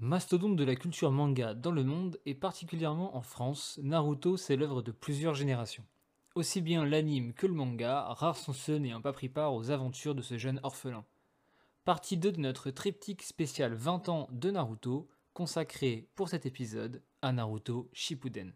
Mastodonte 0.00 0.54
de 0.54 0.62
la 0.62 0.76
culture 0.76 1.10
manga 1.10 1.54
dans 1.54 1.72
le 1.72 1.82
monde 1.82 2.20
et 2.24 2.34
particulièrement 2.34 3.16
en 3.16 3.20
France, 3.20 3.80
Naruto 3.82 4.36
c'est 4.36 4.54
l'œuvre 4.54 4.80
de 4.80 4.92
plusieurs 4.92 5.34
générations. 5.34 5.84
Aussi 6.36 6.60
bien 6.60 6.84
l'anime 6.84 7.32
que 7.32 7.48
le 7.48 7.52
manga, 7.54 8.04
rares 8.10 8.36
sont 8.36 8.52
ceux 8.52 8.76
n'ayant 8.76 9.00
pas 9.00 9.12
pris 9.12 9.28
part 9.28 9.54
aux 9.54 9.72
aventures 9.72 10.14
de 10.14 10.22
ce 10.22 10.38
jeune 10.38 10.60
orphelin. 10.62 11.04
Partie 11.84 12.16
2 12.16 12.30
de 12.30 12.40
notre 12.40 12.70
triptyque 12.70 13.24
spécial 13.24 13.74
20 13.74 14.08
ans 14.08 14.28
de 14.30 14.52
Naruto, 14.52 15.08
consacré 15.34 16.06
pour 16.14 16.28
cet 16.28 16.46
épisode 16.46 17.02
à 17.20 17.32
Naruto 17.32 17.90
Shippuden. 17.92 18.52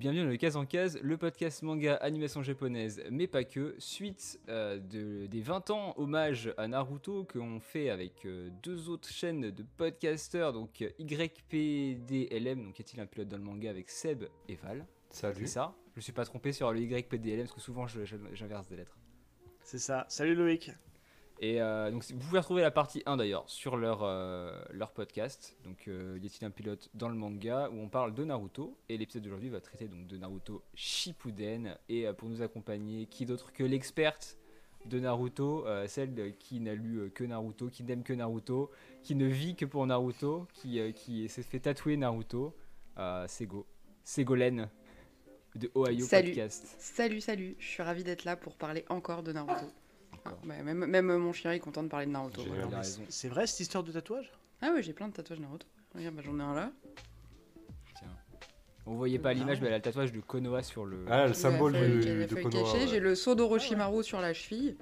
Bienvenue 0.00 0.22
dans 0.24 0.30
le 0.30 0.36
Case 0.38 0.56
en 0.56 0.64
Case, 0.64 0.98
le 1.02 1.18
podcast 1.18 1.62
manga 1.62 1.94
animation 1.96 2.42
japonaise, 2.42 3.02
mais 3.10 3.26
pas 3.26 3.44
que, 3.44 3.74
suite 3.76 4.40
euh, 4.48 4.78
de, 4.78 5.26
des 5.26 5.42
20 5.42 5.68
ans 5.68 5.92
hommage 5.98 6.54
à 6.56 6.66
Naruto 6.68 7.24
qu'on 7.30 7.60
fait 7.60 7.90
avec 7.90 8.24
euh, 8.24 8.48
deux 8.62 8.88
autres 8.88 9.10
chaînes 9.10 9.50
de 9.50 9.62
podcasters, 9.76 10.54
donc 10.54 10.80
YPDLM, 10.98 12.64
donc 12.64 12.78
y 12.78 12.82
a-t-il 12.82 12.98
un 13.00 13.04
pilote 13.04 13.28
dans 13.28 13.36
le 13.36 13.42
manga 13.42 13.68
avec 13.68 13.90
Seb 13.90 14.24
et 14.48 14.54
Val? 14.54 14.86
Salut. 15.10 15.34
C'est 15.40 15.46
ça? 15.48 15.74
Je 15.96 16.00
suis 16.00 16.12
pas 16.12 16.24
trompé 16.24 16.52
sur 16.52 16.72
le 16.72 16.80
YPDLM 16.80 17.40
parce 17.40 17.52
que 17.52 17.60
souvent 17.60 17.86
je- 17.86 18.06
je- 18.06 18.16
j'inverse 18.32 18.68
des 18.68 18.76
lettres. 18.76 18.96
C'est 19.62 19.78
ça. 19.78 20.06
Salut 20.08 20.34
Loïc. 20.34 20.70
Et 21.42 21.60
euh, 21.62 21.90
donc, 21.90 22.04
vous 22.04 22.18
pouvez 22.18 22.38
retrouver 22.38 22.60
la 22.60 22.70
partie 22.70 23.02
1 23.06 23.16
d'ailleurs 23.16 23.48
sur 23.48 23.78
leur, 23.78 24.02
euh, 24.02 24.62
leur 24.72 24.92
podcast. 24.92 25.56
Donc, 25.64 25.88
euh, 25.88 26.18
y 26.20 26.26
a-t-il 26.26 26.44
un 26.44 26.50
pilote 26.50 26.90
dans 26.92 27.08
le 27.08 27.14
manga 27.14 27.70
où 27.70 27.80
on 27.80 27.88
parle 27.88 28.14
de 28.14 28.24
Naruto? 28.24 28.76
Et 28.90 28.98
l'épisode 28.98 29.22
d'aujourd'hui 29.22 29.48
va 29.48 29.60
traiter 29.60 29.88
donc 29.88 30.06
de 30.06 30.18
Naruto 30.18 30.62
Shippuden. 30.74 31.78
Et 31.88 32.06
euh, 32.06 32.12
pour 32.12 32.28
nous 32.28 32.42
accompagner, 32.42 33.06
qui 33.06 33.24
d'autre 33.24 33.52
que 33.52 33.64
l'experte 33.64 34.36
de 34.84 34.98
Naruto, 34.98 35.66
celle 35.88 36.34
qui 36.38 36.58
n'a 36.58 36.74
lu 36.74 37.10
que 37.14 37.22
Naruto, 37.22 37.68
qui 37.68 37.84
n'aime 37.84 38.02
que 38.02 38.14
Naruto, 38.14 38.70
qui 39.02 39.14
ne 39.14 39.26
vit 39.26 39.54
que 39.54 39.66
pour 39.66 39.86
Naruto, 39.86 40.48
qui, 40.54 40.80
qui 40.94 41.28
s'est 41.28 41.42
fait 41.42 41.60
tatouer 41.60 41.98
Naruto, 41.98 42.56
euh, 42.98 43.26
Sego. 43.28 43.66
Ségolène 44.04 44.68
de 45.54 45.70
Ohio 45.74 46.04
Salut. 46.06 46.28
Podcast. 46.28 46.76
Salut, 46.78 47.20
salut, 47.20 47.56
je 47.58 47.66
suis 47.66 47.82
ravie 47.82 48.04
d'être 48.04 48.24
là 48.24 48.36
pour 48.36 48.56
parler 48.56 48.84
encore 48.88 49.22
de 49.22 49.32
Naruto. 49.32 49.66
Ah, 50.32 50.46
bah, 50.46 50.62
même, 50.62 50.86
même 50.86 51.16
mon 51.16 51.32
chien 51.32 51.52
est 51.52 51.58
content 51.60 51.82
de 51.82 51.88
parler 51.88 52.06
de 52.06 52.10
Naruto. 52.12 52.42
Voilà. 52.46 52.78
raison. 52.78 53.02
C'est 53.08 53.28
vrai 53.28 53.46
cette 53.46 53.60
histoire 53.60 53.84
de 53.84 53.92
tatouage? 53.92 54.30
Ah 54.62 54.72
ouais, 54.72 54.82
j'ai 54.82 54.92
plein 54.92 55.08
de 55.08 55.12
tatouages 55.14 55.40
Naruto. 55.40 55.66
Regarde, 55.94 56.14
bah, 56.14 56.22
j'en 56.24 56.38
ai 56.38 56.42
un 56.42 56.54
là. 56.54 56.72
On 58.86 58.94
voyait 58.94 59.18
pas 59.18 59.32
l'image, 59.34 59.58
Ah. 59.58 59.62
mais 59.62 59.66
elle 59.68 59.74
a 59.74 59.78
le 59.78 59.82
tatouage 59.82 60.12
de 60.12 60.20
Konoha 60.20 60.62
sur 60.62 60.84
le. 60.84 61.04
Ah, 61.08 61.22
le 61.24 61.28
La 61.28 61.34
symbole 61.34 61.74
feuille- 61.74 62.18
la 62.20 62.26
de 62.26 62.34
feuille 62.34 62.42
Konoha. 62.44 62.72
ouais. 62.72 62.86
J'ai 62.88 62.98
le 63.00 63.14
Sodo 63.14 63.44
d'Orochimaru 63.44 64.02
sur 64.02 64.20
la 64.20 64.32
cheville. 64.32 64.76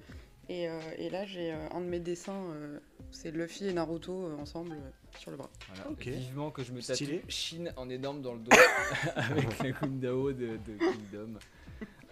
Et, 0.49 0.67
euh, 0.69 0.81
et 0.97 1.11
là, 1.11 1.27
j'ai 1.27 1.53
euh, 1.53 1.69
un 1.73 1.81
de 1.83 1.87
mes 1.87 1.99
dessins, 2.01 2.33
euh, 2.53 2.79
c'est 3.11 3.31
Luffy 3.31 3.67
et 3.67 3.73
Naruto 3.75 4.12
euh, 4.29 4.37
ensemble 4.39 4.73
euh, 4.73 5.19
sur 5.19 5.31
le 5.31 5.37
bras. 5.37 5.51
Voilà. 5.75 5.91
Ok. 5.91 6.07
Vivement 6.07 6.51
que 6.51 6.62
je 6.62 6.73
me 6.73 6.81
tatoue 6.81 6.95
Stylé. 6.95 7.23
Shin 7.29 7.67
en 7.77 7.91
énorme 7.91 8.23
dans 8.23 8.33
le 8.33 8.39
dos 8.41 8.51
avec 9.17 9.59
la 9.62 9.71
Gundao 9.73 10.33
de, 10.33 10.57
de 10.57 10.79
Kingdom. 10.79 11.39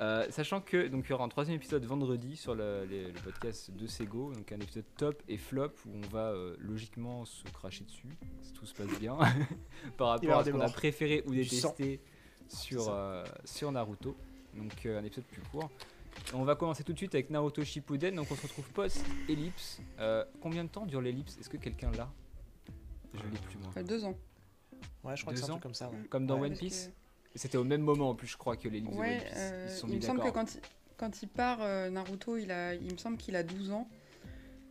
Euh, 0.01 0.27
sachant 0.31 0.61
que 0.61 0.89
donc 0.89 1.07
il 1.07 1.11
y 1.11 1.13
aura 1.15 1.25
un 1.25 1.29
troisième 1.29 1.57
épisode 1.57 1.83
vendredi 1.87 2.37
sur 2.37 2.55
le, 2.55 2.85
les- 2.85 3.07
le 3.13 3.19
podcast 3.21 3.71
de 3.71 3.87
Sego, 3.87 4.31
donc 4.35 4.53
un 4.53 4.57
épisode 4.61 4.85
top 4.99 5.23
et 5.27 5.39
flop 5.39 5.73
où 5.87 5.91
on 6.05 6.07
va 6.09 6.33
euh, 6.33 6.55
logiquement 6.59 7.25
se 7.25 7.45
cracher 7.45 7.85
dessus 7.85 8.09
si 8.43 8.53
tout 8.53 8.67
se 8.67 8.75
passe 8.75 8.99
bien 9.01 9.17
par 9.97 10.09
rapport 10.09 10.39
à 10.41 10.45
ce 10.45 10.51
qu'on 10.51 10.61
a 10.61 10.69
préféré 10.69 11.23
ou 11.27 11.35
détesté 11.35 12.01
sur, 12.47 12.89
euh, 12.91 13.25
sur 13.47 13.73
Naruto. 13.73 14.15
Donc 14.55 14.85
euh, 14.85 14.99
un 15.01 15.05
épisode 15.05 15.25
plus 15.25 15.41
court. 15.51 15.71
On 16.35 16.45
va 16.45 16.57
commencer 16.57 16.85
tout 16.85 16.93
de 16.93 16.99
suite 16.99 17.15
avec 17.15 17.31
Naruto 17.31 17.65
Shippuden, 17.65 18.15
donc 18.17 18.27
on 18.31 18.37
se 18.37 18.43
retrouve 18.43 18.69
post-ellipse. 18.73 19.81
Euh, 19.99 20.25
combien 20.43 20.65
de 20.65 20.69
temps 20.69 20.85
dure 20.85 21.01
l'ellipse? 21.01 21.39
Est-ce 21.39 21.49
que 21.49 21.57
quelqu'un 21.57 21.91
l'a? 21.93 22.11
Je 23.15 23.21
l'ai 23.23 23.39
plus 23.39 23.57
moi. 23.59 23.83
Deux 23.83 24.05
ans. 24.05 24.15
Ouais, 25.05 25.17
je 25.17 25.23
crois 25.23 25.33
Deux 25.33 25.41
que 25.41 25.47
c'est 25.47 25.51
un 25.51 25.55
ans 25.55 25.57
truc 25.57 25.63
comme 25.63 25.75
ça. 25.75 25.89
ouais. 25.89 26.05
Comme 26.11 26.27
dans 26.27 26.39
Ouais. 26.39 26.49
One 26.51 26.57
Piece? 26.59 26.89
que- 26.89 27.06
C'était 27.37 27.59
au 27.59 27.65
même 27.65 27.83
moment 27.83 28.11
en 28.11 28.15
plus, 28.15 28.27
je 28.27 28.37
crois, 28.37 28.57
que 28.57 28.69
l'ellipse 28.69 28.95
de 28.95 28.99
Ouais, 29.01 29.21
euh, 29.37 29.65
Ils 29.67 29.71
se 29.71 29.81
sont 29.81 29.89
il 29.89 29.97
me 29.97 30.01
semble 30.01 30.23
que 30.23 30.31
quand 30.31 30.55
il, 30.55 30.61
quand 30.97 31.23
il 31.23 31.29
part, 31.29 31.59
euh, 31.63 31.91
Naruto, 31.91 32.37
il, 32.37 32.51
a, 32.51 32.75
il 32.75 32.93
me 32.93 32.97
semble 32.97 33.17
qu'il 33.19 33.37
a 33.37 33.43
12 33.43 33.71
ans. 33.71 33.89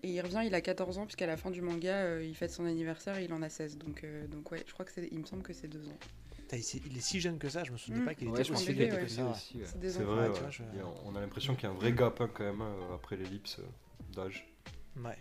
Et 0.04 0.10
il 0.14 0.22
revient, 0.22 0.42
il 0.46 0.54
a 0.54 0.62
14 0.62 0.98
ans, 1.00 1.06
puisqu'à 1.06 1.26
la 1.26 1.38
fin 1.38 1.50
du 1.52 1.62
manga, 1.62 1.94
euh, 1.96 2.24
il 2.24 2.36
fête 2.36 2.52
son 2.52 2.66
anniversaire 2.66 3.18
et 3.18 3.26
il 3.26 3.34
en 3.34 3.42
a 3.42 3.50
16. 3.50 3.78
Donc, 3.78 4.04
euh, 4.04 4.28
donc 4.28 4.52
ouais, 4.52 4.64
je 4.68 4.74
crois 4.74 4.86
que 4.86 4.92
c'est, 4.92 5.08
il 5.12 5.20
me 5.20 5.26
semble 5.26 5.42
que 5.42 5.54
c'est 5.54 5.68
deux 5.68 5.88
ans. 5.88 5.98
Putain, 6.36 6.58
il, 6.58 6.98
est- 6.98 7.02
si 7.02 7.20
jeune 7.20 7.40
que 7.40 7.50
ça, 7.50 7.64
je 7.64 7.72
me 7.72 7.78
souvenais 7.78 8.02
Mm. 8.02 8.06
pas 8.06 8.14
qu'il 8.14 8.28
Ouais, 8.30 8.40
était 8.42 8.52
aussi 8.52 8.72
était 8.72 8.90
que 8.90 9.08
ça. 9.08 9.34
C'est 9.64 9.80
des 9.80 9.90
C'est 9.92 10.04
enfants. 10.04 10.14
vrai, 10.14 10.30
vois, 10.30 10.50
je- 10.52 10.64
on 11.06 11.16
a 11.16 11.22
l'impression 11.22 11.56
qu'il 11.56 11.64
y 11.64 11.68
a 11.68 11.70
un 11.72 11.78
vrai 11.78 11.92
gap 11.92 12.22
hein, 12.22 12.30
quand 12.34 12.44
même 12.44 12.62
euh, 12.62 12.94
après 12.96 13.16
l'ellipse 13.18 13.58
euh, 13.60 13.64
d'âge. 14.14 14.48
Ouais. 14.98 15.18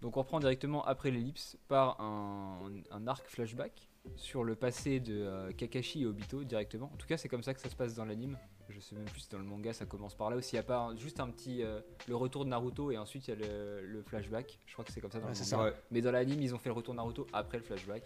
Donc 0.00 0.16
on 0.16 0.20
reprend 0.20 0.40
directement 0.40 0.84
après 0.84 1.10
l'ellipse 1.10 1.56
par 1.68 2.00
un, 2.00 2.72
un 2.90 3.06
arc 3.06 3.28
flashback 3.28 3.88
sur 4.16 4.44
le 4.44 4.54
passé 4.54 5.00
de 5.00 5.14
euh, 5.14 5.52
Kakashi 5.52 6.02
et 6.02 6.06
Obito 6.06 6.44
directement. 6.44 6.90
En 6.92 6.96
tout 6.96 7.06
cas, 7.06 7.16
c'est 7.16 7.28
comme 7.28 7.42
ça 7.42 7.54
que 7.54 7.60
ça 7.60 7.68
se 7.68 7.76
passe 7.76 7.94
dans 7.94 8.04
l'anime. 8.04 8.36
Je 8.68 8.80
sais 8.80 8.94
même 8.94 9.04
plus 9.04 9.20
si 9.20 9.28
dans 9.28 9.38
le 9.38 9.44
manga 9.44 9.72
ça 9.72 9.84
commence 9.86 10.14
par 10.14 10.30
là 10.30 10.36
ou 10.36 10.40
s'il 10.40 10.56
n'y 10.56 10.60
a 10.60 10.62
pas 10.64 10.78
un- 10.78 10.96
juste 10.96 11.20
un 11.20 11.28
petit. 11.30 11.62
euh, 11.62 11.80
le 12.08 12.16
retour 12.16 12.44
de 12.44 12.50
Naruto 12.50 12.90
et 12.90 12.98
ensuite 12.98 13.28
il 13.28 13.30
y 13.30 13.34
a 13.34 13.36
le, 13.46 13.86
le 13.86 14.02
flashback. 14.02 14.58
Je 14.66 14.72
crois 14.72 14.84
que 14.84 14.92
c'est 14.92 15.00
comme 15.00 15.10
ça 15.10 15.18
dans 15.18 15.24
Ouais, 15.26 15.30
le 15.32 15.36
c'est 15.36 15.56
manga. 15.56 15.72
Mais 15.90 16.00
dans 16.00 16.10
l'anime, 16.12 16.40
ils 16.40 16.54
ont 16.54 16.58
fait 16.58 16.68
le 16.68 16.74
retour 16.74 16.94
Naruto 16.94 17.26
après 17.32 17.58
le 17.58 17.64
flashback. 17.64 18.02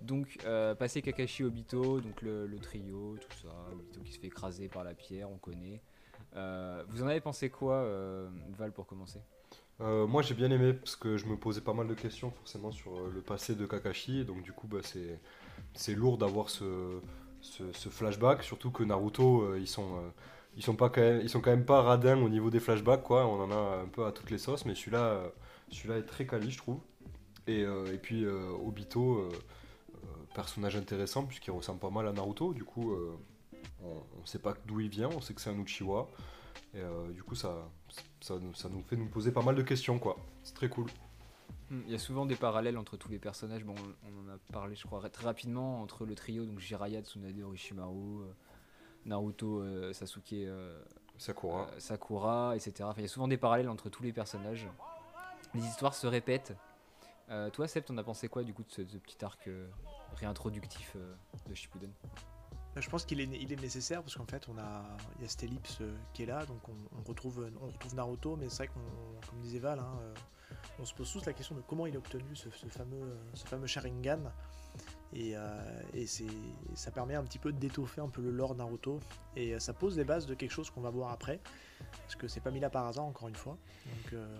Donc, 0.00 0.38
euh, 0.44 0.74
passé 0.74 1.02
Kakashi 1.02 1.44
Obito, 1.44 2.00
donc 2.00 2.22
le, 2.22 2.46
le 2.46 2.58
trio, 2.58 3.16
tout 3.20 3.36
ça. 3.42 3.48
Obito 3.72 4.00
qui 4.00 4.12
se 4.12 4.18
fait 4.18 4.28
écraser 4.28 4.68
par 4.68 4.82
la 4.84 4.94
pierre, 4.94 5.30
on 5.30 5.36
connaît. 5.36 5.82
Euh, 6.36 6.84
vous 6.88 7.02
en 7.02 7.06
avez 7.08 7.20
pensé 7.20 7.50
quoi, 7.50 7.74
euh, 7.74 8.30
Val, 8.56 8.72
pour 8.72 8.86
commencer? 8.86 9.20
Euh, 9.80 10.06
moi 10.06 10.20
j'ai 10.20 10.34
bien 10.34 10.50
aimé 10.50 10.74
parce 10.74 10.94
que 10.94 11.16
je 11.16 11.26
me 11.26 11.36
posais 11.36 11.62
pas 11.62 11.72
mal 11.72 11.86
de 11.86 11.94
questions 11.94 12.30
forcément 12.30 12.70
sur 12.70 12.92
euh, 12.92 13.10
le 13.12 13.22
passé 13.22 13.54
de 13.54 13.64
Kakashi. 13.64 14.24
Donc 14.24 14.42
du 14.42 14.52
coup 14.52 14.66
bah, 14.66 14.80
c'est, 14.82 15.94
lourd 15.94 16.18
d'avoir 16.18 16.50
ce, 16.50 17.00
ce, 17.40 17.88
flashback. 17.88 18.42
Surtout 18.42 18.70
que 18.70 18.82
Naruto 18.84 19.42
euh, 19.42 19.58
ils, 19.58 19.66
sont, 19.66 20.02
ils, 20.56 20.62
sont 20.62 20.76
pas 20.76 20.90
quand 20.90 21.00
même, 21.00 21.20
ils 21.22 21.30
sont 21.30 21.40
quand 21.40 21.50
même 21.50 21.64
pas 21.64 21.82
radins 21.82 22.20
au 22.20 22.28
niveau 22.28 22.50
des 22.50 22.60
flashbacks. 22.60 23.02
Quoi. 23.02 23.26
On 23.26 23.42
en 23.42 23.50
a 23.50 23.82
un 23.82 23.88
peu 23.88 24.04
à 24.04 24.12
toutes 24.12 24.30
les 24.30 24.38
sauces. 24.38 24.66
Mais 24.66 24.74
celui-là, 24.74 25.22
celui-là 25.70 25.98
est 25.98 26.06
très 26.06 26.26
quali 26.26 26.50
je 26.50 26.58
trouve. 26.58 26.80
Et, 27.46 27.62
et 27.62 27.98
puis 28.00 28.26
Obito, 28.26 29.28
personnage 30.34 30.76
intéressant 30.76 31.24
puisqu'il 31.24 31.52
ressemble 31.52 31.80
pas 31.80 31.90
mal 31.90 32.06
à 32.06 32.12
Naruto. 32.12 32.52
Du 32.52 32.64
coup 32.64 32.94
on, 33.82 34.02
on 34.20 34.26
sait 34.26 34.38
pas 34.38 34.54
d'où 34.66 34.80
il 34.80 34.90
vient. 34.90 35.08
On 35.08 35.22
sait 35.22 35.32
que 35.32 35.40
c'est 35.40 35.50
un 35.50 35.58
Uchiwa. 35.58 36.10
Et 36.74 36.82
du 37.14 37.22
coup, 37.22 37.34
ça, 37.34 37.70
ça, 38.20 38.38
nous- 38.38 38.54
ça 38.54 38.68
nous 38.68 38.82
fait 38.82 38.96
nous 38.96 39.08
poser 39.08 39.32
pas 39.32 39.42
mal 39.42 39.54
de 39.54 39.62
questions, 39.62 39.98
quoi. 39.98 40.16
C'est 40.42 40.54
très 40.54 40.68
cool. 40.68 40.86
Hmm, 41.70 41.82
Il 41.86 41.92
y 41.92 41.94
a 41.94 41.98
souvent 41.98 42.26
des 42.26 42.36
parallèles 42.36 42.76
entre 42.78 42.96
tous 42.96 43.08
les 43.10 43.18
personnages. 43.18 43.64
Bon, 43.64 43.74
on 44.04 44.28
en 44.30 44.34
a 44.34 44.38
parlé, 44.52 44.74
je 44.74 44.86
crois, 44.86 45.08
très 45.08 45.24
rapidement 45.24 45.82
entre 45.82 46.04
le 46.04 46.14
trio, 46.14 46.44
donc 46.44 46.58
Jiraiya, 46.58 47.02
Tsunade, 47.02 47.38
Orochimaru, 47.40 48.22
euh, 48.22 48.32
Naruto, 49.06 49.60
euh, 49.60 49.92
Sasuke, 49.92 50.32
euh, 50.32 50.82
Sakura. 51.16 51.68
euh, 51.68 51.78
Sakura, 51.80 52.56
etc. 52.56 52.84
Enfin, 52.90 53.00
il 53.00 53.02
y 53.02 53.04
a 53.04 53.08
souvent 53.08 53.28
des 53.28 53.36
parallèles 53.38 53.68
entre 53.68 53.88
tous 53.88 54.02
les 54.02 54.12
personnages. 54.12 54.66
Les 55.54 55.64
histoires 55.64 55.94
se 55.94 56.06
répètent. 56.06 56.54
Toi, 57.52 57.68
Seb, 57.68 57.84
t'en 57.84 57.96
as 57.96 58.02
pensé 58.02 58.28
quoi 58.28 58.42
du 58.42 58.52
coup 58.52 58.64
de 58.64 58.70
ce, 58.72 58.84
ce 58.84 58.96
petit 58.96 59.24
arc 59.24 59.48
réintroductif 60.16 60.96
de 61.48 61.54
Shippuden? 61.54 61.90
Je 62.76 62.88
pense 62.88 63.04
qu'il 63.04 63.20
est, 63.20 63.60
nécessaire 63.60 64.02
parce 64.02 64.16
qu'en 64.16 64.26
fait, 64.26 64.48
on 64.48 64.56
a, 64.56 64.84
il 65.18 65.22
y 65.22 65.24
a 65.24 65.28
cette 65.28 65.42
ellipse 65.42 65.78
euh, 65.80 65.96
qui 66.14 66.22
est 66.22 66.26
là, 66.26 66.46
donc 66.46 66.60
on, 66.68 67.02
retrouve, 67.08 67.50
on 67.60 67.66
retrouve 67.66 67.94
Naruto, 67.94 68.36
mais 68.36 68.48
c'est 68.48 68.64
vrai 68.64 68.68
qu'on, 68.68 69.28
comme 69.28 69.40
disait 69.40 69.58
Val, 69.58 69.80
hein, 69.80 69.98
euh, 70.02 70.14
on 70.78 70.84
se 70.84 70.94
pose 70.94 71.12
tous 71.12 71.26
la 71.26 71.32
question 71.32 71.54
de 71.54 71.60
comment 71.62 71.86
il 71.86 71.94
a 71.96 71.98
obtenu 71.98 72.34
ce, 72.34 72.48
fameux, 72.48 73.02
euh, 73.02 73.16
ce 73.34 73.46
fameux 73.46 73.66
Sharingan. 73.66 74.30
Et, 75.12 75.36
euh, 75.36 76.06
ça 76.74 76.90
permet 76.90 77.14
un 77.14 77.24
petit 77.24 77.38
peu 77.38 77.52
d'étoffer 77.52 78.00
un 78.00 78.08
peu 78.08 78.22
le 78.22 78.30
lore 78.30 78.54
Naruto. 78.54 79.00
Et 79.36 79.54
euh, 79.54 79.58
ça 79.58 79.72
pose 79.72 79.96
les 79.96 80.04
bases 80.04 80.26
de 80.26 80.34
quelque 80.34 80.52
chose 80.52 80.70
qu'on 80.70 80.80
va 80.80 80.90
voir 80.90 81.10
après. 81.10 81.40
Parce 82.02 82.16
que 82.16 82.28
c'est 82.28 82.40
pas 82.40 82.50
mis 82.50 82.60
là 82.60 82.70
par 82.70 82.86
hasard, 82.86 83.04
encore 83.04 83.28
une 83.28 83.36
fois. 83.36 83.58
Euh, 84.12 84.38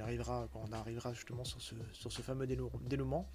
arrivera 0.00 0.48
quand 0.52 0.62
on 0.68 0.72
arrivera 0.72 1.12
justement 1.12 1.44
sur 1.44 1.60
ce, 1.60 1.74
sur 1.92 2.12
ce 2.12 2.22
fameux 2.22 2.46
dénou- 2.46 2.70
dénouement. 2.82 3.28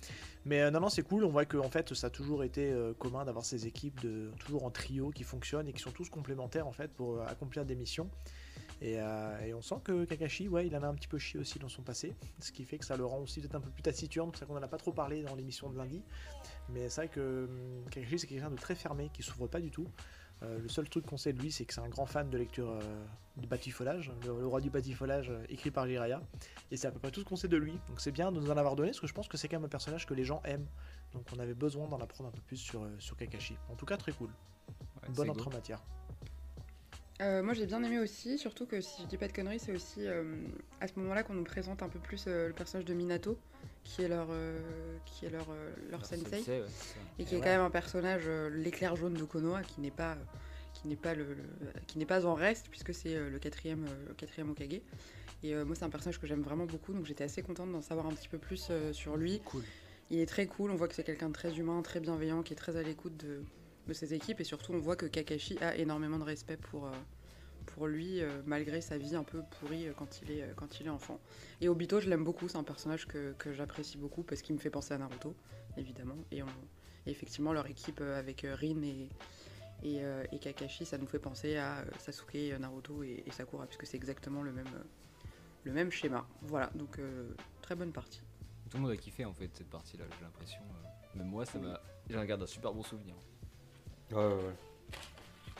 Mais 0.45 0.61
euh, 0.61 0.71
non, 0.71 0.79
non, 0.79 0.89
c'est 0.89 1.03
cool. 1.03 1.23
On 1.23 1.29
voit 1.29 1.45
que 1.45 1.57
en 1.57 1.69
fait, 1.69 1.93
ça 1.93 2.07
a 2.07 2.09
toujours 2.09 2.43
été 2.43 2.71
euh, 2.71 2.93
commun 2.93 3.25
d'avoir 3.25 3.45
ces 3.45 3.67
équipes 3.67 4.01
de, 4.01 4.31
toujours 4.39 4.65
en 4.65 4.71
trio 4.71 5.09
qui 5.11 5.23
fonctionnent 5.23 5.67
et 5.67 5.73
qui 5.73 5.81
sont 5.81 5.91
tous 5.91 6.09
complémentaires 6.09 6.67
en 6.67 6.71
fait 6.71 6.91
pour 6.91 7.17
euh, 7.17 7.25
accomplir 7.25 7.65
des 7.65 7.75
missions. 7.75 8.09
Et, 8.81 8.97
on 9.53 9.61
sent 9.61 9.75
que 9.85 10.03
Kakashi, 10.03 10.49
ouais, 10.49 10.67
il 10.67 10.75
en 10.75 10.83
a 10.83 10.87
un 10.87 10.95
petit 10.95 11.07
peu 11.07 11.17
chié 11.17 11.39
aussi 11.39 11.57
dans 11.57 11.69
son 11.69 11.83
passé, 11.83 12.13
ce 12.41 12.51
qui 12.51 12.65
fait 12.65 12.77
que 12.77 12.83
ça 12.83 12.97
le 12.97 13.05
rend 13.05 13.19
aussi 13.19 13.39
peut-être 13.39 13.55
un 13.55 13.61
peu 13.61 13.69
plus 13.69 13.83
taciturne. 13.83 14.31
C'est 14.37 14.45
qu'on 14.45 14.57
en 14.57 14.63
a 14.63 14.67
pas 14.67 14.77
trop 14.77 14.91
parlé 14.91 15.23
dans 15.23 15.35
l'émission 15.35 15.69
de 15.69 15.77
lundi. 15.77 16.01
Mais 16.67 16.89
c'est 16.89 17.01
vrai 17.01 17.07
que 17.07 17.45
hum, 17.45 17.89
Kakashi, 17.91 18.19
c'est 18.19 18.27
quelqu'un 18.27 18.49
de 18.49 18.57
très 18.57 18.75
fermé, 18.75 19.09
qui 19.13 19.23
s'ouvre 19.23 19.47
pas 19.47 19.61
du 19.61 19.71
tout. 19.71 19.87
Euh, 20.43 20.59
le 20.59 20.67
seul 20.67 20.89
truc 20.89 21.05
qu'on 21.05 21.17
sait 21.17 21.33
de 21.33 21.41
lui, 21.41 21.51
c'est 21.51 21.65
que 21.65 21.73
c'est 21.73 21.81
un 21.81 21.87
grand 21.87 22.05
fan 22.05 22.29
de 22.29 22.37
lecture 22.37 22.69
euh, 22.69 23.05
du 23.37 23.47
batifolage, 23.47 24.11
le, 24.25 24.39
le 24.39 24.47
roi 24.47 24.61
du 24.61 24.69
batifolage 24.69 25.29
euh, 25.29 25.43
écrit 25.49 25.71
par 25.71 25.87
Jiraya. 25.87 26.21
Et 26.71 26.77
c'est 26.77 26.87
à 26.87 26.91
peu 26.91 26.99
près 26.99 27.11
tout 27.11 27.21
ce 27.21 27.25
qu'on 27.25 27.35
sait 27.35 27.47
de 27.47 27.57
lui. 27.57 27.73
Donc 27.87 28.01
c'est 28.01 28.11
bien 28.11 28.31
de 28.31 28.39
nous 28.39 28.51
en 28.51 28.57
avoir 28.57 28.75
donné, 28.75 28.89
parce 28.89 28.99
que 28.99 29.07
je 29.07 29.13
pense 29.13 29.27
que 29.27 29.37
c'est 29.37 29.47
quand 29.47 29.57
même 29.57 29.65
un 29.65 29.69
personnage 29.69 30.05
que 30.05 30.13
les 30.13 30.25
gens 30.25 30.41
aiment. 30.43 30.67
Donc 31.13 31.25
on 31.35 31.39
avait 31.39 31.53
besoin 31.53 31.87
d'en 31.87 31.99
apprendre 31.99 32.29
un 32.29 32.33
peu 32.33 32.41
plus 32.41 32.57
sur, 32.57 32.83
euh, 32.83 32.89
sur 32.99 33.15
Kakashi. 33.15 33.55
En 33.69 33.75
tout 33.75 33.85
cas, 33.85 33.97
très 33.97 34.11
cool. 34.11 34.29
Ouais, 35.01 35.09
Bonne 35.15 35.29
entrée 35.29 35.47
en 35.47 35.53
matière. 35.53 35.83
Euh, 37.21 37.43
moi 37.43 37.53
j'ai 37.53 37.67
bien 37.67 37.81
aimé 37.83 37.99
aussi, 37.99 38.37
surtout 38.37 38.65
que 38.65 38.81
si 38.81 39.03
je 39.03 39.07
dis 39.07 39.17
pas 39.17 39.27
de 39.27 39.33
conneries, 39.33 39.59
c'est 39.59 39.71
aussi 39.71 40.07
euh, 40.07 40.35
à 40.81 40.87
ce 40.87 40.99
moment-là 40.99 41.23
qu'on 41.23 41.35
nous 41.35 41.43
présente 41.43 41.83
un 41.83 41.89
peu 41.89 41.99
plus 41.99 42.25
euh, 42.27 42.47
le 42.47 42.53
personnage 42.53 42.85
de 42.85 42.93
Minato, 42.93 43.37
qui 43.83 44.01
est 44.03 44.07
leur, 44.07 44.27
euh, 44.31 44.59
qui 45.05 45.25
est 45.25 45.29
leur, 45.29 45.45
euh, 45.49 45.71
leur 45.89 46.05
sensei, 46.05 46.25
ouais, 46.47 46.63
et 47.19 47.25
qui 47.25 47.35
Et 47.35 47.37
est 47.37 47.39
ouais. 47.39 47.43
quand 47.43 47.49
même 47.51 47.61
un 47.61 47.69
personnage, 47.69 48.23
euh, 48.25 48.49
l'éclair 48.49 48.95
jaune 48.95 49.13
de 49.13 49.23
Konoha, 49.23 49.63
qui 49.63 49.81
n'est 49.81 49.91
pas, 49.91 50.17
qui 50.73 50.87
n'est 50.87 50.95
pas, 50.95 51.13
le, 51.13 51.33
le- 51.33 51.73
qui 51.87 51.97
n'est 51.97 52.05
pas 52.05 52.25
en 52.25 52.33
reste, 52.33 52.67
puisque 52.69 52.93
c'est 52.93 53.15
euh, 53.15 53.29
le 53.29 53.39
quatrième, 53.39 53.85
euh, 53.85 54.05
le 54.09 54.13
quatrième 54.13 54.49
Okage. 54.49 54.81
Et 55.43 55.53
euh, 55.53 55.65
moi 55.65 55.75
c'est 55.75 55.83
un 55.83 55.89
personnage 55.89 56.19
que 56.19 56.27
j'aime 56.27 56.41
vraiment 56.41 56.65
beaucoup, 56.65 56.93
donc 56.93 57.05
j'étais 57.05 57.25
assez 57.25 57.41
contente 57.41 57.71
d'en 57.71 57.81
savoir 57.81 58.05
un 58.07 58.13
petit 58.13 58.29
peu 58.29 58.37
plus 58.37 58.67
euh, 58.69 58.93
sur 58.93 59.17
lui. 59.17 59.41
Cool. 59.41 59.63
Il 60.09 60.19
est 60.19 60.25
très 60.25 60.47
cool, 60.47 60.71
on 60.71 60.75
voit 60.75 60.87
que 60.87 60.95
c'est 60.95 61.03
quelqu'un 61.03 61.29
de 61.29 61.33
très 61.33 61.57
humain, 61.57 61.81
très 61.81 61.99
bienveillant, 61.99 62.43
qui 62.43 62.53
est 62.53 62.57
très 62.57 62.77
à 62.77 62.83
l'écoute 62.83 63.17
de, 63.17 63.43
de 63.87 63.93
ses 63.93 64.13
équipes 64.13 64.39
et 64.39 64.43
surtout 64.43 64.73
on 64.73 64.79
voit 64.79 64.95
que 64.95 65.05
Kakashi 65.05 65.57
a 65.59 65.75
énormément 65.75 66.19
de 66.19 66.23
respect 66.23 66.57
pour, 66.57 66.85
euh, 66.87 66.91
pour 67.65 67.87
lui 67.87 68.21
euh, 68.21 68.41
malgré 68.45 68.81
sa 68.81 68.97
vie 68.97 69.15
un 69.15 69.23
peu 69.23 69.41
pourrie 69.59 69.87
euh, 69.87 69.93
quand 69.95 70.21
il 70.21 70.31
est, 70.31 70.41
euh, 70.43 70.53
quand 70.55 70.79
il 70.79 70.87
est 70.87 70.89
enfant. 70.89 71.19
Et 71.61 71.69
Obito 71.69 71.99
je 71.99 72.09
l'aime 72.09 72.23
beaucoup, 72.23 72.47
c'est 72.47 72.57
un 72.57 72.63
personnage 72.63 73.07
que, 73.07 73.33
que 73.33 73.53
j'apprécie 73.53 73.97
beaucoup 73.97 74.23
parce 74.23 74.41
qu'il 74.41 74.55
me 74.55 74.59
fait 74.59 74.69
penser 74.69 74.93
à 74.93 74.97
Naruto 74.97 75.35
évidemment 75.77 76.17
et, 76.31 76.43
on- 76.43 76.47
et 77.05 77.11
effectivement 77.11 77.53
leur 77.53 77.67
équipe 77.67 78.01
avec 78.01 78.45
Rin 78.47 78.81
et, 78.83 79.09
et, 79.83 80.03
euh, 80.03 80.23
et 80.31 80.39
Kakashi 80.39 80.85
ça 80.85 80.97
nous 80.97 81.07
fait 81.07 81.19
penser 81.19 81.57
à 81.57 81.83
Sasuke, 81.99 82.57
Naruto 82.59 83.03
et, 83.03 83.23
et 83.25 83.31
Sakura 83.31 83.65
puisque 83.65 83.85
c'est 83.85 83.97
exactement 83.97 84.41
le 84.43 84.51
même, 84.51 84.69
le 85.63 85.71
même 85.73 85.91
schéma. 85.91 86.27
Voilà 86.41 86.69
donc 86.75 86.99
euh, 86.99 87.33
très 87.61 87.75
bonne 87.75 87.91
partie. 87.91 88.21
Tout 88.69 88.77
le 88.77 88.83
monde 88.83 88.91
a 88.91 88.97
kiffé 88.97 89.23
en 89.25 89.33
fait 89.33 89.49
cette 89.53 89.69
partie-là, 89.69 90.05
j'ai 90.17 90.23
l'impression. 90.25 90.61
Même 91.15 91.27
moi, 91.27 91.45
ça 91.45 91.59
m'a. 91.59 91.79
J'en 92.09 92.25
garde 92.25 92.41
un 92.41 92.47
super 92.47 92.73
bon 92.73 92.81
souvenir. 92.81 93.13
Ouais, 94.11 94.17
ouais, 94.17 94.33
ouais. 94.33 94.55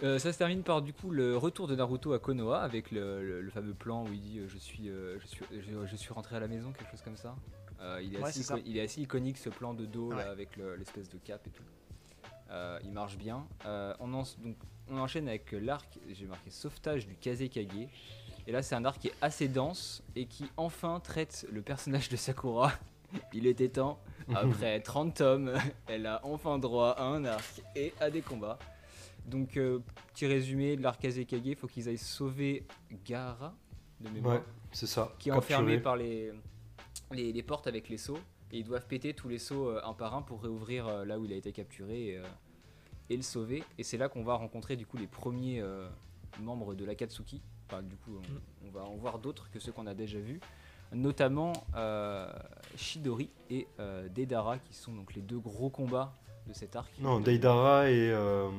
Euh, 0.04 0.20
ça 0.20 0.34
se 0.34 0.38
termine 0.38 0.64
par 0.64 0.82
du 0.82 0.92
coup 0.92 1.12
le 1.12 1.38
retour 1.38 1.68
de 1.68 1.76
Naruto 1.76 2.12
à 2.14 2.20
Konoha 2.20 2.62
avec 2.62 2.92
le, 2.92 3.24
le- 3.24 3.42
le 3.42 3.50
fameux 3.52 3.74
plan 3.74 4.04
où 4.04 4.12
il 4.12 4.20
dit 4.20 4.40
euh, 4.40 4.48
je 4.50 4.58
suis 4.58 4.90
euh, 4.90 5.18
je 5.20 5.28
suis 5.28 5.46
je, 5.52 5.86
je 5.88 5.96
suis 5.96 6.12
rentré 6.14 6.36
à 6.36 6.40
la 6.42 6.48
maison 6.50 6.72
quelque 6.74 6.92
chose 6.92 7.02
comme 7.02 7.16
ça. 7.16 7.36
Euh, 7.80 8.02
il, 8.04 8.14
est 8.14 8.18
Ouais, 8.18 8.26
assez 8.30 8.40
c'est 8.40 8.48
ça. 8.48 8.56
ico- 8.58 8.64
il 8.66 8.78
est 8.78 8.82
assez 8.82 9.02
iconique 9.02 9.38
ce 9.38 9.50
plan 9.50 9.74
de 9.74 9.86
dos 9.86 10.12
là, 10.12 10.30
avec 10.30 10.58
le- 10.58 10.76
l'espèce 10.76 11.10
de 11.10 11.18
cap 11.18 11.46
et 11.48 11.52
tout. 11.52 11.64
Euh, 12.52 12.80
il 12.84 12.92
marche 12.92 13.18
bien. 13.18 13.46
Euh, 13.66 13.94
on, 14.00 14.14
en- 14.14 14.24
donc, 14.44 14.58
on 14.90 14.98
enchaîne 15.00 15.28
avec 15.30 15.54
l'arc, 15.54 15.98
j'ai 16.12 16.26
marqué 16.26 16.50
sauvetage 16.50 17.08
du 17.08 17.16
Kazekage. 17.16 17.88
Et 18.46 18.52
là 18.52 18.62
c'est 18.62 18.76
un 18.76 18.84
arc 18.84 19.00
qui 19.00 19.08
est 19.08 19.16
assez 19.22 19.48
dense 19.48 20.04
et 20.18 20.26
qui 20.26 20.46
enfin 20.58 21.00
traite 21.00 21.48
le 21.50 21.62
personnage 21.62 22.10
de 22.10 22.18
Sakura. 22.18 22.74
il 23.34 23.48
était 23.48 23.70
temps. 23.70 24.00
Après 24.36 24.80
30 24.82 25.14
tomes, 25.16 25.54
elle 25.88 26.06
a 26.08 26.20
enfin 26.26 26.60
droit 26.60 26.90
à 26.92 27.04
un 27.04 27.24
arc 27.24 27.62
et 27.78 27.94
à 28.02 28.10
des 28.10 28.22
combats. 28.22 28.60
Donc, 29.26 29.58
euh, 29.58 29.80
petit 30.14 30.28
résumé 30.28 30.76
de 30.76 30.82
l'arc 30.84 31.02
Kazekage, 31.02 31.42
il 31.46 31.56
faut 31.56 31.68
qu'ils 31.68 31.88
aillent 31.90 31.98
sauver 31.98 32.66
Gaara, 33.06 33.54
de 34.02 34.10
mémoire, 34.10 34.36
Ouais, 34.36 34.44
c'est 34.72 34.86
ça. 34.88 35.14
qui 35.20 35.30
est 35.30 35.32
Capturé. 35.34 35.56
enfermé 35.56 35.80
par 35.80 35.96
les, 35.96 36.32
les, 37.12 37.32
les 37.32 37.44
portes 37.44 37.68
avec 37.68 37.90
les 37.90 37.98
seaux. 37.98 38.20
Et 38.52 38.60
ils 38.60 38.64
doivent 38.64 38.86
péter 38.86 39.14
tous 39.14 39.30
les 39.30 39.40
seaux 39.40 39.70
euh, 39.70 39.82
un 39.84 39.94
par 39.94 40.14
un 40.16 40.22
pour 40.22 40.44
réouvrir 40.44 40.88
euh, 40.88 41.06
là 41.06 41.18
où 41.20 41.26
il 41.26 41.34
a 41.34 41.36
été 41.36 41.52
capturé 41.52 42.10
et, 42.10 42.18
euh, 42.18 42.24
et 43.10 43.16
le 43.16 43.24
sauver. 43.24 43.64
Et 43.78 43.84
c'est 43.84 43.98
là 43.98 44.10
qu'on 44.10 44.24
va 44.24 44.36
rencontrer 44.36 44.76
du 44.76 44.86
coup 44.86 44.98
les 44.98 45.08
premiers 45.08 45.60
euh, 45.62 45.88
membres 46.42 46.76
de 46.76 46.86
l'Akatsuki. 46.86 47.42
Enfin, 47.68 47.82
du 47.82 47.96
coup, 47.96 48.12
on, 48.64 48.68
on 48.68 48.72
va 48.72 48.84
en 48.84 48.96
voir 48.96 49.18
d'autres 49.20 49.50
que 49.50 49.60
ceux 49.60 49.72
qu'on 49.72 49.88
a 49.88 49.94
déjà 49.96 50.20
vus. 50.20 50.40
Notamment 50.92 51.54
euh, 51.76 52.32
Shidori 52.76 53.32
et 53.50 53.68
euh, 53.80 54.08
Deidara, 54.10 54.60
qui 54.60 54.76
sont 54.76 54.94
donc 54.94 55.16
les 55.16 55.22
deux 55.24 55.40
gros 55.40 55.70
combats 55.72 56.14
de 56.46 56.54
cet 56.54 56.76
arc. 56.76 56.92
Non, 57.00 57.20
Deidara 57.20 57.90
et. 57.90 58.12
euh, 58.12 58.50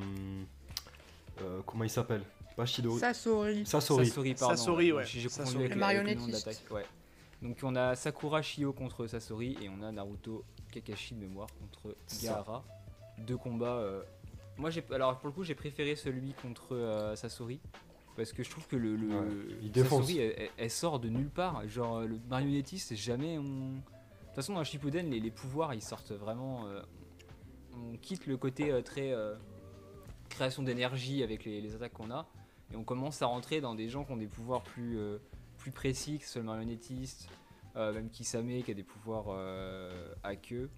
euh, 1.42 1.60
comment 1.66 1.84
il 1.84 1.90
s'appelle 1.90 2.22
Pas 2.56 2.66
Shidori. 2.66 2.98
Sasori. 3.00 3.66
Sasori. 3.66 4.06
Sasori, 4.06 4.34
pardon. 4.34 4.56
Sasori, 4.56 4.92
ouais. 4.92 5.04
J'ai 5.06 5.28
confondu 5.28 5.56
avec 5.58 5.70
Le 5.70 5.76
marionnettiste. 5.76 6.30
d'attaque, 6.46 6.70
ouais. 6.70 6.84
Donc 7.42 7.58
on 7.62 7.74
a 7.76 7.94
Sakura 7.94 8.40
Shio 8.42 8.72
contre 8.72 9.06
Sasori 9.06 9.56
et 9.60 9.68
on 9.68 9.82
a 9.82 9.92
Naruto 9.92 10.44
Kakashi 10.72 11.14
de 11.14 11.20
mémoire 11.20 11.48
contre 11.60 11.94
Gaara. 12.22 12.64
Deux 13.18 13.36
combats. 13.36 13.76
euh, 13.76 14.02
Moi 14.56 14.70
j'ai 14.70 14.82
alors 14.92 15.18
pour 15.18 15.26
le 15.28 15.32
coup 15.32 15.44
j'ai 15.44 15.54
préféré 15.54 15.94
celui 15.96 16.32
contre 16.34 16.74
euh, 16.74 17.14
Sasori 17.16 17.60
parce 18.16 18.32
que 18.32 18.42
je 18.42 18.50
trouve 18.50 18.66
que 18.66 18.76
le, 18.76 18.94
Ouais. 18.94 19.82
Sasori 19.82 20.18
elle, 20.20 20.34
elle- 20.38 20.50
elle 20.56 20.70
sort 20.70 21.00
de 21.00 21.08
nulle 21.10 21.28
part. 21.28 21.68
Genre 21.68 21.98
euh, 21.98 22.06
le 22.06 22.18
marionnettiste 22.30 22.94
jamais 22.94 23.36
on. 23.38 23.42
De 23.42 23.80
toute 24.28 24.34
façon 24.36 24.54
dans 24.54 24.64
Shippuden 24.64 25.10
les, 25.10 25.20
les 25.20 25.30
pouvoirs 25.30 25.74
ils 25.74 25.82
sortent 25.82 26.12
vraiment. 26.12 26.66
euh, 26.66 26.80
On 27.76 27.96
quitte 27.98 28.26
le 28.26 28.36
côté 28.38 28.70
euh, 28.72 28.80
très 28.80 29.12
euh, 29.12 29.34
création 30.34 30.62
d'énergie 30.62 31.22
avec 31.22 31.44
les, 31.44 31.60
les 31.60 31.74
attaques 31.74 31.92
qu'on 31.94 32.10
a 32.10 32.26
et 32.72 32.76
on 32.76 32.84
commence 32.84 33.22
à 33.22 33.26
rentrer 33.26 33.60
dans 33.60 33.74
des 33.74 33.88
gens 33.88 34.04
qui 34.04 34.12
ont 34.12 34.16
des 34.16 34.26
pouvoirs 34.26 34.62
plus, 34.62 34.98
euh, 34.98 35.18
plus 35.58 35.70
précis 35.70 36.18
que 36.18 36.26
ce 36.26 36.38
le 36.38 36.44
marionnettiste, 36.44 37.28
euh, 37.76 37.92
même 37.92 38.10
Kisame 38.10 38.62
qui 38.62 38.70
a 38.70 38.74
des 38.74 38.82
pouvoirs 38.82 39.26
euh, 39.28 40.12
à 40.22 40.36
queue. 40.36 40.68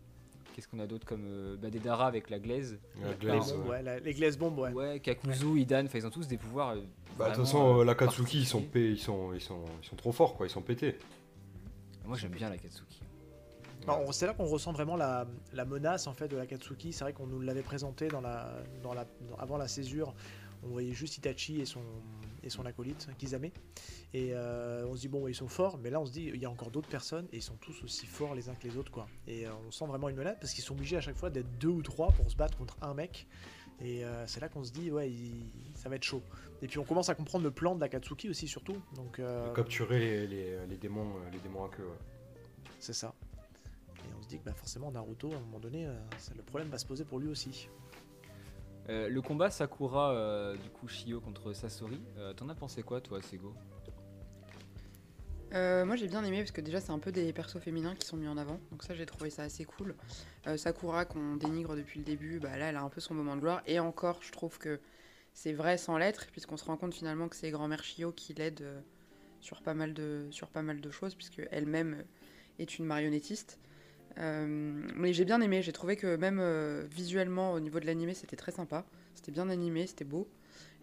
Qu'est-ce 0.54 0.68
qu'on 0.68 0.78
a 0.78 0.86
d'autre 0.86 1.06
comme 1.06 1.24
euh, 1.26 1.56
bah, 1.56 1.68
des 1.70 1.78
Dara 1.80 2.06
avec 2.06 2.30
la 2.30 2.38
glaise 2.38 2.78
La 3.02 3.12
bombes, 3.36 3.48
ouais. 3.64 3.68
ouais, 3.70 3.82
la- 3.82 3.98
les 4.00 4.14
glaces 4.14 4.38
bombes, 4.38 4.58
ouais. 4.58 4.72
Ouais, 4.72 5.00
Kakuzu, 5.00 5.58
Idan, 5.58 5.84
enfin 5.84 5.98
ils 5.98 6.06
ont 6.06 6.10
tous 6.10 6.26
des 6.28 6.38
pouvoirs. 6.38 6.70
euh, 6.70 6.80
Bah, 7.18 7.28
de 7.30 7.34
toute 7.34 7.44
façon, 7.44 7.82
la 7.82 7.94
Katsuki, 7.94 8.38
ils 8.40 8.46
sont, 8.46 8.64
ils, 8.74 8.98
sont, 8.98 9.32
ils, 9.34 9.40
sont, 9.40 9.64
ils 9.82 9.86
sont 9.86 9.96
trop 9.96 10.12
forts, 10.12 10.34
quoi. 10.34 10.46
Ils 10.46 10.50
sont 10.50 10.62
pétés. 10.62 10.96
Moi 12.06 12.16
j'aime 12.16 12.30
bien 12.32 12.48
la 12.48 12.56
Katsuki. 12.56 13.00
On- 13.94 14.12
c'est 14.12 14.26
là 14.26 14.34
qu'on 14.34 14.46
ressent 14.46 14.72
vraiment 14.72 14.96
la, 14.96 15.26
la 15.52 15.64
menace 15.64 16.06
en 16.06 16.12
fait 16.14 16.28
de 16.28 16.36
la 16.36 16.46
Katsuki. 16.46 16.92
C'est 16.92 17.04
vrai 17.04 17.12
qu'on 17.12 17.26
nous 17.26 17.40
l'avait 17.40 17.62
présenté 17.62 18.08
dans 18.08 18.20
la, 18.20 18.52
dans 18.82 18.94
la, 18.94 19.04
dans- 19.28 19.36
avant 19.38 19.56
la 19.56 19.68
césure. 19.68 20.14
On 20.64 20.68
voyait 20.68 20.92
juste 20.94 21.18
Itachi 21.18 21.60
et 21.60 21.66
son, 21.66 21.82
et 22.42 22.48
son 22.50 22.64
acolyte 22.66 23.08
Kizame. 23.18 23.44
Et 24.14 24.30
euh, 24.32 24.86
on 24.88 24.94
se 24.96 25.00
dit 25.02 25.08
bon, 25.08 25.28
ils 25.28 25.34
sont 25.34 25.48
forts, 25.48 25.78
mais 25.78 25.90
là 25.90 26.00
on 26.00 26.06
se 26.06 26.12
dit 26.12 26.30
il 26.34 26.40
y 26.40 26.44
a 26.46 26.50
encore 26.50 26.70
d'autres 26.70 26.88
personnes 26.88 27.26
et 27.32 27.36
ils 27.36 27.42
sont 27.42 27.56
tous 27.56 27.84
aussi 27.84 28.06
forts 28.06 28.34
les 28.34 28.48
uns 28.48 28.54
que 28.54 28.66
les 28.66 28.76
autres 28.76 28.90
quoi. 28.90 29.06
Et 29.28 29.46
euh, 29.46 29.50
on 29.66 29.70
sent 29.70 29.86
vraiment 29.86 30.08
une 30.08 30.16
menace 30.16 30.36
parce 30.40 30.52
qu'ils 30.54 30.64
sont 30.64 30.74
obligés 30.74 30.96
à 30.96 31.00
chaque 31.00 31.16
fois 31.16 31.30
d'être 31.30 31.58
deux 31.58 31.68
ou 31.68 31.82
trois 31.82 32.08
pour 32.12 32.28
se 32.30 32.36
battre 32.36 32.56
contre 32.56 32.76
un 32.82 32.94
mec. 32.94 33.26
Et 33.82 34.04
euh, 34.06 34.26
c'est 34.26 34.40
là 34.40 34.48
qu'on 34.48 34.64
se 34.64 34.72
dit 34.72 34.90
ouais, 34.90 35.10
il- 35.10 35.52
ça 35.74 35.88
va 35.90 35.96
être 35.96 36.02
chaud. 36.04 36.22
Et 36.62 36.66
puis 36.66 36.78
on 36.78 36.84
commence 36.84 37.10
à 37.10 37.14
comprendre 37.14 37.44
le 37.44 37.50
plan 37.50 37.74
de 37.74 37.80
la 37.80 37.88
Katsuki 37.90 38.30
aussi 38.30 38.48
surtout. 38.48 38.76
Donc 38.94 39.18
euh, 39.20 39.52
Capturer 39.52 39.98
les, 40.00 40.26
les, 40.26 40.66
les 40.66 40.76
démons, 40.78 41.12
les 41.30 41.38
démons 41.38 41.66
à 41.66 41.68
queue. 41.68 41.84
ouais. 41.84 42.70
c'est 42.80 42.94
ça. 42.94 43.14
Se 44.26 44.30
dit 44.30 44.40
que 44.40 44.44
bah, 44.44 44.54
forcément 44.54 44.90
Naruto, 44.90 45.30
à 45.32 45.36
un 45.36 45.40
moment 45.40 45.60
donné, 45.60 45.86
euh, 45.86 45.94
ça- 46.18 46.32
le 46.36 46.42
problème 46.42 46.68
va 46.68 46.78
se 46.78 46.84
poser 46.86 47.04
pour 47.04 47.20
lui 47.20 47.28
aussi. 47.28 47.68
Euh, 48.88 49.08
le 49.08 49.22
combat 49.22 49.50
Sakura, 49.50 50.14
euh, 50.14 50.56
du 50.56 50.68
coup 50.68 50.88
Shio 50.88 51.20
contre 51.20 51.52
Sasori, 51.52 52.00
euh, 52.18 52.32
t'en 52.34 52.48
as 52.48 52.56
pensé 52.56 52.82
quoi 52.82 53.00
toi, 53.00 53.22
Sego? 53.22 53.54
Euh, 55.52 55.84
moi 55.84 55.94
j'ai 55.94 56.08
bien 56.08 56.24
aimé 56.24 56.38
parce 56.38 56.50
que 56.50 56.60
déjà 56.60 56.80
c'est 56.80 56.90
un 56.90 56.98
peu 56.98 57.12
des 57.12 57.32
persos 57.32 57.60
féminins 57.60 57.94
qui 57.94 58.04
sont 58.04 58.16
mis 58.16 58.26
en 58.26 58.36
avant, 58.36 58.58
donc 58.72 58.82
ça 58.82 58.96
j'ai 58.96 59.06
trouvé 59.06 59.30
ça 59.30 59.44
assez 59.44 59.64
cool. 59.64 59.94
Euh, 60.48 60.56
Sakura 60.56 61.04
qu'on 61.04 61.36
dénigre 61.36 61.76
depuis 61.76 62.00
le 62.00 62.04
début, 62.04 62.40
bah 62.40 62.58
là 62.58 62.66
elle 62.66 62.76
a 62.76 62.82
un 62.82 62.88
peu 62.88 63.00
son 63.00 63.14
moment 63.14 63.36
de 63.36 63.40
gloire 63.40 63.62
et 63.64 63.78
encore 63.78 64.20
je 64.22 64.32
trouve 64.32 64.58
que 64.58 64.80
c'est 65.34 65.52
vrai 65.52 65.78
sans 65.78 65.98
l'être 65.98 66.26
puisqu'on 66.32 66.56
se 66.56 66.64
rend 66.64 66.76
compte 66.76 66.94
finalement 66.94 67.28
que 67.28 67.36
c'est 67.36 67.52
grand-mère 67.52 67.84
Shio 67.84 68.10
qui 68.10 68.34
l'aide 68.34 68.60
euh, 68.62 68.80
sur 69.40 69.62
pas 69.62 69.74
mal 69.74 69.94
de 69.94 70.26
sur 70.32 70.48
pas 70.48 70.62
mal 70.62 70.80
de 70.80 70.90
choses 70.90 71.14
puisque 71.14 71.40
elle-même 71.52 72.04
est 72.58 72.78
une 72.80 72.84
marionnettiste. 72.84 73.60
Euh, 74.18 74.46
mais 74.94 75.12
j'ai 75.12 75.24
bien 75.26 75.40
aimé, 75.42 75.60
j'ai 75.62 75.72
trouvé 75.72 75.96
que 75.96 76.16
même 76.16 76.38
euh, 76.40 76.86
visuellement 76.90 77.52
au 77.52 77.60
niveau 77.60 77.80
de 77.80 77.86
l'animé 77.86 78.14
c'était 78.14 78.36
très 78.36 78.50
sympa, 78.52 78.86
c'était 79.14 79.30
bien 79.30 79.50
animé, 79.50 79.86
c'était 79.86 80.06
beau 80.06 80.26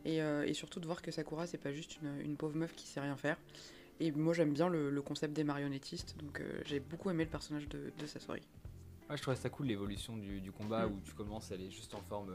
et, 0.05 0.21
euh, 0.21 0.45
et 0.45 0.53
surtout 0.53 0.79
de 0.79 0.85
voir 0.85 1.01
que 1.01 1.09
Sakura 1.09 1.47
c'est 1.47 1.57
pas 1.57 1.71
juste 1.73 1.97
une, 2.01 2.19
une 2.21 2.35
pauvre 2.37 2.55
meuf 2.55 2.75
qui 2.75 2.85
sait 2.85 2.99
rien 2.99 3.15
faire. 3.17 3.37
Et 3.99 4.11
moi 4.11 4.33
j'aime 4.35 4.53
bien 4.53 4.69
le, 4.69 4.91
le 4.91 5.01
concept 5.01 5.33
des 5.33 5.43
marionnettistes, 5.43 6.15
donc 6.19 6.43
j'ai 6.65 6.79
beaucoup 6.79 7.09
aimé 7.09 7.23
le 7.23 7.29
personnage 7.31 7.67
de, 7.69 7.91
de 7.97 8.05
Sasori. 8.05 8.41
Ouais, 9.09 9.17
je 9.17 9.21
trouvais 9.23 9.37
ça 9.37 9.49
cool 9.49 9.65
l'évolution 9.65 10.15
du, 10.15 10.39
du 10.39 10.51
combat 10.51 10.85
Mm. 10.87 10.91
où 10.91 10.99
tu 11.03 11.13
commences, 11.13 11.49
elle 11.51 11.61
est 11.61 11.71
juste 11.71 11.95
en 11.95 12.01
forme 12.01 12.31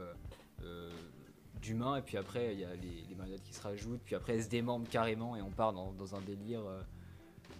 d'humain, 1.61 1.95
et 1.97 2.01
puis 2.01 2.17
après 2.17 2.53
il 2.53 2.59
y 2.59 2.65
a 2.65 2.73
les, 2.75 3.05
les 3.07 3.15
marionnettes 3.15 3.43
qui 3.43 3.53
se 3.53 3.61
rajoutent, 3.61 4.01
puis 4.03 4.15
après 4.15 4.33
elle 4.35 4.43
se 4.43 4.49
démembre 4.49 4.87
carrément 4.89 5.37
et 5.37 5.41
on 5.41 5.49
part 5.51 5.71
dans, 5.71 5.93
dans 5.93 6.15
un 6.15 6.21
délire 6.21 6.61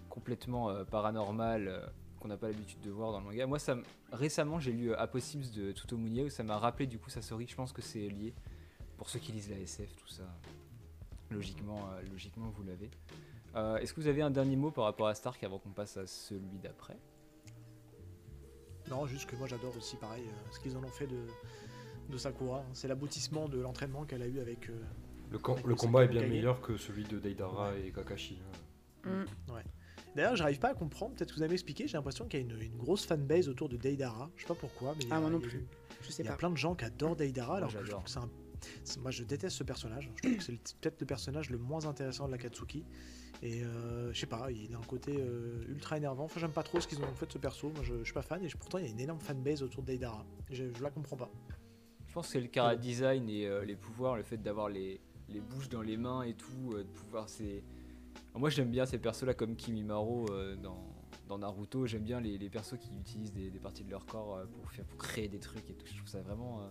complètement 0.10 0.84
paranormal 0.86 1.90
qu'on 2.20 2.28
n'a 2.28 2.38
pas 2.38 2.48
l'habitude 2.48 2.82
de 2.82 2.92
voir 2.92 3.12
dans 3.12 3.20
le 3.20 3.26
manga. 3.26 3.46
Moi, 3.48 3.60
ça, 3.60 3.78
récemment 4.12 4.60
j'ai 4.60 4.72
lu 4.72 4.92
euh, 4.92 5.00
Apossims 5.00 5.52
de 5.56 5.72
Tutomunie 5.72 6.24
où 6.24 6.30
ça 6.30 6.44
m'a 6.44 6.58
rappelé 6.58 6.86
du 6.88 7.00
coup 7.00 7.10
Sasori, 7.10 7.48
je 7.48 7.56
pense 7.56 7.72
que 7.74 7.82
c'est 7.82 8.08
lié. 8.10 8.34
Pour 8.98 9.10
ceux 9.10 9.20
qui 9.20 9.32
lisent 9.32 9.50
la 9.50 9.58
SF, 9.58 9.96
tout 9.96 10.08
ça, 10.10 10.24
logiquement, 11.32 11.90
euh, 11.94 12.02
logiquement 12.12 12.50
vous 12.50 12.64
l'avez. 12.64 12.90
Euh, 13.56 13.78
Est-ce 13.78 13.94
que 13.94 14.02
vous 14.02 14.08
avez 14.08 14.22
un 14.22 14.30
dernier 14.32 14.56
mot 14.58 14.72
par 14.72 14.84
rapport 14.84 15.08
à 15.08 15.16
Stark 15.16 15.42
avant 15.44 15.58
qu'on 15.58 15.70
passe 15.72 15.96
à 15.98 16.06
celui 16.06 16.60
d'après? 16.62 16.98
Non, 18.90 19.06
juste 19.08 19.30
que 19.30 19.36
moi 19.36 19.48
j'adore 19.48 19.76
aussi 19.78 19.96
pareil 19.98 20.24
euh, 20.28 20.52
ce 20.52 20.60
qu'ils 20.60 20.76
en 20.76 20.84
ont 20.84 20.90
fait 20.90 21.08
de, 21.08 21.28
de 22.10 22.18
Sakura. 22.18 22.64
C'est 22.74 22.88
l'aboutissement 22.88 23.48
de 23.48 23.60
l'entraînement 23.60 24.04
qu'elle 24.06 24.22
a 24.24 24.28
eu 24.28 24.40
avec. 24.40 24.70
euh, 24.70 24.82
Le, 25.32 25.38
com- 25.40 25.54
Avec 25.54 25.66
le 25.66 25.70
le 25.72 25.76
combat 25.76 26.04
est 26.06 26.08
bien 26.08 26.22
Kage. 26.22 26.30
meilleur 26.32 26.60
que 26.62 26.76
celui 26.78 27.04
de 27.04 27.20
Deidara 27.20 27.78
et 27.78 27.92
Kakashi. 27.92 28.40
hein. 29.06 29.10
Mm. 29.10 29.52
D'ailleurs, 30.16 30.36
j'arrive 30.36 30.60
pas 30.60 30.70
à 30.70 30.74
comprendre. 30.74 31.16
Peut-être 31.16 31.32
que 31.32 31.36
vous 31.38 31.44
avez 31.44 31.54
expliqué. 31.54 31.88
J'ai 31.88 31.98
l'impression 31.98 32.26
qu'il 32.28 32.40
y 32.40 32.44
a 32.44 32.46
une, 32.46 32.60
une 32.62 32.78
grosse 32.78 33.06
fanbase 33.06 33.48
autour 33.48 33.70
de 33.70 33.78
Deidara. 33.78 34.30
Je 34.36 34.42
sais 34.42 34.48
pas 34.48 34.56
pourquoi, 34.56 34.94
mais 34.98 35.04
il 35.04 35.10
y 35.10 35.12
a- 35.12 35.16
Ah, 35.16 35.20
moi 35.22 35.30
non 35.30 35.40
plus. 35.40 35.66
Je 36.02 36.12
sais 36.12 36.24
Il 36.24 36.26
y 36.26 36.30
a 36.30 36.32
pas. 36.32 36.38
plein 36.38 36.50
de 36.50 36.58
gens 36.58 36.76
qui 36.76 36.86
adorent 36.86 37.16
Deidara, 37.16 37.58
alors 37.58 37.72
que 37.74 37.84
je 37.84 37.92
trouve 37.92 38.04
que 38.04 38.10
c'est 38.10 38.20
un. 38.20 38.30
Moi, 39.02 39.12
je 39.12 39.24
déteste 39.24 39.56
ce 39.56 39.64
personnage. 39.64 40.12
Je 40.16 40.22
trouve 40.22 40.38
que 40.38 40.44
c'est 40.44 40.52
le- 40.52 40.58
peut-être 40.82 41.00
le 41.00 41.06
personnage 41.08 41.50
le 41.50 41.58
moins 41.58 41.86
intéressant 41.86 42.26
de 42.28 42.32
la 42.32 42.38
Katsuki. 42.38 42.84
Et 43.42 43.64
euh, 43.64 44.12
je 44.14 44.20
sais 44.20 44.26
pas, 44.26 44.52
il 44.52 44.74
a 44.74 44.78
un 44.78 44.82
côté 44.82 45.16
euh, 45.18 45.64
ultra 45.70 45.96
énervant. 45.96 46.26
Enfin, 46.26 46.42
j'aime 46.42 46.52
pas 46.52 46.64
trop 46.64 46.82
ce 46.82 46.88
qu'ils 46.88 47.00
ont 47.02 47.14
fait 47.16 47.26
de 47.28 47.32
ce 47.32 47.38
perso. 47.38 47.70
Moi, 47.70 47.84
je, 47.84 48.00
je 48.00 48.04
suis 48.04 48.14
pas 48.14 48.22
fan. 48.22 48.44
Et 48.44 48.50
je- 48.50 48.58
pourtant, 48.58 48.80
il 48.80 48.86
y 48.86 48.88
a 48.88 48.92
une 48.92 49.00
énorme 49.00 49.22
fanbase 49.22 49.64
autour 49.64 49.84
de 49.84 49.88
Deidara. 49.88 50.26
Je, 50.52 50.66
je 50.78 50.84
la 50.84 50.90
comprends 50.90 51.16
pas. 51.16 51.30
Je 52.08 52.14
pense 52.14 52.26
que 52.28 52.34
c'est 52.34 52.42
le 52.42 52.48
cara 52.48 52.76
design 52.76 53.30
et 53.30 53.46
euh, 53.46 53.64
les 53.64 53.76
pouvoirs, 53.78 54.18
le 54.18 54.24
fait 54.24 54.38
d'avoir 54.42 54.68
les, 54.68 55.00
les 55.30 55.40
bouches 55.40 55.70
dans 55.70 55.82
les 55.84 55.96
mains 55.96 56.24
et 56.24 56.34
tout, 56.34 56.72
euh, 56.74 56.80
de 56.84 56.90
pouvoir 56.90 57.30
c'est. 57.30 57.64
Alors 58.30 58.40
moi 58.42 58.50
j'aime 58.50 58.70
bien 58.70 58.86
ces 58.86 58.98
persos 59.00 59.24
là 59.24 59.34
comme 59.34 59.56
Kimimaro 59.56 60.26
euh, 60.32 60.56
dans, 60.56 60.86
dans 61.28 61.38
Naruto, 61.40 61.86
j'aime 61.88 62.04
bien 62.04 62.22
les, 62.22 62.38
les 62.38 62.50
persos 62.50 62.78
qui 62.80 62.96
utilisent 62.98 63.34
des, 63.34 63.50
des 63.50 63.60
parties 63.60 63.84
de 63.84 63.90
leur 63.92 64.06
corps 64.06 64.38
euh, 64.38 64.46
pour 64.46 64.70
faire 64.72 64.86
pour 64.86 64.98
créer 65.00 65.28
des 65.28 65.40
trucs 65.40 65.70
et 65.70 65.74
tout. 65.74 65.86
Je 65.88 65.96
trouve 65.98 66.08
ça 66.08 66.22
vraiment. 66.22 66.62
euh, 66.62 66.68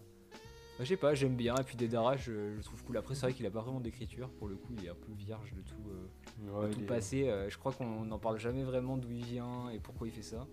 bah, 0.79 0.85
je 0.85 0.91
sais 0.91 0.97
pas, 0.97 1.15
j'aime 1.15 1.35
bien. 1.35 1.57
Et 1.57 1.65
puis 1.65 1.77
Deidara, 1.77 2.17
je, 2.17 2.61
trouve 2.63 2.85
cool. 2.85 2.97
Après 2.99 3.15
c'est 3.17 3.23
vrai 3.23 3.33
qu'il 3.33 3.45
a 3.47 3.51
pas 3.51 3.61
vraiment 3.63 3.81
d'écriture 3.81 4.31
pour 4.31 4.47
le 4.49 4.55
coup, 4.57 4.73
il 4.79 4.85
est 4.85 4.89
un 4.89 4.95
peu 4.95 5.13
vierge 5.13 5.53
de 5.53 5.63
tout. 5.63 5.91
euh, 5.91 6.61
Ouais, 6.61 6.69
de 6.69 6.75
tout 6.75 6.81
est- 6.81 6.87
passé. 6.87 7.29
euh, 7.29 7.49
je 7.51 7.59
crois 7.59 7.73
qu'on 7.73 8.05
n'en 8.05 8.19
parle 8.21 8.39
jamais 8.39 8.63
vraiment 8.63 8.97
d'où 8.97 9.11
il 9.11 9.25
vient 9.25 9.69
et 9.71 9.79
pourquoi 9.81 10.07
il 10.07 10.13
fait 10.13 10.23
ça. 10.23 10.47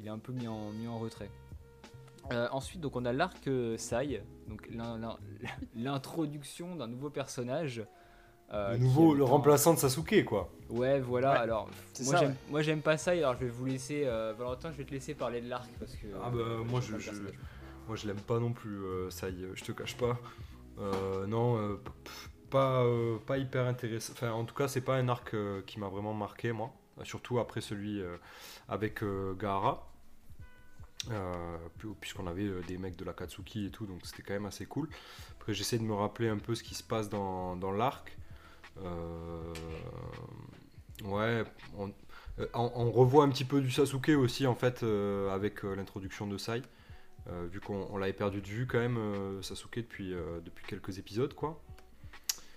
Il 0.00 0.06
est 0.06 0.10
un 0.10 0.18
peu 0.18 0.32
mis 0.32 0.46
en, 0.48 0.70
mis 0.72 0.86
en 0.88 0.98
retrait. 0.98 1.30
Euh, 2.32 2.46
ensuite, 2.52 2.80
donc 2.80 2.94
on 2.96 3.04
a 3.04 3.12
l'arc 3.12 3.46
euh, 3.48 3.76
Sai, 3.78 4.22
donc 4.48 4.68
l'in- 4.70 4.98
l'in- 4.98 5.18
l'introduction 5.74 6.76
d'un 6.76 6.86
nouveau 6.88 7.10
personnage. 7.10 7.82
Euh, 8.52 8.72
le 8.72 8.78
nouveau, 8.78 9.14
le 9.14 9.24
remplaçant 9.24 9.74
de 9.74 9.78
Sasuke, 9.78 10.24
quoi. 10.24 10.50
Ouais, 10.70 11.00
voilà. 11.00 11.32
Ouais, 11.32 11.38
alors, 11.38 11.66
moi 11.66 12.12
ça, 12.14 12.18
j'aime, 12.18 12.28
ouais. 12.30 12.36
moi 12.50 12.62
j'aime 12.62 12.80
pas 12.82 12.96
Sai. 12.96 13.18
Alors 13.18 13.34
je 13.34 13.44
vais 13.44 13.50
vous 13.50 13.64
laisser, 13.66 14.02
euh, 14.06 14.34
Valentin, 14.38 14.70
je 14.72 14.76
vais 14.78 14.84
te 14.84 14.90
laisser 14.92 15.14
parler 15.14 15.40
de 15.40 15.48
l'arc 15.48 15.68
parce 15.78 15.94
que. 15.94 16.06
Ah 16.22 16.30
bah, 16.30 16.38
euh, 16.38 16.64
moi, 16.64 16.80
je-. 16.80 16.94
Moi, 17.86 17.96
je 17.96 18.06
l'aime 18.06 18.20
pas 18.20 18.38
non 18.38 18.52
plus, 18.52 18.84
euh, 18.84 19.08
ça 19.10 19.30
y 19.30 19.44
est, 19.44 19.48
je 19.54 19.64
te 19.64 19.72
cache 19.72 19.96
pas. 19.96 20.18
Euh, 20.78 21.26
non, 21.26 21.56
euh, 21.56 21.76
pas, 22.50 22.82
euh, 22.82 23.16
pas 23.26 23.38
hyper 23.38 23.66
intéressant. 23.66 24.12
Enfin, 24.12 24.30
en 24.32 24.44
tout 24.44 24.54
cas, 24.54 24.68
c'est 24.68 24.82
pas 24.82 24.96
un 24.96 25.08
arc 25.08 25.32
euh, 25.32 25.62
qui 25.66 25.80
m'a 25.80 25.88
vraiment 25.88 26.12
marqué, 26.12 26.52
moi. 26.52 26.70
Surtout 27.04 27.38
après 27.38 27.60
celui 27.62 28.02
euh, 28.02 28.16
avec 28.68 29.02
euh, 29.02 29.32
Gaara. 29.34 29.86
Euh, 31.12 31.56
pu- 31.78 31.94
Puisqu'on 32.00 32.26
avait 32.26 32.50
des 32.66 32.76
mecs 32.76 32.96
de 32.96 33.04
la 33.04 33.12
Katsuki 33.14 33.66
et 33.66 33.70
tout, 33.70 33.86
donc 33.86 34.00
c'était 34.04 34.22
quand 34.22 34.34
même 34.34 34.46
assez 34.46 34.66
cool. 34.66 34.88
Après, 35.38 35.54
j'essaie 35.54 35.78
de 35.78 35.84
me 35.84 35.94
rappeler 35.94 36.28
un 36.28 36.38
peu 36.38 36.54
ce 36.54 36.62
qui 36.62 36.74
se 36.74 36.82
passe 36.82 37.08
dans, 37.08 37.56
dans 37.56 37.72
l'arc. 37.72 38.17
Euh, 38.84 39.54
ouais, 41.04 41.44
on, 41.76 41.88
euh, 42.38 42.46
on- 42.54 42.90
revoit 42.90 43.24
un 43.24 43.28
petit 43.30 43.44
peu 43.44 43.60
du 43.60 43.70
Sasuke 43.70 44.10
aussi, 44.10 44.46
en 44.46 44.54
fait, 44.54 44.82
euh, 44.82 45.30
avec 45.30 45.62
l'introduction 45.62 46.26
de 46.26 46.38
Sai. 46.38 46.62
Vu 47.50 47.60
qu'on 47.60 47.86
on 47.90 47.98
l'avait 47.98 48.14
perdu 48.14 48.40
de 48.40 48.46
vue 48.46 48.66
quand 48.66 48.78
même 48.78 48.98
Sasuke 49.42 49.76
depuis, 49.80 50.14
depuis 50.44 50.64
quelques 50.66 50.96
épisodes 50.96 51.34
quoi. 51.34 51.62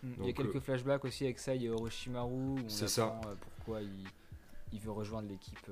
Mm, 0.02 0.10
Il 0.20 0.26
y 0.28 0.30
a 0.30 0.34
quelques 0.34 0.60
flashbacks 0.62 1.04
aussi 1.04 1.26
avec 1.26 1.40
Sai 1.40 1.62
et 1.62 1.70
Orochimaru. 1.70 2.56
C'est 2.70 2.88
ça. 2.88 3.20
pourquoi 3.42 3.82
il, 3.82 3.90
il 4.72 4.80
veut 4.80 4.92
rejoindre 4.92 5.28
l'équipe. 5.28 5.70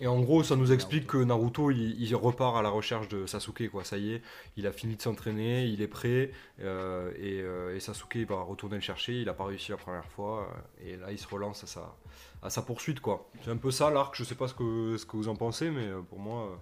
Et 0.00 0.08
en 0.08 0.20
gros 0.20 0.42
ça 0.42 0.56
nous 0.56 0.72
explique 0.72 1.06
que 1.06 1.18
Naruto 1.18 1.70
il, 1.70 2.16
repart 2.16 2.56
à 2.56 2.62
la 2.62 2.68
recherche 2.68 3.06
de 3.08 3.26
Sasuke 3.26 3.70
quoi. 3.70 3.84
Ça 3.84 3.96
y 3.96 4.14
est, 4.14 4.22
il 4.56 4.66
a 4.66 4.72
fini 4.72 4.96
de 4.96 5.02
s'entraîner, 5.02 5.66
il 5.66 5.82
est 5.82 5.88
prêt 5.88 6.32
euh, 6.60 7.12
et, 7.16 7.40
euh, 7.40 7.76
et 7.76 7.80
Sasuke 7.80 8.16
va 8.28 8.42
retourner 8.42 8.74
le 8.74 8.80
chercher. 8.80 9.20
Il 9.20 9.28
a 9.28 9.34
pas 9.34 9.44
réussi 9.44 9.70
la 9.70 9.76
première 9.76 10.06
fois 10.06 10.48
euh, 10.82 10.88
et 10.88 10.96
là 10.96 11.12
il 11.12 11.18
se 11.18 11.28
relance 11.28 11.62
à 12.42 12.50
sa, 12.50 12.62
poursuite 12.62 12.98
quoi. 12.98 13.30
C'est 13.44 13.50
un 13.50 13.56
peu 13.56 13.70
ça 13.70 13.88
l'arc. 13.90 14.16
Je 14.16 14.24
sais 14.24 14.34
pas 14.34 14.48
ce 14.48 14.54
que, 14.54 14.96
vous 15.12 15.28
en 15.28 15.36
pensez 15.36 15.70
mais 15.70 15.88
pour 16.08 16.18
moi 16.18 16.60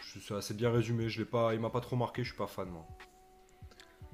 c'est 0.00 0.34
assez 0.34 0.54
bien 0.54 0.72
résumé. 0.72 1.10
Je 1.10 1.18
l'ai 1.18 1.26
pas, 1.26 1.52
il 1.52 1.60
m'a 1.60 1.70
pas 1.70 1.80
trop 1.80 1.96
marqué. 1.96 2.22
Je 2.24 2.28
suis 2.30 2.38
pas 2.38 2.46
fan 2.46 2.70
moi. 2.70 2.86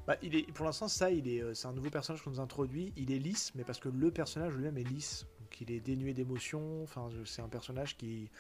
Bah, 0.09 0.17
il 0.23 0.35
est, 0.35 0.51
pour 0.51 0.65
l'instant, 0.65 0.89
ça, 0.89 1.11
il 1.11 1.29
est, 1.29 1.55
c'est 1.55 1.69
un 1.69 1.73
nouveau 1.73 1.91
personnage 1.91 2.23
qu'on 2.23 2.31
nous 2.31 2.41
introduit. 2.41 2.93
Il 2.97 3.13
est 3.13 3.19
lisse, 3.19 3.53
mais 3.55 3.63
parce 3.63 3.79
que 3.79 3.91
le 3.91 4.11
personnage 4.11 4.55
lui-même 4.55 4.79
est 4.79 4.89
lisse. 4.89 5.27
Donc 5.51 5.61
il 5.61 5.73
est 5.73 5.81
dénué 5.81 6.15
d'émotion. 6.15 6.83
Enfin, 6.85 7.09
c'est 7.25 7.43
un 7.43 7.49
personnage 7.49 7.97
qui, 7.97 8.31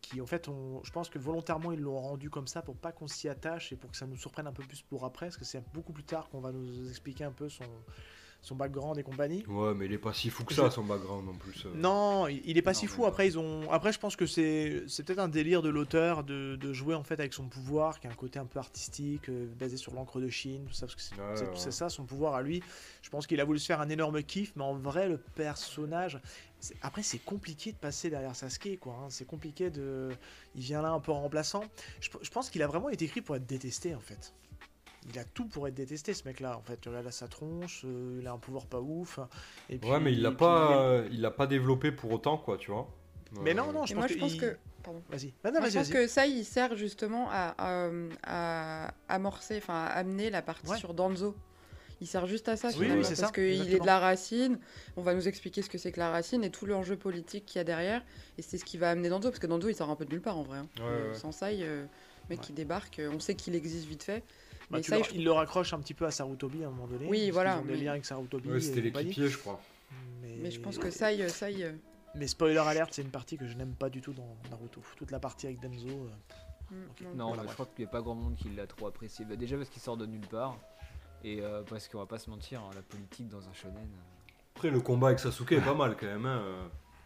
qui, 0.00 0.20
en 0.20 0.26
fait, 0.26 0.50
je 0.82 0.90
pense 0.90 1.08
que 1.08 1.18
volontairement 1.18 1.72
ils 1.72 1.80
l'ont 1.80 2.00
rendu 2.00 2.30
comme 2.30 2.48
ça 2.48 2.62
pour 2.62 2.76
pas 2.76 2.90
qu'on 2.90 3.06
s'y 3.06 3.28
attache 3.28 3.72
et 3.72 3.76
pour 3.76 3.90
que 3.90 3.96
ça 3.96 4.06
nous 4.06 4.16
surprenne 4.16 4.46
un 4.46 4.52
peu 4.52 4.64
plus 4.64 4.82
pour 4.82 5.04
après, 5.04 5.26
parce 5.26 5.36
que 5.36 5.44
c'est 5.44 5.62
beaucoup 5.72 5.92
plus 5.92 6.04
tard 6.04 6.28
qu'on 6.28 6.40
va 6.40 6.50
nous 6.50 6.88
expliquer 6.88 7.24
un 7.24 7.32
peu 7.32 7.48
son, 7.48 7.64
son 8.42 8.54
background 8.54 8.96
et 8.98 9.02
compagnie. 9.02 9.44
Ouais 9.48 9.74
mais 9.74 9.86
il 9.86 9.92
est 9.92 9.98
pas 9.98 10.12
si 10.12 10.30
fou 10.30 10.44
que 10.44 10.54
ça 10.54 10.70
son 10.70 10.84
background 10.84 11.28
en 11.28 11.34
plus. 11.34 11.66
euh. 11.66 11.72
Non, 11.74 12.28
il 12.28 12.40
il 12.44 12.56
est 12.58 12.62
pas 12.62 12.72
Non, 12.72 12.78
si 12.78 12.86
fou. 12.86 13.04
Après, 13.06 13.26
ils 13.26 13.38
ont. 13.38 13.70
Après, 13.72 13.92
je 13.92 13.98
pense 13.98 14.14
que 14.16 14.26
c'est 14.26 14.84
c'est 14.86 15.02
peut-être 15.04 15.18
un 15.18 15.28
délire 15.28 15.62
de 15.62 15.68
l'auteur 15.68 16.22
de, 16.22 16.56
de 16.56 16.72
jouer 16.72 16.94
en 16.94 17.02
fait 17.02 17.18
avec 17.18 17.32
son 17.34 17.48
pouvoir, 17.48 17.98
qui 17.98 18.06
a 18.06 18.10
un 18.10 18.14
côté 18.14 18.38
un 18.38 18.46
peu 18.46 18.58
artistique, 18.60 19.28
euh, 19.28 19.46
basé 19.58 19.76
sur 19.76 19.92
l'encre 19.94 20.20
de 20.20 20.28
Chine, 20.28 20.64
tout 20.66 20.72
ça, 20.74 20.86
parce 20.86 20.94
que 20.94 21.02
c'est 21.02 21.16
Ouais, 21.20 21.48
ouais. 21.50 21.70
ça 21.72 21.88
son 21.88 22.04
pouvoir 22.04 22.34
à 22.34 22.42
lui. 22.42 22.62
Je 23.02 23.10
pense 23.10 23.26
qu'il 23.26 23.40
a 23.40 23.44
voulu 23.44 23.58
se 23.58 23.66
faire 23.66 23.80
un 23.80 23.88
énorme 23.88 24.22
kiff, 24.22 24.52
mais 24.56 24.62
en 24.64 24.74
vrai, 24.74 25.08
le 25.08 25.18
personnage. 25.18 26.20
Après, 26.82 27.02
c'est 27.02 27.18
compliqué 27.18 27.72
de 27.72 27.76
passer 27.76 28.10
derrière 28.10 28.34
Sasuke, 28.34 28.78
quoi. 28.80 28.94
hein. 29.02 29.06
C'est 29.10 29.26
compliqué 29.26 29.70
de. 29.70 30.08
Il 30.54 30.62
vient 30.62 30.82
là 30.82 30.90
un 30.90 31.00
peu 31.00 31.12
en 31.12 31.20
remplaçant. 31.22 31.64
Je, 32.00 32.08
je 32.22 32.30
pense 32.30 32.48
qu'il 32.50 32.62
a 32.62 32.66
vraiment 32.66 32.88
été 32.88 33.04
écrit 33.04 33.20
pour 33.20 33.36
être 33.36 33.46
détesté, 33.46 33.94
en 33.94 34.00
fait. 34.00 34.32
Il 35.12 35.18
a 35.18 35.24
tout 35.24 35.46
pour 35.46 35.68
être 35.68 35.74
détesté, 35.74 36.14
ce 36.14 36.24
mec-là. 36.26 36.56
En 36.56 36.62
fait, 36.62 36.84
là, 36.86 37.00
là 37.02 37.10
sa 37.12 37.28
tronche, 37.28 37.82
euh, 37.84 38.18
il 38.20 38.26
a 38.26 38.32
un 38.32 38.38
pouvoir 38.38 38.66
pas 38.66 38.80
ouf. 38.80 39.20
Et 39.70 39.78
puis, 39.78 39.88
Ouais, 39.88 40.00
mais 40.00 40.12
il 40.12 40.20
l'a 40.22 40.32
pas, 40.32 40.82
euh, 40.82 41.08
il 41.12 41.20
l'a 41.20 41.30
pas 41.30 41.46
développé 41.46 41.92
pour 41.92 42.10
autant, 42.10 42.36
quoi, 42.38 42.56
tu 42.56 42.70
vois. 42.72 42.88
Mais 43.42 43.50
Euh, 43.52 43.54
non, 43.54 43.72
non, 43.72 43.86
je 43.86 43.92
Et 43.92 43.94
pense 43.94 44.00
moi, 44.02 44.08
que. 44.08 44.14
je 44.14 44.18
pense 44.18 44.34
il- 44.34 44.40
que. 44.40 44.56
Pardon. 44.82 45.02
Vas-y. 45.10 45.26
Non, 45.26 45.32
Moi, 45.44 45.52
je 45.54 45.60
vas-y, 45.60 45.60
pense 45.60 45.72
vas-y. 45.74 45.92
que 45.92 46.06
ça, 46.06 46.26
il 46.26 46.44
sert 46.44 46.76
justement 46.76 47.28
à, 47.30 47.54
à, 47.58 47.90
à 48.24 48.92
amorcer, 49.08 49.56
enfin 49.58 49.74
à 49.84 49.86
amener 49.88 50.30
la 50.30 50.42
partie 50.42 50.70
Ouais. 50.70 50.78
sur 50.78 50.94
Danzo. 50.94 51.34
Il 52.00 52.06
sert 52.06 52.26
juste 52.26 52.48
à 52.48 52.56
ça, 52.56 52.68
Oui, 52.68 52.74
finalement, 52.74 52.96
oui, 52.96 53.04
c'est 53.04 53.18
parce 53.20 53.32
qu'il 53.32 53.72
est 53.74 53.80
de 53.80 53.86
la 53.86 53.98
racine. 53.98 54.58
On 54.98 55.02
va 55.02 55.14
nous 55.14 55.26
expliquer 55.28 55.62
ce 55.62 55.70
que 55.70 55.78
c'est 55.78 55.92
que 55.92 55.98
la 55.98 56.10
racine 56.10 56.44
et 56.44 56.50
tout 56.50 56.66
l'enjeu 56.66 56.96
politique 56.96 57.46
qu'il 57.46 57.58
y 57.58 57.60
a 57.60 57.64
derrière. 57.64 58.02
Et 58.38 58.42
c'est 58.42 58.58
ce 58.58 58.64
qui 58.66 58.76
va 58.76 58.90
amener 58.90 59.08
Danzo, 59.08 59.30
parce 59.30 59.38
que 59.38 59.46
Danzo, 59.46 59.68
il 59.68 59.74
sort 59.74 59.88
un 59.90 59.96
peu 59.96 60.04
de 60.04 60.10
nulle 60.10 60.20
part 60.20 60.36
en 60.36 60.42
vrai. 60.42 60.58
hein. 60.58 60.68
Ouais, 60.78 60.84
Euh, 60.84 61.12
ouais. 61.12 61.18
Sans 61.18 61.32
ça, 61.32 61.52
il, 61.52 61.62
euh, 61.62 61.86
mec 62.28 62.38
Ouais. 62.40 62.44
qui 62.44 62.52
débarque, 62.52 62.98
euh, 62.98 63.10
on 63.12 63.18
sait 63.18 63.34
qu'il 63.34 63.54
existe 63.54 63.86
vite 63.86 64.02
fait. 64.02 64.22
Bah, 64.70 64.78
mais 64.78 64.82
ça, 64.82 64.98
le- 64.98 65.04
je- 65.04 65.10
il 65.14 65.24
le 65.24 65.32
raccroche 65.32 65.72
un 65.72 65.78
petit 65.80 65.94
peu 65.94 66.06
à 66.06 66.10
Sarutobi 66.10 66.64
à 66.64 66.66
un 66.68 66.70
moment 66.70 66.86
donné. 66.88 67.06
Oui, 67.08 67.30
voilà, 67.30 67.52
qu'ils 67.54 67.62
ont 67.62 67.64
des 67.66 67.72
mais- 67.74 67.80
liens 67.84 67.92
avec 67.92 68.04
Sarutobi. 68.04 68.48
Ouais, 68.50 68.60
c'était 68.60 68.80
l'équipier, 68.80 69.28
je 69.28 69.38
crois. 69.38 69.60
Mais... 70.20 70.36
Mais 70.42 70.50
je 70.50 70.60
pense 70.60 70.78
que 70.78 70.90
ça, 70.90 71.12
il- 71.12 71.28
ça, 71.30 71.46
euh, 71.46 71.72
Mais 72.14 72.26
spoiler 72.26 72.56
alert, 72.58 72.92
c'est 72.94 73.02
une 73.02 73.10
partie 73.10 73.36
que 73.36 73.46
je 73.46 73.54
n'aime 73.56 73.74
pas 73.74 73.90
du 73.90 74.00
tout 74.00 74.12
dans 74.14 74.36
Naruto. 74.50 74.80
Toute 74.96 75.10
la 75.10 75.18
partie 75.20 75.46
avec 75.46 75.60
Denzo. 75.60 75.88
euh, 75.88 76.74
mm, 76.74 77.16
non, 77.16 77.28
Voilà, 77.28 77.46
je 77.46 77.52
crois 77.52 77.66
qu'il 77.66 77.84
n'y 77.84 77.88
a 77.88 77.92
pas 77.92 78.00
grand 78.00 78.14
monde 78.14 78.34
qui 78.36 78.48
l'a 78.48 78.66
trop 78.66 78.86
apprécié. 78.86 79.24
Bah, 79.26 79.36
déjà 79.36 79.56
parce 79.56 79.68
qu'il 79.68 79.82
sort 79.82 79.96
de 79.98 80.06
nulle 80.06 80.26
part. 80.26 80.56
Et 81.24 81.40
euh, 81.42 81.62
parce 81.68 81.88
qu'on 81.88 81.98
va 81.98 82.06
pas 82.06 82.18
se 82.18 82.30
mentir, 82.30 82.60
hein, 82.60 82.70
la 82.74 82.82
politique 82.82 83.28
dans 83.28 83.46
un 83.48 83.52
shonen. 83.52 83.76
euh, 83.76 84.32
Après, 84.54 84.70
le 84.70 84.80
combat 84.80 85.08
avec 85.08 85.18
Sasuke 85.20 85.52
est 85.52 85.60
pas 85.60 85.74
mal 85.74 85.96
quand 85.98 86.06
même, 86.06 86.24
hein. 86.26 86.42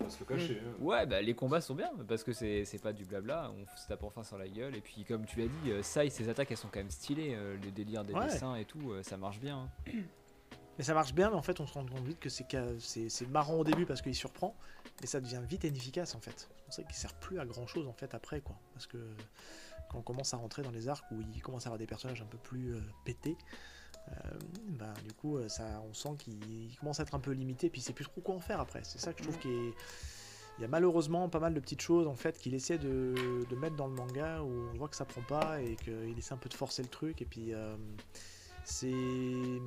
On 0.00 0.04
va 0.04 0.10
se 0.10 0.18
le 0.20 0.24
cacher. 0.24 0.60
hein. 0.64 0.74
Ouais, 0.80 1.06
bah 1.06 1.20
les 1.20 1.34
combats 1.34 1.60
sont 1.60 1.74
bien 1.74 1.90
parce 2.08 2.24
que 2.24 2.32
c'est 2.32 2.64
c'est 2.64 2.78
pas 2.78 2.92
du 2.92 3.04
blabla, 3.04 3.50
on 3.52 3.66
se 3.76 3.86
tape 3.86 4.02
enfin 4.02 4.22
sur 4.24 4.38
la 4.38 4.48
gueule. 4.48 4.74
Et 4.76 4.80
puis, 4.80 5.04
comme 5.04 5.26
tu 5.26 5.38
l'as 5.40 5.48
dit, 5.48 5.70
euh, 5.70 5.82
Sai, 5.82 6.08
ses 6.10 6.28
attaques 6.28 6.50
elles 6.50 6.56
sont 6.56 6.68
quand 6.68 6.80
même 6.80 6.90
stylées. 6.90 7.34
euh, 7.34 7.56
le 7.62 7.70
délire 7.70 8.04
des 8.04 8.14
Ouais. 8.14 8.24
dessins 8.26 8.54
et 8.56 8.64
tout, 8.64 8.92
euh, 8.92 9.02
ça 9.02 9.16
marche 9.16 9.40
bien. 9.40 9.68
hein. 9.86 9.92
Mais 10.78 10.84
ça 10.84 10.94
marche 10.94 11.12
bien, 11.12 11.28
mais 11.28 11.36
en 11.36 11.42
fait, 11.42 11.60
on 11.60 11.66
se 11.66 11.74
rend 11.74 11.84
compte 11.84 12.06
vite 12.06 12.20
que 12.20 12.30
c'est 12.30 12.46
ca- 12.50 12.78
c'est 12.78 13.10
c'est 13.10 13.26
marrant 13.28 13.54
au 13.56 13.64
début 13.64 13.84
parce 13.84 14.00
qu'il 14.00 14.14
surprend, 14.14 14.56
mais 15.02 15.06
ça 15.06 15.20
devient 15.20 15.42
vite 15.46 15.64
inefficace 15.64 16.14
en 16.14 16.20
fait. 16.20 16.48
On 16.68 16.70
sait 16.70 16.84
qu'il 16.84 16.94
sert 16.94 17.12
plus 17.12 17.38
à 17.38 17.44
grand 17.44 17.66
chose 17.66 17.86
en 17.86 17.92
fait 17.92 18.14
après 18.14 18.40
quoi. 18.40 18.56
Parce 18.72 18.86
que 18.86 18.96
quand 19.90 19.98
on 19.98 20.02
commence 20.02 20.32
à 20.32 20.38
rentrer 20.38 20.62
dans 20.62 20.70
les 20.70 20.88
arcs 20.88 21.04
où 21.10 21.16
il 21.34 21.42
commence 21.42 21.66
à 21.66 21.68
avoir 21.68 21.78
des 21.78 21.86
personnages 21.86 22.22
un 22.22 22.26
peu 22.26 22.38
plus 22.38 22.74
euh, 22.76 22.80
pétés, 23.04 23.36
bah, 24.70 24.94
du 25.04 25.12
coup, 25.14 25.36
euh, 25.36 25.48
ça, 25.48 25.82
on 25.88 25.92
sent 25.94 26.10
qu'il 26.18 26.34
il 26.70 26.76
commence 26.78 27.00
à 27.00 27.02
être 27.04 27.14
un 27.14 27.20
peu 27.20 27.32
limité, 27.32 27.70
puis 27.70 27.80
c'est 27.80 27.92
plus 27.92 28.04
trop 28.04 28.20
quoi 28.20 28.34
en 28.34 28.40
faire 28.40 28.60
après. 28.60 28.80
C'est 28.84 28.98
ça 28.98 29.12
que 29.12 29.18
je 29.18 29.24
trouve 29.24 29.38
qu'il 29.38 29.50
est. 29.52 29.74
Il 30.58 30.62
y 30.62 30.64
a 30.64 30.68
malheureusement 30.68 31.28
pas 31.30 31.38
mal 31.40 31.54
de 31.54 31.60
petites 31.60 31.80
choses 31.80 32.06
en 32.06 32.16
fait 32.16 32.36
qu'il 32.38 32.52
essaie 32.54 32.76
de, 32.76 33.14
de 33.48 33.56
mettre 33.56 33.76
dans 33.76 33.86
le 33.86 33.94
manga 33.94 34.42
où 34.42 34.68
on 34.74 34.76
voit 34.76 34.88
que 34.88 34.96
ça 34.96 35.06
prend 35.06 35.22
pas 35.22 35.62
et 35.62 35.74
qu'il 35.76 36.18
essaie 36.18 36.34
un 36.34 36.38
peu 36.38 36.50
de 36.50 36.54
forcer 36.54 36.82
le 36.82 36.88
truc 36.88 37.22
et 37.22 37.24
puis 37.24 37.54
euh, 37.54 37.76
c'est- 38.64 39.58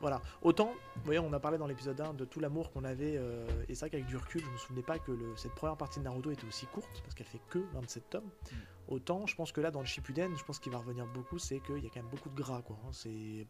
voilà 0.00 0.20
autant 0.42 0.72
vous 0.96 1.02
voyez 1.04 1.18
on 1.20 1.32
a 1.32 1.40
parlé 1.40 1.58
dans 1.58 1.66
l'épisode 1.66 2.00
1 2.00 2.14
de 2.14 2.24
tout 2.24 2.40
l'amour 2.40 2.70
qu'on 2.72 2.84
avait 2.84 3.16
euh, 3.16 3.46
et 3.68 3.74
c'est 3.74 3.80
vrai 3.86 3.90
qu'avec 3.90 4.06
du 4.06 4.16
recul 4.16 4.42
je 4.44 4.50
me 4.50 4.56
souvenais 4.56 4.82
pas 4.82 4.98
que 4.98 5.12
le- 5.12 5.36
cette 5.36 5.54
première 5.54 5.76
partie 5.76 5.98
de 6.00 6.04
Naruto 6.04 6.30
était 6.30 6.46
aussi 6.46 6.66
courte 6.66 7.00
parce 7.02 7.14
qu'elle 7.14 7.26
fait 7.26 7.40
que 7.50 7.58
27 7.74 8.10
tomes 8.10 8.30
autant 8.88 9.26
je 9.26 9.34
pense 9.34 9.52
que 9.52 9.60
là 9.60 9.70
dans 9.70 9.80
le 9.80 9.86
Shippuden 9.86 10.36
je 10.36 10.44
pense 10.44 10.58
qu'il 10.58 10.72
va 10.72 10.78
revenir 10.78 11.06
beaucoup 11.06 11.38
c'est 11.38 11.60
qu'il 11.60 11.78
y 11.82 11.86
a 11.86 11.90
quand 11.90 12.00
même 12.02 12.10
beaucoup 12.10 12.28
de 12.30 12.36
gras 12.36 12.62
quoi 12.62 12.76
hein. 12.84 12.90
c'est 12.92 13.46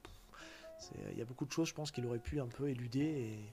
il 1.13 1.19
y 1.19 1.23
a 1.23 1.25
beaucoup 1.25 1.45
de 1.47 1.53
choses 1.53 1.69
je 1.69 1.75
pense 1.75 1.91
qu'il 1.93 2.05
aurait 2.07 2.19
pu 2.19 2.41
un 2.41 2.49
peu 2.49 2.69
éluder 2.69 3.01
et 3.05 3.53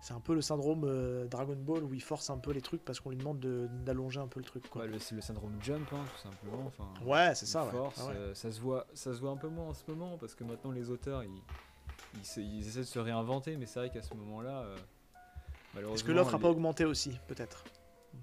c'est 0.00 0.12
un 0.14 0.20
peu 0.20 0.32
le 0.34 0.42
syndrome 0.42 0.84
euh, 0.84 1.26
Dragon 1.26 1.56
Ball 1.56 1.82
où 1.82 1.92
il 1.92 2.02
force 2.02 2.30
un 2.30 2.38
peu 2.38 2.52
les 2.52 2.60
trucs 2.60 2.84
parce 2.84 3.00
qu'on 3.00 3.10
lui 3.10 3.16
demande 3.16 3.40
de- 3.40 3.66
d'allonger 3.84 4.20
un 4.20 4.28
peu 4.28 4.38
le 4.38 4.44
truc. 4.44 4.68
Quoi. 4.68 4.82
Ouais, 4.82 4.86
le- 4.88 5.00
c'est 5.00 5.16
le 5.16 5.20
syndrome 5.20 5.56
jump, 5.60 5.88
hein, 5.92 6.04
tout 6.14 6.20
simplement. 6.22 6.66
Enfin, 6.66 6.86
Ouais, 7.04 7.34
c'est 7.34 7.46
ça. 7.46 7.64
ouais. 7.64 7.70
force, 7.72 7.98
Ah 8.00 8.06
ouais. 8.10 8.14
euh, 8.14 8.34
ça, 8.34 8.52
se 8.52 8.60
voit, 8.60 8.86
ça 8.94 9.12
se 9.12 9.18
voit 9.18 9.30
un 9.30 9.36
peu 9.36 9.48
moins 9.48 9.66
en 9.70 9.74
ce 9.74 9.82
moment 9.88 10.16
parce 10.16 10.36
que 10.36 10.44
maintenant 10.44 10.70
les 10.70 10.88
auteurs 10.90 11.24
ils, 11.24 11.42
ils, 12.36 12.66
essaient 12.66 12.78
de 12.80 12.84
se 12.84 12.98
réinventer, 12.98 13.56
mais 13.56 13.66
c'est 13.66 13.78
vrai 13.80 13.90
qu'à 13.90 14.02
ce 14.02 14.14
moment-là, 14.14 14.60
euh, 14.62 14.76
malheureusement. 15.74 15.94
Est-ce 15.96 16.04
que 16.04 16.12
l'offre 16.12 16.32
n'a 16.32 16.38
les- 16.38 16.42
pas 16.42 16.48
augmenté 16.50 16.84
aussi, 16.84 17.18
peut-être? 17.28 17.64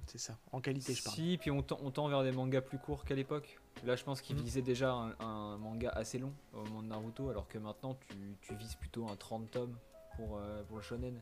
C'est 0.07 0.17
ça, 0.17 0.37
en 0.51 0.61
qualité, 0.61 0.93
je 0.93 1.03
parle. 1.03 1.15
Si, 1.15 1.37
puis 1.39 1.51
on 1.51 1.61
tend, 1.61 1.77
on 1.83 1.91
tend 1.91 2.07
vers 2.07 2.23
des 2.23 2.31
mangas 2.31 2.61
plus 2.61 2.79
courts 2.79 3.05
qu'à 3.05 3.15
l'époque. 3.15 3.59
Là, 3.83 3.95
je 3.95 4.03
pense 4.03 4.21
qu'ils 4.21 4.35
Mhm. 4.35 4.41
visaient 4.43 4.61
déjà 4.61 4.91
un, 4.91 5.15
un 5.19 5.57
manga 5.57 5.89
assez 5.91 6.17
long 6.17 6.33
au 6.53 6.63
moment 6.63 6.81
de 6.81 6.87
Naruto, 6.87 7.29
alors 7.29 7.47
que 7.47 7.57
maintenant 7.59 7.95
tu, 8.09 8.35
tu 8.41 8.55
vises 8.55 8.75
plutôt 8.75 9.07
un 9.07 9.15
30 9.15 9.49
tomes 9.51 9.77
pour, 10.15 10.37
euh, 10.37 10.63
pour 10.63 10.77
le 10.77 10.81
shonen. 10.83 11.19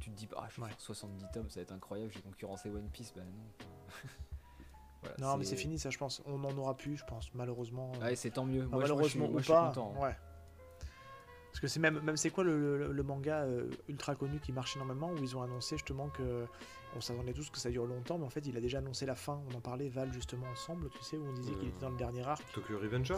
Tu 0.00 0.10
te 0.10 0.16
dis, 0.16 0.28
ah, 0.36 0.46
je 0.50 0.56
vais 0.56 0.62
Ouais. 0.64 0.68
faire 0.68 0.80
70 0.80 1.24
tomes, 1.32 1.48
ça 1.48 1.60
va 1.60 1.62
être 1.62 1.72
incroyable, 1.72 2.12
j'ai 2.12 2.20
concurrencé 2.20 2.68
One 2.70 2.88
Piece. 2.90 3.12
Bah 3.16 3.22
non. 3.24 3.66
Voilà, 5.02 5.16
Non, 5.18 5.36
mais 5.36 5.44
c'est 5.44 5.56
fini, 5.56 5.78
ça, 5.80 5.90
je 5.90 5.98
pense. 5.98 6.22
On 6.26 6.38
n'en 6.38 6.56
aura 6.56 6.76
plus, 6.76 6.96
je 6.96 7.04
pense, 7.04 7.32
malheureusement. 7.34 7.90
Ouais, 8.00 8.14
c'est 8.14 8.30
tant 8.30 8.44
mieux. 8.44 8.66
Enfin, 8.66 8.76
Moi, 8.76 8.84
je- 8.86 8.92
moi, 8.92 9.02
je 9.02 9.08
suis- 9.08 9.18
malheureusement 9.18 9.26
moi, 9.28 9.36
ou 9.36 9.38
je 9.38 9.44
suis 9.44 9.52
pas. 9.52 9.66
content. 9.68 9.94
hein. 9.96 10.00
Ouais. 10.00 10.16
Parce 11.52 11.60
que 11.60 11.68
c'est 11.68 11.80
même, 11.80 12.00
même 12.00 12.16
c'est 12.16 12.30
quoi 12.30 12.44
le, 12.44 12.78
le- 12.78 12.92
le 12.92 13.02
manga 13.02 13.42
euh, 13.42 13.68
ultra 13.88 14.14
connu 14.14 14.38
qui 14.40 14.52
marche 14.52 14.74
énormément 14.76 15.12
où 15.12 15.18
ils 15.18 15.36
ont 15.36 15.42
annoncé 15.42 15.76
justement 15.76 16.08
que 16.08 16.46
on 16.96 17.00
s'attendait 17.00 17.32
tous 17.34 17.50
que 17.50 17.58
ça 17.58 17.70
dure 17.70 17.86
longtemps, 17.86 18.16
mais 18.18 18.24
en 18.24 18.30
fait 18.30 18.44
il 18.46 18.56
a 18.56 18.60
déjà 18.60 18.78
annoncé 18.78 19.04
la 19.06 19.14
fin. 19.14 19.40
On 19.52 19.56
en 19.56 19.60
parlait 19.60 19.88
Val 19.90 20.10
justement 20.12 20.46
ensemble, 20.50 20.88
tu 20.90 21.02
sais, 21.04 21.16
où 21.18 21.26
on 21.26 21.32
disait 21.34 21.52
qu'il 21.52 21.68
Euh. 21.68 21.70
était 21.70 21.80
dans 21.80 21.90
le 21.90 21.96
dernier 21.96 22.26
arc. 22.26 22.42
Tokyo 22.54 22.78
Revenger? 22.78 23.16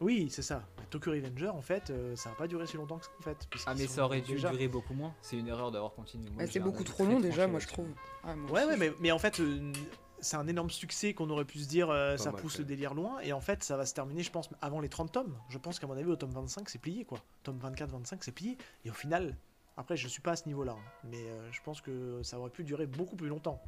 Oui, 0.00 0.28
c'est 0.30 0.42
ça. 0.42 0.62
Tokyo 0.90 1.10
Revenger, 1.12 1.48
en 1.48 1.60
fait, 1.62 1.90
euh, 1.90 2.14
ça 2.16 2.28
va 2.30 2.36
pas 2.36 2.46
durer 2.46 2.66
si 2.66 2.76
longtemps 2.76 2.98
que 2.98 3.04
ça 3.06 3.10
en 3.18 3.22
fait. 3.22 3.48
Ah, 3.66 3.74
mais 3.76 3.86
ça 3.86 4.04
aurait 4.04 4.20
dû 4.20 4.32
déjà- 4.34 4.50
durer 4.50 4.68
beaucoup 4.68 4.94
moins. 4.94 5.12
C'est 5.22 5.36
une 5.38 5.48
erreur 5.48 5.70
d'avoir 5.72 5.92
continué. 5.92 6.28
Bah, 6.36 6.44
c'est 6.46 6.60
beaucoup 6.60 6.84
trop 6.84 7.04
long 7.04 7.18
déjà, 7.18 7.46
moi 7.46 7.58
je 7.60 7.66
trouve. 7.66 7.88
Ah, 8.24 8.36
moi 8.36 8.50
Ouais, 8.52 8.60
aussi, 8.60 8.68
ouais, 8.68 8.74
je- 8.74 8.80
mais, 8.92 8.96
mais 9.00 9.10
en 9.12 9.18
fait, 9.18 9.40
euh, 9.40 9.72
c'est 10.20 10.36
un 10.36 10.46
énorme 10.46 10.70
succès 10.70 11.14
qu'on 11.14 11.30
aurait 11.30 11.44
pu 11.44 11.58
se 11.58 11.68
dire, 11.68 11.90
euh, 11.90 12.16
ça 12.16 12.32
pousse 12.32 12.54
fait. 12.54 12.58
le 12.60 12.64
délire 12.64 12.94
loin, 12.94 13.18
et 13.20 13.32
en 13.32 13.40
fait, 13.40 13.62
ça 13.62 13.76
va 13.76 13.86
se 13.86 13.94
terminer, 13.94 14.22
je 14.22 14.30
pense, 14.30 14.48
avant 14.60 14.80
les 14.80 14.88
30 14.88 15.12
tomes. 15.12 15.36
Je 15.48 15.58
pense 15.58 15.78
qu'à 15.78 15.86
mon 15.86 15.94
avis, 15.96 16.10
au 16.10 16.16
tome 16.16 16.30
25, 16.32 16.68
c'est 16.68 16.78
plié, 16.78 17.04
quoi. 17.04 17.18
Tome 17.42 17.58
24-25, 17.58 18.18
c'est 18.22 18.32
plié, 18.32 18.56
et 18.84 18.90
au 18.90 18.94
final, 18.94 19.36
après, 19.76 19.96
je 19.96 20.08
suis 20.08 20.20
pas 20.22 20.32
à 20.32 20.36
ce 20.36 20.46
niveau-là, 20.46 20.72
hein, 20.72 20.90
mais 21.04 21.18
euh, 21.18 21.52
je 21.52 21.60
pense 21.62 21.80
que 21.80 22.20
ça 22.22 22.38
aurait 22.38 22.50
pu 22.50 22.64
durer 22.64 22.86
beaucoup 22.86 23.16
plus 23.16 23.28
longtemps. 23.28 23.62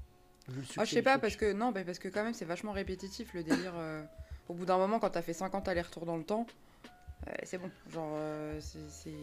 vu 0.49 0.61
le 0.61 0.67
Ah, 0.77 0.85
je 0.85 0.91
sais 0.91 1.03
pas, 1.03 1.19
parce 1.19 1.37
que 1.37 1.53
non, 1.53 1.71
bah, 1.73 1.85
parce 1.85 1.99
que 1.99 2.09
quand 2.09 2.25
même, 2.25 2.35
c'est 2.35 2.45
vachement 2.45 2.73
répétitif 2.73 3.33
le 3.35 3.43
délire. 3.45 3.73
euh, 3.77 4.03
Au 4.49 4.55
bout 4.55 4.65
d'un 4.67 4.79
moment, 4.79 4.99
quand 4.99 5.11
t'as 5.11 5.23
fait 5.23 5.33
50 5.33 5.69
allers-retours 5.69 6.07
dans 6.07 6.17
le 6.17 6.25
temps, 6.25 6.45
euh, 7.29 7.33
c'est 7.45 7.59
bon. 7.59 7.71
Genre, 7.93 8.11
euh, 8.15 8.61
c'est- 8.61 9.15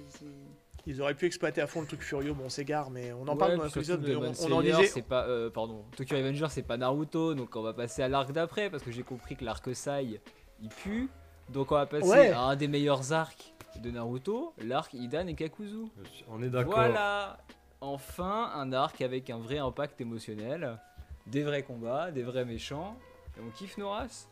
Ils 0.86 1.01
auraient 1.01 1.15
pu 1.15 1.25
exploiter 1.25 1.60
à 1.62 1.67
fond 1.67 1.81
le 1.81 1.88
truc 1.88 2.01
Furio, 2.01 2.34
bon, 2.34 2.46
on 2.46 2.50
s'égare, 2.50 2.89
mais 2.89 3.12
on 3.12 3.24
en 3.24 3.34
Ouais, 3.34 3.38
parle 3.38 3.57
dans 3.57 3.63
l'épisode, 3.65 4.07
on, 4.10 4.34
on 4.46 4.51
en 4.53 4.62
disait... 4.62 4.86
c'est 4.88 5.01
pas 5.01 5.25
euh, 5.27 5.50
pardon 5.50 5.84
Tokyo 5.98 6.15
Revenger 6.15 6.48
c'est 6.50 6.62
pas 6.63 6.77
Naruto 6.77 7.34
donc 7.34 7.55
on 7.57 7.62
va 7.62 7.74
passer 7.74 8.03
à 8.03 8.07
l'arc 8.07 8.31
d'après 8.31 8.69
parce 8.69 8.84
que 8.84 8.91
j'ai 8.91 9.03
compris 9.03 9.36
que 9.36 9.43
l'arc 9.43 9.75
Sai 9.75 10.22
il 10.62 10.69
pue. 10.69 11.10
Donc 11.50 11.72
on 11.72 11.75
va 11.75 11.86
passer 11.86 12.07
Ouais. 12.10 12.31
à 12.31 12.41
un 12.41 12.55
des 12.55 12.67
meilleurs 12.67 13.12
arcs 13.12 13.53
de 13.81 13.91
Naruto 13.91 14.53
l'arc 14.63 14.93
Idan 14.93 15.27
et 15.27 15.36
Kakuzu. 15.36 15.88
On 16.29 16.41
est 16.41 16.50
d'accord. 16.50 16.74
voilà 16.75 17.38
enfin 17.81 18.51
un 18.55 18.72
arc 18.74 19.01
avec 19.01 19.29
un 19.29 19.38
vrai 19.38 19.57
impact 19.57 20.00
émotionnel. 20.01 20.77
Des 21.25 21.43
vrais 21.43 21.63
combats 21.63 22.12
des 22.12 22.24
vrais 22.24 22.46
méchants. 22.46 22.98
Et 23.38 23.41
on 23.46 23.50
kiffe 23.51 23.77
nos 23.77 23.89
races 23.89 24.27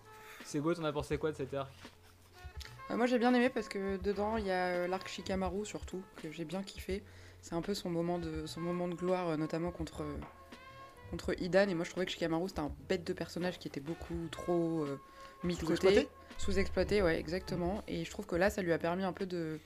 c'est 0.46 0.60
beau 0.62 0.74
t'en 0.74 0.84
as 0.84 0.92
pensé 0.94 1.18
quoi 1.18 1.32
de 1.32 1.36
cet 1.38 1.54
arc? 1.54 1.72
Moi 2.92 3.06
j'ai 3.08 3.18
bien 3.20 3.34
aimé 3.34 3.50
parce 3.50 3.68
que 3.68 3.98
dedans 3.98 4.38
il 4.38 4.46
y 4.46 4.52
a 4.52 4.68
euh, 4.68 4.88
l'arc 4.88 5.08
Shikamaru 5.08 5.66
surtout 5.66 6.02
que 6.22 6.32
j'ai 6.32 6.46
bien 6.46 6.62
kiffé. 6.64 7.04
C'est 7.42 7.56
un 7.56 7.62
peu 7.62 7.74
son 7.74 7.90
moment 7.90 8.18
de 8.20 8.46
son 8.46 8.62
moment 8.62 8.88
de 8.88 8.96
gloire 8.96 9.30
euh, 9.30 9.38
notamment 9.38 9.72
contre 9.72 10.02
euh, 10.04 10.18
contre 11.12 11.40
Idan 11.42 11.68
et 11.70 11.74
moi 11.76 11.84
je 11.86 11.92
trouvais 11.92 12.06
que 12.06 12.12
Shikamaru 12.12 12.48
c'était 12.50 12.62
un 12.62 12.72
bête 12.90 13.04
de 13.06 13.14
personnage 13.14 13.60
qui 13.60 13.68
était 13.68 13.80
beaucoup 13.82 14.16
trop 14.32 14.84
euh, 14.84 15.00
mis 15.44 15.56
de 15.56 15.60
côté, 15.66 16.10
sous-exploité 16.38 17.02
ouais 17.02 17.20
exactement 17.20 17.84
et 17.88 18.04
je 18.06 18.10
trouve 18.10 18.26
que 18.26 18.36
là 18.36 18.50
ça 18.50 18.62
lui 18.62 18.74
a 18.74 18.78
permis 18.78 19.04
un 19.04 19.14
peu 19.14 19.26
de 19.26 19.60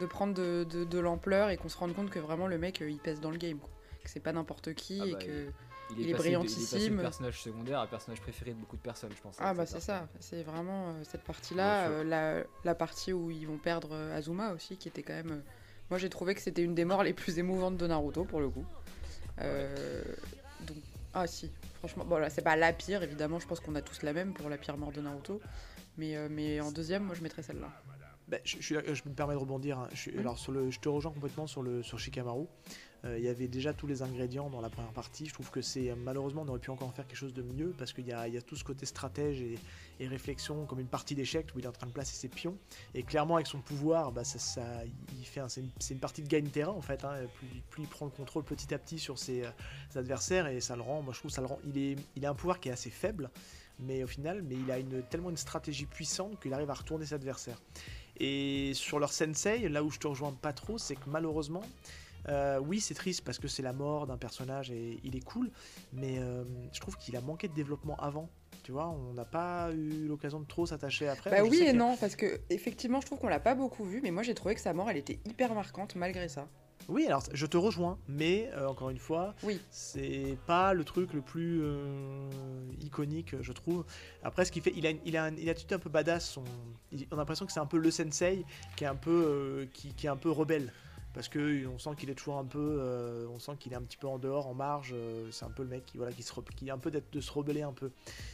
de 0.00 0.06
prendre 0.06 0.34
de, 0.34 0.64
de- 0.68 0.84
de 0.84 0.98
l'ampleur 0.98 1.50
et 1.50 1.56
qu'on 1.56 1.68
se 1.68 1.76
rende 1.78 1.94
compte 1.94 2.10
que 2.10 2.18
vraiment 2.18 2.46
le 2.48 2.58
mec 2.58 2.82
euh, 2.82 2.90
il 2.90 2.98
pèse 2.98 3.20
dans 3.20 3.30
le 3.30 3.36
game 3.38 3.58
quoi. 3.58 3.70
que 4.02 4.10
c'est 4.10 4.20
pas 4.20 4.32
n'importe 4.32 4.74
qui 4.74 5.00
Ah 5.00 5.06
et 5.06 5.12
bah, 5.12 5.18
que 5.18 5.30
il 5.30 5.52
Il 5.90 6.08
est 6.08 6.12
passé 6.12 6.24
de- 6.24 6.28
il 6.28 6.32
est 6.34 6.36
passé 6.38 6.48
brillantissime. 6.48 6.96
de 6.96 7.00
personnage 7.02 7.40
secondaire 7.42 7.80
à 7.80 7.86
personnage 7.86 8.20
préféré 8.20 8.52
de 8.52 8.56
beaucoup 8.56 8.76
de 8.76 8.82
personnes 8.82 9.10
je 9.14 9.20
pense 9.20 9.36
Ah 9.38 9.52
bah 9.54 9.66
c'est 9.66 9.80
ça, 9.80 10.08
c'est 10.20 10.42
vraiment 10.42 10.90
euh, 10.90 11.04
cette 11.04 11.22
partie-là, 11.22 11.88
euh, 11.88 12.04
la, 12.04 12.42
la 12.64 12.74
partie 12.74 13.12
où 13.12 13.30
ils 13.30 13.46
vont 13.46 13.58
perdre 13.58 13.90
euh, 13.92 14.16
Azuma 14.16 14.52
aussi, 14.52 14.76
qui 14.76 14.88
était 14.88 15.02
quand 15.02 15.12
même... 15.14 15.30
euh, 15.32 15.40
moi 15.90 15.98
j'ai 15.98 16.08
trouvé 16.10 16.34
que 16.34 16.40
c'était 16.40 16.62
une 16.62 16.74
des 16.74 16.84
morts 16.84 17.02
les 17.04 17.12
plus 17.12 17.38
émouvantes 17.38 17.76
de 17.76 17.86
Naruto 17.86 18.24
pour 18.24 18.40
le 18.40 18.48
coup. 18.48 18.64
Euh, 19.40 20.02
donc, 20.62 20.76
ah 21.12 21.26
si, 21.26 21.50
franchement, 21.78 22.04
bon 22.04 22.16
là 22.18 22.30
c'est 22.30 22.42
pas 22.42 22.56
la 22.56 22.72
pire 22.72 23.02
évidemment, 23.02 23.38
je 23.38 23.46
pense 23.46 23.60
qu'on 23.60 23.74
a 23.74 23.82
tous 23.82 24.02
la 24.02 24.12
même 24.12 24.32
pour 24.32 24.48
la 24.48 24.56
pire 24.56 24.76
mort 24.76 24.92
de 24.92 25.00
Naruto. 25.00 25.40
Mais, 25.96 26.16
euh, 26.16 26.28
mais 26.30 26.60
en 26.60 26.72
deuxième, 26.72 27.04
moi 27.04 27.14
je 27.14 27.22
mettrais 27.22 27.42
celle-là. 27.42 27.70
Bah, 28.26 28.38
je, 28.44 28.56
je 28.58 28.62
suis- 28.62 28.74
je 28.94 29.02
me 29.08 29.14
permets 29.14 29.34
de 29.34 29.38
rebondir. 29.38 29.78
hein. 29.78 29.88
Je, 29.94 30.10
Mhm. 30.10 30.18
alors 30.20 30.38
sur 30.38 30.50
le, 30.50 30.70
je 30.70 30.80
te 30.80 30.88
rejoins 30.88 31.12
complètement 31.12 31.46
sur 31.46 31.62
le 31.62 31.82
sur 31.82 31.98
Shikamaru. 32.00 32.46
Euh, 33.04 33.18
Il 33.18 33.24
y 33.24 33.28
avait 33.28 33.48
déjà 33.48 33.72
tous 33.72 33.86
les 33.86 34.02
ingrédients 34.02 34.48
dans 34.50 34.60
la 34.60 34.70
première 34.70 34.92
partie. 34.92 35.26
Je 35.26 35.34
trouve 35.34 35.50
que 35.50 35.60
c'est 35.60 35.94
malheureusement 35.94 36.42
on 36.42 36.48
aurait 36.48 36.58
pu 36.58 36.70
encore 36.70 36.92
faire 36.94 37.06
quelque 37.06 37.16
chose 37.16 37.34
de 37.34 37.42
mieux 37.42 37.74
parce 37.76 37.92
qu'il 37.92 38.06
y 38.06 38.12
a, 38.12 38.28
tout 38.42 38.56
ce 38.56 38.64
côté 38.64 38.86
stratège 38.86 39.42
et, 39.42 39.58
réflexion 40.06 40.66
comme 40.66 40.80
une 40.80 40.86
partie 40.86 41.14
d'échecs 41.14 41.46
où 41.54 41.58
il 41.58 41.64
est 41.64 41.68
en 41.68 41.72
train 41.72 41.86
de 41.86 41.92
placer 41.92 42.14
ses 42.14 42.28
pions. 42.28 42.56
Et 42.94 43.02
clairement 43.02 43.36
avec 43.36 43.46
son 43.46 43.60
pouvoir, 43.60 44.12
bah, 44.12 44.22
il 45.18 45.26
fait 45.26 45.40
c'est 45.48 45.62
une, 45.90 46.00
partie 46.00 46.22
de 46.22 46.28
gagne 46.28 46.48
terrain 46.48 46.72
en 46.72 46.82
fait. 46.82 47.04
hein. 47.04 47.14
Plus, 47.70 47.82
il 47.84 47.88
prend 47.88 48.06
le 48.06 48.10
contrôle 48.10 48.44
petit 48.44 48.72
à 48.74 48.78
petit 48.78 48.98
sur 48.98 49.18
ses, 49.18 49.44
euh, 49.44 49.50
ses 49.90 49.98
adversaires 49.98 50.46
et 50.46 50.60
ça 50.60 50.76
le 50.76 50.82
rend. 50.82 51.02
Moi 51.02 51.12
je 51.12 51.18
trouve 51.18 51.30
ça 51.30 51.40
le 51.40 51.46
rend. 51.46 51.58
Il 51.74 52.26
a 52.26 52.30
un 52.30 52.34
pouvoir 52.34 52.60
qui 52.60 52.68
est 52.68 52.72
assez 52.72 52.90
faible. 52.90 53.30
Mais 53.80 54.04
au 54.04 54.06
final, 54.06 54.42
mais 54.42 54.54
il 54.54 54.70
a 54.70 54.80
tellement 55.02 55.30
une 55.30 55.36
stratégie 55.36 55.86
puissante 55.86 56.40
qu'il 56.40 56.54
arrive 56.54 56.70
à 56.70 56.74
retourner 56.74 57.06
ses 57.06 57.14
adversaires. 57.14 57.60
Et 58.18 58.72
sur 58.74 59.00
leur 59.00 59.12
sensei, 59.12 59.68
là 59.68 59.82
où 59.82 59.90
je 59.90 59.98
te 59.98 60.06
rejoins 60.06 60.32
pas 60.32 60.52
trop, 60.52 60.78
c'est 60.78 60.94
que 60.94 61.08
malheureusement, 61.08 61.62
euh, 62.28 62.58
oui, 62.58 62.80
c'est 62.80 62.94
triste 62.94 63.22
parce 63.24 63.38
que 63.38 63.48
c'est 63.48 63.62
la 63.62 63.72
mort 63.72 64.06
d'un 64.06 64.16
personnage 64.16 64.70
et 64.70 64.98
il 65.04 65.16
est 65.16 65.24
cool, 65.24 65.50
mais 65.92 66.18
euh, 66.18 66.44
je 66.72 66.80
trouve 66.80 66.96
qu'il 66.96 67.16
a 67.16 67.20
manqué 67.20 67.48
de 67.48 67.54
développement 67.54 67.96
avant. 67.96 68.28
Tu 68.62 68.72
vois, 68.72 68.88
on 68.88 69.12
n'a 69.12 69.26
pas 69.26 69.70
eu 69.74 70.06
l'occasion 70.06 70.40
de 70.40 70.46
trop 70.46 70.64
s'attacher 70.64 71.06
après. 71.08 71.30
bah 71.30 71.42
oui 71.42 71.58
et 71.62 71.72
que- 71.72 71.76
non, 71.76 71.96
parce 71.98 72.16
que 72.16 72.40
effectivement 72.48 73.00
je 73.00 73.06
trouve 73.06 73.18
qu'on 73.18 73.28
l'a 73.28 73.40
pas 73.40 73.54
beaucoup 73.54 73.84
vu, 73.84 74.00
mais 74.02 74.10
moi 74.10 74.22
j'ai 74.22 74.34
trouvé 74.34 74.54
que 74.54 74.60
sa 74.60 74.72
mort 74.72 74.88
elle 74.88 74.96
était 74.96 75.18
hyper 75.26 75.54
marquante 75.54 75.96
malgré 75.96 76.28
ça. 76.28 76.48
Oui, 76.88 77.06
alors 77.06 77.22
je 77.32 77.46
te 77.46 77.56
rejoins, 77.56 77.98
mais 78.08 78.50
euh, 78.54 78.66
encore 78.68 78.90
une 78.90 78.98
fois, 78.98 79.34
Oui. 79.42 79.58
c'est 79.70 80.36
pas 80.46 80.74
le 80.74 80.84
truc 80.84 81.14
le 81.14 81.22
plus 81.22 81.60
euh, 81.62 82.28
iconique, 82.80 83.34
je 83.40 83.52
trouve. 83.52 83.84
Après, 84.22 84.44
ce 84.44 84.52
qu'il 84.52 84.60
fait, 84.62 84.72
il 84.76 84.86
a, 84.86 84.90
une- 84.90 85.00
il 85.06 85.16
a 85.16 85.24
un- 85.24 85.36
une 85.36 85.48
attitude 85.48 85.72
un 85.74 85.78
peu 85.78 85.88
badass. 85.88 86.28
son- 86.28 86.44
il- 86.92 87.06
on 87.10 87.14
a 87.14 87.20
l'impression 87.20 87.46
que 87.46 87.52
c'est 87.52 87.60
un 87.60 87.66
peu 87.66 87.78
le 87.78 87.90
sensei 87.90 88.44
qui 88.76 88.84
est 88.84 88.86
un 88.86 88.94
peu, 88.96 89.10
euh, 89.26 89.66
qui, 89.72 89.94
qui 89.94 90.06
est 90.06 90.10
un 90.10 90.16
peu 90.16 90.30
rebelle. 90.30 90.72
Parce 91.14 91.28
que 91.28 91.64
on 91.68 91.78
sent 91.78 91.90
qu'il 91.96 92.10
est 92.10 92.14
toujours 92.14 92.38
un 92.38 92.44
peu, 92.44 92.58
euh, 92.80 93.26
on 93.32 93.38
sent 93.38 93.52
qu'il 93.60 93.72
est 93.72 93.76
un 93.76 93.82
petit 93.82 93.96
peu 93.96 94.08
en 94.08 94.18
dehors, 94.18 94.48
en 94.48 94.54
marge. 94.54 94.90
euh, 94.94 95.28
c'est 95.30 95.44
un 95.44 95.50
peu 95.50 95.62
le 95.62 95.68
mec 95.68 95.86
qui 95.86 95.96
voilà, 95.96 96.12
qui 96.12 96.24
se, 96.24 96.32
qui 96.56 96.66
est 96.66 96.70
un 96.72 96.78
peu 96.78 96.90
d'être- 96.90 97.12
de 97.12 97.20
se 97.20 97.30
rebeller 97.32 97.62
un 97.62 97.72
peu. 97.72 97.90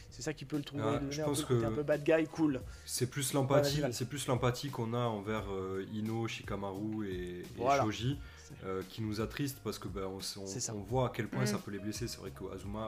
C'est 0.09 0.23
ça 0.23 0.33
qui 0.33 0.45
peut 0.45 0.57
le 0.57 0.63
trouver, 0.63 0.83
donner 0.83 1.11
je 1.11 1.21
un, 1.21 1.25
pense 1.25 1.43
peu 1.43 1.53
le 1.53 1.59
côté 1.59 1.67
que- 1.67 1.71
un 1.73 1.75
peu 1.75 1.83
bad 1.83 2.03
guy, 2.03 2.25
cool. 2.27 2.59
C'est 2.85 3.07
plus 3.09 3.33
l'empathie, 3.33 3.81
c'est 3.91 4.09
plus 4.09 4.25
l'empathie 4.27 4.69
qu'on 4.69 4.93
a 4.95 4.97
envers 5.05 5.45
euh, 5.51 5.85
Ino, 5.93 6.27
Shikamaru 6.27 7.07
et, 7.07 7.39
et 7.39 7.43
Voilà. 7.57 7.83
Shoji 7.83 8.17
euh, 8.65 8.81
qui 8.89 9.01
nous 9.01 9.21
attriste 9.21 9.59
parce 9.63 9.79
que 9.79 9.87
ben, 9.87 10.03
on, 10.05 10.79
voit 10.81 11.05
à 11.05 11.11
quel 11.15 11.27
point 11.29 11.43
Mm. 11.43 11.47
ça 11.47 11.57
peut 11.59 11.71
les 11.71 11.79
blesser. 11.79 12.07
C'est 12.07 12.19
vrai 12.19 12.31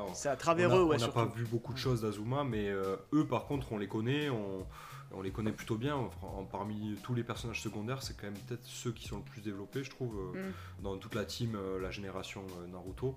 on 0.09 0.13
à 0.27 0.35
travers 0.35 0.75
eux, 0.75 0.83
ouais, 0.83 0.97
on 0.97 0.99
n'a 0.99 1.07
pas 1.07 1.25
vu 1.25 1.45
beaucoup 1.45 1.71
de 1.71 1.77
choses 1.77 2.01
d'Azuma, 2.01 2.43
mais 2.43 2.67
euh, 2.67 2.95
eux 3.13 3.25
par 3.25 3.45
contre 3.45 3.71
on 3.71 3.77
les 3.77 3.87
connaît, 3.87 4.29
on, 4.29 4.65
on 5.13 5.21
les 5.21 5.31
connaît 5.31 5.51
plutôt 5.51 5.75
bien. 5.77 5.95
Enfin, 5.95 6.27
en- 6.27 6.43
parmi 6.45 6.95
tous 7.03 7.13
les 7.13 7.23
personnages 7.23 7.61
secondaires, 7.61 8.01
c'est 8.03 8.15
quand 8.17 8.23
même 8.27 8.37
peut-être 8.47 8.65
ceux 8.65 8.91
qui 8.91 9.07
sont 9.07 9.17
le 9.17 9.23
plus 9.23 9.41
développés, 9.41 9.83
je 9.83 9.89
trouve, 9.89 10.17
euh, 10.35 10.49
Mm. 10.49 10.83
dans 10.83 10.97
toute 10.97 11.15
la 11.15 11.25
team, 11.25 11.55
euh, 11.55 11.79
la 11.79 11.91
génération 11.91 12.43
euh, 12.61 12.67
Naruto. 12.67 13.15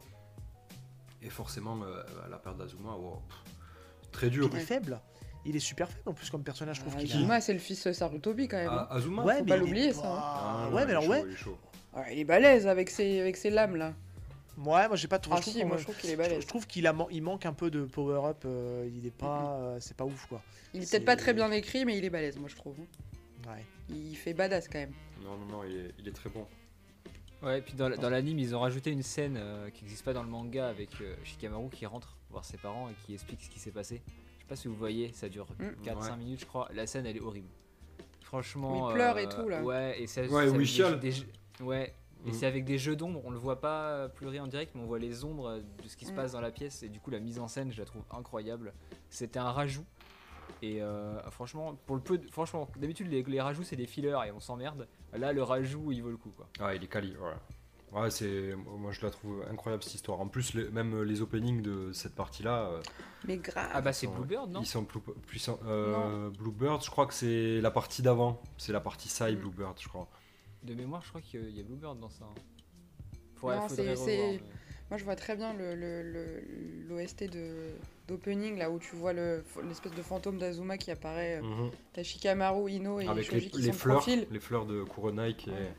Et 1.22 1.30
forcément, 1.30 1.78
euh, 1.82 2.02
la 2.30 2.36
perte 2.38 2.58
d'Azuma, 2.58 2.90
wow, 2.92 3.22
pff, 3.28 4.10
très 4.12 4.30
dur. 4.30 4.48
Il 4.52 4.56
est 4.58 4.60
faible. 4.60 5.00
Il 5.44 5.54
est 5.56 5.60
super 5.60 5.88
faible 5.88 6.02
en 6.08 6.12
plus 6.12 6.28
comme 6.30 6.42
personnage, 6.42 6.76
je 6.76 6.80
trouve 6.82 6.94
Ah, 6.96 7.00
qu'il 7.00 7.12
a- 7.12 7.14
Azuma 7.16 7.40
c'est 7.40 7.52
le 7.52 7.58
fils 7.60 7.86
de 7.86 7.92
Sarutobi 7.92 8.48
quand 8.48 8.56
même. 8.56 8.68
hein. 8.68 8.86
Ah, 8.90 8.96
Azuma 8.96 9.22
Ouais, 9.24 9.38
Faut 9.38 9.44
mais 9.44 9.48
pas 9.48 9.56
il 9.56 9.58
est 9.58 9.60
l'oublier, 9.64 9.92
ça, 9.92 10.02
hein. 10.06 10.18
Ah, 10.20 10.68
ouais, 10.72 10.84
mais 10.84 10.90
alors 10.90 11.04
chaud, 11.04 11.10
ouais. 11.10 11.22
il 11.26 11.32
est 11.32 11.36
chaud. 11.36 11.58
Ah, 11.94 12.12
il 12.12 12.18
est 12.18 12.24
balèze 12.24 12.66
avec 12.66 12.90
ses, 12.90 13.20
avec 13.20 13.36
ses 13.36 13.50
lames 13.50 13.76
là. 13.76 13.94
Ouais, 14.58 14.86
moi 14.88 14.96
j'ai 14.96 15.08
pas 15.08 15.18
trop. 15.18 15.34
Ah 15.34 15.40
je 15.44 15.50
si, 15.50 15.64
moi 15.64 15.76
je 15.76 15.82
trouve 15.84 15.96
qu'il 15.98 16.10
est 16.10 16.16
balèze. 16.16 16.42
je 16.42 16.46
trouve 16.46 16.66
qu'il 16.66 16.86
a 16.86 16.92
man- 16.92 17.06
il 17.10 17.22
manque 17.22 17.44
un 17.46 17.52
peu 17.52 17.70
de 17.70 17.84
power 17.84 18.26
up. 18.30 18.42
euh, 18.46 18.88
il 18.90 19.06
est 19.06 19.10
pas, 19.16 19.58
euh, 19.60 19.76
c'est 19.80 19.96
pas 19.96 20.04
ouf 20.04 20.26
quoi. 20.26 20.42
Il 20.72 20.82
est 20.82 20.90
peut-être 20.90 21.04
pas 21.04 21.16
très 21.16 21.34
bien 21.34 21.50
écrit, 21.52 21.84
mais 21.84 21.96
il 21.98 22.04
est 22.04 22.10
balèze, 22.10 22.38
moi 22.38 22.48
je 22.48 22.56
trouve. 22.56 22.78
Ouais. 22.78 23.64
Il 23.90 24.16
fait 24.16 24.32
badass 24.34 24.68
quand 24.68 24.78
même. 24.78 24.92
Non, 25.22 25.36
non, 25.36 25.46
non, 25.46 25.64
il 25.64 25.76
est, 25.76 25.94
il 25.98 26.08
est 26.08 26.12
très 26.12 26.30
bon. 26.30 26.46
Ouais, 27.42 27.58
et 27.58 27.62
puis 27.62 27.74
dans, 27.74 27.90
dans 27.90 28.08
l'anime, 28.10 28.38
ils 28.38 28.56
ont 28.56 28.60
rajouté 28.60 28.90
une 28.90 29.02
scène 29.02 29.36
euh, 29.38 29.68
qui 29.70 29.82
n'existe 29.84 30.04
pas 30.04 30.12
dans 30.14 30.22
le 30.22 30.28
manga 30.28 30.68
avec 30.68 30.88
euh, 31.02 31.14
Shikamaru 31.22 31.68
qui 31.68 31.84
rentre 31.86 32.16
voir 32.30 32.44
ses 32.44 32.56
parents 32.56 32.88
et 32.88 32.94
qui 33.04 33.12
explique 33.14 33.42
ce 33.42 33.50
qui 33.50 33.58
s'est 33.58 33.70
passé. 33.70 34.00
Je 34.38 34.42
sais 34.42 34.48
pas 34.48 34.56
si 34.56 34.68
vous 34.68 34.74
voyez, 34.74 35.12
ça 35.12 35.28
dure 35.28 35.46
Mm. 35.58 35.84
4-5 35.84 36.10
Ouais. 36.12 36.16
minutes, 36.16 36.40
je 36.40 36.46
crois. 36.46 36.68
La 36.74 36.86
scène, 36.86 37.04
elle 37.06 37.16
est 37.18 37.20
horrible. 37.20 37.48
Franchement. 38.22 38.86
Où 38.86 38.90
il 38.90 38.94
pleure 38.94 39.18
et 39.18 39.28
tout, 39.28 39.48
là. 39.48 39.62
Ouais, 39.62 40.00
et 40.02 40.06
ça. 40.06 40.22
Ouais, 40.24 40.46
ça- 40.48 40.56
des- 40.58 40.64
chiale. 40.64 40.98
des- 41.00 41.12
Ouais, 41.60 41.92
Et 42.26 42.30
Mm. 42.30 42.34
c'est 42.34 42.46
avec 42.46 42.64
des 42.64 42.76
jeux 42.78 42.96
d'ombre, 42.96 43.20
on 43.24 43.30
le 43.30 43.38
voit 43.38 43.60
pas 43.60 44.08
pleurer 44.08 44.40
en 44.40 44.46
direct, 44.48 44.72
mais 44.74 44.82
on 44.82 44.86
voit 44.86 44.98
les 44.98 45.24
ombres 45.24 45.60
de 45.82 45.88
ce 45.88 45.96
qui 45.96 46.04
se 46.04 46.12
Mm. 46.12 46.16
passe 46.16 46.32
dans 46.32 46.40
la 46.40 46.50
pièce. 46.50 46.82
Et 46.82 46.88
du 46.88 46.98
coup, 47.00 47.10
la 47.10 47.20
mise 47.20 47.38
en 47.38 47.46
scène, 47.48 47.70
je 47.72 47.78
la 47.78 47.84
trouve 47.86 48.02
incroyable. 48.10 48.72
C'était 49.10 49.38
un 49.38 49.52
rajout. 49.52 49.84
Et 50.62 50.82
euh, 50.82 51.20
franchement, 51.30 51.76
pour 51.86 51.96
le 51.96 52.02
peu, 52.02 52.18
de- 52.18 52.30
franchement, 52.30 52.68
d'habitude 52.78 53.08
les, 53.10 53.22
les 53.22 53.40
rajouts 53.40 53.62
c'est 53.64 53.76
des 53.76 53.86
fillers 53.86 54.18
et 54.26 54.32
on 54.32 54.40
s'emmerde. 54.40 54.86
Là, 55.12 55.32
le 55.32 55.42
rajout, 55.42 55.92
il 55.92 56.02
vaut 56.02 56.10
le 56.10 56.16
coup 56.16 56.30
quoi. 56.36 56.46
Ah, 56.60 56.74
il 56.74 56.82
est 56.82 56.86
quali, 56.86 57.14
voilà. 57.18 57.38
Ouais, 57.92 58.10
c'est. 58.10 58.54
Moi, 58.78 58.90
je 58.90 59.00
la 59.02 59.10
trouve 59.10 59.44
incroyable 59.50 59.82
cette 59.82 59.94
histoire. 59.94 60.20
En 60.20 60.26
plus, 60.28 60.54
les- 60.54 60.68
même 60.70 61.02
les 61.02 61.22
openings 61.22 61.62
de 61.62 61.92
cette 61.92 62.14
partie-là, 62.14 62.64
euh, 62.70 62.82
Mais 63.24 63.36
grave. 63.38 63.70
Ah 63.72 63.80
bah 63.80 63.92
c'est. 63.92 64.06
Bluebird, 64.08 64.50
non 64.50 64.60
ils 64.60 64.66
sont 64.66 64.84
plus 64.84 65.00
puissants. 65.26 65.58
Euh, 65.66 66.30
Bluebird, 66.30 66.82
je 66.84 66.90
crois 66.90 67.06
que 67.06 67.14
c'est 67.14 67.60
la 67.60 67.70
partie 67.70 68.02
d'avant. 68.02 68.40
C'est 68.58 68.72
la 68.72 68.80
partie 68.80 69.08
side 69.08 69.36
Mm. 69.38 69.40
Bluebird, 69.40 69.78
je 69.80 69.88
crois. 69.88 70.08
De 70.66 70.74
mémoire, 70.74 71.02
je 71.02 71.08
crois 71.10 71.20
qu'il 71.20 71.50
y 71.56 71.60
a 71.60 71.62
Bluebird 71.62 71.98
dans 72.00 72.10
ça. 72.10 72.24
hein. 72.24 72.34
Faudrait- 73.36 73.56
Non, 73.56 73.68
faudrait 73.68 73.84
c'est- 73.84 73.90
revoir, 73.92 74.06
c'est- 74.08 74.32
mais- 74.38 74.40
Moi, 74.88 74.98
je 74.98 75.04
vois 75.04 75.16
très 75.16 75.34
bien 75.36 75.52
le- 75.52 75.74
le- 75.74 76.02
le- 76.02 76.42
l'OST 76.88 77.24
de 77.28 77.70
d'opening, 78.06 78.56
là 78.56 78.70
où 78.70 78.78
tu 78.78 78.94
vois 78.94 79.12
le- 79.12 79.42
l'espèce 79.66 79.92
de 79.94 80.02
fantôme 80.02 80.38
d'Azuma 80.38 80.78
qui 80.78 80.92
apparaît. 80.92 81.38
euh, 81.38 81.42
Mhm. 81.42 81.70
T'as 81.92 82.04
Shikamaru, 82.04 82.70
Ino 82.70 83.00
et 83.00 83.06
Avec 83.08 83.32
les, 83.32 83.40
Shoji 83.40 83.50
qui 83.50 83.56
les 83.58 83.62
sont 83.64 83.70
de 83.72 83.76
fleurs, 83.76 83.96
profil. 83.96 84.26
les 84.30 84.38
fleurs 84.38 84.64
de 84.64 84.84
Kuronai 84.84 85.34
qui 85.34 85.50
est. 85.50 85.52
Ouais. 85.54 85.72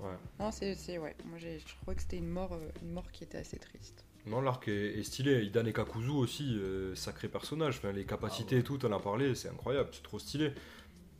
Ouais. 0.00 0.14
Non, 0.38 0.52
c'est 0.52 0.76
ouais. 0.98 1.16
Moi, 1.24 1.38
je 1.38 1.64
trouvais 1.66 1.96
que 1.96 2.02
c'était 2.02 2.18
une 2.18 2.28
mort, 2.28 2.52
euh, 2.52 2.68
une 2.82 2.92
mort 2.92 3.10
qui 3.10 3.24
était 3.24 3.38
assez 3.38 3.58
triste. 3.58 4.04
Non, 4.26 4.40
l'arc 4.40 4.68
est, 4.68 4.98
est 4.98 5.02
stylé. 5.02 5.42
Hidane 5.44 5.72
Kakuzu 5.72 6.10
aussi, 6.10 6.56
euh, 6.58 6.94
sacré 6.94 7.28
personnage. 7.28 7.78
Enfin, 7.78 7.90
les 7.92 8.04
capacités 8.04 8.50
Ah 8.50 8.54
ouais. 8.56 8.60
et 8.60 8.64
tout, 8.64 8.78
t'en 8.78 8.92
as 8.92 9.00
parlé, 9.00 9.34
c'est 9.34 9.48
incroyable, 9.48 9.88
c'est 9.92 10.02
trop 10.04 10.18
stylé. 10.20 10.52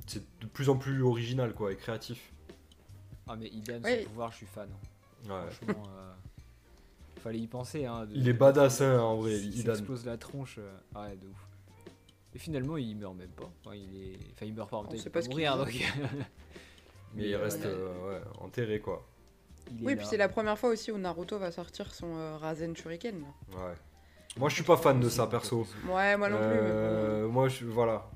C'est 0.06 0.22
de 0.40 0.46
plus 0.46 0.68
en 0.68 0.76
plus 0.76 1.02
original, 1.02 1.52
quoi, 1.52 1.72
et 1.72 1.76
créatif. 1.76 2.32
Ah 3.28 3.36
mais 3.36 3.48
Idan, 3.48 3.80
Ouais. 3.82 4.02
son 4.04 4.08
pouvoir, 4.10 4.30
je 4.32 4.36
suis 4.38 4.46
fan. 4.46 4.68
Ouais. 5.24 5.30
Franchement, 5.50 5.82
euh, 5.98 6.12
fallait 7.20 7.38
y 7.40 7.46
penser. 7.46 7.84
Hein, 7.86 8.06
de- 8.06 8.14
Il 8.14 8.28
est 8.28 8.32
badass, 8.32 8.80
hein, 8.82 9.00
en 9.00 9.16
vrai, 9.16 9.32
Il 9.32 9.58
Idan. 9.60 9.74
s'explose 9.74 10.04
la 10.06 10.16
tronche. 10.16 10.56
euh, 10.58 10.76
ah 10.94 11.02
ouais, 11.02 11.16
de 11.16 11.26
ouf. 11.26 11.46
Et 12.34 12.38
finalement, 12.38 12.76
il 12.76 12.96
meurt 12.96 13.14
même 13.16 13.30
pas. 13.30 13.50
Enfin, 13.64 13.74
il 13.74 13.96
est... 13.96 14.18
enfin, 14.34 14.46
il 14.46 14.54
meurt 14.54 14.68
pas 14.70 14.76
en 14.76 14.80
même 14.82 14.88
On 14.88 14.90
temps, 14.90 14.96
il 14.96 15.00
sait 15.00 15.10
peut 15.10 15.18
pas 15.18 15.22
ce 15.22 15.28
qu'il 15.28 15.36
mourir. 15.38 15.56
Donc... 15.56 15.68
Mais 17.14 17.28
il 17.30 17.36
reste 17.36 17.62
ouais. 17.64 17.70
euh, 17.70 18.08
ouais, 18.18 18.20
enterré, 18.40 18.78
quoi. 18.80 19.04
il 19.70 19.84
Oui, 19.86 19.96
puis 19.96 20.06
c'est 20.06 20.18
la 20.18 20.28
première 20.28 20.58
fois 20.58 20.68
aussi 20.68 20.92
où 20.92 20.98
Naruto 20.98 21.38
va 21.38 21.50
sortir 21.50 21.94
son 21.94 22.14
euh, 22.14 22.36
Rasen 22.36 22.76
Shuriken. 22.76 23.22
Ouais. 23.52 23.74
Moi, 24.36 24.50
je 24.50 24.54
suis 24.56 24.64
pas 24.64 24.76
fan 24.76 25.00
de 25.00 25.08
ça, 25.08 25.26
perso. 25.26 25.66
Ouais, 25.88 26.14
moi 26.18 26.28
non 26.28 26.36
plus. 26.36 26.60
mais 26.60 27.22
moi, 27.28 27.48
je, 27.48 27.64
voilà. 27.64 28.06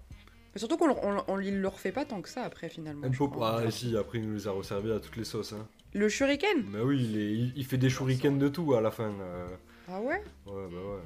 Mais 0.55 0.59
surtout 0.59 0.77
qu'on 0.77 0.89
le- 0.89 0.95
on, 1.03 1.25
on 1.29 1.41
il 1.41 1.61
le 1.61 1.69
refait 1.69 1.93
pas 1.93 2.05
tant 2.05 2.21
que 2.23 2.29
ça 2.29 2.43
après 2.43 2.69
finalement. 2.69 3.07
Un 3.07 3.11
peu- 3.11 3.27
crois. 3.29 3.63
Ah, 3.67 3.71
si, 3.71 3.97
après, 3.97 4.19
il 4.19 4.27
nous 4.29 4.35
les 4.35 4.47
a 4.49 4.51
resservis 4.51 4.91
à 4.93 4.99
toutes 5.01 5.17
les 5.17 5.25
sauces. 5.25 5.53
Hein. 5.53 5.67
Le 5.95 6.09
Shuriken? 6.09 6.65
Mais 6.71 6.81
oui, 6.81 7.05
il, 7.05 7.17
est- 7.19 7.33
il- 7.33 7.53
il 7.57 7.65
fait 7.65 7.79
des 7.79 7.91
shurikens 7.91 8.39
de 8.39 8.49
tout 8.49 8.75
à 8.75 8.81
la 8.81 8.91
fin. 8.91 9.13
euh. 9.13 9.49
Ah 9.89 10.01
ouais? 10.01 10.23
Ouais, 10.47 10.67
bah 10.71 10.77
ouais. 10.77 11.01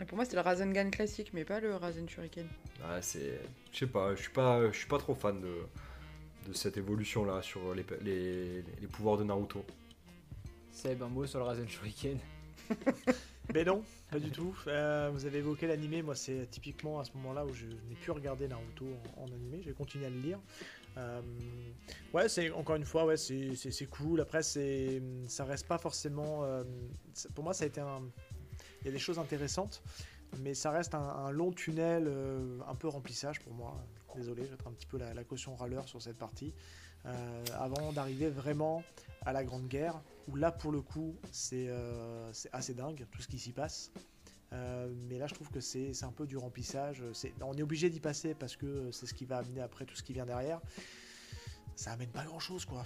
Et 0.00 0.04
Pour 0.04 0.16
moi, 0.16 0.24
c'était 0.24 0.36
le 0.36 0.42
Rasengan 0.42 0.90
classique, 0.90 1.30
mais 1.32 1.44
pas 1.44 1.58
le 1.60 1.74
Rasen 1.74 2.08
Shuriken. 2.08 2.46
Ah, 2.84 3.00
c'est. 3.02 3.40
Je 3.72 3.78
sais 3.78 3.86
pas, 3.86 4.14
je 4.14 4.20
suis 4.22 4.30
pas, 4.32 4.70
je 4.70 4.76
suis 4.78 4.86
pas 4.86 4.98
trop 4.98 5.14
fan 5.14 5.40
de, 5.40 5.54
de 6.48 6.52
cette 6.52 6.76
évolution 6.76 7.24
là 7.24 7.42
sur 7.42 7.74
les, 7.74 7.84
les, 8.02 8.62
les 8.80 8.86
pouvoirs 8.86 9.16
de 9.18 9.24
Naruto. 9.24 9.64
Seb, 10.70 11.02
un 11.02 11.08
mot 11.08 11.26
sur 11.26 11.40
le 11.40 11.44
Rasen 11.46 11.68
Shuriken. 11.68 12.18
Mais 13.54 13.64
non, 13.64 13.82
pas 14.10 14.18
du 14.18 14.30
tout. 14.30 14.54
Euh, 14.66 15.10
vous 15.12 15.24
avez 15.24 15.38
évoqué 15.38 15.66
l'animé, 15.66 16.02
moi 16.02 16.14
c'est 16.14 16.46
typiquement 16.50 17.00
à 17.00 17.04
ce 17.04 17.12
moment-là 17.14 17.46
où 17.46 17.54
je 17.54 17.64
n'ai 17.66 17.94
plus 18.00 18.12
regardé 18.12 18.46
Naruto 18.46 18.86
en, 19.16 19.22
en 19.22 19.26
animé, 19.26 19.62
j'ai 19.62 19.72
continué 19.72 20.06
à 20.06 20.10
le 20.10 20.18
lire. 20.18 20.38
Euh, 20.98 21.22
ouais, 22.12 22.28
c'est 22.28 22.50
encore 22.50 22.76
une 22.76 22.84
fois, 22.84 23.04
ouais, 23.06 23.16
c'est 23.16 23.86
cool. 23.90 24.20
Après, 24.20 24.42
c'est 24.42 25.00
ça 25.28 25.44
reste 25.44 25.66
pas 25.66 25.78
forcément. 25.78 26.44
euh, 26.44 26.64
pour 27.34 27.44
moi, 27.44 27.54
ça 27.54 27.64
a 27.64 27.66
été 27.68 27.80
un. 27.80 28.02
Il 28.82 28.86
y 28.86 28.88
a 28.88 28.92
des 28.92 28.98
choses 28.98 29.18
intéressantes, 29.18 29.82
mais 30.40 30.54
ça 30.54 30.70
reste 30.70 30.94
un, 30.94 31.30
long 31.30 31.52
tunnel, 31.52 32.12
un 32.66 32.74
peu 32.74 32.88
remplissage 32.88 33.40
pour 33.40 33.52
moi. 33.52 33.76
Désolé, 34.14 34.42
je 34.44 34.48
vais 34.48 34.54
être 34.54 34.66
un 34.66 34.72
petit 34.72 34.86
peu 34.86 34.98
la 34.98 35.24
caution 35.24 35.56
râleur 35.56 35.88
sur 35.88 36.00
cette 36.00 36.16
partie. 36.18 36.54
Euh, 37.08 37.44
avant 37.58 37.92
d'arriver 37.92 38.28
vraiment 38.28 38.82
à 39.24 39.32
la 39.32 39.42
Grande 39.44 39.66
Guerre, 39.66 40.00
où 40.28 40.36
là 40.36 40.52
pour 40.52 40.72
le 40.72 40.82
coup 40.82 41.16
c'est 41.32 41.66
euh, 41.68 42.30
assez 42.52 42.74
dingue 42.74 43.06
tout 43.10 43.22
ce 43.22 43.28
qui 43.28 43.38
s'y 43.38 43.52
passe. 43.52 43.90
Euh, 44.52 44.92
mais 45.08 45.18
là 45.18 45.26
je 45.26 45.34
trouve 45.34 45.50
que 45.50 45.60
c'est 45.60 45.92
un 46.04 46.12
peu 46.12 46.26
du 46.26 46.36
remplissage. 46.36 47.02
On 47.42 47.54
est 47.54 47.62
obligé 47.62 47.88
d'y 47.90 48.00
passer 48.00 48.34
parce 48.34 48.56
que 48.56 48.90
c'est 48.92 49.06
ce 49.06 49.14
qui 49.14 49.24
va 49.24 49.38
amener 49.38 49.60
après 49.60 49.84
tout 49.86 49.94
ce 49.96 50.02
qui 50.02 50.12
vient 50.12 50.26
derrière. 50.26 50.60
Ça 51.76 51.92
amène 51.92 52.10
pas 52.10 52.24
grand 52.24 52.40
chose 52.40 52.64
quoi. 52.64 52.84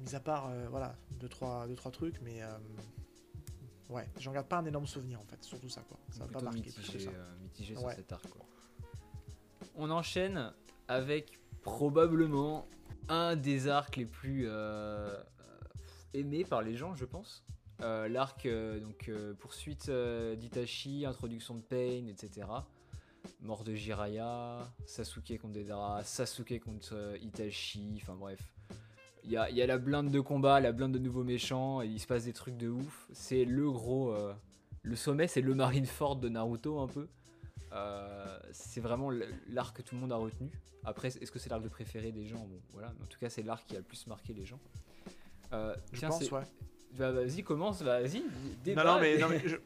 Mis 0.00 0.14
à 0.14 0.20
part 0.20 0.50
voilà 0.70 0.96
deux 1.20 1.28
trois, 1.28 1.66
deux, 1.68 1.76
trois 1.76 1.92
trucs, 1.92 2.20
mais 2.22 2.40
ouais, 3.90 4.08
j'en 4.18 4.32
garde 4.32 4.48
pas 4.48 4.58
un 4.58 4.64
énorme 4.66 4.86
souvenir 4.86 5.20
en 5.20 5.24
fait, 5.24 5.42
surtout 5.42 5.68
ça 5.68 5.82
quoi. 5.82 5.98
Ça 6.10 6.24
va 6.24 6.32
pas 6.32 6.40
marquer 6.40 6.70
plus 6.70 6.90
que 6.90 6.98
ça. 6.98 7.10
mitigé 7.42 7.74
sur 7.74 7.84
Ouais. 7.84 7.94
cet 7.94 8.12
arc. 8.12 8.28
quoi. 8.28 8.44
On 9.76 9.90
enchaîne 9.90 10.52
avec 10.88 11.38
probablement 11.62 12.66
un 13.08 13.36
des 13.36 13.68
arcs 13.68 13.96
les 13.96 14.06
plus 14.06 14.44
euh, 14.46 15.16
aimés 16.12 16.44
par 16.44 16.62
les 16.62 16.76
gens, 16.76 16.94
je 16.94 17.04
pense. 17.04 17.44
Euh, 17.80 18.08
L'arc, 18.08 18.46
euh, 18.46 18.78
donc 18.80 19.08
euh, 19.08 19.34
poursuite 19.34 19.88
euh, 19.88 20.36
d'Itachi, 20.36 21.04
introduction 21.06 21.56
de 21.56 21.62
Pain, 21.62 22.06
etc. 22.08 22.46
Mort 23.40 23.64
de 23.64 23.74
Jiraiya, 23.74 24.70
Sasuke 24.86 25.38
contre 25.40 25.54
Deidara, 25.54 26.04
Sasuke 26.04 26.60
contre 26.60 26.94
euh, 26.94 27.18
Itachi, 27.20 27.98
enfin 28.02 28.14
bref. 28.14 28.40
Il 29.24 29.30
y 29.32 29.36
a, 29.38 29.50
y 29.50 29.62
a 29.62 29.66
la 29.66 29.78
blinde 29.78 30.10
de 30.10 30.20
combat, 30.20 30.60
la 30.60 30.72
blinde 30.72 30.92
de 30.92 30.98
nouveaux 30.98 31.24
méchants, 31.24 31.80
et 31.80 31.86
il 31.86 31.98
se 31.98 32.06
passe 32.06 32.24
des 32.24 32.34
trucs 32.34 32.56
de 32.58 32.68
ouf. 32.68 33.08
C'est 33.12 33.44
le 33.44 33.70
gros. 33.70 34.12
euh, 34.12 34.34
le 34.82 34.96
sommet, 34.96 35.26
c'est 35.26 35.40
le 35.40 35.54
Marineford 35.54 36.16
de 36.16 36.28
Naruto 36.28 36.78
un 36.78 36.86
peu. 36.88 37.08
Euh, 37.74 38.38
c'est 38.52 38.80
vraiment 38.80 39.10
l'arc 39.48 39.76
que 39.76 39.82
tout 39.82 39.94
le 39.94 40.00
monde 40.00 40.12
a 40.12 40.16
retenu. 40.16 40.50
Après, 40.84 41.08
est-ce 41.08 41.30
que 41.30 41.38
c'est 41.38 41.50
l'arc 41.50 41.62
de 41.62 41.68
préféré 41.68 42.12
des 42.12 42.26
gens? 42.26 42.38
Bon, 42.38 42.60
voilà. 42.72 42.92
Mais 42.96 43.04
en 43.04 43.06
tout 43.06 43.18
cas, 43.18 43.30
c'est 43.30 43.42
l'arc 43.42 43.66
qui 43.66 43.74
a 43.74 43.78
le 43.78 43.84
plus 43.84 44.06
marqué 44.06 44.32
les 44.32 44.44
gens. 44.44 44.60
Euh, 45.52 45.74
Je 45.92 45.98
tiens, 45.98 46.08
pense 46.08 46.30
ouais. 46.30 46.42
Bah, 46.96 47.10
vas-y, 47.10 47.42
commence, 47.42 47.82
vas-y. 47.82 48.22
Non, 48.66 48.84
non, 48.84 49.00
mais, 49.00 49.18
non, 49.18 49.28
mais 49.28 49.42
je... 49.46 49.56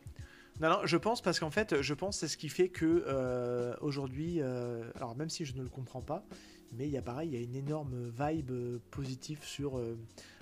non, 0.61 0.71
non, 0.71 0.81
je 0.85 0.97
pense 0.97 1.21
parce 1.21 1.38
qu'en 1.38 1.51
fait, 1.51 1.83
je 1.83 1.94
pense 1.94 2.16
que 2.16 2.21
c'est 2.21 2.29
ce 2.29 2.37
qui 2.38 2.49
fait 2.49 2.68
que 2.68 3.05
euh, 3.07 3.75
aujourd'hui, 3.81 4.40
euh, 4.40 4.90
alors 4.97 5.16
même 5.16 5.29
si 5.29 5.44
je 5.44 5.55
ne 5.55 5.62
le 5.62 5.68
comprends 5.68 6.01
pas, 6.01 6.25
mais 6.73 6.87
il 6.87 6.90
y 6.90 6.97
a 6.97 7.03
pareil, 7.03 7.31
il 7.31 7.35
y 7.35 7.38
a 7.38 7.42
une 7.42 7.57
énorme 7.57 8.11
vibe 8.18 8.51
euh, 8.51 8.79
positive 8.90 9.42
sur 9.42 9.81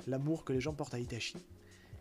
l'amour 0.06 0.44
que 0.44 0.52
les 0.52 0.60
gens 0.60 0.74
portent 0.74 0.94
à 0.94 1.00
Itachi. 1.00 1.36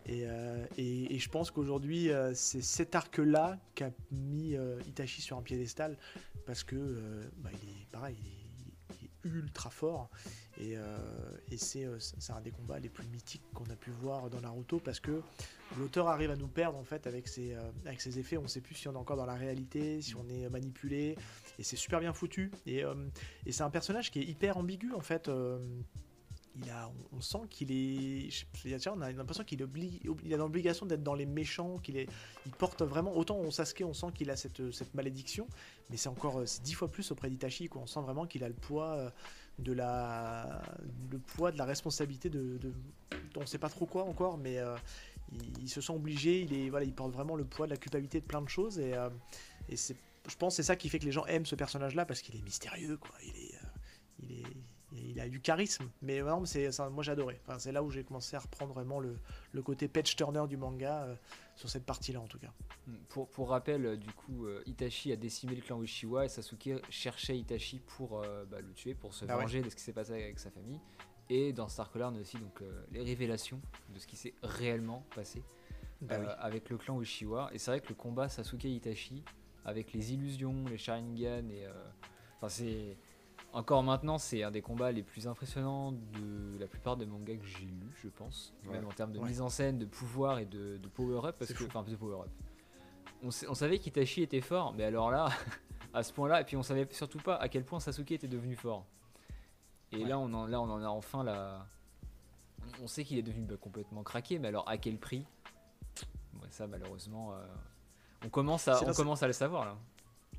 Et, 0.06 0.22
euh, 0.24 0.64
et- 0.78 1.18
je 1.18 1.28
pense 1.28 1.50
qu'aujourd'hui, 1.50 2.10
euh, 2.10 2.32
c'est 2.34 2.62
cet 2.62 2.94
arc-là 2.94 3.58
qui 3.74 3.82
a 3.82 3.90
mis 4.12 4.54
euh, 4.54 4.80
Itachi 4.86 5.20
sur 5.20 5.36
un 5.36 5.42
piédestal 5.42 5.98
parce 6.46 6.62
que 6.62 7.22
bah, 7.38 7.50
il 7.62 7.68
est 7.68 7.86
pareil, 7.90 8.16
il 8.22 8.28
est, 8.28 8.32
ultra 9.24 9.70
fort. 9.70 10.08
Et, 10.60 10.76
c'est 11.56 11.84
un 12.28 12.40
des 12.40 12.52
combats 12.52 12.78
les 12.78 12.88
plus 12.88 13.04
mythiques 13.08 13.42
qu'on 13.52 13.64
a 13.64 13.74
pu 13.74 13.90
voir 13.90 14.30
dans 14.30 14.40
Naruto 14.40 14.78
parce 14.78 15.00
que 15.00 15.20
l'auteur 15.76 16.06
arrive 16.06 16.30
à 16.30 16.36
nous 16.36 16.46
perdre 16.46 16.78
en 16.78 16.84
fait 16.84 17.08
avec 17.08 17.26
ses, 17.26 17.56
effets. 18.18 18.36
On 18.36 18.42
ne 18.42 18.46
sait 18.46 18.60
plus 18.60 18.76
si 18.76 18.86
on 18.86 18.92
est 18.92 18.96
encore 18.96 19.16
dans 19.16 19.26
la 19.26 19.34
réalité, 19.34 20.00
si 20.00 20.14
on 20.14 20.28
est 20.28 20.48
manipulé. 20.48 21.16
Et 21.58 21.64
c'est 21.64 21.74
super 21.74 21.98
bien 21.98 22.12
foutu. 22.12 22.52
Et, 22.66 22.84
c'est 23.50 23.64
un 23.64 23.70
personnage 23.70 24.12
qui 24.12 24.20
est 24.20 24.24
hyper 24.24 24.58
ambigu 24.58 24.92
en 24.92 25.00
fait. 25.00 25.28
On, 27.12 27.20
sent 27.20 27.42
qu'il 27.50 27.72
est. 27.72 28.28
on 28.88 29.00
a 29.00 29.12
l'impression 29.12 29.44
qu'il 29.44 29.66
il 30.24 30.34
a 30.34 30.36
l'obligation 30.36 30.86
d'être 30.86 31.02
dans 31.02 31.14
les 31.14 31.26
méchants, 31.26 31.78
qu'il 31.78 31.96
il 31.96 32.52
porte 32.52 32.82
vraiment. 32.82 33.16
Autant 33.16 33.36
on 33.36 33.50
Sasuke, 33.50 33.82
on 33.84 33.94
sent 33.94 34.08
qu'il 34.14 34.30
a 34.30 34.36
cette, 34.36 34.94
malédiction, 34.94 35.46
mais 35.90 35.96
c'est 35.96 36.08
encore 36.08 36.42
dix 36.62 36.74
fois 36.74 36.90
plus 36.90 37.10
auprès 37.10 37.30
d'Itachi. 37.30 37.68
quoi. 37.68 37.82
On 37.82 37.86
sent 37.86 38.00
vraiment 38.00 38.26
qu'il 38.26 38.44
a 38.44 38.48
le 38.48 38.54
poids 38.54 38.92
euh, 38.94 39.10
de 39.58 39.72
la, 39.72 40.62
le 41.10 41.18
poids 41.18 41.52
de 41.52 41.58
la 41.58 41.64
responsabilité 41.64 42.30
de, 42.30 42.58
de 42.58 42.72
on 43.36 43.46
sait 43.46 43.58
pas 43.58 43.68
trop 43.68 43.86
quoi 43.86 44.04
encore, 44.04 44.38
mais 44.38 44.58
euh, 44.58 44.76
il, 45.60 45.68
se 45.68 45.80
sent 45.80 45.92
obligé. 45.92 46.40
Il 46.42 46.94
porte 46.94 47.12
vraiment 47.12 47.36
le 47.36 47.44
poids 47.44 47.66
de 47.66 47.72
la 47.72 47.76
culpabilité 47.76 48.20
de 48.20 48.26
plein 48.26 48.42
de 48.42 48.48
choses 48.48 48.78
et, 48.78 48.94
euh, 48.94 49.10
je 49.68 50.34
pense, 50.36 50.56
c'est 50.56 50.64
ça 50.64 50.74
qui 50.74 50.88
fait 50.88 50.98
que 50.98 51.04
les 51.04 51.12
gens 51.12 51.24
aiment 51.26 51.46
ce 51.46 51.54
personnage-là 51.54 52.04
parce 52.04 52.20
qu'il 52.20 52.34
est 52.34 52.42
mystérieux, 52.42 52.96
quoi. 52.96 53.14
Il 53.22 54.32
est, 54.32 54.44
il 55.10 55.20
a 55.20 55.28
du 55.28 55.40
charisme. 55.40 55.88
Mais 56.02 56.20
non, 56.22 56.44
c'est, 56.44 56.70
moi 56.90 57.08
adoré. 57.08 57.40
Enfin, 57.46 57.58
c'est 57.58 57.72
là 57.72 57.82
où 57.82 57.90
j'ai 57.90 58.04
commencé 58.04 58.36
à 58.36 58.40
reprendre 58.40 58.72
vraiment 58.74 59.00
le, 59.00 59.16
le 59.52 59.62
côté 59.62 59.88
patch 59.88 60.16
turner 60.16 60.44
du 60.48 60.56
manga 60.56 61.02
euh, 61.04 61.14
sur 61.54 61.68
cette 61.68 61.84
partie-là 61.86 62.20
en 62.20 62.26
tout 62.26 62.38
cas. 62.38 62.52
Pour, 63.08 63.28
pour 63.28 63.50
rappel, 63.50 63.84
euh, 63.86 63.96
du 63.96 64.10
coup, 64.12 64.46
euh, 64.46 64.62
Itachi 64.66 65.12
a 65.12 65.16
décimé 65.16 65.54
le 65.54 65.62
clan 65.62 65.82
Uchiwa 65.82 66.24
et 66.24 66.28
Sasuke 66.28 66.70
cherchait 66.90 67.36
Itachi 67.38 67.80
pour 67.80 68.20
euh, 68.22 68.44
bah, 68.44 68.60
le 68.60 68.72
tuer, 68.72 68.94
pour 68.94 69.14
se 69.14 69.24
Ah 69.28 69.36
ouais. 69.36 69.42
venger 69.42 69.62
de 69.62 69.70
ce 69.70 69.76
qui 69.76 69.82
s'est 69.82 69.92
passé 69.92 70.12
avec 70.12 70.38
sa 70.38 70.50
famille. 70.50 70.80
Et 71.28 71.52
dans 71.52 71.68
cet 71.68 71.80
arc-là, 71.80 72.10
on 72.12 72.16
a 72.16 72.20
aussi 72.20 72.36
donc, 72.38 72.62
euh, 72.62 72.84
les 72.92 73.02
révélations 73.02 73.60
de 73.94 73.98
ce 73.98 74.06
qui 74.06 74.16
s'est 74.16 74.34
réellement 74.42 75.04
passé 75.14 75.42
Bah 76.00 76.16
oui. 76.20 76.26
avec 76.38 76.70
le 76.70 76.76
clan 76.78 77.00
Uchiwa. 77.00 77.50
Et 77.52 77.58
c'est 77.58 77.70
vrai 77.70 77.80
que 77.80 77.88
le 77.88 77.94
combat 77.96 78.28
Sasuke-Itachi, 78.28 79.24
avec 79.64 79.92
les 79.92 80.12
illusions, 80.12 80.64
les 80.70 80.78
Sharingan, 80.78 81.48
et. 81.50 81.66
Enfin, 82.36 82.48
c'est. 82.48 82.96
Encore 83.58 83.82
maintenant, 83.82 84.18
c'est 84.18 84.42
un 84.42 84.50
des 84.50 84.60
combats 84.62 84.92
les 84.92 85.02
plus 85.02 85.26
impressionnants 85.26 85.92
de 85.92 86.58
la 86.60 86.66
plupart 86.66 86.96
des 86.96 87.06
mangas 87.06 87.36
que 87.36 87.44
j'ai 87.46 87.64
lus, 87.64 87.96
je 88.02 88.08
pense. 88.08 88.52
Ouais. 88.66 88.72
Même 88.74 88.86
en 88.86 88.90
termes 88.92 89.12
de 89.12 89.18
Ouais. 89.18 89.28
mise 89.28 89.40
en 89.40 89.48
scène, 89.48 89.78
de 89.78 89.86
pouvoir 89.86 90.38
et 90.38 90.44
de, 90.46 90.76
de 90.76 90.88
power-up. 90.88 91.36
Parce 91.38 91.52
que, 91.52 91.64
enfin, 91.64 91.82
de 91.82 91.96
power-up. 91.96 92.28
On, 93.22 93.30
sa- 93.30 93.50
on 93.50 93.54
savait 93.54 93.78
qu'Itachi 93.78 94.22
était 94.22 94.40
fort, 94.42 94.74
mais 94.74 94.84
alors 94.84 95.10
là, 95.10 95.28
à 95.94 96.02
ce 96.02 96.12
point-là, 96.12 96.42
et 96.42 96.44
puis 96.44 96.56
on 96.56 96.62
savait 96.62 96.86
surtout 96.92 97.18
pas 97.18 97.36
à 97.36 97.48
quel 97.48 97.64
point 97.64 97.80
Sasuke 97.80 98.12
était 98.12 98.28
devenu 98.28 98.56
fort. 98.56 98.84
Et 99.92 100.02
Ouais. 100.02 100.08
là, 100.08 100.18
on 100.18 100.32
en, 100.34 100.46
là, 100.46 100.60
on 100.60 100.68
en 100.70 100.82
a 100.82 100.88
enfin 100.88 101.24
la. 101.24 101.66
On 102.82 102.88
sait 102.88 103.04
qu'il 103.04 103.16
est 103.16 103.22
devenu 103.22 103.44
bah, 103.46 103.54
complètement 103.60 104.02
craqué, 104.02 104.38
mais 104.38 104.48
alors 104.48 104.68
à 104.68 104.76
quel 104.76 104.98
prix? 104.98 105.24
Ça, 106.50 106.66
malheureusement, 106.66 107.32
euh, 107.32 107.36
on, 108.22 108.26
à, 108.26 108.30
commence 108.30 109.22
à 109.22 109.26
le 109.26 109.32
savoir 109.32 109.64
là. 109.64 109.76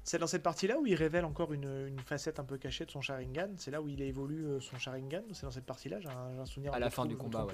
C'est 0.10 0.20
dans 0.20 0.28
cette 0.28 0.42
partie-là 0.42 0.80
où 0.80 0.86
il 0.88 0.96
révèle 0.96 1.26
encore 1.26 1.52
une, 1.52 1.86
une 1.86 2.00
facette 2.00 2.40
un 2.40 2.46
peu 2.46 2.58
cachée 2.58 2.86
de 2.86 2.92
son 2.92 3.02
Sharingan. 3.02 3.50
C'est 3.58 3.72
là 3.72 3.82
où 3.82 3.90
il 3.90 4.02
évolue 4.02 4.46
euh, 4.46 4.62
son 4.62 4.78
Sharingan. 4.78 5.22
C'est 5.34 5.44
dans 5.44 5.52
cette 5.52 5.66
partie-là. 5.66 6.00
J'ai 6.00 6.08
un, 6.08 6.46
souvenir. 6.46 6.74
À 6.74 6.80
la 6.80 6.90
fin 6.90 7.06
du 7.06 7.18
combat, 7.18 7.46
ouais. 7.46 7.54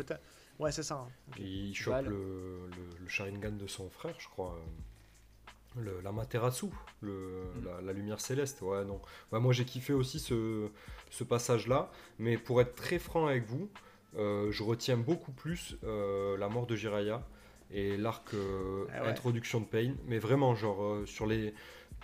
Ouais, 0.59 0.71
c'est 0.71 0.83
ça. 0.83 1.03
hein. 1.07 1.07
Il 1.39 1.73
chope 1.73 2.03
le, 2.03 2.11
le- 2.11 2.99
le 3.01 3.07
Sharingan 3.07 3.53
de 3.53 3.65
son 3.65 3.89
frère, 3.89 4.13
je 4.19 4.27
crois. 4.27 4.55
euh, 4.55 5.81
Le, 5.81 5.99
la 6.01 6.11
Materasu, 6.11 6.67
le, 7.01 7.45
Mm. 7.55 7.65
la, 7.65 7.81
la 7.81 7.91
lumière 7.93 8.21
céleste. 8.21 8.61
Ouais, 8.61 8.85
non. 8.85 9.01
Ouais, 9.31 9.39
moi 9.39 9.51
j'ai 9.51 9.65
kiffé 9.65 9.91
aussi 9.93 10.19
ce, 10.19 10.69
ce 11.09 11.23
passage-là. 11.23 11.89
Mais 12.19 12.37
pour 12.37 12.61
être 12.61 12.75
très 12.75 12.99
franc 12.99 13.25
avec 13.25 13.45
vous, 13.47 13.67
euh, 14.15 14.51
je 14.51 14.61
retiens 14.61 14.97
beaucoup 14.97 15.31
plus 15.31 15.75
euh, 15.83 16.37
la 16.37 16.49
mort 16.49 16.67
de 16.67 16.75
Jiraiya 16.75 17.23
et 17.71 17.97
l'arc 17.97 18.31
euh, 18.35 18.85
Ah 18.93 19.01
ouais. 19.01 19.07
introduction 19.09 19.59
de 19.61 19.65
Pain. 19.65 19.95
Mais 20.05 20.19
vraiment, 20.19 20.53
genre, 20.53 20.83
euh, 20.83 21.05
sur 21.07 21.25
les. 21.25 21.55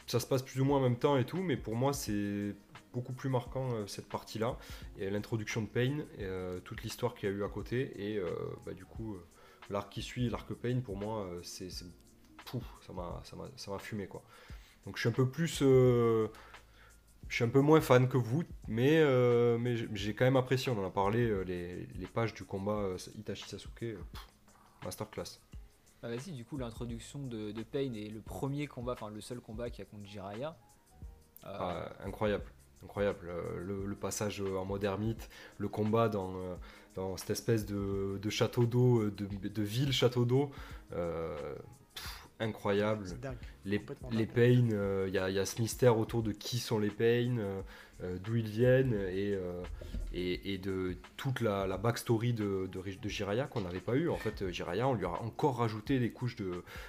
Ça 0.08 0.20
se 0.20 0.26
passe 0.26 0.42
plus 0.42 0.60
ou 0.62 0.66
moins 0.66 0.80
en 0.80 0.82
même 0.82 0.98
temps 0.98 1.18
et 1.18 1.26
tout, 1.26 1.42
mais 1.42 1.58
pour 1.58 1.76
moi 1.76 1.94
c'est 1.94 2.56
beaucoup 2.94 3.14
plus 3.14 3.30
marquant 3.30 3.74
euh, 3.74 3.88
cette 3.88 4.10
partie-là. 4.10 4.58
Et 4.98 5.10
l'introduction 5.10 5.62
de 5.62 5.68
Pain, 5.68 6.00
et, 6.18 6.24
euh, 6.24 6.60
toute 6.60 6.84
l'histoire 6.84 7.16
qu'il 7.16 7.30
y 7.30 7.32
a 7.32 7.36
eu 7.36 7.44
à 7.44 7.50
côté, 7.50 7.92
et 7.96 8.18
euh, 8.18 8.30
bah, 8.66 8.74
du 8.74 8.86
coup, 8.86 9.18
l'arc 9.70 9.92
qui 9.92 10.02
suit, 10.02 10.30
l'arc 10.30 10.52
Pain, 10.54 10.80
pour 10.82 10.98
moi, 10.98 11.28
c'est. 11.44 11.70
ça 11.70 11.84
m'a 12.94 13.80
fumé 13.80 14.08
quoi. 14.08 14.24
Donc 14.86 14.96
je 14.96 15.02
suis 15.02 15.10
un 15.10 15.14
peu 15.14 15.30
plus. 15.30 15.60
je 15.60 16.30
suis 17.30 17.44
un 17.44 17.50
peu 17.50 17.62
moins 17.62 17.82
fan 17.82 18.08
que 18.08 18.18
vous, 18.18 18.44
mais, 18.68 19.04
mais 19.60 19.76
j'ai- 19.94 20.16
quand 20.16 20.26
même 20.26 20.38
apprécié, 20.38 20.72
on 20.72 20.84
en 20.84 20.88
a 20.88 20.90
parlé, 20.90 21.44
les, 21.46 22.08
pages 22.08 22.34
du 22.34 22.44
combat 22.44 22.96
Itachi 23.18 23.48
Sasuke, 23.48 23.86
masterclass. 24.84 25.40
Bah 26.02 26.10
vas-y, 26.10 26.32
du 26.32 26.46
coup, 26.46 26.58
l'introduction 26.58 27.20
de, 27.20 27.52
de 27.52 27.64
Pain 27.64 27.94
est 27.94 28.10
le 28.10 28.22
premier 28.22 28.68
combat, 28.68 28.94
enfin 28.94 29.10
le 29.10 29.22
seul 29.22 29.40
combat 29.42 29.70
qu'il 29.70 29.80
y 29.84 29.88
a 29.88 29.92
contre 29.92 30.06
Jiraiya. 30.06 30.56
Euh, 31.46 31.58
Ah, 31.60 31.90
incroyable, 32.06 32.46
incroyable. 32.84 33.28
Euh, 33.30 33.60
Le, 33.60 33.86
le 33.86 33.96
passage 33.96 34.42
en 34.42 34.64
mode 34.66 34.84
ermite, 34.84 35.30
le 35.58 35.68
combat 35.68 36.08
dans, 36.08 36.34
euh, 36.36 36.56
dans 36.96 37.18
cette 37.18 37.32
espèce 37.32 37.66
de, 37.66 38.18
de 38.22 38.30
château 38.30 38.66
d'eau, 38.66 39.10
de, 39.10 39.26
de 39.26 39.62
ville 39.62 39.92
château 39.92 40.24
d'eau, 40.24 40.52
euh, 40.94 41.56
incroyable. 42.40 43.06
Dingue. 43.22 43.38
Les, 43.66 43.86
les 44.12 44.26
euh, 44.74 45.06
il 45.10 45.14
y, 45.14 45.18
a- 45.18 45.30
il 45.30 45.36
y 45.36 45.40
a 45.40 45.46
ce 45.46 45.62
mystère 45.62 45.98
autour 45.98 46.24
de 46.24 46.32
qui 46.32 46.60
sont 46.60 46.80
les 46.80 46.90
euh, 47.40 47.62
d'où 48.24 48.36
ils 48.36 48.48
viennent 48.48 48.94
et, 48.94 49.34
euh, 49.34 49.62
et, 50.14 50.54
et 50.54 50.58
de 50.58 50.98
toute 51.18 51.42
la, 51.42 51.78
backstory 51.78 52.34
de, 52.34 52.70
de, 52.72 53.10
Jiraiya 53.10 53.46
qu'on 53.48 53.62
n'avait 53.62 53.80
pas 53.80 53.96
eu. 53.96 54.10
En 54.10 54.18
fait, 54.18 54.42
euh, 54.42 54.52
Jiraiya, 54.52 54.88
on 54.88 54.94
lui 54.94 55.06
a 55.06 55.22
encore 55.22 55.58
rajouté 55.58 56.00
des 56.00 56.12
couches 56.12 56.38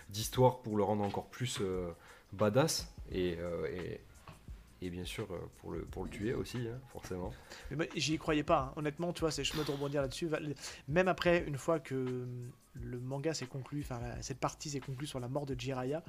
d'histoire 0.08 0.60
pour 0.60 0.76
le 0.76 0.82
rendre 0.82 1.04
encore 1.04 1.26
plus 1.28 1.58
euh, 1.60 1.90
badass 2.32 2.92
et, 3.10 3.36
euh, 3.38 3.66
et, 3.66 4.00
et 4.82 4.90
bien 4.90 5.04
sûr 5.04 5.26
euh, 5.30 5.38
pour 5.58 5.72
le, 5.72 5.82
pour 5.82 6.04
le 6.04 6.10
tuer 6.10 6.32
aussi, 6.34 6.58
hein, 6.58 6.78
forcément. 6.92 7.32
Mais 7.70 7.76
moi, 7.76 7.86
j'y 7.94 8.16
croyais 8.18 8.44
pas. 8.44 8.68
hein. 8.68 8.72
Honnêtement, 8.76 9.12
tu 9.12 9.20
vois, 9.20 9.30
c'est 9.30 9.42
me 9.54 9.64
de 9.64 9.70
rebondir 9.70 10.02
là-dessus. 10.02 10.28
Même 10.88 11.08
après, 11.08 11.44
une 11.46 11.56
fois 11.58 11.80
que 11.80 11.94
hum, 11.94 12.50
le 12.74 13.00
manga 13.00 13.34
s'est 13.34 13.46
conclu, 13.46 13.80
enfin 13.80 14.00
cette 14.20 14.38
partie 14.38 14.70
s'est 14.70 14.80
conclue 14.80 15.06
sur 15.06 15.20
la 15.20 15.28
mort 15.28 15.44
de 15.44 15.58
Jiraiya, 15.58 16.02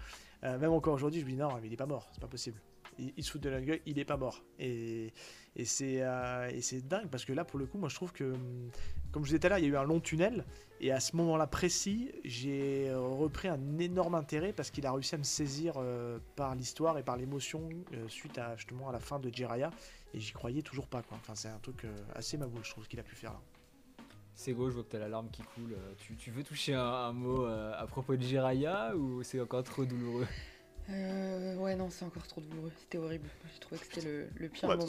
euh, 0.44 0.58
même 0.60 0.72
encore 0.72 0.94
aujourd'hui, 0.94 1.20
je 1.20 1.26
me 1.26 1.32
dis 1.32 1.38
non, 1.38 1.50
mais 1.62 1.68
il 1.68 1.74
est 1.74 1.78
pas 1.78 1.86
mort, 1.86 2.08
c'est 2.14 2.22
pas 2.22 2.28
possible. 2.28 2.60
Il, 2.98 3.24
se 3.24 3.32
fout 3.32 3.42
de 3.42 3.50
la 3.50 3.62
gueule, 3.62 3.80
il 3.86 4.00
est 4.00 4.06
pas 4.06 4.18
mort. 4.18 4.44
C'est 4.60 6.02
euh, 6.02 6.50
et 6.50 6.62
c'est 6.62 6.88
dingue 6.88 7.10
parce 7.10 7.26
que 7.26 7.34
là, 7.34 7.44
pour 7.44 7.60
le 7.60 7.66
coup, 7.66 7.78
moi, 7.78 7.90
je 7.90 7.96
trouve 7.96 8.12
que, 8.12 8.24
hum, 8.24 8.70
comme 9.12 9.24
je 9.24 9.30
disais 9.30 9.40
tout 9.40 9.48
à 9.48 9.50
l'heure, 9.50 9.60
il 9.60 9.66
y 9.66 9.68
a 9.68 9.72
eu 9.72 9.78
un 9.78 9.84
long 9.84 10.00
tunnel. 10.00 10.46
Et 10.80 10.92
à 10.92 11.00
ce 11.00 11.16
moment-là 11.18 11.48
précis, 11.48 12.12
j'ai 12.24 12.92
repris 12.94 13.48
un 13.48 13.78
énorme 13.78 14.16
intérêt 14.16 14.54
parce 14.54 14.72
qu'il 14.72 14.86
a 14.86 14.92
réussi 14.92 15.16
à 15.16 15.18
me 15.18 15.24
saisir 15.24 15.76
euh, 15.78 16.20
par 16.36 16.56
l'histoire 16.56 16.98
et 16.98 17.04
par 17.04 17.18
l'émotion 17.18 17.70
euh, 17.94 18.08
suite 18.08 18.38
à 18.38 18.56
justement 18.56 18.90
à 18.90 18.92
la 18.92 19.00
fin 19.00 19.20
de 19.20 19.30
Jiraiya. 19.30 19.72
Et 20.14 20.20
j'y 20.20 20.32
croyais 20.32 20.62
toujours 20.62 20.88
pas, 20.88 21.02
quoi. 21.02 21.18
Enfin, 21.22 21.36
c'est 21.36 21.50
un 21.50 21.60
truc 21.60 21.86
assez 22.16 22.38
maboule, 22.38 22.64
je 22.64 22.72
trouve, 22.72 22.84
ce 22.84 22.90
qu'il 22.90 23.00
a 23.00 23.04
pu 23.04 23.16
faire 23.16 23.34
là. 23.34 23.42
Sego, 24.34 24.70
je 24.70 24.76
vois 24.76 24.84
que 24.84 24.90
t'as 24.90 25.00
la 25.00 25.10
larme 25.10 25.30
qui 25.30 25.42
coule. 25.44 25.76
Tu, 26.18 26.32
veux 26.32 26.44
toucher 26.44 26.74
un, 26.74 26.82
un 26.82 27.14
mot 27.14 27.46
à 27.46 27.86
propos 27.88 28.16
de 28.16 28.22
Jiraiya 28.22 28.96
ou 28.96 29.24
c'est 29.24 29.40
encore 29.40 29.64
trop 29.64 29.86
douloureux? 29.86 30.28
Euh, 30.92 31.56
ouais, 31.56 31.76
non, 31.76 31.90
c'est 31.90 32.04
encore 32.06 32.28
trop 32.28 32.42
douloureux. 32.42 32.72
C'était 32.80 32.98
horrible. 32.98 33.30
J'ai 33.54 33.60
trouvé 33.60 33.80
que 33.80 33.86
c'était 33.86 34.02
le, 34.02 34.28
le 34.36 34.50
pire 34.50 34.68
moment. 34.68 34.88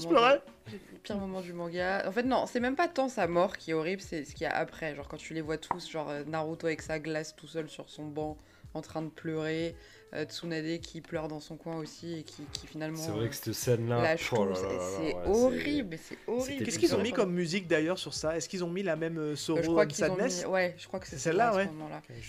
du- 0.67 0.81
le 0.93 0.99
pire 0.99 1.17
moment 1.19 1.41
du 1.41 1.53
manga. 1.53 2.03
En 2.07 2.13
fait, 2.13 2.23
non, 2.25 2.47
c'est 2.47 2.61
même 2.61 2.77
pas 2.77 2.89
tant 2.89 3.09
sa 3.09 3.27
mort 3.29 3.57
qui 3.57 3.71
est 3.71 3.75
horrible, 3.75 4.03
c'est 4.03 4.25
ce 4.25 4.35
qu'il 4.35 4.45
y 4.45 4.47
a 4.47 4.57
après. 4.57 4.95
Genre, 4.95 5.07
quand 5.09 5.17
tu 5.17 5.35
les 5.35 5.41
vois 5.41 5.59
tous, 5.59 5.89
genre 5.89 6.09
euh, 6.11 6.25
Naruto 6.25 6.67
avec 6.67 6.83
sa 6.83 6.99
glace 6.99 7.37
tout 7.37 7.47
seul 7.47 7.69
sur 7.69 7.89
son 7.89 8.07
banc, 8.07 8.37
en 8.75 8.81
train 8.81 9.03
de 9.03 9.09
pleurer. 9.11 9.77
euh, 10.15 10.25
Tsunade 10.25 10.81
qui 10.81 11.01
pleure 11.01 11.29
dans 11.29 11.41
son 11.41 11.57
coin 11.57 11.77
aussi 11.79 12.19
et 12.19 12.23
qui, 12.23 12.45
qui 12.53 12.67
finalement. 12.67 12.97
C'est 12.97 13.13
vrai 13.13 13.29
que 13.29 13.35
cette 13.35 13.55
scène-là, 13.55 14.15
oh 14.33 14.37
C'est 14.97 15.15
ouais, 15.15 15.15
horrible, 15.27 15.97
c'est 15.99 16.19
horrible. 16.27 16.65
Qu'est-ce 16.65 16.79
qu'ils 16.79 16.95
ont 16.95 17.03
mis 17.03 17.13
comme 17.13 17.33
musique 17.33 17.67
d'ailleurs 17.69 17.99
sur 17.99 18.13
ça? 18.13 18.37
Est-ce 18.37 18.49
qu'ils 18.49 18.65
ont 18.65 18.71
mis 18.71 18.83
la 18.83 18.97
même 18.97 19.19
euh, 19.19 19.35
euh, 19.51 19.63
Je 19.63 19.69
crois 19.69 19.85
ont 19.85 20.17
Sadness? 20.17 20.45
mis. 20.45 20.53
Ouais, 20.53 20.75
je 20.79 20.87
crois 20.87 21.01
que 21.01 21.07
c'est 21.07 21.19
celle-là, 21.19 21.55
ouais. 21.55 21.69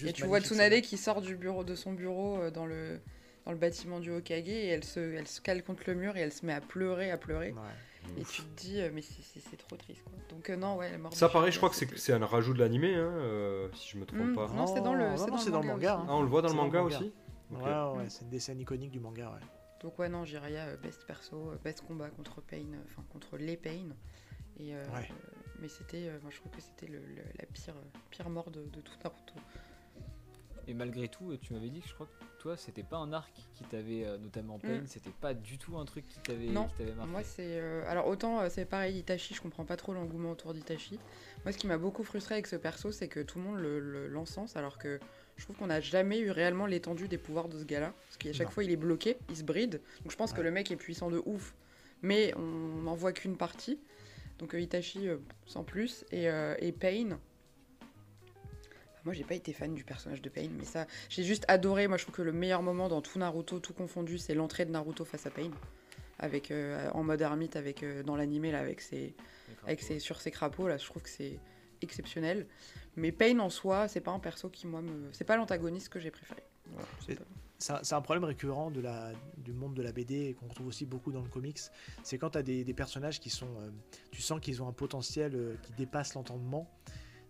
ce 0.01 0.05
Et 0.07 0.13
tu 0.13 0.25
vois 0.25 0.39
Tsunade 0.39 0.81
qui 0.81 0.97
sort 0.97 1.21
du 1.21 1.35
bureau 1.35 1.63
de 1.63 1.75
son 1.75 1.93
bureau 1.93 2.37
euh, 2.39 2.51
dans 2.51 2.65
le 2.65 2.99
dans 3.45 3.51
le 3.51 3.57
bâtiment 3.57 3.99
du 3.99 4.11
Hokage 4.11 4.47
et 4.47 4.67
elle 4.67 4.83
se 4.83 4.99
elle 4.99 5.27
se 5.27 5.41
cale 5.41 5.63
contre 5.63 5.83
le 5.87 5.95
mur 5.95 6.15
et 6.17 6.21
elle 6.21 6.31
se 6.31 6.45
met 6.45 6.53
à 6.53 6.61
pleurer 6.61 7.11
à 7.11 7.17
pleurer 7.17 7.51
Ouais. 7.51 8.21
et 8.21 8.23
tu 8.23 8.41
te 8.41 8.61
dis 8.61 8.79
euh, 8.81 8.89
mais 8.93 9.01
c'est- 9.01 9.21
trop 9.57 9.75
triste 9.75 10.03
quoi. 10.03 10.13
Donc 10.29 10.49
euh, 10.49 10.55
non 10.55 10.75
ouais 10.77 10.91
la 10.91 10.97
mort 10.97 11.11
de 11.11 11.15
Ça 11.15 11.27
pareil, 11.29 11.51
Jiraiya, 11.51 11.51
je 11.51 11.57
crois 11.57 11.69
que 11.91 11.97
c'est 11.99 12.13
un 12.13 12.25
rajout 12.25 12.53
de 12.53 12.59
l'animé, 12.59 12.95
hein, 12.95 12.99
euh, 13.01 13.69
si 13.73 13.89
je 13.91 13.97
me 13.97 14.05
trompe 14.05 14.21
Hmm, 14.21 14.35
pas. 14.35 14.47
Non, 14.47 14.65
c'est 14.67 14.81
dans 14.81 14.93
le 14.93 15.03
Non, 15.03 15.09
non, 15.11 15.15
dans, 15.51 15.63
manga, 15.63 15.75
aussi. 15.95 16.01
hein. 16.01 16.05
Ah, 16.09 16.15
on 16.15 16.21
le 16.21 16.27
voit 16.27 16.41
dans 16.41 16.47
le 16.47 16.53
C'est 16.53 16.57
dans 16.57 16.63
le 16.63 16.69
manga 16.71 16.81
aussi. 16.83 17.13
Ouais, 17.51 17.61
ouais, 17.63 17.97
ouais, 17.97 18.09
c'est 18.09 18.21
une 18.23 18.29
des 18.29 18.39
scènes 18.39 18.59
iconiques 18.59 18.91
du 18.91 18.99
manga, 18.99 19.29
ouais. 19.29 19.45
Donc 19.81 19.99
ouais 19.99 20.07
non 20.09 20.23
Jiraiya 20.25 20.67
euh, 20.67 20.77
best 20.77 21.05
perso, 21.05 21.51
best 21.63 21.81
combat 21.81 22.09
contre 22.09 22.41
Pain, 22.41 22.65
enfin 22.85 23.03
contre 23.11 23.37
les 23.37 23.57
Pain. 23.57 23.89
Et 24.59 24.73
euh, 24.75 24.83
Ouais. 24.95 25.09
mais 25.59 25.67
c'était 25.67 26.07
euh, 26.07 26.17
moi 26.21 26.31
je 26.31 26.37
trouve 26.37 26.51
que 26.51 26.61
c'était 26.61 26.87
le, 26.91 26.99
le- 26.99 27.23
la 27.39 27.45
pire 27.47 27.73
pire 28.09 28.29
mort 28.29 28.49
de, 28.51 28.63
de 28.63 28.81
tout 28.81 28.93
Naruto. 29.03 29.33
Et 30.67 30.73
malgré 30.73 31.07
tout, 31.09 31.35
tu 31.41 31.53
m'avais 31.53 31.69
dit 31.69 31.81
que 31.81 31.87
je 31.89 31.93
crois 31.93 32.05
que 32.05 32.25
toi, 32.41 32.55
c'était 32.57 32.83
pas 32.83 32.97
un 32.97 33.11
arc 33.11 33.33
qui 33.53 33.63
t'avait, 33.65 34.05
euh, 34.05 34.17
notamment 34.17 34.59
Pain, 34.59 34.79
Mm. 34.81 34.87
c'était 34.87 35.09
pas 35.09 35.33
du 35.33 35.57
tout 35.57 35.77
un 35.77 35.85
truc 35.85 36.07
qui 36.07 36.19
t'avait 36.19 36.47
marqué. 36.47 36.83
Moi, 37.05 37.21
c'est. 37.23 37.59
euh, 37.59 37.83
alors, 37.87 38.07
autant 38.07 38.39
euh, 38.41 38.47
c'est 38.49 38.65
pareil, 38.65 38.97
Itachi, 38.99 39.33
je 39.33 39.41
comprends 39.41 39.65
pas 39.65 39.75
trop 39.75 39.93
l'engouement 39.93 40.31
autour 40.31 40.53
d'Itachi. 40.53 40.99
Moi, 41.43 41.51
ce 41.51 41.57
qui 41.57 41.67
m'a 41.67 41.77
beaucoup 41.77 42.03
frustré 42.03 42.35
avec 42.35 42.47
ce 42.47 42.55
perso, 42.55 42.91
c'est 42.91 43.07
que 43.09 43.19
tout 43.19 43.39
le 43.39 43.43
monde 43.45 43.59
le, 43.59 43.79
le- 43.79 44.07
l'encense, 44.07 44.55
alors 44.55 44.77
que 44.77 44.99
je 45.35 45.43
trouve 45.43 45.57
qu'on 45.57 45.67
n'a 45.67 45.81
jamais 45.81 46.19
eu 46.19 46.31
réellement 46.31 46.65
l'étendue 46.65 47.07
des 47.09 47.17
pouvoirs 47.17 47.49
de 47.49 47.59
ce 47.59 47.65
gars-là. 47.65 47.93
Parce 48.07 48.17
qu'à 48.17 48.31
chaque 48.33 48.47
Non. 48.47 48.51
fois, 48.53 48.63
il 48.63 48.71
est 48.71 48.77
bloqué, 48.77 49.17
il 49.29 49.35
se 49.37 49.43
bride. 49.43 49.81
Donc, 50.03 50.11
je 50.11 50.15
pense 50.17 50.31
que 50.31 50.41
le 50.41 50.51
mec 50.51 50.71
est 50.71 50.75
puissant 50.77 51.09
de 51.09 51.21
ouf, 51.25 51.53
mais 52.01 52.33
on 52.37 52.41
n'en 52.83 52.95
voit 52.95 53.11
qu'une 53.11 53.35
partie. 53.35 53.79
Donc, 54.39 54.53
Itachi, 54.57 55.07
euh, 55.09 55.17
sans 55.45 55.63
plus. 55.63 56.05
Et, 56.11 56.29
euh, 56.29 56.55
et 56.59 56.71
Pain. 56.71 57.19
Moi, 59.05 59.13
j'ai 59.13 59.23
pas 59.23 59.35
été 59.35 59.53
fan 59.53 59.73
du 59.73 59.83
personnage 59.83 60.21
de 60.21 60.29
Pain, 60.29 60.47
mais 60.57 60.65
ça, 60.65 60.87
j'ai 61.09 61.23
juste 61.23 61.45
adoré. 61.47 61.87
Moi, 61.87 61.97
je 61.97 62.03
trouve 62.03 62.15
que 62.15 62.21
le 62.21 62.31
meilleur 62.31 62.61
moment 62.61 62.87
dans 62.87 63.01
tout 63.01 63.19
Naruto, 63.19 63.59
tout 63.59 63.73
confondu, 63.73 64.17
c'est 64.17 64.33
l'entrée 64.33 64.65
de 64.65 64.71
Naruto 64.71 65.03
face 65.05 65.25
à 65.25 65.29
Pain 65.29 65.51
avec 66.19 66.51
euh, 66.51 66.89
en 66.91 67.03
mode 67.03 67.21
ermite 67.21 67.55
avec 67.55 67.83
euh, 67.83 68.03
dans 68.03 68.15
l'animé 68.15 68.51
là 68.51 68.59
avec 68.59 68.81
ses 68.81 69.15
avec 69.65 69.81
ses 69.81 69.99
sur 69.99 70.21
ses 70.21 70.31
crapauds 70.31 70.67
là 70.67 70.77
je 70.77 70.85
trouve 70.85 71.01
que 71.01 71.09
c'est 71.09 71.39
exceptionnel 71.81 72.45
mais 72.95 73.11
Pain 73.11 73.39
en 73.39 73.49
soi 73.49 73.87
c'est 73.87 73.99
pas 73.99 74.11
un 74.11 74.19
perso 74.19 74.49
qui 74.49 74.67
moi 74.67 74.81
me 74.81 75.11
c'est 75.11 75.25
pas 75.25 75.35
l'antagoniste 75.35 75.89
que 75.89 75.99
j'ai 75.99 76.11
préféré 76.11 76.43
Voilà. 76.71 76.87
C'est 77.59 77.93
un, 77.93 78.01
problème 78.01 78.25
récurrent 78.25 78.71
de 78.71 78.81
la, 78.81 79.13
du 79.37 79.53
monde 79.53 79.73
de 79.73 79.81
la 79.81 79.93
BD 79.93 80.15
et 80.15 80.33
qu'on 80.33 80.47
retrouve 80.47 80.67
aussi 80.67 80.85
beaucoup 80.85 81.13
dans 81.13 81.21
le 81.21 81.29
comics. 81.29 81.59
C'est 82.03 82.17
quand 82.17 82.31
tu 82.31 82.37
as 82.37 82.43
des, 82.43 82.65
des 82.65 82.73
personnages 82.73 83.21
qui 83.21 83.29
sont. 83.29 83.47
euh, 83.61 83.69
tu 84.11 84.21
sens 84.21 84.41
qu'ils 84.41 84.61
ont 84.61 84.67
un 84.67 84.73
potentiel 84.73 85.33
euh, 85.33 85.55
qui 85.63 85.71
dépasse 85.71 86.13
l'entendement. 86.13 86.69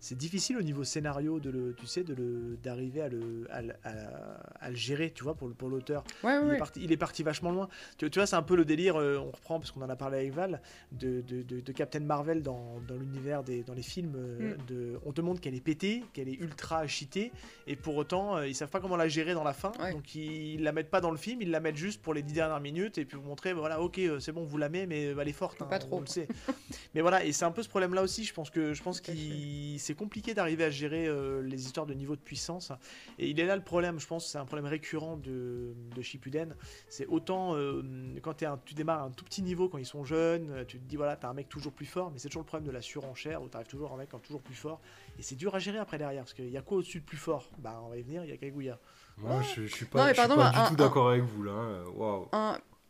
C'est 0.04 0.18
difficile 0.18 0.58
au 0.58 0.62
niveau 0.62 0.84
scénario 0.84 1.40
de 1.40 1.50
le, 1.50 1.74
tu 1.76 1.88
sais, 1.88 2.04
de 2.04 2.14
le, 2.14 2.58
d'arriver 2.62 3.02
à 3.02 3.08
le, 3.08 3.48
à, 3.50 3.62
le- 3.62 3.74
à- 3.86 4.42
à 4.60 4.70
le 4.70 4.76
gérer, 4.76 5.12
tu 5.12 5.24
vois, 5.24 5.34
pour, 5.36 5.48
le- 5.48 5.54
pour 5.54 5.70
l'auteur. 5.70 6.04
Ouais, 6.26 6.38
Il, 6.42 6.48
ouais. 6.50 6.56
est 6.56 6.58
parti, 6.60 6.82
il 6.84 6.92
est 6.92 6.98
parti 6.98 7.24
vachement 7.24 7.52
loin. 7.52 7.70
Tu, 7.98 8.10
tu 8.10 8.20
vois, 8.20 8.26
c'est 8.26 8.36
un 8.36 8.42
peu 8.44 8.56
le 8.58 8.66
délire, 8.66 8.98
euh, 9.00 9.18
on 9.18 9.32
reprend 9.32 9.60
parce 9.60 9.72
qu'on 9.72 9.82
en 9.82 9.90
a 9.90 9.96
parlé 9.96 10.18
avec 10.18 10.34
Val, 10.34 10.62
de, 10.92 11.22
de, 11.22 11.42
de- 11.44 11.62
de 11.62 11.72
Captain 11.72 12.02
Marvel 12.02 12.42
dans, 12.44 12.82
dans 12.88 12.96
l'univers 12.96 13.44
des 13.44 13.64
dans 13.64 13.74
les 13.74 13.82
films. 13.82 14.16
euh, 14.18 14.34
Mm. 14.44 14.58
de, 14.68 15.00
on 15.06 15.14
te 15.14 15.22
montre 15.22 15.40
qu'elle 15.40 15.56
est 15.56 15.62
pétée, 15.62 16.04
qu'elle 16.14 16.28
est 16.28 16.34
ultra 16.40 16.86
cheatée, 16.88 17.32
et 17.68 17.76
pour 17.78 17.96
autant, 17.96 18.36
euh, 18.38 18.48
ils 18.48 18.56
savent 18.56 18.70
pas 18.70 18.82
comment 18.82 18.98
la 18.98 19.08
gérer 19.08 19.34
dans 19.34 19.44
la 19.46 19.54
fin. 19.54 19.72
Ouais. 19.80 19.94
Donc 19.94 20.16
ils 20.16 20.62
la 20.62 20.72
mettent 20.74 20.90
pas 20.90 21.00
dans 21.02 21.12
le 21.12 21.18
film, 21.18 21.42
ils 21.42 21.50
la 21.52 21.60
mettent 21.62 21.78
juste 21.78 22.02
pour 22.02 22.14
les 22.14 22.24
dix 22.24 22.34
dernières 22.34 22.60
minutes 22.60 22.98
et 22.98 23.06
puis 23.06 23.16
vous 23.18 23.24
montrer, 23.24 23.54
voilà, 23.54 23.80
ok, 23.82 24.00
euh, 24.00 24.20
c'est 24.20 24.32
bon, 24.34 24.44
vous 24.44 24.58
la 24.58 24.68
mettez, 24.70 24.86
mais 24.88 25.04
elle 25.18 25.28
est 25.30 25.32
forte. 25.32 25.62
Hein, 25.62 25.66
pas 25.70 25.78
on 25.78 25.80
trop. 25.88 26.00
le 26.02 26.08
sait. 26.08 26.28
mais 26.94 27.00
voilà, 27.02 27.24
et 27.24 27.32
c'est 27.32 27.46
un 27.46 27.52
peu 27.52 27.64
ce 27.64 27.70
problème-là 27.70 28.02
aussi. 28.04 28.26
Je 28.26 28.34
pense 28.34 28.50
que 28.50 28.74
je 28.74 28.84
pense 28.84 29.00
qu'il 29.00 29.80
c'est 29.94 30.00
compliqué 30.00 30.34
d'arriver 30.34 30.64
à 30.64 30.72
gérer 30.72 31.06
euh, 31.06 31.44
les 31.44 31.66
histoires 31.66 31.86
de 31.86 31.94
niveau 31.94 32.16
de 32.16 32.22
puissance. 32.22 32.72
Et 33.20 33.30
il 33.30 33.40
est 33.40 33.46
là 33.46 33.56
le 33.56 33.62
problème. 33.62 34.00
Je 34.00 34.08
pense 34.08 34.26
que 34.26 34.32
c'est 34.32 34.40
un 34.40 34.46
problème 34.46 34.66
récurrent 34.66 35.18
de, 35.18 35.76
de 35.96 36.02
Shippuden. 36.02 36.56
C'est 36.90 37.06
autant 37.06 37.56
euh, 37.56 37.84
quand 38.24 38.42
un- 38.42 38.60
tu 38.66 38.74
démarres 38.74 39.02
à 39.04 39.06
un 39.06 39.12
tout 39.12 39.24
petit 39.24 39.44
niveau 39.44 39.70
quand 39.70 39.78
ils 39.78 39.86
sont 39.86 40.04
jeunes, 40.04 40.50
euh, 40.50 40.66
tu 40.66 40.80
te 40.80 40.84
dis 40.90 40.96
voilà, 40.96 41.16
t'as 41.16 41.30
un 41.30 41.36
mec 41.36 41.48
toujours 41.48 41.74
plus 41.74 41.86
fort, 41.86 42.10
mais 42.12 42.18
c'est 42.18 42.28
toujours 42.28 42.42
le 42.42 42.48
problème 42.48 42.66
de 42.68 42.72
la 42.74 42.82
surenchère 42.82 43.44
où 43.44 43.48
t'arrives 43.50 43.68
toujours 43.68 43.92
à 43.92 43.94
un 43.94 43.98
mec 43.98 44.10
toujours 44.24 44.42
plus 44.42 44.56
fort. 44.56 44.82
Et 45.20 45.22
c'est 45.22 45.36
dur 45.36 45.54
à 45.54 45.60
gérer 45.60 45.78
après 45.78 46.00
derrière 46.00 46.24
parce 46.24 46.34
qu'il 46.34 46.50
y 46.50 46.58
a 46.58 46.64
quoi 46.64 46.78
au-dessus 46.78 47.00
de 47.02 47.06
plus 47.06 47.18
fort? 47.18 47.52
Bah 47.60 47.80
on 47.86 47.90
va 47.90 47.98
y 47.98 48.02
venir, 48.02 48.24
il 48.24 48.32
y 48.32 48.34
a 48.34 48.38
Kaguya. 48.38 48.80
Moi, 49.20 49.44
je, 49.44 49.68
je 49.68 49.76
suis 49.76 49.86
pas, 49.86 50.00
Non, 50.00 50.06
mais 50.06 50.16
je 50.16 50.20
suis 50.20 50.28
pardon, 50.28 50.42
pas 50.42 50.58
un- 50.58 50.64
du 50.64 50.70
tout 50.70 50.76
d'accord 50.76 51.10
avec 51.10 51.22
vous 51.22 51.44
là. 51.44 51.52
hein. 51.52 51.84
Waouh. 51.96 52.28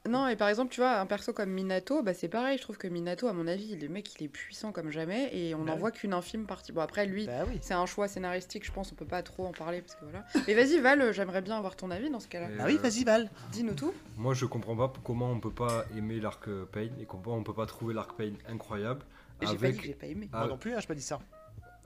Non, 0.09 0.27
et 0.27 0.35
par 0.35 0.49
exemple, 0.49 0.69
tu 0.69 0.81
vois, 0.81 0.99
un 0.99 1.05
perso 1.05 1.31
comme 1.31 1.49
Minato, 1.49 2.03
bah, 2.03 2.13
c'est 2.13 2.27
pareil. 2.27 2.57
Je 2.57 2.61
trouve 2.63 2.77
que 2.77 2.87
Minato, 2.87 3.27
à 3.29 3.33
mon 3.33 3.47
avis, 3.47 3.77
le 3.77 3.87
mec, 3.87 4.13
il 4.19 4.25
est 4.25 4.27
puissant 4.27 4.73
comme 4.73 4.89
jamais 4.91 5.29
et 5.33 5.55
on 5.55 5.59
Bah 5.59 5.65
n'en 5.67 5.73
oui. 5.75 5.79
voit 5.79 5.91
qu'une 5.91 6.13
infime 6.13 6.45
partie. 6.45 6.73
Bon, 6.73 6.81
après, 6.81 7.05
lui, 7.05 7.25
Bah 7.25 7.45
oui. 7.47 7.57
c'est 7.61 7.73
un 7.73 7.85
choix 7.85 8.09
scénaristique, 8.09 8.65
je 8.65 8.71
pense, 8.73 8.91
on 8.91 8.95
peut 8.95 9.05
pas 9.05 9.23
trop 9.23 9.45
en 9.45 9.53
parler 9.53 9.81
parce 9.81 9.95
que 9.95 10.03
voilà. 10.03 10.25
Mais 10.45 10.55
vas-y, 10.55 10.77
Val, 10.81 11.01
euh, 11.01 11.13
j'aimerais 11.13 11.41
bien 11.41 11.57
avoir 11.57 11.77
ton 11.77 11.89
avis 11.89 12.09
dans 12.09 12.19
ce 12.19 12.27
cas-là. 12.27 12.47
Bah 12.57 12.63
oui, 12.67 12.77
vas-y 12.83 13.05
Val. 13.05 13.29
Dis-nous 13.53 13.75
tout. 13.75 13.93
Moi, 14.17 14.33
je 14.33 14.45
comprends 14.45 14.75
pas 14.75 14.91
comment 15.05 15.31
on 15.31 15.39
peut 15.39 15.51
pas 15.53 15.85
aimer 15.95 16.19
l'arc 16.19 16.49
Pain 16.73 16.89
et 16.99 17.05
comment 17.05 17.37
on 17.37 17.43
peut 17.43 17.53
pas 17.53 17.65
trouver 17.65 17.93
l'arc 17.93 18.11
Pain 18.17 18.33
incroyable. 18.49 19.05
J'ai 19.39 19.47
pas 19.47 19.53
avec- 19.53 19.73
dit 19.75 19.79
que 19.79 19.85
j'ai 19.85 19.93
pas 19.93 20.07
aimé. 20.07 20.29
Ah, 20.33 20.39
Moi 20.39 20.47
non 20.49 20.57
plus, 20.57 20.73
hein, 20.73 20.79
j'ai 20.81 20.87
pas 20.87 20.95
dit 20.95 21.01
ça. 21.01 21.19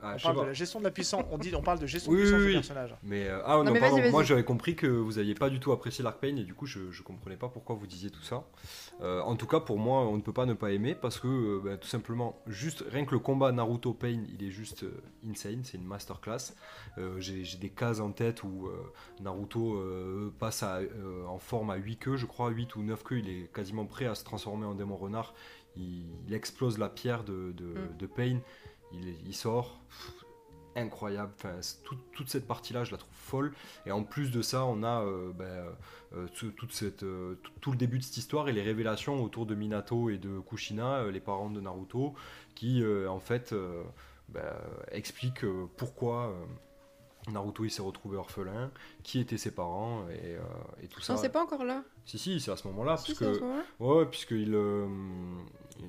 Ah, 0.00 0.14
On 0.16 0.22
parle 0.22 0.40
de 0.40 0.46
la 0.46 0.52
gestion 0.52 0.78
de 0.78 0.84
la 0.84 0.90
puissance. 0.90 1.24
On 1.30 1.38
dit, 1.38 1.52
on 1.54 1.62
parle 1.62 1.78
de 1.80 1.86
gestion 1.86 2.12
Oui, 2.12 2.18
de 2.18 2.22
puissance 2.22 2.40
oui, 2.40 2.46
oui. 2.48 2.52
personnages. 2.54 2.94
Mais 3.02 3.26
euh, 3.28 3.40
ah 3.44 3.56
non, 3.56 3.64
Non, 3.64 3.72
mais 3.72 3.80
pardon, 3.80 4.10
moi 4.10 4.22
j'avais 4.22 4.44
compris 4.44 4.76
que 4.76 4.86
vous 4.86 5.18
aviez 5.18 5.34
pas 5.34 5.50
du 5.50 5.58
tout 5.60 5.72
apprécié 5.72 6.02
l'arc 6.04 6.20
Pain 6.20 6.36
et 6.36 6.44
du 6.44 6.54
coup 6.54 6.66
je, 6.66 6.90
je 6.90 7.02
comprenais 7.02 7.36
pas 7.36 7.48
pourquoi 7.48 7.74
vous 7.76 7.86
disiez 7.86 8.10
tout 8.10 8.22
ça. 8.22 8.44
Euh, 9.00 9.20
en 9.22 9.36
tout 9.36 9.46
cas 9.46 9.60
pour 9.60 9.78
moi 9.78 10.00
on 10.08 10.16
ne 10.16 10.22
peut 10.22 10.32
pas 10.32 10.46
ne 10.46 10.54
pas 10.54 10.72
aimer 10.72 10.94
parce 10.94 11.18
que 11.20 11.28
euh, 11.28 11.60
ben, 11.64 11.78
tout 11.78 11.86
simplement 11.88 12.40
juste 12.46 12.84
rien 12.90 13.04
que 13.04 13.12
le 13.12 13.18
combat 13.20 13.52
Naruto 13.52 13.92
Pain 13.94 14.22
il 14.32 14.44
est 14.46 14.50
juste 14.50 14.82
euh, 14.84 15.02
insane, 15.28 15.60
c'est 15.64 15.78
une 15.78 15.84
masterclass. 15.86 16.54
Euh, 16.98 17.18
J'ai 17.20 17.44
j'ai 17.44 17.58
des 17.58 17.70
cases 17.70 18.00
en 18.00 18.10
tête 18.12 18.42
où 18.42 18.66
euh, 18.66 18.92
Naruto 19.20 19.74
euh, 19.76 20.32
passe 20.38 20.62
à, 20.62 20.78
euh, 20.78 21.24
en 21.26 21.38
forme 21.38 21.70
à 21.70 21.76
8 21.76 21.96
queues 21.96 22.16
je 22.16 22.26
crois, 22.26 22.50
8 22.50 22.76
ou 22.76 22.82
9 22.82 23.02
queues, 23.04 23.18
il 23.18 23.28
est 23.28 23.52
quasiment 23.52 23.84
prêt 23.86 24.06
à 24.06 24.14
se 24.14 24.24
transformer 24.24 24.66
en 24.66 24.74
démon 24.74 24.96
renard. 24.96 25.34
Il, 25.76 26.06
il 26.26 26.34
explose 26.34 26.78
la 26.78 26.88
pierre 26.88 27.22
de, 27.24 27.52
de, 27.52 27.64
Mm. 27.66 27.96
de 27.98 28.06
Pain, 28.06 28.38
il, 28.92 29.34
sort. 29.34 29.80
Incroyable. 30.76 31.32
Enfin, 31.36 31.58
tout- 31.82 31.98
toute 32.12 32.28
cette 32.28 32.46
partie-là, 32.46 32.84
je 32.84 32.92
la 32.92 32.98
trouve 32.98 33.12
folle. 33.14 33.52
Et 33.84 33.90
en 33.90 34.04
plus 34.04 34.30
de 34.30 34.42
ça, 34.42 34.64
on 34.64 34.82
a 34.82 35.02
euh, 35.04 35.32
ben, 35.32 35.64
euh, 36.14 36.28
tout, 36.34 36.50
toute 36.52 36.72
cette, 36.72 37.02
euh, 37.02 37.34
tout, 37.42 37.52
tout 37.60 37.70
le 37.72 37.76
début 37.76 37.98
de 37.98 38.04
cette 38.04 38.16
histoire 38.16 38.48
et 38.48 38.52
les 38.52 38.62
révélations 38.62 39.22
autour 39.24 39.46
de 39.46 39.54
Minato 39.54 40.08
et 40.10 40.18
de 40.18 40.38
Kushina, 40.40 41.10
les 41.10 41.20
parents 41.20 41.50
de 41.50 41.60
Naruto, 41.60 42.14
qui 42.54 42.84
en 43.08 43.18
fait 43.18 43.54
ben, 44.28 44.54
expliquent 44.92 45.46
pourquoi 45.76 46.34
Naruto 47.32 47.64
il 47.64 47.70
s'est 47.70 47.82
retrouvé 47.82 48.16
orphelin, 48.16 48.70
qui 49.02 49.20
étaient 49.20 49.36
ses 49.38 49.50
parents 49.52 50.08
et, 50.10 50.36
euh, 50.36 50.40
et 50.82 50.88
tout 50.88 51.00
ça. 51.00 51.14
Non, 51.14 51.18
c'est 51.20 51.28
pas 51.28 51.42
encore 51.42 51.64
là. 51.64 51.82
Si, 52.04 52.18
si, 52.18 52.40
c'est 52.40 52.50
à 52.50 52.56
ce 52.56 52.66
moment-là. 52.68 52.96
Si, 52.96 53.12
parce 53.12 53.18
c'est 53.18 53.26
à 53.26 53.34
ce 53.34 53.38
que... 53.38 53.44
moment-là. 53.44 53.62
Ouais, 53.80 53.96
ouais, 53.98 54.06
puisqu'il. 54.06 54.54
euh, 54.54 54.86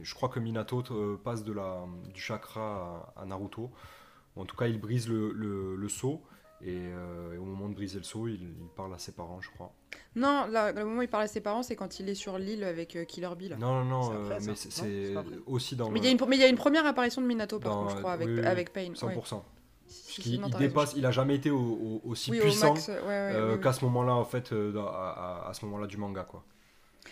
je 0.02 0.14
crois 0.16 0.30
que 0.30 0.40
Minato 0.40 0.84
euh, 0.92 1.18
passe 1.24 1.44
de 1.44 1.54
la, 1.54 1.86
du 2.14 2.22
chakra 2.22 3.12
à, 3.16 3.22
à 3.22 3.26
Naruto. 3.26 3.72
En 4.36 4.46
tout 4.46 4.56
cas, 4.56 4.68
il 4.68 4.80
brise 4.80 5.10
le, 5.10 5.32
le, 5.34 5.76
le 5.76 5.90
seau. 5.90 6.22
Et, 6.62 6.76
euh, 6.78 7.34
et 7.36 7.38
au 7.38 7.46
moment 7.46 7.70
de 7.70 7.74
briser 7.74 8.00
le 8.00 8.04
seau, 8.04 8.28
il, 8.28 8.42
il 8.44 8.68
parle 8.76 8.94
à 8.94 8.98
ses 8.98 9.14
parents, 9.14 9.40
je 9.40 9.50
crois. 9.50 9.72
Non, 10.18 10.46
là, 10.52 10.74
le 10.74 10.84
moment 10.84 11.00
où 11.00 11.02
il 11.02 11.08
parle 11.08 11.24
à 11.24 11.28
ses 11.28 11.40
parents, 11.40 11.64
c'est 11.64 11.78
quand 11.78 12.02
il 12.02 12.10
est 12.10 12.16
sur 12.16 12.38
l'île 12.38 12.66
avec 12.66 12.98
Killer 13.08 13.30
Bill. 13.38 13.56
Non, 13.58 13.86
non, 13.86 13.86
non, 13.86 14.12
après, 14.12 14.40
mais 14.42 14.48
Non, 14.48 14.54
c'est 14.56 15.16
aussi 15.48 15.78
dans 15.78 15.90
Mais 15.90 16.00
il 16.00 16.02
le. 16.02 16.08
y, 16.08 16.10
a 16.10 16.12
une, 16.12 16.30
mais 16.30 16.36
il 16.36 16.42
y 16.42 16.44
a 16.44 16.50
une 16.50 16.58
première 16.58 16.86
apparition 16.86 17.22
de 17.22 17.28
Minato, 17.28 17.60
par 17.60 17.72
Dans- 17.72 17.80
contre, 17.84 17.96
je 17.96 18.00
crois, 18.00 18.12
avec, 18.12 18.28
oui, 18.28 18.40
oui, 18.42 18.46
avec 18.46 18.74
Pain. 18.74 18.92
100%. 18.94 19.06
ouais. 19.06 19.42
Il 20.26 20.44
raison. 20.44 20.58
dépasse, 20.58 20.94
il 20.96 21.06
a 21.06 21.12
jamais 21.12 21.36
été 21.36 21.50
au- 21.50 21.58
au- 21.58 22.02
aussi 22.06 22.32
Oui, 22.32 22.40
puissant 22.40 22.74
max, 22.74 22.88
ouais, 22.90 22.96
ouais, 22.96 23.02
euh, 23.08 23.56
oui, 23.56 23.62
qu'à 23.62 23.74
ce 23.74 23.84
moment-là, 23.86 24.14
en 24.14 24.26
fait, 24.26 24.52
euh, 24.54 24.76
à, 24.78 25.44
à- 25.46 25.50
à 25.50 25.54
ce 25.54 25.66
moment-là 25.66 25.88
du 25.88 25.98
manga, 25.98 26.24
quoi. 26.24 26.44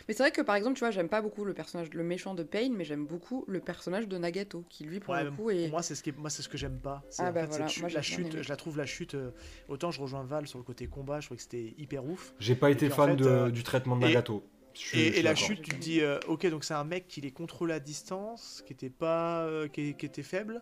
Mais 0.07 0.13
c'est 0.13 0.21
vrai 0.21 0.31
que 0.31 0.41
par 0.41 0.55
exemple, 0.55 0.75
tu 0.75 0.81
vois, 0.81 0.91
j'aime 0.91 1.09
pas 1.09 1.21
beaucoup 1.21 1.43
le 1.43 1.53
personnage, 1.53 1.89
le 1.91 2.03
méchant 2.03 2.35
de 2.35 2.43
Pain, 2.43 2.69
mais 2.71 2.83
j'aime 2.85 3.05
beaucoup 3.07 3.45
le 3.47 3.59
personnage 3.59 4.07
de 4.07 4.17
Nagato, 4.17 4.63
qui 4.69 4.83
lui, 4.83 4.99
pour 4.99 5.13
Ouais, 5.15 5.23
le 5.23 5.31
mais 5.31 5.37
coup, 5.37 5.49
est. 5.49 5.61
Pour 5.63 5.71
moi, 5.71 5.81
c'est 5.81 5.95
ce, 5.95 6.03
qui 6.03 6.09
est- 6.11 6.17
moi, 6.17 6.29
c'est 6.29 6.43
ce 6.43 6.49
que 6.49 6.57
j'aime 6.57 6.77
pas. 6.77 7.03
C'est 7.09 7.23
Ah 7.23 7.29
en 7.29 7.33
bah 7.33 7.41
fait, 7.41 7.47
voilà, 7.47 7.67
chute- 7.67 7.93
la 7.93 8.01
chute, 8.01 8.41
je 8.43 8.49
la 8.49 8.55
trouve 8.57 8.77
la 8.77 8.85
chute. 8.85 9.15
euh, 9.15 9.31
autant 9.69 9.89
je 9.89 9.99
rejoins 9.99 10.23
Val 10.23 10.45
sur 10.45 10.59
le 10.59 10.63
côté 10.63 10.85
combat, 10.87 11.19
je 11.19 11.27
trouve 11.27 11.37
que 11.37 11.43
c'était 11.43 11.73
hyper 11.79 12.05
ouf. 12.05 12.33
J'ai 12.39 12.55
pas 12.55 12.69
été 12.69 12.85
puis, 12.87 12.93
en 12.93 12.95
fan 12.95 13.09
fait, 13.11 13.15
de- 13.23 13.25
euh, 13.27 13.49
du 13.49 13.63
traitement 13.63 13.95
de 13.95 14.01
Nagato. 14.01 14.43
Suis- 14.75 14.99
Et, 14.99 15.23
la 15.23 15.33
chute, 15.33 15.63
tu 15.63 15.71
te 15.71 15.75
dis, 15.77 16.01
euh, 16.01 16.19
ok, 16.27 16.45
donc 16.47 16.63
c'est 16.63 16.75
un 16.75 16.83
mec 16.83 17.07
qui 17.07 17.19
les 17.21 17.31
contrôle 17.31 17.71
à 17.71 17.79
distance, 17.79 18.63
qui 18.67 18.73
était 18.73 18.91
pas, 18.91 19.41
euh, 19.45 19.67
qui, 19.67 19.95
qui 19.95 20.05
était 20.05 20.21
faible. 20.21 20.61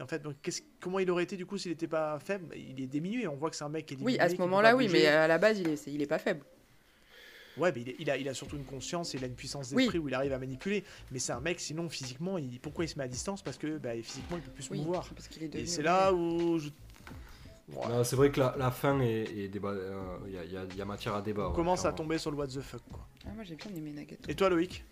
En 0.00 0.06
fait, 0.06 0.20
donc, 0.20 0.36
comment 0.80 0.98
il 0.98 1.10
aurait 1.10 1.22
été 1.22 1.36
du 1.36 1.46
coup 1.46 1.56
s'il 1.56 1.70
était 1.72 1.86
pas 1.86 2.18
faible? 2.18 2.54
Il 2.56 2.80
est 2.80 2.86
diminué. 2.86 3.28
On 3.28 3.36
voit 3.36 3.50
que 3.50 3.56
c'est 3.56 3.64
un 3.64 3.68
mec 3.68 3.86
qui 3.86 3.94
est 3.94 3.96
diminué. 3.96 4.16
Oui, 4.16 4.20
à 4.20 4.28
ce 4.28 4.36
moment-là, 4.36 4.74
oui, 4.74 4.88
mais 4.92 5.06
à 5.06 5.28
la 5.28 5.38
base, 5.38 5.60
il 5.60 5.68
est, 5.68 5.86
il 5.86 6.02
est 6.02 6.06
pas 6.06 6.18
faible. 6.18 6.44
Ouais, 7.56 7.70
mais 7.72 7.82
il, 7.82 7.88
est- 7.90 7.96
il 8.00 8.10
a, 8.10 8.16
il 8.16 8.28
a 8.28 8.34
surtout 8.34 8.56
une 8.56 8.64
conscience 8.64 9.14
et 9.14 9.18
il 9.18 9.22
a 9.24 9.28
une 9.28 9.36
puissance 9.36 9.70
Oui. 9.70 9.84
d'esprit 9.84 9.98
où 10.00 10.08
il 10.08 10.14
arrive 10.14 10.32
à 10.32 10.38
manipuler. 10.38 10.82
Mais 11.12 11.20
c'est 11.20 11.30
un 11.32 11.40
mec, 11.40 11.60
sinon 11.60 11.88
physiquement, 11.88 12.36
il, 12.36 12.58
pourquoi 12.58 12.84
il 12.84 12.88
se 12.88 12.98
met 12.98 13.04
à 13.04 13.08
distance? 13.08 13.42
Parce 13.42 13.58
que 13.58 13.78
bah, 13.78 13.90
physiquement, 14.02 14.38
il 14.38 14.42
peut 14.42 14.50
plus 14.50 14.64
se 14.64 14.72
Oui, 14.72 14.78
mouvoir. 14.80 15.08
parce 15.14 15.28
qu'il 15.28 15.44
est 15.44 15.54
Et 15.54 15.66
c'est 15.66 15.82
là 15.82 16.12
où 16.12 16.58
je... 16.58 16.70
Ouais. 17.68 17.88
Non, 17.88 18.02
c'est 18.04 18.16
vrai 18.16 18.30
que 18.30 18.40
la, 18.40 18.54
la 18.58 18.70
fin 18.72 19.00
est, 19.00 19.22
est 19.38 19.48
débat. 19.48 19.68
euh, 19.70 20.18
Il 20.26 20.32
y, 20.34 20.38
a, 20.38 20.44
il 20.44 20.52
y 20.52 20.56
a- 20.56 20.64
il 20.68 20.76
y 20.76 20.82
a 20.82 20.84
matière 20.84 21.14
à 21.14 21.22
débat. 21.22 21.46
On 21.46 21.50
ouais, 21.50 21.54
commence 21.54 21.84
à 21.86 21.92
tomber 21.92 22.18
sur 22.18 22.30
le 22.32 22.36
what 22.36 22.48
the 22.48 22.60
fuck 22.60 22.82
quoi. 22.90 23.06
Ah, 23.24 23.30
moi, 23.34 23.44
j'ai 23.44 23.54
bien 23.54 23.70
aimé 23.74 23.92
Nagato. 23.92 24.28
Et 24.28 24.34
toi 24.34 24.50
Loïc? 24.50 24.84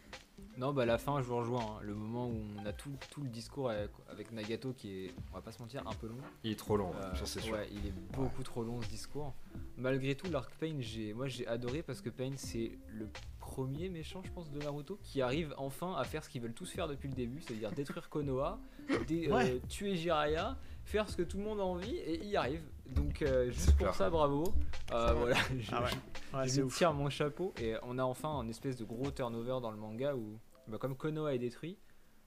Non, 0.59 0.73
bah 0.73 0.83
à 0.83 0.87
la 0.87 0.99
fin, 0.99 1.21
je 1.23 1.27
vous 1.27 1.37
rejoins. 1.37 1.63
hein. 1.63 1.81
Le 1.83 1.95
moment 1.95 2.27
où 2.29 2.37
on 2.61 2.67
a 2.67 2.73
tout, 2.73 2.91
tout 3.11 3.23
le 3.23 3.29
discours 3.29 3.71
avec, 3.71 3.91
avec 4.11 4.33
Nagato 4.33 4.73
qui 4.75 5.05
est, 5.07 5.15
on 5.33 5.37
va 5.37 5.41
pas 5.41 5.51
se 5.53 5.59
mentir, 5.61 5.83
un 5.87 5.95
peu 5.95 6.07
long. 6.09 6.17
Il 6.45 6.53
est 6.53 6.57
trop 6.59 6.77
long, 6.77 6.93
Euh, 6.95 7.15
ça 7.15 7.25
c'est 7.27 7.41
sûr. 7.41 7.55
Ouais, 7.55 7.69
il 7.73 7.87
est 7.87 7.95
beaucoup 8.17 8.43
trop 8.43 8.63
long 8.63 8.81
ce 8.83 8.89
discours. 8.89 9.33
Malgré 9.77 10.15
tout, 10.15 10.31
l'arc 10.31 10.53
Pain, 10.61 10.77
j'ai, 10.81 11.15
moi 11.15 11.27
j'ai 11.29 11.47
adoré 11.47 11.83
parce 11.83 12.01
que 12.03 12.11
Pain 12.11 12.33
c'est 12.37 12.73
le 12.89 13.09
premier 13.41 13.89
méchant, 13.89 14.23
je 14.25 14.31
pense, 14.31 14.51
de 14.51 14.59
Naruto 14.61 14.99
qui 15.03 15.23
arrive 15.23 15.55
enfin 15.57 15.95
à 15.97 16.05
faire 16.05 16.23
ce 16.23 16.29
qu'ils 16.29 16.43
veulent 16.43 16.53
tous 16.55 16.71
faire 16.71 16.87
depuis 16.87 17.09
le 17.09 17.15
début, 17.15 17.41
c'est-à-dire 17.41 17.73
détruire 17.73 18.09
Konoha, 18.11 18.59
dé- 19.09 19.29
euh, 19.31 19.59
tuer 19.69 19.97
Jiraiya, 19.97 20.59
faire 20.85 21.09
ce 21.09 21.17
que 21.17 21.23
tout 21.23 21.39
le 21.39 21.45
monde 21.45 21.61
a 21.61 21.65
envie 21.65 21.97
et 21.97 22.17
il 22.23 22.29
y 22.29 22.37
arrive. 22.37 22.63
Donc 22.95 23.23
euh, 23.23 23.47
juste 23.51 23.71
pour 23.71 23.77
clair. 23.79 23.95
ça, 23.95 24.11
bravo. 24.11 24.45
Euh, 24.93 25.13
voilà, 25.15 25.37
je, 25.59 25.71
Ah 25.73 25.83
ouais. 25.83 25.89
je- 25.91 26.37
Ouais, 26.37 26.45
je 26.45 26.49
c'est 26.51 26.57
lui 26.59 26.63
ouf. 26.65 26.77
tire 26.77 26.93
mon 26.93 27.11
chapeau 27.11 27.53
et 27.61 27.75
on 27.83 27.99
a 27.99 28.03
enfin 28.05 28.29
un 28.31 28.49
espèce 28.49 28.77
de 28.77 28.85
gros 28.85 29.11
turnover 29.11 29.59
dans 29.61 29.71
le 29.71 29.77
manga 29.77 30.15
où, 30.15 30.39
bah, 30.69 30.79
comme 30.79 30.97
Konoha 30.97 31.35
est 31.35 31.39
détruit, 31.39 31.79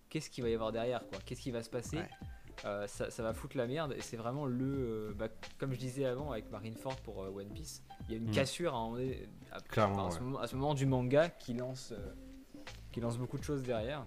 qu'est-ce 0.09 0.29
qu'il 0.29 0.43
va 0.43 0.49
y 0.49 0.53
avoir 0.53 0.71
derrière 0.71 1.05
quoi? 1.07 1.17
Qu'est-ce 1.25 1.41
qui 1.41 1.51
va 1.51 1.63
se 1.63 1.69
passer? 1.69 1.97
Ouais. 1.97 2.09
Euh, 2.63 2.87
ça, 2.87 3.09
ça 3.11 3.21
va 3.21 3.33
foutre 3.33 3.57
la 3.57 3.67
merde 3.67 3.93
et 3.97 4.01
c'est 4.01 4.15
vraiment 4.15 4.45
le 4.45 4.65
euh, 4.65 5.13
bah, 5.13 5.27
comme 5.57 5.73
je 5.73 5.77
disais 5.77 6.05
avant 6.05 6.31
avec 6.31 6.49
Marineford 6.51 6.95
pour 7.01 7.21
euh, 7.23 7.29
One 7.29 7.49
Piece 7.49 7.83
il 8.07 8.11
y 8.11 8.15
a 8.15 8.17
une 8.17 8.29
Mm. 8.29 8.31
cassure 8.31 8.73
à, 8.73 10.09
ce 10.11 10.19
moment, 10.21 10.39
à 10.39 10.47
ce 10.47 10.55
moment 10.55 10.73
du 10.73 10.85
manga 10.85 11.27
qui 11.29 11.53
lance 11.53 11.91
euh, 11.91 12.13
qui 12.93 13.01
lance 13.01 13.17
beaucoup 13.17 13.37
de 13.37 13.43
choses 13.43 13.63
derrière 13.63 14.05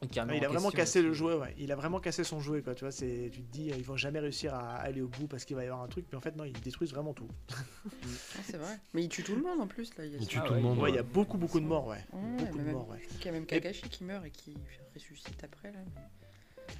Ouais, 0.00 0.08
il 0.36 0.44
a 0.44 0.48
vraiment 0.48 0.70
question 0.70 0.70
cassé 0.70 1.02
le 1.02 1.12
jouet, 1.12 1.34
ouais. 1.34 1.54
Il 1.58 1.72
a 1.72 1.76
vraiment 1.76 1.98
cassé 1.98 2.22
son 2.22 2.38
jouet, 2.40 2.62
quoi. 2.62 2.74
Tu 2.76 2.84
vois, 2.84 2.92
c'est, 2.92 3.30
tu 3.32 3.42
te 3.42 3.50
dis, 3.52 3.66
ils 3.76 3.82
vont 3.84 3.96
jamais 3.96 4.20
réussir 4.20 4.54
à 4.54 4.76
aller 4.76 5.00
au 5.02 5.08
bout 5.08 5.26
parce 5.26 5.44
qu'il 5.44 5.56
va 5.56 5.64
y 5.64 5.66
avoir 5.66 5.82
un 5.82 5.88
truc, 5.88 6.06
mais 6.12 6.16
en 6.18 6.20
fait, 6.20 6.36
non, 6.36 6.44
ils 6.44 6.52
détruisent 6.60 6.92
vraiment 6.92 7.14
tout. 7.14 7.28
Ah, 8.38 8.40
c'est 8.44 8.56
vrai. 8.58 8.78
Mais 8.94 9.02
il 9.02 9.08
tue 9.08 9.22
tout 9.24 9.34
le 9.34 9.42
monde 9.42 9.60
en 9.60 9.66
plus, 9.66 9.96
là. 9.96 10.04
Il 10.04 10.12
y 10.12 10.14
a 10.14 10.18
Il 10.18 10.24
ce- 10.24 10.28
tue 10.30 10.38
Ah 10.40 10.46
tout 10.46 10.52
ouais, 10.52 10.58
le 10.58 10.62
monde. 10.62 10.78
Ouais, 10.78 10.90
il 10.90 10.94
y 10.94 10.98
a 10.98 11.02
beaucoup, 11.02 11.36
beaucoup 11.36 11.58
de 11.58 11.64
morts, 11.66 11.86
ouais. 11.88 12.04
Beaucoup 12.12 12.44
mais 12.44 12.60
de 12.60 12.66
même- 12.66 12.72
morts, 12.74 12.88
ouais. 12.90 12.98
Il 13.18 13.24
y 13.24 13.28
a 13.28 13.32
même 13.32 13.46
Kakashi 13.46 13.88
qui 13.88 14.04
meurt 14.04 14.24
et 14.24 14.30
qui 14.30 14.56
ressuscite 14.94 15.42
après, 15.42 15.72
là. 15.72 15.78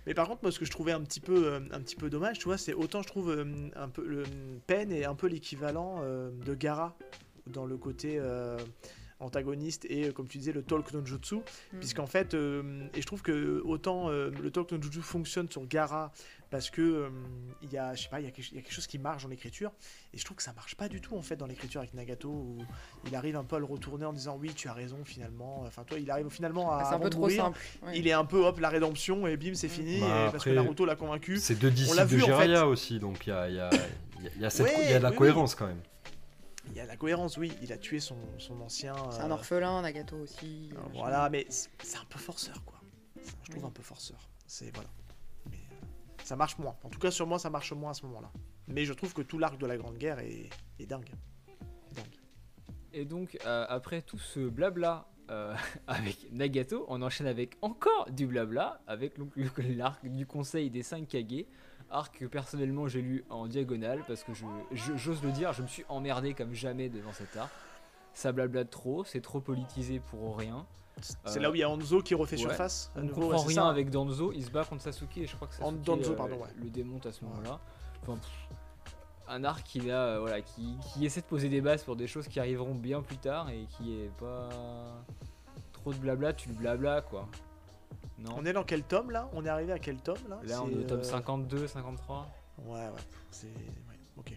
Mais 0.07 0.15
par 0.15 0.29
contre, 0.29 0.43
moi, 0.43 0.53
ce 0.53 0.59
que 0.59 0.65
je 0.65 0.71
trouvais 0.71 0.93
un 0.93 1.01
petit 1.03 1.21
peu, 1.21 1.47
euh, 1.55 1.61
un 1.73 1.81
petit 1.81 1.97
peu 1.97 2.09
dommage, 2.11 2.39
tu 2.39 2.45
vois, 2.45 2.59
c'est 2.59 2.75
autant 2.75 3.03
je 3.03 3.09
trouve 3.09 3.31
euh, 3.31 3.69
un 3.75 3.89
peu 3.89 4.07
le 4.07 4.23
Pen 4.67 4.93
est 4.93 5.05
un 5.05 5.15
peu 5.15 5.27
l'équivalent 5.27 6.01
euh, 6.03 6.31
de 6.45 6.55
Gara 6.55 6.97
dans 7.47 7.65
le 7.67 7.77
côté 7.79 8.19
euh, 8.19 8.59
antagoniste 9.21 9.85
et 9.91 10.09
euh, 10.09 10.13
comme 10.13 10.29
tu 10.29 10.39
disais 10.39 10.53
le 10.53 10.63
talk 10.63 10.93
no 10.93 11.05
jutsu 11.05 11.37
Mm. 11.37 11.79
puisqu'en 11.81 12.07
fait 12.07 12.35
euh, 12.35 12.87
et 12.95 13.01
je 13.03 13.07
trouve 13.07 13.23
que 13.23 13.61
autant 13.65 14.09
euh, 14.11 14.31
le 14.43 14.51
talk 14.51 14.71
no 14.73 14.81
jutsu 14.81 15.01
fonctionne 15.03 15.49
sur 15.51 15.67
Gara 15.67 16.13
parce 16.51 16.71
que 16.71 16.81
euh, 16.81 17.09
il 17.63 17.71
y 17.73 17.79
a 17.79 17.95
je 17.95 18.03
sais 18.05 18.09
pas 18.09 18.21
il 18.21 18.25
y, 18.25 18.29
a 18.29 18.31
quelque- 18.31 18.49
il 18.53 18.55
y 18.57 18.59
a 18.59 18.63
quelque 18.63 18.73
chose 18.73 18.87
qui 18.87 18.99
marche 18.99 19.23
dans 19.25 19.29
l'écriture 19.29 19.73
et 20.15 20.19
je 20.19 20.25
trouve 20.25 20.37
que 20.37 20.43
ça 20.43 20.53
marche 20.55 20.77
pas 20.77 20.89
du 20.89 21.01
tout 21.01 21.17
en 21.17 21.23
fait 21.23 21.37
dans 21.37 21.47
l'écriture 21.47 21.81
avec 21.81 21.95
Nagato 21.95 22.29
où 22.29 22.59
il 23.07 23.15
arrive 23.17 23.37
un 23.37 23.45
peu 23.45 23.57
à 23.57 23.59
le 23.59 23.65
retourner 23.65 24.05
en 24.07 24.13
disant 24.13 24.37
oui 24.41 24.53
tu 24.55 24.69
as 24.69 24.73
raison 24.73 24.99
finalement 25.05 25.63
enfin 25.67 25.85
toi 25.85 25.99
il 25.99 26.11
arrive 26.11 26.29
finalement 26.31 26.71
à 26.73 26.79
Ah, 26.83 26.85
c'est 26.89 26.95
un 26.95 27.01
peu 27.01 27.11
trop 27.11 27.23
mourir, 27.23 27.43
simple. 27.45 27.61
il 27.95 28.07
est 28.07 28.13
un 28.13 28.25
peu 28.25 28.45
hop 28.47 28.61
la 28.61 28.69
rédemption 28.69 29.27
et 29.27 29.37
bim 29.37 29.55
c'est 29.55 29.69
fini 29.69 30.01
Bah, 30.01 30.27
et 30.29 30.31
parce 30.31 30.45
que 30.45 30.51
Naruto 30.51 30.85
l'a 30.87 30.97
convaincu 30.97 31.39
C'est 31.39 31.57
deux 31.59 31.71
disciples 31.71 31.97
de 32.09 32.23
en 32.23 32.25
Jiraiya 32.27 32.61
fait. 32.61 32.67
aussi, 32.67 32.99
donc 33.01 33.27
il 33.27 33.31
y 33.31 33.33
a, 33.33 33.49
il 33.49 33.57
y 33.57 33.61
a- 33.61 33.71
il 34.21 34.25
y 34.25 34.29
a- 34.29 34.43
y 34.43 34.45
a 34.47 34.51
cette- 34.51 34.67
Ouais, 34.67 34.75
il 34.85 34.91
y 34.91 34.95
a 34.95 34.99
de 34.99 35.03
la 35.03 35.09
oui, 35.11 35.15
oui. 35.15 35.19
cohérence 35.19 35.55
quand 35.55 35.67
même. 35.67 35.81
Il 36.71 36.77
y 36.77 36.81
a 36.81 36.87
la 36.87 36.97
cohérence 36.97 37.37
oui 37.37 37.53
il 37.63 37.73
a 37.73 37.79
tué 37.79 38.01
son, 38.01 38.17
son 38.39 38.61
ancien 38.61 38.95
C'est 39.11 39.21
un 39.21 39.31
euh, 39.31 39.35
orphelin, 39.35 39.83
Nagato 39.83 40.17
aussi. 40.17 40.71
Euh. 40.75 40.81
Voilà, 40.95 41.29
mais 41.31 41.47
c'est 41.51 41.99
un 41.99 42.05
peu 42.09 42.19
forceur, 42.19 42.65
quoi. 42.65 42.81
Je 43.17 43.51
trouve 43.51 43.65
Oui. 43.65 43.69
un 43.69 43.73
peu 43.73 43.83
forceur. 43.83 44.29
C'est 44.47 44.73
voilà. 44.75 44.89
Mais 45.51 45.57
euh, 45.57 46.23
ça 46.25 46.37
marche 46.37 46.59
moins. 46.59 46.77
En 46.85 46.89
tout 46.89 46.99
cas, 46.99 47.11
sur 47.11 47.27
moi, 47.27 47.39
ça 47.39 47.51
marche 47.51 47.73
moins 47.73 47.91
à 47.91 47.95
ce 47.95 48.05
moment-là. 48.07 48.31
Mais 48.69 48.85
je 48.85 48.93
trouve 48.93 49.13
que 49.15 49.23
tout 49.23 49.39
l'arc 49.39 49.59
de 49.59 49.67
la 49.67 49.77
Grande 49.77 49.99
Guerre 49.99 50.19
est, 50.21 50.49
est 50.79 50.87
dingue. 50.87 51.11
Dingue. 51.95 52.19
Et 52.93 53.05
donc, 53.05 53.37
euh, 53.45 53.67
après 53.69 54.03
tout 54.03 54.19
ce 54.19 54.41
blabla 54.49 55.09
euh, 55.31 55.55
avec 55.87 56.31
Nagato, 56.33 56.85
on 56.89 57.03
enchaîne 57.03 57.27
avec 57.27 57.57
encore 57.63 58.11
du 58.11 58.27
blabla, 58.27 58.81
avec 58.87 59.15
l'arc 59.59 60.07
du 60.07 60.27
conseil 60.27 60.71
des 60.71 60.83
5 60.83 61.07
Kage. 61.09 61.45
Arc 61.91 62.19
que 62.19 62.25
personnellement 62.27 62.87
j'ai 62.89 63.01
lu 63.03 63.25
en 63.31 63.47
diagonale 63.47 64.03
parce 64.07 64.23
que 64.23 64.35
je- 64.35 64.45
je- 64.73 64.97
j'ose 64.97 65.23
le 65.23 65.31
dire, 65.33 65.53
je 65.53 65.63
me 65.63 65.67
suis 65.69 65.85
emmerdé 65.89 66.35
comme 66.35 66.53
jamais 66.55 66.89
devant 66.89 67.13
cet 67.13 67.37
arc. 67.37 67.51
Ça 68.13 68.33
blabla 68.33 68.65
trop, 68.65 69.05
c'est 69.05 69.21
trop 69.21 69.41
politisé 69.41 70.01
pour 70.11 70.37
rien. 70.39 70.67
C'est 71.01 71.39
Euh, 71.39 71.43
là 71.43 71.51
où 71.51 71.55
il 71.55 71.59
y 71.59 71.63
a 71.63 71.71
Hanzo 71.71 72.03
qui 72.03 72.15
refait 72.15 72.37
ouais. 72.37 72.43
surface. 72.43 72.91
On 72.97 73.03
nouveau, 73.03 73.21
comprend 73.23 73.39
ouais, 73.43 73.47
rien 73.49 73.63
ça. 73.63 73.69
avec 73.69 73.89
Danzo, 73.91 74.33
il 74.33 74.45
se 74.45 74.51
bat 74.51 74.65
contre 74.65 74.83
Sasuke 74.83 75.19
et 75.19 75.27
je 75.27 75.37
crois 75.37 75.47
que 75.49 75.55
Sasuke 75.55 75.81
Danzo, 75.83 76.13
euh, 76.13 76.17
pardon, 76.17 76.37
ouais. 76.37 76.49
le 76.61 76.69
démonte 76.71 77.07
à 77.07 77.13
ce 77.13 77.25
moment-là. 77.25 77.61
Enfin, 78.03 78.19
un 79.29 79.45
arc 79.45 79.63
qui, 79.65 79.91
a, 79.91 80.01
euh, 80.01 80.21
voilà, 80.21 80.41
qui, 80.41 80.77
qui 80.93 81.07
essaie 81.07 81.21
de 81.21 81.27
poser 81.27 81.49
des 81.49 81.61
bases 81.61 81.85
pour 81.85 81.95
des 81.97 82.07
choses 82.09 82.27
qui 82.29 82.41
arriveront 82.41 82.75
bien 82.75 83.01
plus 83.03 83.19
tard 83.19 83.49
et 83.51 83.67
qui 83.77 84.01
est 84.01 84.11
pas 84.19 84.49
trop 85.73 85.93
de 85.93 85.99
blabla, 85.99 86.33
tu 86.33 86.49
le 86.49 86.55
blabla 86.57 87.03
quoi. 87.03 87.29
Non 88.19 88.35
On 88.37 88.45
est 88.45 88.53
dans 88.53 88.65
quel 88.65 88.83
tome 88.83 89.11
là? 89.11 89.29
On 89.33 89.45
est 89.45 89.49
arrivé 89.49 89.73
à 89.73 89.79
quel 89.79 89.97
tome 89.99 90.19
là? 90.29 90.41
Là 90.45 90.63
on 90.65 90.71
est 90.71 90.75
au 90.77 90.83
tome 90.83 91.01
euh, 91.01 91.05
52, 91.05 91.69
53. 91.69 92.29
Ouais, 92.67 92.73
ouais. 92.75 92.89
C'est. 93.31 93.47
ouais, 93.47 93.99
ok. 94.17 94.37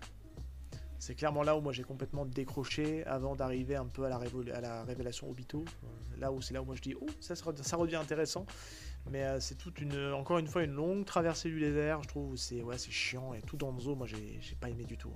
C'est 0.99 1.15
clairement 1.15 1.41
là 1.41 1.57
où 1.57 1.61
moi 1.61 1.73
j'ai 1.73 1.81
complètement 1.83 2.25
décroché 2.25 3.03
avant 3.07 3.35
d'arriver 3.35 3.75
un 3.75 3.87
peu 3.87 4.03
à 4.05 4.09
la, 4.09 4.19
révol- 4.19 4.51
à 4.53 4.61
la 4.61 4.83
révélation 4.83 5.29
Obito. 5.29 5.65
Euh, 5.83 5.87
Là 6.19 6.31
où 6.31 6.39
c'est 6.43 6.53
là 6.53 6.61
où 6.61 6.65
moi 6.65 6.75
je 6.75 6.81
dis 6.81 6.93
oh 7.01 7.07
ça, 7.19 7.33
ça 7.35 7.75
redevient 7.77 7.95
intéressant. 7.95 8.45
Mais 9.09 9.23
euh, 9.23 9.39
c'est 9.39 9.55
toute 9.55 9.81
une 9.81 10.11
encore 10.13 10.37
une 10.37 10.45
fois 10.45 10.61
une 10.63 10.73
longue 10.73 11.03
traversée 11.05 11.49
du 11.49 11.59
désert. 11.59 12.03
Je 12.03 12.07
trouve 12.07 12.33
où 12.33 12.37
c'est 12.37 12.61
ouais 12.61 12.77
c'est 12.77 12.91
chiant 12.91 13.33
et 13.33 13.41
tout 13.41 13.57
Danzo 13.57 13.95
moi 13.95 14.05
j'ai 14.05 14.39
pas 14.59 14.69
aimé 14.69 14.83
du 14.83 14.95
tout. 14.99 15.11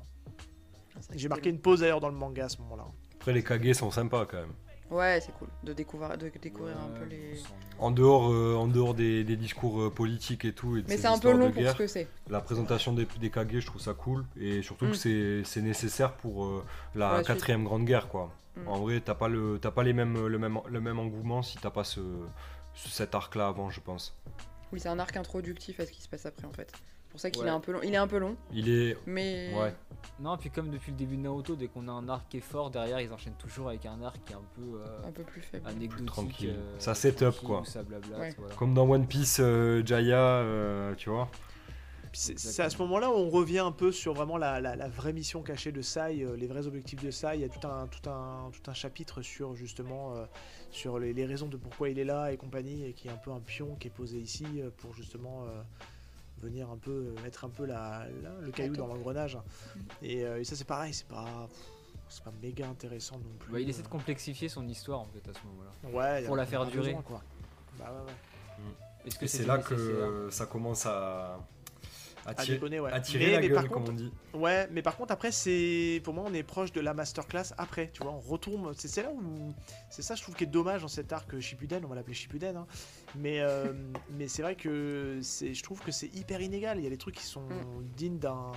Ah, 0.95 0.99
J'ai 1.13 1.27
marqué 1.29 1.51
une 1.51 1.59
pause 1.59 1.81
d'ailleurs 1.81 1.99
dans 1.99 2.09
le 2.09 2.15
manga 2.15 2.45
à 2.45 2.49
ce 2.49 2.57
moment-là. 2.63 2.85
Après, 3.15 3.33
les 3.33 3.43
Kage 3.43 3.73
sont 3.73 3.91
sympas 3.91 4.25
quand 4.25 4.37
même. 4.37 4.53
Long. 4.89 4.97
Ouais, 4.97 5.19
c'est 5.21 5.31
cool 5.33 5.47
de 5.63 5.73
découvrir, 5.73 6.17
de 6.17 6.29
découvrir 6.41 6.75
un 6.77 6.97
peu 6.99 7.05
les. 7.05 7.41
En 7.79 7.91
dehors, 7.91 8.31
euh, 8.31 8.55
en 8.55 8.67
dehors 8.67 8.93
des, 8.93 9.23
des 9.23 9.35
discours 9.35 9.81
euh, 9.81 9.89
politiques 9.89 10.45
et 10.45 10.53
tout, 10.53 10.77
et 10.77 10.81
de 10.81 10.87
Mais 10.87 10.95
ces 10.95 11.01
c'est 11.03 11.07
un 11.07 11.11
peu 11.11 11.15
histoires 11.29 11.33
de 11.35 11.39
long 11.39 11.51
pour 11.51 11.61
guerre, 11.61 11.71
ce 11.73 11.77
que 11.77 11.87
c'est. 11.87 12.07
la 12.29 12.39
présentation 12.41 12.93
des, 12.93 13.05
des 13.19 13.29
Kage, 13.29 13.47
je 13.59 13.65
trouve 13.65 13.81
ça 13.81 13.93
cool. 13.93 14.25
Et 14.39 14.61
surtout 14.61 14.85
Mm. 14.85 14.91
que 14.91 14.97
c'est- 14.97 15.43
c'est 15.45 15.61
nécessaire 15.61 16.13
pour 16.13 16.45
euh, 16.45 16.63
la, 16.95 17.07
Pour 17.07 17.17
la 17.17 17.23
suite. 17.23 17.27
quatrième 17.27 17.63
grande 17.63 17.85
guerre, 17.85 18.07
quoi. 18.09 18.31
Mm. 18.57 18.67
En 18.67 18.79
vrai, 18.79 18.99
t'as 19.01 19.15
pas, 19.15 19.27
le, 19.27 19.59
t'as 19.61 19.71
pas 19.71 19.83
les 19.83 19.93
mêmes, 19.93 20.27
le, 20.27 20.37
même, 20.39 20.59
le 20.69 20.79
même 20.81 20.99
engouement 20.99 21.41
si 21.41 21.57
t'as 21.57 21.71
pas 21.71 21.83
ce, 21.83 21.99
ce- 22.73 22.89
cet 22.89 23.15
arc-là 23.15 23.47
avant, 23.47 23.69
je 23.69 23.81
pense. 23.81 24.15
Oui, 24.71 24.79
c'est 24.79 24.89
un 24.89 24.99
arc 24.99 25.15
introductif 25.17 25.79
à 25.79 25.85
ce 25.85 25.91
qui 25.91 26.01
se 26.01 26.07
passe 26.09 26.25
après 26.25 26.45
en 26.47 26.51
fait. 26.53 26.69
C'est 26.71 27.11
pour 27.11 27.19
ça 27.19 27.29
qu'il 27.31 27.41
Ouais. 27.43 27.47
est 27.47 27.51
un 27.51 27.59
peu 27.61 27.71
long. 27.71 27.79
Il 27.83 27.93
est 27.93 27.97
un 27.97 28.07
peu 28.07 28.17
long, 28.17 28.35
Il 28.51 28.69
est. 28.69 28.97
mais. 29.05 29.53
Ouais. 29.57 29.73
Non, 30.19 30.37
puis 30.37 30.49
comme 30.49 30.69
depuis 30.69 30.91
le 30.91 30.97
début 30.97 31.17
de 31.17 31.21
Naruto, 31.21 31.55
dès 31.55 31.67
qu'on 31.67 31.87
a 31.87 31.91
un 31.91 32.07
arc 32.09 32.27
qui 32.29 32.37
est 32.37 32.41
fort, 32.41 32.69
derrière 32.71 33.01
ils 33.01 33.11
enchaînent 33.11 33.35
toujours 33.37 33.69
avec 33.69 33.85
un 33.85 34.01
arc 34.01 34.17
qui 34.25 34.33
est 34.33 34.35
un 34.35 34.41
peu 34.55 34.79
euh, 34.79 35.07
Un 35.07 35.11
peu 35.11 35.23
plus 35.23 35.41
faible. 35.41 35.67
anecdotique. 35.67 36.05
tranquille. 36.07 36.55
euh, 36.57 36.75
Ça 36.79 36.95
set 36.95 37.21
up, 37.21 37.31
tranquille, 37.35 37.47
quoi. 37.47 37.61
où 37.61 37.65
Ça 37.65 37.83
blabla, 37.83 38.17
Ouais. 38.19 38.33
voilà. 38.37 38.55
Comme 38.55 38.73
dans 38.73 38.89
One 38.89 39.07
Piece, 39.07 39.39
euh, 39.41 39.83
Jaya, 39.85 40.17
euh, 40.17 40.95
tu 40.95 41.09
vois. 41.09 41.29
C'est 42.13 42.61
à 42.61 42.69
ce 42.69 42.77
moment-là 42.77 43.09
où 43.09 43.13
on 43.13 43.29
revient 43.29 43.59
un 43.59 43.73
peu 43.73 43.91
sur 43.91 44.13
vraiment 44.13 44.37
la, 44.37 44.61
la- 44.61 44.77
la 44.77 44.87
vraie 44.87 45.11
mission 45.11 45.41
cachée 45.43 45.73
de 45.73 45.81
Sai, 45.81 46.23
euh, 46.23 46.37
les 46.37 46.47
vrais 46.47 46.65
objectifs 46.65 47.03
de 47.03 47.11
Sai. 47.11 47.35
Il 47.35 47.41
y 47.41 47.43
a 47.43 47.49
tout 47.49 47.67
un, 47.67 47.87
tout 47.87 48.09
un, 48.09 48.49
tout 48.53 48.71
un 48.71 48.73
chapitre 48.73 49.21
sur 49.21 49.53
justement 49.55 50.15
euh, 50.15 50.25
sur 50.71 50.97
les, 50.97 51.11
les 51.11 51.25
raisons 51.25 51.47
de 51.49 51.57
pourquoi 51.57 51.89
il 51.89 51.99
est 51.99 52.05
là 52.05 52.31
et 52.31 52.37
compagnie, 52.37 52.85
et 52.85 52.93
qui 52.93 53.09
est 53.09 53.11
un 53.11 53.17
peu 53.17 53.31
un 53.31 53.41
pion 53.41 53.75
qui 53.75 53.87
est 53.89 53.91
posé 53.91 54.17
ici 54.17 54.45
pour 54.77 54.93
justement 54.93 55.43
euh, 55.43 55.61
venir 56.45 56.69
un 56.69 56.77
peu 56.77 56.91
euh, 57.17 57.21
mettre 57.23 57.45
un 57.45 57.49
peu 57.49 57.65
la, 57.65 58.05
la- 58.23 58.39
le 58.41 58.51
caillou 58.51 58.75
dans 58.75 58.87
l'engrenage. 58.87 59.37
Et, 60.01 60.23
euh, 60.25 60.39
et 60.39 60.43
ça 60.43 60.55
c'est 60.55 60.63
pareil, 60.65 60.93
c'est 60.93 61.07
pas 61.07 61.47
c'est 62.07 62.23
pas 62.23 62.31
méga 62.41 62.67
intéressant 62.67 63.17
non 63.17 63.35
plus. 63.39 63.51
Bah, 63.51 63.59
il 63.59 63.69
essaie 63.69 63.81
de 63.81 63.87
euh. 63.87 63.91
complexier 63.91 64.47
son 64.47 64.67
histoire 64.67 64.99
en 65.01 65.05
fait 65.05 65.27
à 65.29 65.33
ce 65.33 65.39
moment-là. 65.47 65.89
Ouais, 65.89 66.25
pour 66.25 66.35
la 66.35 66.45
faire 66.45 66.65
durer. 66.65 66.87
besoin, 66.89 67.01
quoi. 67.01 67.21
Bah 67.79 67.85
ouais, 67.91 68.05
ouais. 68.11 68.65
Est-ce 69.05 69.19
que 69.19 69.27
c'est 69.27 69.45
là 69.45 69.57
que 69.59 70.29
ça 70.31 70.45
commence 70.45 70.85
à, 70.85 71.39
à 72.25 72.31
À 72.31 72.45
déconner, 72.45 72.79
ouais. 72.79 72.91
à 72.91 72.99
tirer 72.99 73.25
Mais- 73.27 73.31
la 73.33 73.39
mais 73.41 73.47
gueule, 73.49 73.55
par 73.55 73.69
comme 73.69 73.83
contre- 73.85 73.91
on 73.91 73.95
dit. 73.95 74.11
Ouais, 74.33 74.67
mais 74.71 74.81
par 74.81 74.97
contre 74.97 75.11
après 75.13 75.31
c'est 75.31 76.01
pour 76.03 76.13
moi 76.13 76.23
on 76.27 76.33
est 76.33 76.43
proche 76.43 76.71
de 76.71 76.81
la 76.81 76.93
masterclass 76.93 77.53
après, 77.57 77.91
tu 77.93 78.01
vois, 78.03 78.11
on 78.13 78.19
retourne, 78.19 78.73
c'est 78.75 79.03
là 79.03 79.11
où 79.11 79.53
c'est 79.89 80.01
ça 80.01 80.15
je 80.15 80.23
trouve 80.23 80.35
qui 80.35 80.43
est 80.43 80.47
dommage 80.47 80.81
dans 80.81 80.87
cet 80.87 81.13
arc 81.13 81.39
Shippuden, 81.39 81.85
on 81.85 81.87
va 81.87 81.95
l'appeler 81.95 82.15
Shippuden 82.15 82.57
hein. 82.57 82.67
Mais 83.15 83.39
euh, 83.41 83.73
mais 84.17 84.27
c'est 84.27 84.41
vrai 84.41 84.55
que 84.55 85.19
je 85.21 85.61
trouve 85.63 85.81
que 85.81 85.91
c'est 85.91 86.07
hyper 86.15 86.41
inégal, 86.41 86.79
il 86.79 86.83
y 86.83 86.87
a 86.87 86.89
des 86.89 86.97
trucs 86.97 87.15
qui 87.15 87.23
sont 87.25 87.47
Mm. 87.47 87.83
dignes 87.95 88.19
d'un 88.19 88.51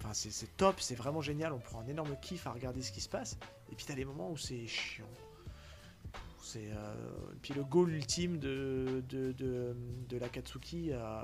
enfin 0.00 0.12
c'est- 0.12 0.56
top, 0.56 0.80
c'est 0.80 0.94
vraiment 0.96 1.20
génial, 1.20 1.52
on 1.52 1.58
prend 1.60 1.80
un 1.80 1.86
énorme 1.86 2.16
kiff 2.22 2.46
à 2.46 2.52
regarder 2.52 2.82
ce 2.82 2.90
qui 2.92 3.00
se 3.00 3.08
passe 3.08 3.36
et 3.70 3.74
puis 3.74 3.84
t'as 3.86 3.94
des 3.94 4.04
moments 4.04 4.30
où 4.30 4.36
c'est 4.36 4.66
chiant. 4.66 5.04
C'est 6.42 6.68
euh, 6.70 6.94
puis 7.42 7.54
le 7.54 7.64
goal 7.64 7.90
ultime 7.90 8.38
de 8.38 9.02
de, 9.08 9.32
de, 9.32 9.74
de 10.08 10.16
l'Akatsuki 10.18 10.90
euh, 10.92 11.22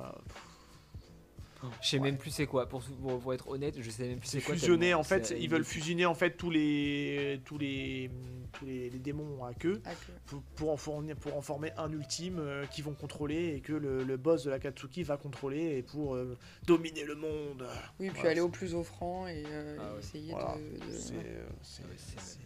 Je 1.82 1.88
sais 1.88 1.98
Ouais. 1.98 2.04
même 2.10 2.16
plus 2.18 2.30
c'est 2.30 2.46
quoi. 2.46 2.68
Pour, 2.68 2.82
pour, 2.82 3.20
pour 3.20 3.34
être 3.34 3.48
honnête, 3.48 3.74
je 3.80 3.90
sais 3.90 4.08
même 4.08 4.18
plus 4.18 4.28
C'est 4.28 4.40
quoi. 4.40 4.54
fusionner 4.54 4.94
en 4.94 5.02
fait, 5.02 5.34
ils 5.38 5.48
veulent 5.48 5.64
fusionner 5.64 6.06
en 6.06 6.14
fait 6.14 6.36
tous 6.36 6.50
les 6.50 7.40
tous 7.44 7.58
les 7.58 8.10
tous 8.52 8.64
les, 8.64 8.90
les 8.90 8.98
démons 8.98 9.44
à 9.44 9.54
queue 9.54 9.80
que- 9.84 10.12
pour, 10.26 10.42
pour 10.56 10.70
en 10.72 10.76
fournir 10.76 11.16
pour 11.16 11.36
en 11.36 11.42
former 11.42 11.72
un 11.76 11.92
ultime 11.92 12.38
euh, 12.38 12.64
qui 12.66 12.82
vont 12.82 12.94
contrôler 12.94 13.54
et 13.56 13.60
que 13.60 13.72
le, 13.72 14.02
le 14.04 14.16
boss 14.16 14.44
de 14.44 14.50
la 14.50 14.58
Katsuki 14.58 15.02
va 15.02 15.16
contrôler 15.16 15.76
et 15.78 15.82
pour 15.82 16.14
euh, 16.16 16.36
dominer 16.66 17.04
le 17.04 17.14
monde. 17.14 17.66
Oui, 17.98 18.08
puis 18.08 18.14
Voilà, 18.14 18.30
aller 18.30 18.40
au 18.40 18.48
plus 18.48 18.74
offrant 18.74 19.26
et 19.28 19.44
euh, 19.46 19.76
Ah 19.80 19.92
ouais. 19.94 20.00
essayer 20.00 20.32
Voilà. 20.32 20.56
de. 20.56 20.86
de- 20.86 20.92
C'est 20.92 21.14
euh, 21.14 21.46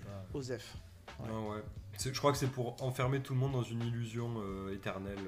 Ah 0.07 0.25
pas- 0.33 0.39
Osef. 0.39 0.77
Non, 1.29 1.55
Je 1.99 2.19
crois 2.19 2.33
que 2.33 2.39
c'est 2.39 2.51
pour 2.51 2.83
enfermer 2.83 3.21
tout 3.21 3.35
le 3.35 3.39
monde 3.39 3.53
dans 3.53 3.63
une 3.63 3.83
illusion 3.83 4.35
euh, 4.39 4.75
éternelle. 4.75 5.19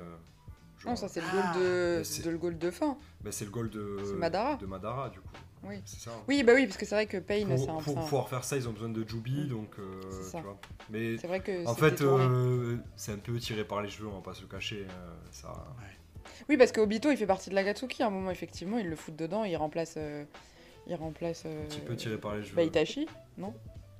Non, 0.86 0.96
ça 0.96 1.08
c'est 1.08 1.20
le 1.20 1.26
Ah, 1.32 1.52
goal 1.52 1.62
de, 1.62 2.30
le 2.30 2.38
goal 2.38 2.58
de 2.58 2.70
fin. 2.70 2.96
Bah, 3.22 3.32
c'est 3.32 3.44
le 3.44 3.50
goal 3.50 3.68
de, 3.70 4.14
Madara. 4.16 4.56
de 4.56 4.66
Madara, 4.66 5.08
du 5.10 5.20
coup. 5.20 5.28
Oui. 5.64 5.76
C'est 5.84 5.98
ça. 6.00 6.10
hein. 6.12 6.22
Oui, 6.28 6.42
bah 6.44 6.52
oui, 6.54 6.66
parce 6.66 6.76
que 6.76 6.86
c'est 6.86 6.94
vrai 6.94 7.06
que 7.06 7.16
Pain, 7.16 7.44
Pour, 7.46 7.58
c'est 7.58 7.70
un. 7.70 7.74
pour 7.80 7.94
pouvoir 8.04 8.28
faire 8.28 8.44
ça, 8.44 8.56
ils 8.56 8.68
ont 8.68 8.72
besoin 8.72 8.88
de 8.88 9.06
Jubi, 9.08 9.46
Mm. 9.46 9.48
donc 9.48 9.68
euh, 9.78 10.00
tu 10.30 10.40
vois. 10.42 10.58
Mais 10.90 11.16
C'est 11.18 11.26
vrai 11.26 11.40
que. 11.40 11.66
en 11.66 11.74
c'est 11.74 11.80
fait, 11.80 12.00
euh, 12.02 12.76
c'est 12.94 13.12
un 13.12 13.18
peu 13.18 13.36
tiré 13.38 13.64
par 13.64 13.82
les 13.82 13.88
cheveux, 13.88 14.06
on 14.08 14.14
va 14.16 14.20
pas 14.20 14.34
se 14.34 14.42
le 14.42 14.48
cacher. 14.48 14.86
euh, 14.88 15.14
ça. 15.32 15.52
Oui, 16.48 16.56
parce 16.56 16.70
qu'Obito 16.72 17.10
il 17.10 17.16
fait 17.16 17.26
partie 17.26 17.50
de 17.50 17.54
l'Agatsuki. 17.54 18.02
À 18.02 18.06
un 18.08 18.10
moment, 18.10 18.30
effectivement, 18.30 18.78
il 18.78 18.88
le 18.88 18.96
fout 18.96 19.16
dedans, 19.16 19.44
il 19.44 19.56
remplace. 19.56 19.94
euh, 19.96 20.24
Il 20.86 20.94
remplace. 20.94 21.42
euh, 21.46 21.64
Un 21.64 21.66
petit 21.68 21.80
peu 21.80 21.96
tiré 21.96 22.16
par 22.18 22.36
les 22.36 22.42
cheveux. 22.44 22.56
Bah, 22.56 22.62
Itachi, 22.62 23.08
non? 23.38 23.52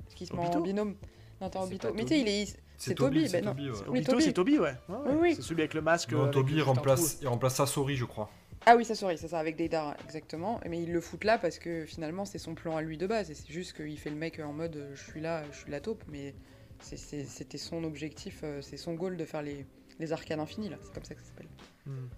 Parce 0.04 0.14
qu'ils 0.14 0.28
se 0.28 0.32
mettent 0.34 0.42
en 0.54 0.58
Obito? 0.58 0.62
binôme. 0.62 0.94
Non, 1.40 1.46
attends, 1.48 1.64
Obito. 1.64 1.92
Mais 1.94 2.02
tu 2.04 2.08
sais, 2.10 2.20
il 2.20 2.28
est. 2.28 2.56
c'est 2.76 2.94
Toby, 2.94 3.28
bah 3.30 3.40
non. 3.40 3.54
Oui, 3.88 4.04
c'est 4.20 4.32
Toby, 4.32 4.58
ouais. 4.58 4.74
Ouais, 4.88 4.96
ouais. 4.96 5.02
Oui, 5.06 5.18
oui. 5.20 5.34
C'est 5.34 5.42
celui 5.42 5.62
avec 5.62 5.74
le 5.74 5.82
masque. 5.82 6.12
Non, 6.12 6.22
avec 6.22 6.32
Toby, 6.32 6.54
il 6.54 6.62
remplace, 6.62 7.18
il 7.22 7.28
remplace 7.28 7.56
Sasori, 7.56 7.96
je 7.96 8.04
crois. 8.04 8.30
Ah 8.66 8.76
oui, 8.76 8.84
ça 8.84 8.94
sorry, 8.94 9.16
c'est 9.16 9.28
ça, 9.28 9.38
avec 9.38 9.56
Deidara, 9.56 9.96
exactement. 10.04 10.60
Mais 10.68 10.82
ils 10.82 10.92
le 10.92 11.00
foutent 11.00 11.24
là 11.24 11.38
parce 11.38 11.58
que 11.58 11.84
finalement, 11.84 12.24
c'est 12.24 12.38
son 12.38 12.54
plan 12.54 12.76
à 12.76 12.82
lui 12.82 12.98
de 12.98 13.06
base. 13.06 13.30
Et 13.30 13.34
c'est 13.34 13.52
juste 13.52 13.76
qu'il 13.76 13.96
fait 13.98 14.10
le 14.10 14.16
mec 14.16 14.40
en 14.40 14.52
mode 14.52 14.76
euh, 14.76 14.94
je 14.94 15.02
suis 15.04 15.20
là, 15.20 15.44
je 15.52 15.58
suis 15.58 15.70
la 15.70 15.80
taupe. 15.80 16.02
Mais 16.08 16.34
c'était 16.80 17.58
son 17.58 17.84
objectif, 17.84 18.40
euh, 18.42 18.60
c'est 18.60 18.76
son 18.76 18.94
goal 18.94 19.16
de 19.16 19.24
faire 19.24 19.42
les, 19.42 19.66
les 19.98 20.12
arcanes 20.12 20.40
infinis, 20.40 20.68
là. 20.68 20.78
C'est 20.82 20.92
comme 20.92 21.04
ça 21.04 21.14
que 21.14 21.20
ça 21.20 21.28
s'appelle. 21.28 21.48
Hmm. 21.86 22.08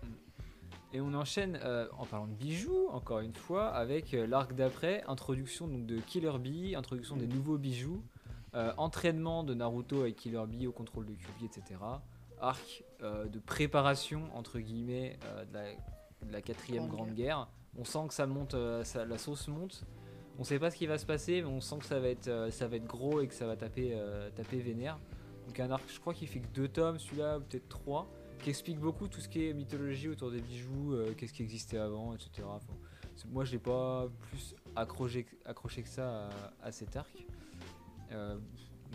Et 0.95 1.03
on 1.03 1.13
enchaîne 1.13 1.61
euh, 1.65 1.87
en 1.99 2.07
parlant 2.07 2.27
de 2.27 2.33
bijoux, 2.33 2.89
encore 2.93 3.21
une 3.21 3.35
fois, 3.35 3.69
avec 3.69 4.15
euh, 4.15 4.27
l'arc 4.27 4.55
d'après, 4.55 5.05
introduction 5.07 5.69
donc 5.69 5.85
de 5.85 5.99
Killer 5.99 6.33
Bee, 6.41 6.75
introduction 6.75 7.17
des 7.17 7.27
nouveaux 7.27 7.59
bijoux, 7.59 8.03
euh, 8.59 8.73
entraînement 8.77 9.45
de 9.45 9.55
Naruto 9.55 10.01
avec 10.03 10.17
Killer 10.17 10.45
Bee 10.47 10.67
au 10.67 10.73
contrôle 10.73 11.07
de 11.07 11.15
Kyuubi, 11.15 11.45
etc. 11.47 11.81
Arc 12.41 12.85
euh, 13.03 13.27
de 13.27 13.39
préparation, 13.39 14.25
entre 14.35 14.59
guillemets, 14.59 15.19
euh, 15.25 15.45
de, 15.45 15.55
la, 15.55 15.65
de 16.27 16.33
la 16.33 16.43
quatrième 16.43 16.87
Grande 16.89 17.07
grande 17.07 17.15
guerre. 17.15 17.49
On 17.79 17.85
sent 17.85 18.09
que 18.09 18.15
ça 18.15 18.27
monte, 18.27 18.57
ça- 18.85 19.05
la 19.05 19.19
sauce 19.19 19.49
monte. 19.49 19.85
On 20.39 20.45
sait 20.45 20.59
pas 20.59 20.71
ce 20.71 20.77
qui 20.77 20.87
va 20.87 20.99
se 20.99 21.07
passer, 21.07 21.41
mais 21.43 21.49
on 21.49 21.61
sent 21.61 21.79
que 21.79 21.85
ça 21.87 21.99
va 22.01 22.09
être, 22.09 22.49
ça 22.51 22.69
va 22.69 22.77
être 22.77 22.87
gros 22.87 23.21
et 23.21 23.29
que 23.29 23.35
ça 23.35 23.47
va 23.47 23.57
taper, 23.57 23.97
taper 24.37 24.59
vénère. 24.59 24.99
Donc 25.47 25.59
un 25.61 25.71
arc, 25.71 25.83
je 25.93 25.99
crois 26.01 26.15
qu'il 26.15 26.29
fait 26.29 26.41
que 26.41 26.47
deux 26.55 26.69
tomes, 26.69 26.99
celui-là, 26.99 27.39
ou 27.39 27.41
peut-être 27.41 27.69
trois, 27.69 28.07
qui 28.43 28.51
explique 28.51 28.79
beaucoup 28.79 29.09
tout 29.09 29.21
ce 29.21 29.29
qui 29.29 29.49
est 29.49 29.53
mythologie 29.53 30.09
autour 30.09 30.31
des 30.31 30.41
bijoux, 30.41 30.97
qu'est-ce 31.17 31.33
qui 31.33 31.43
existait 31.43 31.79
avant, 31.79 32.15
etc. 32.15 32.31
Enfin, 32.47 32.73
moi, 33.31 33.45
je 33.45 33.53
l'ai 33.53 33.59
pas 33.59 34.07
plus 34.31 34.55
accroché, 34.77 35.27
accroché 35.45 35.83
que 35.83 35.89
ça 35.89 36.29
à, 36.63 36.67
à 36.69 36.73
cet 36.73 36.97
arc. 36.97 37.27
Euh, 38.13 38.37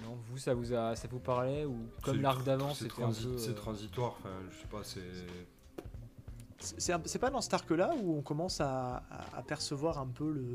non, 0.04 0.18
vous, 0.28 0.38
ça 0.38 0.54
vous 0.54 0.74
a, 0.74 0.96
ça 0.96 1.08
vous 1.08 1.20
parlait 1.20 1.66
ou 1.66 1.76
comme 2.04 2.22
l'arc 2.22 2.44
d'avant, 2.44 2.74
c'est 2.74 2.86
c'était 2.90 3.04
un 3.04 3.10
transi- 3.10 3.24
peu. 3.32 3.38
C'est 3.38 3.50
euh, 3.52 3.54
transitoire, 3.54 4.16
enfin, 4.20 4.30
je 4.52 4.58
sais 4.62 4.68
pas, 4.68 4.84
c'est. 4.84 5.02
C'est 7.06 7.20
pas 7.20 7.30
dans 7.30 7.42
cet 7.42 7.54
arc-là 7.56 7.92
où 8.02 8.18
on 8.18 8.22
commence 8.22 8.62
à, 8.62 9.04
à- 9.12 9.38
à 9.38 9.42
percevoir 9.44 10.00
un 10.00 10.08
peu 10.08 10.32
le, 10.32 10.54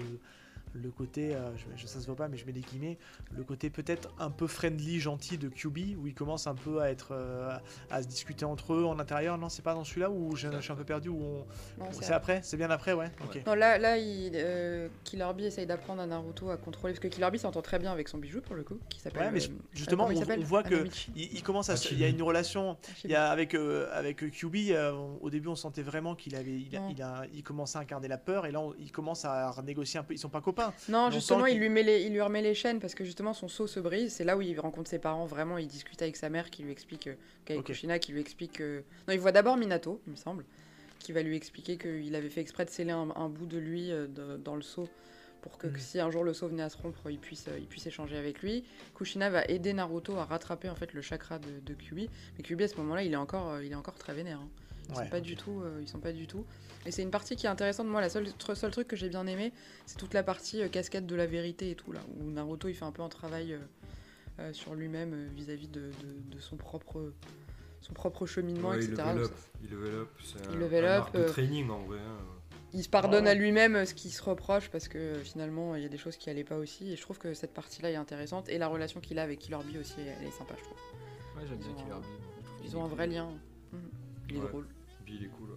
le 0.75 0.91
côté, 0.91 1.35
euh, 1.35 1.51
je, 1.57 1.83
je- 1.83 1.87
ça 1.87 2.01
se 2.01 2.07
voit 2.07 2.17
pas, 2.17 2.29
mais 2.29 2.37
je 2.37 2.45
mets 2.47 2.53
des 2.53 2.61
guillemets, 2.61 2.99
le 3.37 3.43
côté 3.45 3.71
peut-être 3.71 4.11
un 4.19 4.31
peu 4.31 4.47
friendly, 4.47 5.01
gentil 5.01 5.39
de 5.39 5.49
QB, 5.49 5.97
où 5.99 6.07
ils 6.07 6.15
commencent 6.15 6.47
un 6.47 6.55
peu 6.55 6.81
à 6.81 6.91
être, 6.91 7.09
euh, 7.13 7.57
à 7.91 8.03
se 8.03 8.09
discuter 8.09 8.45
entre 8.45 8.75
eux 8.75 8.85
en 8.85 8.99
intérieur. 8.99 9.39
Non, 9.39 9.49
c'est 9.49 9.63
pas 9.63 9.75
dans 9.75 9.85
celui-là 9.85 10.11
où 10.11 10.37
je, 10.37 10.49
je 10.53 10.61
suis 10.61 10.73
un 10.73 10.77
peu 10.77 10.85
perdu. 10.85 11.09
Où 11.09 11.21
on... 11.23 11.47
C'est 11.93 12.13
après, 12.13 12.41
c'est 12.43 12.57
bien 12.57 12.71
après, 12.71 12.93
ouais. 12.93 13.11
Non, 13.47 13.55
là, 13.55 13.79
là 13.79 13.97
il, 13.99 14.33
euh, 14.35 14.89
Killer 15.05 15.29
Bee 15.37 15.45
essaye 15.47 15.67
d'apprendre 15.67 16.03
à 16.03 16.07
Naruto 16.07 16.51
à 16.51 16.57
contrôler. 16.57 16.95
Parce 16.95 17.01
que 17.01 17.09
Killer 17.09 17.31
Bee 17.31 17.39
s'entend 17.39 17.63
très 17.63 17.79
bien 17.79 17.93
avec 17.93 18.09
son 18.09 18.19
bijou, 18.19 18.41
pour 18.41 18.55
le 18.55 18.65
coup, 18.65 18.79
qui 18.89 19.01
s'appelle. 19.01 19.23
Ouais, 19.23 19.31
mais 19.31 19.43
euh, 19.45 19.49
justement, 19.73 20.11
il 20.11 20.19
on, 20.19 20.43
voit 20.45 20.63
que 20.63 20.87
il, 21.17 21.33
il 21.35 21.43
commence 21.43 21.69
à, 21.71 21.77
se- 21.77 21.87
Hachibi. 21.87 22.01
il 22.01 22.03
y 22.03 22.05
a 22.05 22.09
une 22.09 22.23
relation. 22.23 22.77
Hachibi. 22.83 23.01
Il 23.05 23.11
y 23.11 23.15
a 23.15 23.31
avec 23.31 23.55
euh, 23.55 23.89
avec 23.93 24.19
QB, 24.31 24.55
euh, 24.71 24.93
on- 24.93 25.19
au 25.23 25.31
début, 25.31 25.49
on 25.49 25.55
sentait 25.57 25.83
vraiment 25.83 26.15
qu'il 26.15 26.35
avait, 26.37 26.59
il, 26.61 26.77
a, 26.77 26.81
il, 26.91 27.03
a- 27.03 27.25
il 27.33 27.43
commençait 27.43 27.79
à 27.79 27.83
incarner 27.83 28.09
la 28.09 28.19
peur, 28.19 28.47
et 28.47 28.51
là, 28.53 28.61
on- 28.61 28.75
il 28.79 28.91
commence 28.93 29.25
à 29.25 29.51
renégocier 29.51 29.99
un 30.01 30.03
peu. 30.03 30.15
Ils 30.15 30.19
sont 30.19 30.29
pas 30.29 30.41
copains. 30.41 30.58
Non, 30.89 31.07
on 31.07 31.11
justement, 31.11 31.47
il 31.47 31.59
lui, 31.59 31.69
met 31.69 31.83
les, 31.83 32.03
il 32.03 32.13
lui 32.13 32.21
remet 32.21 32.43
les 32.43 32.55
chaînes 32.55 32.81
parce 32.81 32.95
que 32.95 33.05
justement 33.05 33.33
son 33.35 33.49
seau 33.49 33.67
se 33.67 33.81
brise. 33.81 34.13
C'est 34.13 34.25
là 34.25 34.37
où 34.37 34.43
il 34.43 34.59
rencontre 34.59 34.91
ses 34.91 34.99
parents. 34.99 35.27
Vraiment, 35.27 35.59
il 35.59 35.67
discute 35.67 36.01
avec 36.03 36.17
sa 36.17 36.29
mère 36.29 36.51
qui 36.51 36.63
lui 36.63 36.73
explique, 36.73 37.07
euh, 37.07 37.15
avec 37.49 37.61
Ok. 37.61 37.67
Kushina, 37.67 37.99
qui 37.99 38.13
lui 38.13 38.21
explique. 38.21 38.61
euh, 38.61 38.81
Non, 39.07 39.15
il 39.15 39.21
voit 39.21 39.33
d'abord 39.33 39.57
Minato, 39.57 40.01
il 40.07 40.13
me 40.13 40.17
semble, 40.17 40.45
qui 40.99 41.13
va 41.13 41.23
lui 41.23 41.37
expliquer 41.37 41.77
qu'il 41.79 42.15
avait 42.15 42.31
fait 42.31 42.41
exprès 42.41 42.65
de 42.65 42.71
sceller 42.71 42.93
un, 42.93 43.09
un 43.17 43.29
bout 43.29 43.47
de 43.47 43.59
lui 43.59 43.91
euh, 43.91 44.07
de- 44.07 44.37
dans 44.37 44.57
le 44.57 44.63
seau 44.63 44.89
pour 45.43 45.57
que, 45.57 45.69
Mhm. 45.69 45.79
si 45.79 46.01
un 46.01 46.11
jour 46.11 46.25
le 46.25 46.35
seau 46.35 46.49
venait 46.49 46.65
à 46.65 46.69
se 46.69 46.77
rompre, 46.77 47.09
il 47.11 47.19
puisse, 47.21 47.47
il 47.59 47.67
puisse 47.67 47.87
échanger 47.87 48.17
avec 48.17 48.43
lui. 48.43 48.65
Kushina 48.97 49.31
va 49.31 49.45
aider 49.45 49.73
Naruto 49.73 50.17
à 50.17 50.25
rattraper 50.25 50.69
en 50.69 50.75
fait 50.75 50.93
le 50.95 51.01
chakra 51.01 51.39
de, 51.39 51.47
de 51.65 51.75
Kyuubi. 51.75 52.11
Mais 52.37 52.43
Kyuubi 52.43 52.65
à 52.65 52.69
ce 52.69 52.77
moment-là, 52.79 53.05
il 53.05 53.13
est 53.13 53.17
encore, 53.17 53.61
il 53.63 53.71
est 53.71 53.77
encore 53.77 53.95
très 53.95 54.15
vénère. 54.15 54.41
hein. 54.41 54.49
Ils 54.91 54.95
Ouais, 54.97 55.05
sont 55.05 55.11
pas 55.11 55.21
du 55.21 55.37
tout, 55.37 55.61
euh, 55.63 55.79
ils 55.83 55.89
sont 55.89 55.99
pas 56.01 56.13
du 56.13 56.27
tout. 56.27 56.45
Et 56.87 56.91
c'est 56.91 57.03
une 57.03 57.11
partie 57.11 57.37
qui 57.37 57.47
est 57.47 57.49
intéressante. 57.51 57.87
Moi, 57.89 58.01
la 58.01 58.09
seule 58.09 58.27
seul 58.55 58.71
truc 58.71 58.89
que 58.89 58.97
j'ai 58.97 59.09
bien 59.11 59.27
aimé, 59.27 59.53
c'est 59.87 59.99
toute 59.99 60.15
la 60.15 60.23
partie 60.23 60.63
euh, 60.63 60.69
casquette 60.69 61.07
de 61.07 61.15
la 61.15 61.27
vérité 61.27 61.71
et 61.71 61.75
tout 61.75 61.93
là, 61.93 62.01
où 62.19 62.25
Naruto 62.31 62.69
il 62.69 62.75
fait 62.75 62.85
un 62.87 62.93
peu 62.93 63.03
un 63.03 63.09
travail 63.11 63.53
euh, 63.53 63.59
euh, 64.41 64.53
sur 64.53 64.75
lui-même 64.75 65.13
euh, 65.13 65.29
vis-à-vis 65.35 65.69
de, 65.69 65.81
de- 65.81 66.35
de 66.37 66.41
son 66.41 66.57
propre, 66.57 67.13
son 67.83 67.93
propre 67.93 68.25
cheminement, 68.25 68.71
Ouais, 68.71 68.79
il 68.85 68.93
etc. 68.93 69.09
level 69.09 69.25
up. 69.25 69.33
Il 69.63 69.71
level 69.71 69.95
up. 69.95 70.09
C'est 70.25 70.39
Il 70.51 70.57
un, 70.57 70.59
level 70.61 70.85
un 70.87 70.99
up, 71.01 71.13
de 71.15 71.25
training 71.25 71.69
en 71.69 71.81
vrai. 71.81 71.99
hein. 71.99 72.17
il 72.73 72.83
se 72.83 72.89
pardonne 72.89 73.25
Ouais. 73.25 73.31
à 73.31 73.35
lui-même 73.35 73.85
ce 73.85 73.93
qu'il 73.95 74.11
se 74.13 74.23
reproche 74.23 74.71
parce 74.71 74.89
que 74.89 75.15
finalement 75.25 75.75
il 75.75 75.83
y 75.83 75.87
a 75.87 75.89
des 75.91 75.99
choses 75.99 76.17
qui 76.17 76.31
allaient 76.31 76.45
pas 76.45 76.57
aussi. 76.57 76.93
Et 76.93 76.97
je 76.97 77.03
trouve 77.03 77.19
que 77.19 77.35
cette 77.35 77.53
partie-là 77.53 77.91
est 77.91 77.97
intéressante 77.97 78.49
et 78.49 78.57
la 78.57 78.69
relation 78.69 79.01
qu'il 79.01 79.19
a 79.19 79.23
avec 79.23 79.39
Killer 79.41 79.59
Bee 79.67 79.79
aussi, 79.79 79.97
elle 80.01 80.27
est 80.27 80.31
sympa, 80.31 80.55
je 80.57 80.65
trouve. 80.65 80.79
Ouais, 81.37 81.45
j'aime 81.47 81.59
bien 81.59 81.69
Ils 81.69 81.73
ont 81.73 81.77
Killer 81.77 82.01
Bee. 82.01 82.65
Ils 82.65 82.77
ont 82.79 82.85
un 82.85 82.89
vrai 82.89 83.07
lien. 83.07 83.29
Mhm. 83.73 83.81
Il 84.31 84.37
est 84.37 84.41
Ouais. 84.41 84.49
drôle. 84.49 84.67
Bill, 85.09 85.21
il 85.21 85.25
est 85.27 85.31
cool. 85.31 85.51
ouais. 85.51 85.57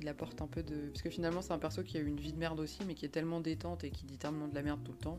Il 0.00 0.08
apporte 0.08 0.40
un 0.40 0.46
peu 0.46 0.62
de. 0.62 0.88
Parce 0.88 1.02
que 1.02 1.10
finalement, 1.10 1.42
c'est 1.42 1.52
un 1.52 1.58
perso 1.58 1.82
qui 1.82 1.96
a 1.96 2.00
eu 2.00 2.06
une 2.06 2.20
vie 2.20 2.32
de 2.32 2.38
merde 2.38 2.60
aussi, 2.60 2.78
mais 2.86 2.94
qui 2.94 3.04
est 3.06 3.10
tellement 3.10 3.40
détente 3.40 3.84
et 3.84 3.90
qui 3.90 4.04
dit 4.06 4.18
tellement 4.18 4.48
de 4.48 4.54
la 4.54 4.62
merde 4.62 4.80
tout 4.84 4.92
le 4.92 4.98
temps 4.98 5.18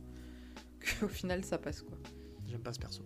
qu'au 0.99 1.07
final, 1.07 1.43
ça 1.43 1.57
passe 1.57 1.81
quoi. 1.81 1.97
J'aime 2.47 2.61
pas 2.61 2.73
ce 2.73 2.79
perso. 2.79 3.03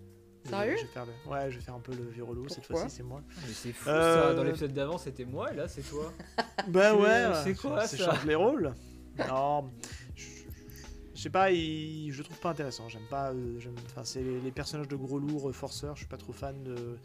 Sérieux 0.47 0.75
je 0.77 0.83
vais 0.83 0.87
faire 0.87 1.05
le... 1.07 1.31
Ouais, 1.31 1.49
je 1.49 1.55
vais 1.57 1.61
faire 1.63 1.73
un 1.73 1.79
peu 1.79 1.95
le 1.95 2.07
vieux 2.09 2.23
relou. 2.23 2.47
Cette 2.49 2.65
fois-ci, 2.65 2.89
c'est 2.97 3.03
moi. 3.03 3.23
Mais 3.27 3.53
c'est 3.53 3.71
fou 3.73 3.89
Euh, 3.89 4.29
ça, 4.29 4.33
dans 4.35 4.43
l'épisode 4.43 4.73
d'avant 4.73 4.97
c'était 4.99 5.25
moi 5.25 5.51
et 5.51 5.55
là 5.55 5.67
c'est 5.67 5.81
toi. 5.81 6.13
Bah 6.67 6.91
Tu- 6.93 7.01
ouais, 7.01 7.31
c'est 7.43 7.55
quoi, 7.55 7.87
c'est 7.87 7.97
ça 7.97 8.11
change 8.11 8.25
les 8.25 8.35
rôles. 8.35 8.73
Non, 9.27 9.71
je 10.15 10.23
je 11.15 11.21
sais 11.21 11.29
pas, 11.29 11.49
il- 11.51 12.11
je 12.11 12.19
le 12.19 12.23
trouve 12.25 12.39
pas 12.39 12.49
intéressant. 12.51 12.89
J'aime 12.89 13.07
pas, 13.09 13.31
euh, 13.31 13.59
enfin 13.87 14.03
c'est 14.03 14.21
les, 14.21 14.51
personnages 14.51 14.87
de 14.87 14.95
gros 14.95 15.17
lourds, 15.17 15.49
euh, 15.49 15.53
forceurs. 15.53 15.95
Je 15.95 16.01
suis 16.01 16.09
pas 16.09 16.17
trop 16.17 16.33
fan 16.33 16.61
de, 16.63 16.97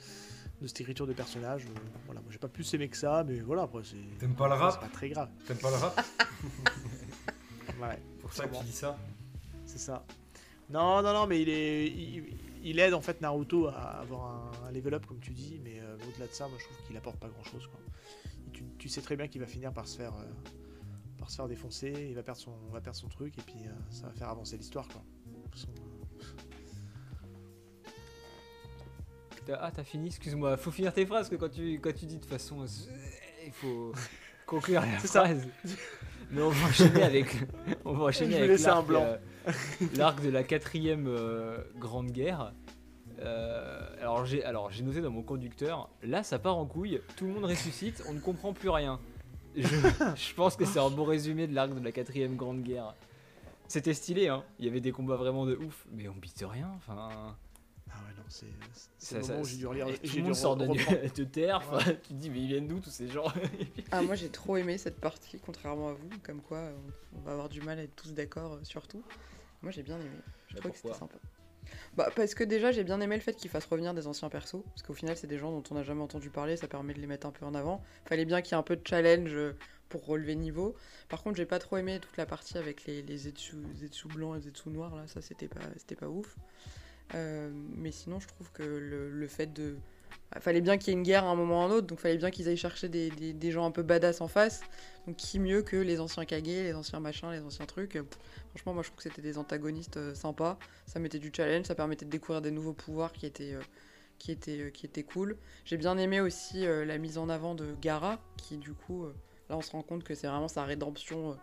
de 0.60 0.66
cette 0.66 0.80
écriture 0.80 1.06
de 1.06 1.12
personnages. 1.12 1.64
Euh, 1.66 1.78
Voilà, 2.06 2.20
moi 2.20 2.30
j'ai 2.30 2.38
pas 2.38 2.48
plus 2.48 2.72
aimé 2.74 2.88
que 2.88 2.96
ça, 2.96 3.24
mais 3.26 3.40
voilà 3.40 3.62
après 3.62 3.82
c'est. 3.84 4.18
T'aimes 4.18 4.34
pas 4.34 4.48
le 4.48 4.54
rap 4.54 4.72
C'est 4.74 4.80
pas 4.88 4.92
très 4.92 5.08
grave. 5.08 5.28
T'aimes 5.46 5.58
pas 5.58 5.70
le 5.70 5.76
rap 5.76 6.00
Ouais, 7.80 7.98
pour 8.20 8.32
ça 8.32 8.46
que 8.46 8.56
tu 8.58 8.64
dis 8.64 8.72
ça 8.72 8.96
c'est 9.66 9.78
ça. 9.78 10.04
Non, 10.68 11.00
non, 11.02 11.12
non, 11.14 11.26
mais 11.28 11.40
il 11.42 11.48
est, 11.48 11.86
il, 11.86 12.24
il 12.64 12.78
aide 12.80 12.92
en 12.94 13.00
fait 13.00 13.20
Naruto 13.20 13.68
à 13.68 14.00
avoir 14.00 14.24
un, 14.64 14.68
un 14.68 14.72
level 14.72 14.94
up 14.94 15.06
comme 15.06 15.20
tu 15.20 15.30
dis, 15.32 15.60
mais 15.62 15.78
euh, 15.80 15.96
au-delà 16.08 16.26
de 16.26 16.32
ça, 16.32 16.48
moi 16.48 16.58
je 16.58 16.64
trouve 16.64 16.86
qu'il 16.86 16.96
apporte 16.96 17.18
pas 17.18 17.28
grand-chose. 17.28 17.68
quoi. 17.68 17.78
Et 18.48 18.50
Tu, 18.50 18.64
tu 18.78 18.88
sais 18.88 19.00
très 19.00 19.14
bien 19.16 19.28
qu'il 19.28 19.40
va 19.40 19.46
finir 19.46 19.72
par 19.72 19.86
se 19.86 19.96
faire, 19.96 20.12
euh, 20.14 20.24
par 21.18 21.30
se 21.30 21.36
faire 21.36 21.46
défoncer, 21.46 21.92
il 22.08 22.14
va 22.16 22.22
perdre 22.24 22.40
son, 22.40 22.52
va 22.72 22.80
perdre 22.80 22.98
son 22.98 23.06
truc 23.08 23.38
et 23.38 23.42
puis 23.42 23.60
euh, 23.66 23.70
ça 23.90 24.06
va 24.08 24.12
faire 24.12 24.28
avancer 24.28 24.56
l'histoire 24.56 24.88
quoi. 24.88 25.02
T'as- 29.50 29.58
Ah 29.62 29.70
t'as 29.74 29.84
fini, 29.84 30.06
excuse-moi, 30.08 30.56
faut 30.56 30.70
finir 30.70 30.92
tes 30.92 31.04
phrases 31.06 31.28
que 31.28 31.36
quand 31.36 31.48
tu, 31.48 31.80
quand 31.80 31.94
tu 31.94 32.06
dis 32.06 32.16
de 32.16 32.20
toute 32.20 32.30
façon, 32.30 32.62
euh, 32.62 32.66
il 33.46 33.52
faut 33.52 33.92
conclure 34.46 34.80
la 34.82 34.98
ça. 35.00 35.24
phrase. 35.24 35.46
Mais 36.30 36.42
on 36.42 36.50
va 36.50 36.68
enchaîner 36.68 37.02
avec, 37.02 37.36
on 37.84 37.92
va 37.94 38.04
enchaîner 38.04 38.32
Je 38.32 38.36
vais 38.36 38.42
avec 38.44 38.50
laisser 38.52 38.68
un 38.68 38.74
l'arc, 38.76 38.86
blanc. 38.86 39.04
euh, 39.04 39.16
l'arc 39.96 40.22
de 40.22 40.30
la 40.30 40.44
quatrième 40.44 41.06
euh, 41.08 41.58
grande 41.78 42.12
guerre. 42.12 42.52
Euh, 43.18 43.80
alors 44.00 44.24
j'ai 44.24 44.42
alors 44.44 44.70
j'ai 44.70 44.82
noté 44.82 45.00
dans 45.02 45.10
mon 45.10 45.22
conducteur, 45.22 45.90
là 46.02 46.22
ça 46.22 46.38
part 46.38 46.56
en 46.56 46.64
couille, 46.64 47.02
tout 47.16 47.26
le 47.26 47.32
monde 47.34 47.44
ressuscite, 47.44 48.02
on 48.08 48.14
ne 48.14 48.20
comprend 48.20 48.52
plus 48.54 48.70
rien. 48.70 48.98
Je, 49.56 49.66
je 49.66 50.34
pense 50.34 50.54
que 50.56 50.64
c'est 50.64 50.78
un 50.78 50.88
bon 50.90 51.04
résumé 51.04 51.46
de 51.48 51.54
l'arc 51.54 51.74
de 51.74 51.84
la 51.84 51.90
quatrième 51.92 52.36
grande 52.36 52.62
guerre. 52.62 52.94
C'était 53.66 53.94
stylé, 53.94 54.28
hein. 54.28 54.44
Il 54.60 54.64
y 54.64 54.68
avait 54.68 54.80
des 54.80 54.92
combats 54.92 55.16
vraiment 55.16 55.44
de 55.44 55.56
ouf, 55.56 55.86
mais 55.92 56.08
on 56.08 56.14
bite 56.14 56.44
rien. 56.48 56.70
Enfin, 56.76 57.36
ouais, 58.06 58.14
non, 58.16 58.22
c'est 58.28 58.46
c'est 58.98 59.16
le 59.16 59.22
ça- 59.22 59.28
moment 59.28 59.42
où 59.42 59.46
j'ai 59.46 59.56
dû 59.56 59.66
relire. 59.66 59.86
tout 59.86 59.92
j'ai 60.04 60.16
le 60.18 60.22
dû 60.22 60.28
monde 60.28 60.34
sort 60.36 60.56
de, 60.56 60.66
de 61.14 61.24
terre. 61.24 61.62
Tu 62.02 62.08
te 62.08 62.12
dis 62.14 62.30
mais 62.30 62.40
ils 62.40 62.48
viennent 62.48 62.68
d'où 62.68 62.80
tous 62.80 62.90
ces 62.90 63.08
gens? 63.08 63.26
Ah, 63.90 64.02
moi 64.02 64.14
j'ai 64.14 64.30
trop 64.30 64.56
aimé 64.56 64.78
cette 64.78 65.00
partie, 65.00 65.38
contrairement 65.40 65.88
à 65.88 65.92
vous, 65.94 66.08
comme 66.22 66.40
quoi 66.42 66.58
euh, 66.58 66.76
on, 67.12 67.18
on 67.18 67.22
va 67.22 67.32
avoir 67.32 67.48
du 67.48 67.60
mal 67.60 67.78
à 67.78 67.82
être 67.82 67.96
tous 67.96 68.12
d'accord 68.12 68.54
euh, 68.54 68.64
sur 68.64 68.86
tout. 68.88 69.02
Moi 69.62 69.72
j'ai 69.72 69.82
bien 69.82 69.98
aimé, 69.98 70.16
je 70.48 70.56
trouvais 70.56 70.70
que 70.72 70.76
c'était 70.78 70.94
sympa. 70.94 71.16
Bah, 71.96 72.10
parce 72.16 72.34
que 72.34 72.44
déjà 72.44 72.72
j'ai 72.72 72.84
bien 72.84 73.00
aimé 73.00 73.16
le 73.16 73.20
fait 73.22 73.34
qu'il 73.34 73.50
fasse 73.50 73.66
revenir 73.66 73.94
des 73.94 74.06
anciens 74.06 74.28
persos, 74.30 74.62
parce 74.64 74.82
qu'au 74.82 74.94
final 74.94 75.16
c'est 75.16 75.26
des 75.26 75.38
gens 75.38 75.50
dont 75.52 75.62
on 75.70 75.74
n'a 75.74 75.82
jamais 75.82 76.02
entendu 76.02 76.30
parler, 76.30 76.56
ça 76.56 76.68
permet 76.68 76.94
de 76.94 77.00
les 77.00 77.06
mettre 77.06 77.26
un 77.26 77.32
peu 77.32 77.44
en 77.44 77.54
avant. 77.54 77.82
Fallait 78.06 78.24
bien 78.24 78.42
qu'il 78.42 78.52
y 78.52 78.54
ait 78.54 78.58
un 78.60 78.62
peu 78.62 78.76
de 78.76 78.86
challenge 78.86 79.34
euh, 79.34 79.56
pour 79.88 80.06
relever 80.06 80.34
niveau. 80.36 80.74
Par 81.08 81.22
contre 81.22 81.36
j'ai 81.36 81.46
pas 81.46 81.58
trop 81.58 81.76
aimé 81.76 81.98
toute 82.00 82.16
la 82.16 82.26
partie 82.26 82.58
avec 82.58 82.84
les, 82.86 83.02
les 83.02 83.16
Zetsu, 83.18 83.56
blancs 84.14 84.36
et 84.38 84.40
Zetsu 84.40 84.70
noirs, 84.70 84.94
là, 84.96 85.06
ça 85.06 85.20
c'était 85.20 85.48
pas, 85.48 85.60
c'était 85.76 85.96
pas 85.96 86.08
ouf. 86.08 86.36
Euh, 87.14 87.50
mais 87.76 87.90
sinon 87.90 88.20
je 88.20 88.28
trouve 88.28 88.50
que 88.52 88.62
le, 88.62 89.26
fait 89.26 89.52
de... 89.52 89.76
bah, 90.32 90.40
fallait 90.40 90.60
bien 90.60 90.78
qu'il 90.78 90.88
y 90.88 90.90
ait 90.90 90.98
une 90.98 91.02
guerre 91.02 91.24
à 91.24 91.28
un 91.28 91.34
moment 91.34 91.60
ou 91.60 91.62
à 91.62 91.64
un 91.64 91.70
autre, 91.70 91.86
donc 91.86 91.98
fallait 91.98 92.16
bien 92.16 92.30
qu'ils 92.30 92.48
aillent 92.48 92.56
chercher 92.56 92.88
des, 92.88 93.50
gens 93.50 93.64
un 93.64 93.70
peu 93.70 93.82
badass 93.82 94.20
en 94.20 94.28
face. 94.28 94.60
Donc 95.06 95.16
qui 95.16 95.38
mieux 95.38 95.62
que 95.62 95.76
les 95.76 95.98
anciens 95.98 96.24
Kage, 96.24 96.44
les 96.44 96.74
anciens 96.74 97.00
machins, 97.00 97.30
les 97.30 97.40
anciens 97.40 97.66
trucs. 97.66 97.98
Franchement, 98.50 98.74
moi 98.74 98.82
je 98.82 98.88
trouve 98.88 98.98
que 98.98 99.02
c'était 99.02 99.22
des 99.22 99.38
antagonistes 99.38 99.96
euh, 99.96 100.14
sympas. 100.14 100.58
Ça 100.86 101.00
mettait 101.00 101.18
du 101.18 101.32
challenge, 101.34 101.66
ça 101.66 101.74
permettait 101.74 102.04
de 102.04 102.10
découvrir 102.10 102.42
des 102.42 102.50
nouveaux 102.50 102.74
pouvoirs 102.74 103.12
qui 103.12 103.26
étaient, 103.26 103.54
euh, 103.54 103.62
qui 104.18 104.30
étaient, 104.30 104.70
qui 104.72 104.86
étaient 104.86 105.02
cool. 105.02 105.36
J'ai 105.64 105.78
bien 105.78 105.96
aimé 105.98 106.20
aussi 106.20 106.66
la 106.66 106.98
mise 106.98 107.18
en 107.18 107.28
avant 107.28 107.54
de 107.54 107.74
Gara, 107.80 108.20
qui 108.36 108.58
du 108.58 108.72
coup, 108.72 109.06
là 109.48 109.56
on 109.56 109.62
se 109.62 109.72
rend 109.72 109.82
compte 109.82 110.04
que 110.04 110.14
c'est 110.14 110.26
vraiment 110.26 110.48
sa 110.48 110.64
rédemption 110.64 111.38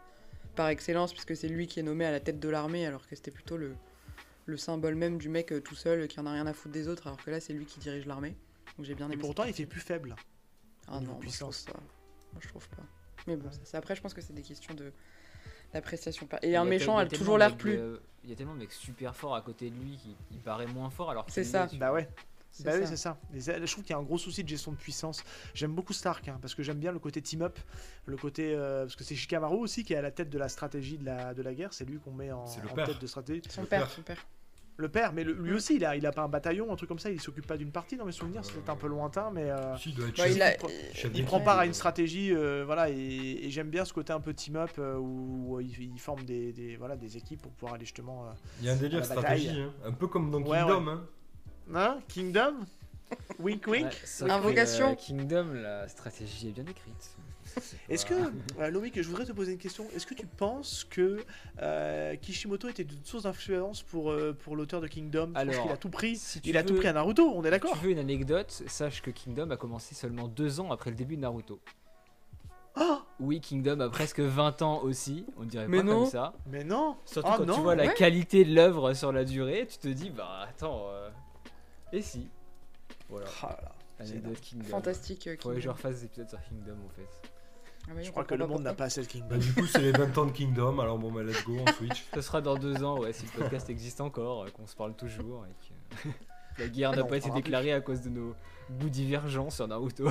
par 0.55 0.69
excellence, 0.69 1.11
puisque 1.11 1.35
c'est 1.35 1.47
lui 1.47 1.65
qui 1.67 1.79
est 1.79 1.83
nommé 1.83 2.05
à 2.05 2.11
la 2.11 2.19
tête 2.19 2.39
de 2.39 2.49
l'armée, 2.49 2.85
alors 2.85 3.07
que 3.07 3.15
c'était 3.15 3.31
plutôt 3.31 3.57
le, 3.57 3.73
le 4.47 4.57
symbole 4.57 4.95
même 4.95 5.17
du 5.19 5.29
mec 5.29 5.51
euh, 5.51 5.61
tout 5.61 5.75
seul 5.75 6.01
euh, 6.01 6.07
qui 6.07 6.19
en 6.19 6.25
a 6.25 6.31
rien 6.31 6.47
à 6.47 6.53
foutre 6.53 6.73
des 6.73 6.87
autres, 6.87 7.05
alors 7.07 7.23
que 7.23 7.29
là 7.29 7.39
c'est 7.39 7.53
lui 7.53 7.65
qui 7.65 7.79
dirige 7.79 8.05
l'armée. 8.07 8.35
Donc 8.77 8.85
j'ai 8.85 8.95
bien 8.95 9.05
aimé. 9.07 9.15
Et 9.15 9.17
pourtant, 9.17 9.43
il 9.43 9.53
fait 9.53 9.65
plus 9.65 9.79
faible. 9.81 10.15
Ah 10.87 10.93
non, 10.93 10.95
moi, 10.95 11.01
je 11.01 11.05
trouve 11.11 11.19
puissance. 11.19 11.57
ça. 11.67 11.73
Moi 12.33 12.41
je 12.41 12.47
trouve 12.47 12.67
pas. 12.69 12.83
Mais 13.27 13.35
bon, 13.35 13.45
Ouais. 13.47 13.53
ça, 13.53 13.59
c'est- 13.63 13.77
après 13.77 13.95
je 13.95 14.01
pense 14.01 14.13
que 14.13 14.21
c'est 14.21 14.33
des 14.33 14.41
questions 14.41 14.73
de 14.73 14.91
Et 16.41 16.55
un 16.55 16.65
méchant 16.65 16.97
a 16.97 17.05
tellement 17.05 17.17
toujours 17.19 17.37
l'air 17.37 17.55
plus. 17.57 17.75
de- 17.77 18.01
Il 18.23 18.29
y 18.29 18.33
a 18.33 18.35
tellement 18.35 18.53
de 18.55 18.59
mecs 18.59 18.71
super 18.73 19.15
forts 19.15 19.35
à 19.35 19.41
côté 19.41 19.69
de 19.69 19.75
lui 19.75 19.97
qui 19.97 20.15
il 20.31 20.39
paraît 20.39 20.65
moins 20.67 20.89
fort 20.89 21.11
alors 21.11 21.25
qu'il 21.25 21.33
C'est 21.33 21.41
l'est, 21.41 21.47
ça. 21.51 21.67
tu 21.69 21.77
Bah 21.77 21.93
ouais. 21.93 22.09
C'est 22.51 22.63
Bah 22.63 22.71
oui, 22.75 22.81
ça. 22.81 22.87
c'est 22.87 22.97
ça. 22.97 23.17
Ça- 23.39 23.65
je 23.65 23.71
trouve 23.71 23.83
qu'il 23.83 23.91
y 23.91 23.93
a 23.95 23.99
un 23.99 24.03
gros 24.03 24.17
souci 24.17 24.43
de 24.43 24.49
gestion 24.49 24.71
de 24.71 24.77
puissance. 24.77 25.23
J'aime 25.53 25.73
beaucoup 25.75 25.93
Stark, 25.93 26.27
hein, 26.27 26.39
parce 26.41 26.55
que 26.55 26.63
j'aime 26.63 26.79
bien 26.79 26.91
le 26.91 26.97
côté 26.99 27.21
team-up, 27.21 27.59
le 28.05 28.17
côté... 28.17 28.53
euh, 28.55 28.83
parce 28.85 28.95
que 28.95 29.03
c'est 29.03 29.13
Shikamaru 29.15 29.57
aussi 29.57 29.83
qui 29.83 29.93
est 29.93 29.97
à 29.97 30.01
la 30.01 30.09
tête 30.11 30.29
de 30.29 30.37
la 30.39 30.49
stratégie 30.49 30.97
de 30.97 31.05
la, 31.05 31.33
de 31.35 31.41
la 31.43 31.53
guerre, 31.53 31.71
c'est 31.73 31.85
lui 31.85 31.99
qu'on 31.99 32.11
met 32.13 32.31
en, 32.31 32.47
C'est 32.47 32.61
le 32.63 32.69
en 32.69 32.73
père. 32.73 32.87
tête 32.87 32.99
de 32.99 33.07
stratégie. 33.07 33.41
Son 33.49 33.61
Le 33.61 33.67
père, 33.67 33.81
père. 33.81 33.91
son 33.91 34.01
père. 34.01 34.25
Le 34.79 34.89
père, 34.89 35.11
mais 35.11 35.23
le- 35.23 35.33
lui 35.33 35.51
Mm. 35.51 35.55
aussi, 35.55 35.75
il 35.77 35.85
a, 35.85 35.95
il 35.95 36.05
a 36.05 36.11
pas 36.11 36.21
un 36.21 36.27
bataillon, 36.27 36.71
un 36.71 36.75
truc 36.75 36.87
comme 36.87 36.99
ça, 36.99 37.09
il 37.09 37.19
s'occupe 37.19 37.47
pas 37.47 37.57
d'une 37.57 37.71
partie 37.71 37.97
dans 37.97 38.05
mes 38.05 38.11
souvenirs, 38.11 38.41
c'est 38.45 38.69
un 38.69 38.75
peu 38.75 38.87
lointain, 38.87 39.31
mais... 39.33 39.49
euh, 39.49 39.75
Si, 39.77 39.89
il 39.89 39.95
doit 39.95 40.07
être 40.07 40.17
Bah, 40.17 40.25
chef. 40.27 40.35
il 40.35 40.41
a- 40.43 40.51
prend- 41.25 41.37
Il 41.39 41.43
part 41.43 41.57
à 41.59 41.65
une 41.65 41.73
stratégie, 41.73 42.31
euh, 42.31 42.63
voilà, 42.63 42.87
et, 42.91 42.93
et 42.95 43.49
j'aime 43.49 43.69
bien 43.71 43.85
ce 43.85 43.93
côté 43.93 44.13
un 44.13 44.19
peu 44.19 44.35
team-up 44.35 44.69
euh, 44.77 44.95
où, 44.97 45.55
où 45.55 45.59
il, 45.61 45.71
il 45.81 45.99
forme 45.99 46.23
des, 46.25 46.53
des- 46.53 46.75
voilà, 46.77 46.95
des 46.95 47.17
équipes 47.17 47.41
pour 47.41 47.51
pouvoir 47.53 47.73
aller 47.73 47.85
justement. 47.85 48.25
euh, 48.25 48.31
Il 48.59 48.67
y 48.67 48.69
a 48.69 48.73
un 48.73 48.75
à 48.75 48.77
délire 48.77 48.99
la 48.99 49.05
stratégie, 49.05 49.47
bataille. 49.47 49.63
hein. 49.63 49.73
un 49.87 49.91
peu 49.93 50.05
comme 50.07 50.29
dans 50.29 50.41
Ouais, 50.41 50.59
Kingdom. 50.59 50.87
Hein. 50.87 51.03
Hein 51.73 51.99
Kingdom? 52.07 52.53
Wink 53.39 53.65
wink? 53.67 53.85
Ouais, 54.21 54.29
Invocation. 54.29 54.89
que, 54.95 55.01
euh, 55.01 55.05
Kingdom, 55.05 55.53
la 55.53 55.87
stratégie 55.87 56.49
est 56.49 56.51
bien 56.51 56.65
écrite. 56.65 57.15
Est-ce 57.89 58.05
que, 58.05 58.13
euh, 58.59 58.69
Loïc, 58.69 59.01
je 59.01 59.07
voudrais 59.07 59.25
te 59.25 59.31
poser 59.31 59.51
une 59.53 59.57
question. 59.57 59.85
Est-ce 59.95 60.05
que 60.05 60.13
tu 60.13 60.25
penses 60.25 60.85
que 60.89 61.23
euh, 61.61 62.15
Kishimoto 62.17 62.67
était 62.69 62.83
une 62.83 63.03
source 63.03 63.23
d'influence 63.23 63.81
pour, 63.83 64.11
euh, 64.11 64.33
pour 64.33 64.55
l'auteur 64.55 64.81
de 64.81 64.87
Kingdom? 64.87 65.31
Parce 65.33 65.47
Alors, 65.47 65.63
qu'il 65.63 65.71
a 65.71 65.77
tout 65.77 65.89
pris. 65.89 66.15
si 66.15 66.39
Il 66.45 66.57
a 66.57 66.63
tout 66.63 66.75
pris 66.75 66.87
à 66.87 66.93
Naruto, 66.93 67.31
on 67.33 67.41
est 67.41 67.45
Si 67.45 67.51
d'accord 67.51 67.71
tu 67.79 67.85
veux 67.85 67.91
une 67.91 67.99
anecdote, 67.99 68.51
sache 68.67 69.01
que 69.01 69.11
Kingdom 69.11 69.49
a 69.51 69.57
commencé 69.57 69.95
seulement 69.95 70.27
deux 70.27 70.59
ans 70.59 70.71
après 70.71 70.89
le 70.89 70.95
début 70.95 71.15
de 71.15 71.21
Naruto. 71.21 71.59
Ah 72.79 73.01
Oui, 73.19 73.41
Kingdom 73.41 73.79
a 73.79 73.89
presque 73.89 74.19
20 74.19 74.61
ans 74.61 74.81
aussi, 74.83 75.25
on 75.37 75.43
dirait 75.45 75.67
Mais 75.67 75.77
pas 75.77 75.83
non. 75.83 76.01
comme 76.01 76.09
ça. 76.11 76.33
Mais 76.45 76.63
non 76.63 76.95
Surtout 77.05 77.29
Ah 77.31 77.35
quand 77.39 77.45
non, 77.45 77.55
tu 77.55 77.61
vois 77.61 77.75
la 77.75 77.87
qualité 77.87 78.45
de 78.45 78.53
l'œuvre 78.53 78.93
sur 78.93 79.11
la 79.11 79.25
durée, 79.25 79.65
tu 79.67 79.77
te 79.79 79.87
dis, 79.87 80.11
bah 80.11 80.45
attends, 80.47 80.85
euh, 80.91 81.09
et 81.91 82.01
si? 82.03 82.29
Voilà, 83.09 83.25
Ah 83.41 83.47
là 83.47 83.59
là, 83.63 83.71
c'est 84.05 84.11
anecdote 84.11 84.39
Kingdom. 84.41 84.65
Fantastique. 84.67 85.21
Faudrait 85.41 85.55
que 85.55 85.61
je 85.61 85.67
Kingdom. 85.67 85.73
refasse 85.73 85.99
des 86.01 86.05
épisodes 86.05 86.29
sur 86.29 86.39
Kingdom 86.43 86.77
en 86.85 86.89
fait. 86.89 87.29
Ah 87.89 87.93
oui, 87.95 88.03
Je 88.03 88.11
crois 88.11 88.23
que 88.23 88.35
le 88.35 88.45
monde 88.47 88.63
n'a 88.63 88.73
pas 88.73 88.85
assez 88.85 89.01
de 89.01 89.07
Kingdom. 89.07 89.27
Bah, 89.29 89.37
du 89.37 89.53
coup, 89.53 89.65
c'est 89.65 89.81
les 89.81 89.91
20 89.91 90.17
ans 90.17 90.25
de 90.25 90.31
Kingdom, 90.31 90.79
alors 90.79 90.97
bon, 90.97 91.11
bah, 91.11 91.23
let's 91.23 91.43
go, 91.45 91.57
on 91.65 91.71
switch. 91.73 92.05
Ce 92.13 92.21
sera 92.21 92.41
dans 92.41 92.55
deux 92.55 92.83
ans, 92.83 92.99
ouais, 92.99 93.13
si 93.13 93.25
le 93.25 93.31
podcast 93.41 93.69
existe 93.69 94.01
encore, 94.01 94.43
euh, 94.43 94.49
qu'on 94.49 94.67
se 94.67 94.75
parle 94.75 94.93
toujours 94.95 95.45
et 95.45 96.03
que 96.03 96.09
la 96.61 96.67
guerre 96.67 96.91
n'a 96.95 97.03
pas 97.03 97.17
été 97.17 97.29
déclarée 97.31 97.73
à 97.73 97.81
cause 97.81 98.01
de 98.01 98.09
nos 98.09 98.35
goûts 98.71 98.89
divergents 98.89 99.49
sur 99.49 99.67
Naruto. 99.67 100.09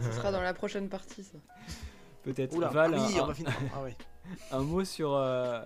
Ce 0.00 0.12
sera 0.12 0.32
dans 0.32 0.42
la 0.42 0.54
prochaine 0.54 0.88
partie, 0.88 1.24
ça. 1.24 1.38
Peut-être. 2.22 2.58
Val, 2.58 2.92
oui, 2.94 3.18
un, 3.18 3.22
on 3.22 3.26
va 3.26 3.34
finir. 3.34 3.52
Ah 3.74 3.82
ouais. 3.82 3.96
un 4.52 4.60
mot 4.60 4.84
sur, 4.84 5.14
euh, 5.14 5.60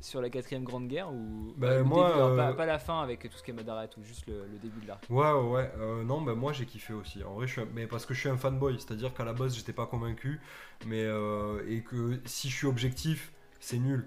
sur 0.00 0.20
la 0.20 0.30
quatrième 0.30 0.64
grande 0.64 0.88
guerre 0.88 1.12
ou 1.12 1.54
Bah, 1.56 1.82
moi, 1.82 2.06
début, 2.06 2.12
alors, 2.14 2.34
pas, 2.36 2.48
euh, 2.50 2.54
pas 2.54 2.66
la 2.66 2.78
fin 2.78 3.02
avec 3.02 3.20
tout 3.28 3.36
ce 3.36 3.42
qui 3.42 3.50
est 3.50 3.54
Madara 3.54 3.84
et 3.84 3.88
tout, 3.88 4.02
juste 4.02 4.26
le, 4.26 4.46
le 4.46 4.58
début 4.58 4.80
de 4.80 4.86
l'arc. 4.86 5.04
Ouais, 5.10 5.30
ouais, 5.32 5.48
ouais. 5.50 5.72
Euh, 5.78 6.04
non, 6.04 6.20
bah, 6.20 6.34
moi 6.34 6.52
j'ai 6.52 6.66
kiffé 6.66 6.92
aussi. 6.92 7.22
En 7.24 7.34
vrai, 7.34 7.46
je 7.46 7.52
suis 7.52 7.60
un- 7.62 7.68
mais 7.74 7.86
parce 7.86 8.04
que 8.06 8.14
je 8.14 8.20
suis 8.20 8.28
un 8.28 8.36
fanboy, 8.36 8.74
c'est-à-dire 8.78 9.14
qu'à 9.14 9.24
la 9.24 9.32
base, 9.32 9.56
j'étais 9.56 9.72
pas 9.72 9.86
convaincu, 9.86 10.40
mais 10.86 11.02
euh, 11.04 11.62
et 11.68 11.82
que 11.82 12.20
si 12.26 12.50
je 12.50 12.54
suis 12.56 12.66
objectif, 12.66 13.32
c'est 13.58 13.78
nul. 13.78 14.06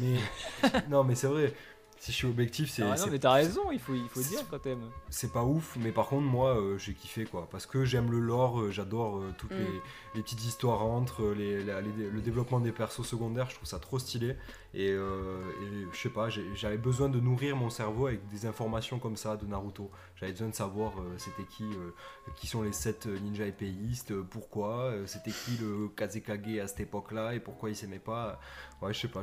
Mais 0.00 0.16
non, 0.88 1.04
mais 1.04 1.14
c'est 1.14 1.26
vrai. 1.26 1.52
Si 1.98 2.12
je 2.12 2.16
suis 2.18 2.26
objectif, 2.28 2.70
c'est 2.70 2.82
Ah 2.82 2.94
non, 2.98 3.06
mais 3.10 3.18
t'as 3.18 3.32
raison, 3.32 3.70
il 3.72 3.80
faut, 3.80 3.94
il 3.94 4.06
faut 4.08 4.20
dire 4.20 4.40
quand 4.50 4.58
t'aimes. 4.58 4.84
c'est 5.08 5.32
pas 5.32 5.42
ouf, 5.44 5.76
mais 5.80 5.92
par 5.92 6.06
contre, 6.08 6.22
moi, 6.26 6.56
euh, 6.56 6.76
j'ai 6.78 6.92
kiffé 6.92 7.24
quoi. 7.24 7.48
Parce 7.50 7.64
que 7.66 7.84
j'aime 7.84 8.10
le 8.12 8.20
lore, 8.20 8.60
euh, 8.60 8.70
j'adore 8.70 9.16
euh, 9.16 9.34
toutes 9.38 9.50
Mm. 9.52 9.56
les, 9.58 9.80
les 10.16 10.22
petites 10.22 10.44
histoires 10.44 10.82
entre, 10.84 11.32
les, 11.36 11.64
la- 11.64 11.80
les- 11.80 12.10
le 12.10 12.20
développement 12.20 12.60
des 12.60 12.70
persos 12.72 13.02
secondaires, 13.06 13.48
je 13.50 13.56
trouve 13.56 13.66
ça 13.68 13.78
trop 13.78 13.98
stylé. 13.98 14.36
Et, 14.74 14.90
euh, 14.90 15.40
et 15.62 15.86
je 15.90 15.98
sais 15.98 16.10
pas, 16.10 16.28
j'avais 16.54 16.76
besoin 16.76 17.08
de 17.08 17.18
nourrir 17.18 17.56
mon 17.56 17.70
cerveau 17.70 18.08
avec 18.08 18.26
des 18.28 18.44
informations 18.44 18.98
comme 18.98 19.16
ça 19.16 19.36
de 19.36 19.46
Naruto. 19.46 19.90
J'avais 20.16 20.32
besoin 20.32 20.48
de 20.48 20.54
savoir 20.54 20.98
euh, 20.98 21.14
c'était 21.18 21.44
qui, 21.44 21.64
euh, 21.64 21.92
qui 22.36 22.46
sont 22.46 22.62
les 22.62 22.72
sept 22.72 23.06
euh, 23.06 23.18
ninjas 23.18 23.44
épéistes, 23.44 24.14
pourquoi, 24.22 24.92
c'était 25.04 25.30
qui 25.30 25.58
le 25.58 25.88
Kazekage 25.88 26.58
à 26.58 26.66
cette 26.66 26.80
époque-là 26.80 27.34
et 27.34 27.40
pourquoi 27.40 27.70
il 27.70 27.76
s'aimait 27.76 27.98
pas. 27.98 28.40
Ouais, 28.80 28.94
je 28.94 29.00
sais 29.00 29.08
pas, 29.08 29.22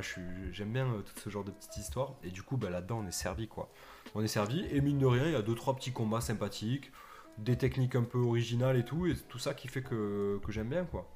j'aime 0.52 0.72
bien 0.72 0.86
tout 1.04 1.20
ce 1.20 1.30
genre 1.30 1.44
de 1.44 1.50
petites 1.50 1.76
histoires. 1.78 2.14
Et 2.22 2.30
du 2.30 2.42
coup, 2.42 2.56
bah, 2.56 2.70
là-dedans, 2.70 3.00
on 3.04 3.08
est 3.08 3.12
servi 3.12 3.48
quoi 3.48 3.70
on 4.14 4.22
est 4.22 4.28
servi. 4.28 4.64
Et 4.70 4.80
mine 4.80 4.98
de 4.98 5.06
rien, 5.06 5.26
il 5.26 5.32
y 5.32 5.36
a 5.36 5.42
deux 5.42 5.54
trois 5.54 5.74
petits 5.74 5.92
combats 5.92 6.20
sympathiques, 6.20 6.92
des 7.38 7.56
techniques 7.56 7.96
un 7.96 8.04
peu 8.04 8.18
originales 8.18 8.76
et 8.76 8.84
tout, 8.84 9.06
et 9.06 9.14
tout 9.28 9.38
ça 9.38 9.54
qui 9.54 9.68
fait 9.68 9.82
que, 9.82 10.40
j'aime 10.48 10.68
bien 10.68 10.84
quoi. 10.84 11.08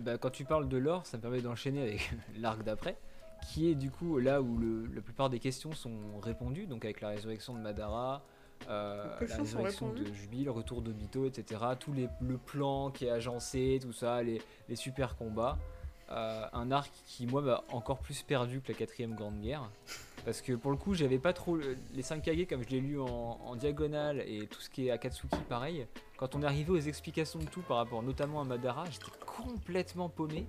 Bah, 0.00 0.18
quand 0.18 0.30
tu 0.30 0.44
parles 0.44 0.68
de 0.68 0.76
l'or, 0.76 1.06
ça 1.06 1.16
me 1.16 1.22
permet 1.22 1.40
d'enchaîner 1.40 1.82
avec 1.82 2.12
l'arc 2.38 2.62
d'après, 2.62 2.96
qui 3.46 3.70
est 3.70 3.74
du 3.74 3.90
coup 3.90 4.18
là 4.18 4.40
où 4.42 4.56
le- 4.58 4.86
la 4.94 5.00
plupart 5.00 5.30
des 5.30 5.38
questions 5.38 5.72
sont 5.72 6.18
répondues, 6.22 6.66
donc 6.66 6.84
avec 6.84 7.00
la 7.00 7.08
résurrection 7.08 7.54
de 7.54 7.60
Madara, 7.60 8.22
euh, 8.68 9.04
la 9.20 9.36
résurrection 9.42 9.92
de 9.92 10.04
Jubil, 10.14 10.44
le 10.46 10.50
retour 10.50 10.80
d'Obito, 10.82 11.26
etc. 11.26 11.60
Tout 11.78 11.92
les, 11.92 12.08
le 12.20 12.38
plan 12.38 12.90
qui 12.90 13.04
est 13.06 13.10
agencé, 13.10 13.78
tout 13.82 13.92
ça, 13.92 14.22
les, 14.22 14.40
les 14.68 14.76
super 14.76 15.16
combats. 15.16 15.58
Euh, 16.10 16.46
un 16.52 16.70
arc 16.70 16.90
qui, 17.06 17.26
moi, 17.26 17.40
m'a 17.40 17.64
encore 17.70 17.98
plus 17.98 18.22
perdu 18.22 18.60
que 18.60 18.68
la 18.72 18.74
quatrième 18.78 19.14
grande 19.14 19.40
guerre. 19.40 19.70
Parce 20.26 20.40
que 20.42 20.52
pour 20.52 20.70
le 20.70 20.76
coup, 20.76 20.94
j'avais 20.94 21.18
pas 21.18 21.32
trop. 21.32 21.56
le- 21.56 21.76
Les 21.94 22.02
5 22.02 22.22
Kage, 22.22 22.46
comme 22.46 22.62
je 22.62 22.68
l'ai 22.68 22.80
lu 22.80 23.00
en, 23.00 23.06
en 23.42 23.56
diagonale, 23.56 24.20
et 24.26 24.46
tout 24.46 24.60
ce 24.60 24.68
qui 24.70 24.86
est 24.86 24.90
Akatsuki, 24.90 25.36
pareil. 25.48 25.86
Quand 26.18 26.34
on 26.34 26.42
est 26.42 26.46
arrivé 26.46 26.70
aux 26.70 26.78
explications 26.78 27.38
de 27.40 27.46
tout 27.46 27.62
par 27.62 27.78
rapport 27.78 28.02
notamment 28.02 28.40
à 28.40 28.44
Madara, 28.44 28.84
j'étais 28.90 29.04
complètement 29.26 30.08
paumé. 30.10 30.46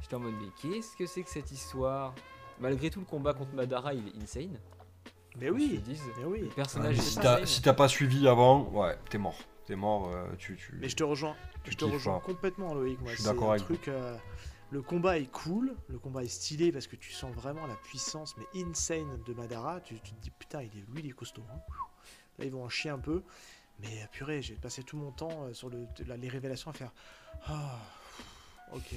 J'étais 0.00 0.14
en 0.14 0.20
mode, 0.20 0.34
mais 0.40 0.48
qu'est-ce 0.60 0.96
que 0.96 1.06
c'est 1.06 1.22
que 1.22 1.30
cette 1.30 1.50
histoire? 1.52 2.14
Malgré 2.60 2.90
tout, 2.90 3.00
le 3.00 3.06
combat 3.06 3.34
contre 3.34 3.52
Madara, 3.54 3.94
il 3.94 4.08
est 4.08 4.22
insane. 4.22 4.58
Mais 5.38 5.50
oui, 5.50 5.78
dise. 5.84 6.02
mais 6.18 6.24
oui. 6.24 6.40
Le 6.42 6.48
personnage 6.48 6.96
si 6.98 7.18
est 7.18 7.22
t'as 7.22 7.34
insane. 7.34 7.46
si 7.46 7.62
t'as 7.62 7.72
pas 7.72 7.88
suivi 7.88 8.28
avant, 8.28 8.68
ouais, 8.70 8.96
t'es 9.10 9.18
mort. 9.18 9.38
T'es 9.64 9.76
mort, 9.76 10.08
euh, 10.08 10.26
tu, 10.38 10.56
tu... 10.56 10.74
Mais 10.80 10.88
je 10.88 10.96
te 10.96 11.04
rejoins, 11.04 11.36
Tu 11.64 11.70
je 11.72 11.76
te 11.76 11.84
rejoins 11.84 12.18
pas. 12.18 12.26
complètement 12.26 12.74
Loïc. 12.74 13.00
Moi, 13.00 13.10
Je 13.12 13.14
suis 13.16 13.24
c'est 13.24 13.30
d'accord 13.30 13.50
un 13.52 13.54
avec 13.54 13.64
truc. 13.64 13.88
euh, 13.88 14.16
le 14.70 14.82
combat 14.82 15.18
est 15.18 15.30
cool, 15.30 15.74
le 15.88 15.98
combat 15.98 16.24
est 16.24 16.28
stylé 16.28 16.72
parce 16.72 16.86
que 16.88 16.96
tu 16.96 17.12
sens 17.12 17.32
vraiment 17.34 17.66
la 17.66 17.76
puissance, 17.76 18.34
mais 18.36 18.44
insane 18.62 19.22
de 19.24 19.32
Madara. 19.34 19.80
Tu, 19.80 19.94
tu 20.00 20.12
te 20.12 20.20
dis 20.20 20.30
putain, 20.30 20.62
il 20.62 20.66
est, 20.78 20.84
lui, 20.92 21.00
il 21.00 21.06
est 21.06 21.12
costaud. 21.12 21.44
hein. 21.52 21.58
Là, 22.38 22.44
ils 22.44 22.50
vont 22.50 22.64
en 22.64 22.68
chier 22.68 22.90
un 22.90 22.98
peu. 22.98 23.22
Mais 23.80 24.02
euh, 24.02 24.06
purée, 24.10 24.42
j'ai 24.42 24.54
passé 24.54 24.82
tout 24.82 24.96
mon 24.96 25.12
temps 25.12 25.52
sur 25.54 25.70
le, 25.70 25.86
la- 26.06 26.16
les 26.16 26.28
révélations 26.28 26.70
à 26.70 26.74
faire. 26.74 26.92
Ah, 27.46 27.78
ok. 28.72 28.94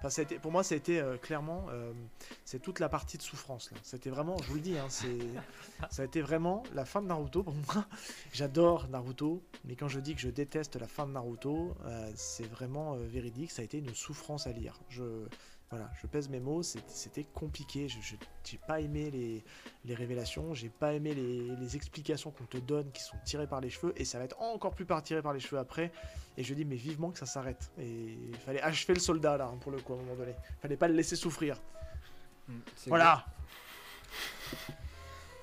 Enfin, 0.00 0.08
ça 0.08 0.22
a 0.22 0.24
été- 0.24 0.38
pour 0.38 0.50
moi, 0.50 0.62
ça 0.64 0.74
a 0.74 0.78
été 0.78 0.98
euh, 0.98 1.18
clairement, 1.18 1.66
euh, 1.70 1.92
c'est 2.46 2.58
toute 2.60 2.80
la 2.80 2.88
partie 2.88 3.18
de 3.18 3.22
souffrance. 3.22 3.70
là. 3.70 3.76
C'était 3.82 4.08
vraiment, 4.08 4.36
je 4.42 4.48
vous 4.48 4.54
le 4.54 4.60
dis, 4.62 4.78
hein, 4.78 4.86
c'est, 4.88 5.18
ça 5.90 6.00
a 6.02 6.04
été 6.06 6.22
vraiment 6.22 6.62
la 6.74 6.86
fin 6.86 7.02
de 7.02 7.06
Naruto 7.06 7.42
pour 7.42 7.52
moi. 7.54 7.84
J'adore 8.32 8.88
Naruto, 8.88 9.42
mais 9.66 9.76
quand 9.76 9.88
je 9.88 10.00
dis 10.00 10.14
que 10.14 10.20
je 10.22 10.30
déteste 10.30 10.76
la 10.76 10.88
fin 10.88 11.06
de 11.06 11.12
Naruto, 11.12 11.76
euh, 11.84 12.10
c'est 12.14 12.46
vraiment 12.46 12.94
véridique. 12.96 13.50
Ça 13.50 13.60
a 13.60 13.64
été 13.66 13.76
une 13.78 13.94
souffrance 13.94 14.46
à 14.46 14.52
lire. 14.52 14.80
Je, 14.88 15.02
voilà, 15.70 15.88
je 16.00 16.06
pèse 16.08 16.28
mes 16.28 16.40
mots. 16.40 16.62
C'était 16.62 17.24
compliqué. 17.24 17.88
Je, 17.88 17.98
j'ai 18.44 18.58
pas 18.58 18.80
aimé 18.80 19.10
les, 19.10 19.44
les 19.84 19.94
révélations. 19.94 20.52
J'ai 20.52 20.68
pas 20.68 20.92
aimé 20.94 21.14
les, 21.14 21.54
les 21.56 21.76
explications 21.76 22.32
qu'on 22.32 22.44
te 22.44 22.58
donne, 22.58 22.90
qui 22.90 23.02
sont 23.02 23.16
tirées 23.24 23.46
par 23.46 23.60
les 23.60 23.70
cheveux, 23.70 23.92
et 23.96 24.04
ça 24.04 24.18
va 24.18 24.24
être 24.24 24.40
encore 24.40 24.74
plus 24.74 24.84
par 24.84 25.00
tiré 25.02 25.22
par 25.22 25.32
les 25.32 25.38
cheveux 25.38 25.60
après. 25.60 25.92
Et 26.36 26.42
je 26.42 26.54
dis, 26.54 26.64
mais 26.64 26.74
vivement 26.74 27.10
que 27.12 27.18
ça 27.18 27.26
s'arrête. 27.26 27.70
Et 27.78 28.18
il 28.30 28.36
fallait 28.36 28.62
achever 28.62 28.94
le 28.94 29.00
soldat 29.00 29.36
là, 29.36 29.52
pour 29.60 29.70
le 29.70 29.80
coup, 29.80 29.92
à 29.92 29.96
un 29.96 30.00
moment 30.00 30.16
donné. 30.16 30.34
Fallait 30.60 30.76
pas 30.76 30.88
le 30.88 30.94
laisser 30.94 31.14
souffrir. 31.16 31.56
Mm, 32.48 32.58
c'est 32.74 32.90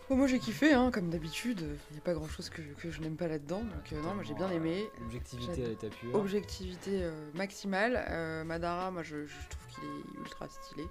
Bon, 0.10 0.16
moi 0.16 0.28
j'ai 0.28 0.39
kiffé, 0.39 0.72
hein, 0.74 0.89
comme 0.91 1.10
d'habitude. 1.10 1.60
Il 1.89 1.93
n'y 1.93 1.99
a 1.99 2.01
pas 2.01 2.14
grand 2.14 2.28
chose 2.30 2.49
que, 2.49 2.62
que 2.62 2.89
je 2.91 3.01
n'aime 3.01 3.18
pas 3.18 3.28
là-dedans. 3.28 3.60
Donc, 3.62 3.91
euh, 3.91 4.01
non, 4.01 4.14
moi 4.16 4.24
j'ai 4.24 4.34
bien 4.34 4.49
aimé. 4.51 4.89
L'objectivité 5.01 5.51
à 5.51 5.55
J'adore. 5.55 5.70
l'état 5.70 5.89
pur. 5.89 6.16
Objectivité 6.16 7.03
euh, 7.03 7.30
maximale. 7.34 8.05
Euh, 8.10 8.43
Madara, 8.45 8.89
moi 8.91 9.03
je, 9.03 9.26
je 9.26 9.36
trouve 9.49 9.68
qu'il 9.68 9.84
est 9.84 10.20
ultra 10.22 10.47
stylé. 10.47 10.86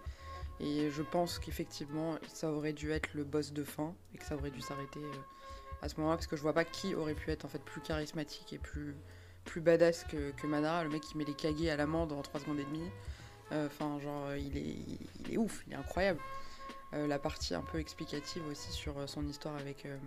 Et 0.61 0.91
je 0.91 1.03
pense 1.03 1.39
qu'effectivement, 1.39 2.17
ça 2.29 2.51
aurait 2.51 2.75
dû 2.75 2.91
être 2.93 3.09
le 3.15 3.25
boss 3.25 3.53
de 3.53 3.65
fin 3.65 3.95
et 4.15 4.19
que 4.19 4.25
ça 4.25 4.37
aurait 4.37 4.51
dû 4.51 4.61
s'arrêter 4.61 5.01
euh, 5.01 5.13
à 5.83 5.89
ce 5.89 5.97
moment-là 5.97 6.17
parce 6.17 6.27
que 6.27 6.37
je 6.37 6.43
vois 6.43 6.55
pas 6.55 6.65
qui 6.65 6.95
aurait 6.95 7.15
pu 7.15 7.31
être 7.31 7.45
en 7.47 7.49
fait 7.49 7.63
plus 7.63 7.81
charismatique 7.81 8.53
et 8.53 8.59
plus, 8.59 8.95
plus 9.45 9.61
badass 9.63 10.05
que, 10.05 10.31
que 10.33 10.47
Madara, 10.47 10.85
le 10.85 10.91
mec 10.91 11.01
qui 11.03 11.17
met 11.17 11.25
les 11.25 11.35
Kage 11.35 11.67
à 11.69 11.77
l'amende 11.77 12.13
en 12.13 12.21
3 12.21 12.41
secondes 12.41 12.59
et 12.59 12.65
demie. 12.65 12.91
Enfin, 13.51 13.99
genre, 14.01 14.35
il 14.35 14.57
est, 14.57 14.61
il, 14.61 14.99
il 15.21 15.35
est 15.35 15.37
ouf, 15.39 15.63
il 15.67 15.73
est 15.73 15.77
incroyable. 15.77 16.19
Euh, 16.97 17.07
la 17.07 17.19
partie 17.19 17.55
un 17.55 17.63
peu 17.63 17.79
explicative 17.79 18.47
aussi 18.51 18.73
sur 18.73 18.99
euh, 18.99 19.07
son 19.07 19.27
histoire 19.27 19.57
avec, 19.57 19.85
euh, 19.85 19.99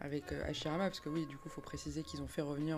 avec 0.00 0.32
Hashirama, 0.32 0.84
parce 0.84 1.00
que 1.00 1.08
oui, 1.08 1.26
du 1.26 1.36
coup, 1.38 1.48
faut 1.48 1.60
préciser 1.60 2.02
qu'ils 2.02 2.20
ont 2.20 2.26
fait 2.26 2.42
revenir, 2.42 2.76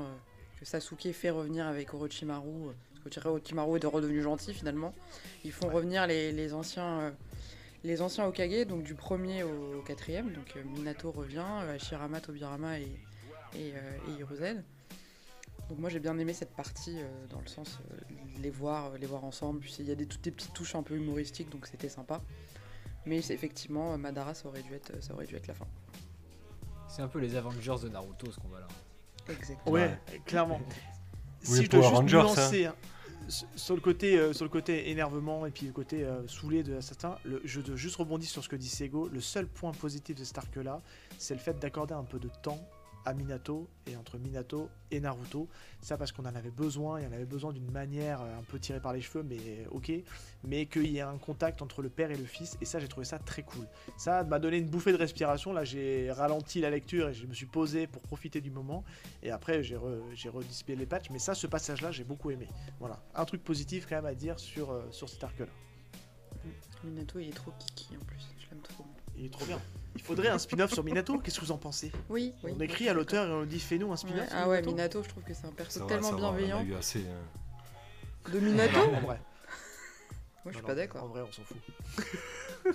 que 0.61 0.65
Sasuke 0.65 1.13
fait 1.13 1.31
revenir 1.31 1.67
avec 1.67 1.93
Orochimaru, 1.95 2.73
parce 3.03 3.17
que 3.17 3.29
Orochimaru 3.29 3.79
est 3.79 3.87
redevenu 3.87 4.23
gentil 4.23 4.55
finalement. 4.55 4.95
Ils 5.45 5.53
font 5.53 5.69
revenir 5.69 6.07
les, 6.07 6.33
les 6.33 6.53
anciens. 6.53 7.15
les 7.83 8.03
anciens 8.03 8.27
Okage, 8.27 8.67
donc 8.67 8.83
du 8.83 8.95
premier 8.95 9.43
au 9.43 9.83
quatrième, 9.83 10.33
donc 10.33 10.55
Minato 10.65 11.11
revient, 11.11 11.45
Hashirama, 11.75 12.21
Tobirama 12.21 12.79
et, 12.79 12.89
et, 13.55 13.69
et 13.69 14.19
Hiruzen. 14.19 14.63
Donc 15.69 15.79
moi 15.79 15.91
j'ai 15.91 15.99
bien 15.99 16.17
aimé 16.19 16.33
cette 16.33 16.55
partie 16.55 16.99
dans 17.31 17.41
le 17.41 17.49
sens 17.49 17.79
les 18.41 18.51
voir, 18.51 18.97
les 18.99 19.07
voir 19.07 19.25
ensemble. 19.25 19.61
Puis 19.61 19.75
il 19.81 19.89
y 19.89 19.91
a 19.91 19.97
des 19.97 20.07
toutes 20.07 20.23
des 20.23 20.31
petites 20.31 20.53
touches 20.53 20.77
un 20.77 20.83
peu 20.83 20.95
humoristiques, 20.95 21.51
donc 21.51 21.67
c'était 21.67 21.89
sympa. 21.89 22.23
Mais 23.07 23.23
c'est 23.23 23.35
effectivement 23.35 23.93
euh, 23.93 23.97
Madara, 23.97 24.35
ça 24.35 24.49
aurait 24.49 24.63
dû 24.63 24.75
être, 24.75 25.03
ça 25.03 25.15
aurait 25.15 25.27
dû 25.27 25.37
être 25.37 25.47
la 25.47 25.55
fin. 25.55 25.67
C'est 26.89 27.03
un 27.03 27.09
peu 27.09 27.19
les 27.19 27.37
Avengers 27.37 27.77
de 27.83 27.89
Naruto 27.89 28.31
ce 28.31 28.39
combat 28.41 28.61
là. 28.61 28.67
Exactement. 29.33 29.73
Ouais, 29.75 29.99
clairement. 30.25 30.61
Oui, 31.49 31.57
si 31.59 31.65
je 31.65 31.71
dois 31.71 31.83
juste 31.83 31.95
Rangers, 31.95 32.17
nuancer, 32.19 32.65
hein, 32.67 32.75
s- 33.29 33.45
sur 33.57 33.75
le 33.75 33.81
côté, 33.81 34.19
euh, 34.19 34.33
sur 34.33 34.45
le 34.45 34.51
côté 34.51 34.91
énervement 34.91 35.47
et 35.47 35.51
puis 35.51 35.67
le 35.67 35.73
côté 35.73 36.05
euh, 36.05 36.27
saoulé 36.29 36.63
de 36.63 36.81
certains, 36.81 37.17
le, 37.25 37.41
je 37.45 37.61
dois 37.61 37.77
juste 37.77 37.97
rebondir 37.97 38.29
sur 38.29 38.43
ce 38.43 38.49
que 38.49 38.57
dit 38.57 38.69
Sego. 38.69 39.09
Le 39.09 39.21
seul 39.21 39.47
point 39.47 39.73
positif 39.73 40.17
de 40.17 40.25
cet 40.25 40.39
arc-là, 40.39 40.81
c'est 41.19 41.35
le 41.35 41.41
fait 41.41 41.59
d'accorder 41.59 41.95
un 41.95 42.05
peu 42.05 42.19
de 42.19 42.29
temps 42.43 42.59
à 43.07 43.15
Minato 43.15 43.69
et 43.87 43.97
entre 43.97 44.19
Minato 44.19 44.69
et 44.91 45.01
Naruto. 45.01 45.49
Ça 45.81 45.97
parce 45.97 46.13
qu'on 46.13 46.25
en 46.25 46.35
avait 46.35 46.51
besoin, 46.51 47.01
il 47.01 47.05
y 47.05 47.07
en 47.07 47.13
avait 47.13 47.25
besoin 47.25 47.53
d'une 47.53 47.71
manière 47.71 48.21
euh, 48.21 48.39
un 48.39 48.43
peu 48.43 48.59
tirée 48.59 48.81
par 48.81 48.93
les 48.93 49.01
cheveux, 49.01 49.23
mais 49.23 49.67
ok, 49.71 49.93
mais 50.45 50.67
qu'il 50.67 50.89
y 50.89 50.99
ait 50.99 51.03
un 51.03 51.17
contact 51.17 51.63
entre 51.63 51.81
le 51.81 51.89
père 51.89 52.11
et 52.11 52.17
le 52.17 52.25
fils, 52.25 52.59
et 52.61 52.65
ça 52.65 52.81
j'ai 52.81 52.89
trouvé 52.89 53.07
ça 53.07 53.19
très 53.19 53.43
cool. 53.43 53.67
Ça 53.97 54.25
m'a 54.25 54.39
donné 54.39 54.59
une 54.59 54.69
bouffée 54.69 54.93
de 54.93 54.99
respiration, 54.99 55.53
là 55.53 55.65
j'ai 55.65 56.11
ralenti 56.13 56.61
la 56.61 56.71
lecture 56.71 57.09
et 57.09 57.15
je 57.15 57.27
me 57.27 57.33
suis 57.33 57.47
posé 57.47 57.87
pour 57.87 58.03
profiter 58.03 58.41
du 58.41 58.51
moment, 58.51 58.85
et 59.23 59.31
après 59.31 59.63
j'ai 59.63 59.77
re, 59.77 60.03
redisplayé 60.33 60.77
les 60.77 60.87
patchs, 60.87 61.11
mais 61.11 61.21
ça 61.21 61.35
ce 61.35 61.47
passage-là 61.47 61.93
j'ai 61.93 62.05
beaucoup 62.05 62.31
aimé. 62.31 62.49
Voilà, 62.81 63.01
un 63.15 63.25
truc 63.25 63.43
positif 63.43 63.87
quand 63.89 63.97
même 63.97 64.07
à 64.07 64.15
dire 64.15 64.39
sur, 64.39 64.73
euh, 64.73 64.83
sur 64.91 65.09
cet 65.09 65.23
arc-là. 65.23 65.47
Minato, 66.85 67.19
il 67.19 67.29
est 67.29 67.33
trop 67.33 67.53
kiki 67.59 67.97
en 67.97 68.05
plus. 68.05 68.27
Je 68.39 68.51
l'aime 68.51 68.63
trop. 68.63 68.85
Il 69.17 69.27
est 69.27 69.33
trop 69.33 69.45
bien. 69.47 69.61
Il 69.97 70.03
faudrait 70.03 70.29
un 70.29 70.39
spin-off 70.39 70.73
sur 70.73 70.85
Minato, 70.85 71.19
qu'est-ce 71.19 71.41
que 71.41 71.45
vous 71.45 71.53
en 71.53 71.57
pensez? 71.59 71.91
Oui, 72.11 72.33
oui. 72.45 72.53
On 72.57 72.61
écrit 72.61 72.89
à 72.89 72.93
l'auteur 72.93 73.27
et 73.29 73.33
on 73.33 73.45
dit 73.45 73.59
fais-nous 73.61 73.91
un 73.93 73.97
spin-off 73.97 74.21
Ouais, 74.21 74.29
Ah 74.33 74.49
ouais, 74.49 74.63
Minato 74.63 75.03
je 75.03 75.09
trouve 75.09 75.23
que 75.25 75.35
c'est 75.35 75.47
un 75.47 75.51
perso 75.53 75.79
Ça 75.81 75.85
va, 75.85 75.89
tellement 75.89 76.11
ça 76.11 76.17
va, 76.17 76.23
on 76.23 76.25
en 76.31 76.33
a 76.35 76.37
bienveillant. 76.37 76.63
eu 76.65 76.75
assez. 76.75 77.01
hein. 77.01 78.31
De 78.33 78.39
Minato? 78.41 78.79
En 78.81 79.01
vrai. 79.01 79.21
Moi, 80.45 80.53
je 80.53 80.59
suis 80.59 80.61
Non, 80.61 80.67
pas 80.67 80.69
non, 80.69 80.73
En 80.73 80.75
d'accord. 80.77 81.09
vrai, 81.09 81.23
on 81.29 81.33
s'en 81.33 81.43
fout. 81.43 81.57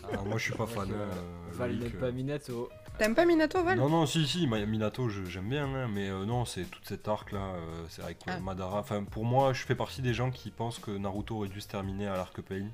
Ah, 0.03 0.22
moi 0.26 0.38
je 0.38 0.43
suis 0.43 0.53
pas 0.53 0.65
fan. 0.67 0.89
Hein, 0.91 1.07
Val 1.51 1.76
n'aime 1.78 1.91
euh. 1.95 1.99
pas 1.99 2.11
Minato. 2.11 2.69
T'aimes 2.97 3.15
pas 3.15 3.26
Minato, 3.26 3.63
Val? 3.63 3.78
Non, 3.78 3.89
non, 3.89 4.05
si, 4.05 4.26
si, 4.28 4.47
Minato, 4.47 5.09
je- 5.09 5.26
j'aime 5.26 5.49
bien, 5.49 5.65
hein, 5.65 5.88
mais 5.93 6.09
euh, 6.09 6.26
non, 6.26 6.45
c'est 6.45 6.63
toute 6.63 6.86
cette 6.88 7.07
arc 7.07 7.32
là, 7.32 7.39
euh, 7.55 7.84
c'est 7.89 8.01
avec 8.03 8.17
euh, 8.28 8.32
Ah. 8.36 8.39
Madara. 8.39 8.80
Enfin, 8.80 9.03
pour 9.03 9.26
moi, 9.26 9.53
je 9.53 9.63
fais 9.63 9.76
partie 9.76 10.01
des 10.01 10.13
gens 10.13 10.32
qui 10.32 10.49
pensent 10.51 10.80
que 10.80 10.91
Naruto 10.91 11.38
aurait 11.38 11.49
dû 11.49 11.61
se 11.61 11.67
terminer 11.67 12.07
à 12.07 12.15
l'arc 12.17 12.41
Pain. 12.41 12.67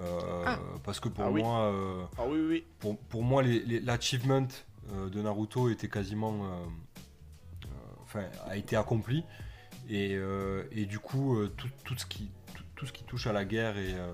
Euh, 0.00 0.42
Ah. 0.46 0.58
Parce 0.82 0.98
que 1.00 1.08
pour 1.08 1.24
Ah 1.24 1.30
oui. 1.30 1.42
moi, 1.42 1.60
euh, 1.72 2.04
Ah 2.18 2.22
oui, 2.26 2.38
oui, 2.40 2.46
oui. 2.48 2.64
pour, 2.80 2.98
pour 2.98 3.22
moi, 3.22 3.42
les- 3.42 3.60
les- 3.60 3.80
l'achievement 3.80 4.46
euh, 4.92 5.08
de 5.08 5.22
Naruto 5.22 5.70
était 5.70 5.88
quasiment, 5.88 6.44
euh, 6.44 6.48
euh, 7.66 7.68
enfin, 8.02 8.24
a 8.46 8.56
été 8.56 8.76
accompli, 8.76 9.24
et, 9.88 10.14
euh, 10.14 10.64
et 10.72 10.84
du 10.86 10.98
coup, 10.98 11.36
euh, 11.38 11.52
tout, 11.56 11.68
tout 11.84 11.96
ce 11.96 12.04
qui, 12.06 12.30
tout, 12.54 12.64
tout 12.76 12.86
ce 12.86 12.92
qui 12.92 13.04
touche 13.04 13.26
à 13.26 13.32
la 13.32 13.44
guerre 13.44 13.78
et, 13.78 13.94
euh, 13.94 14.12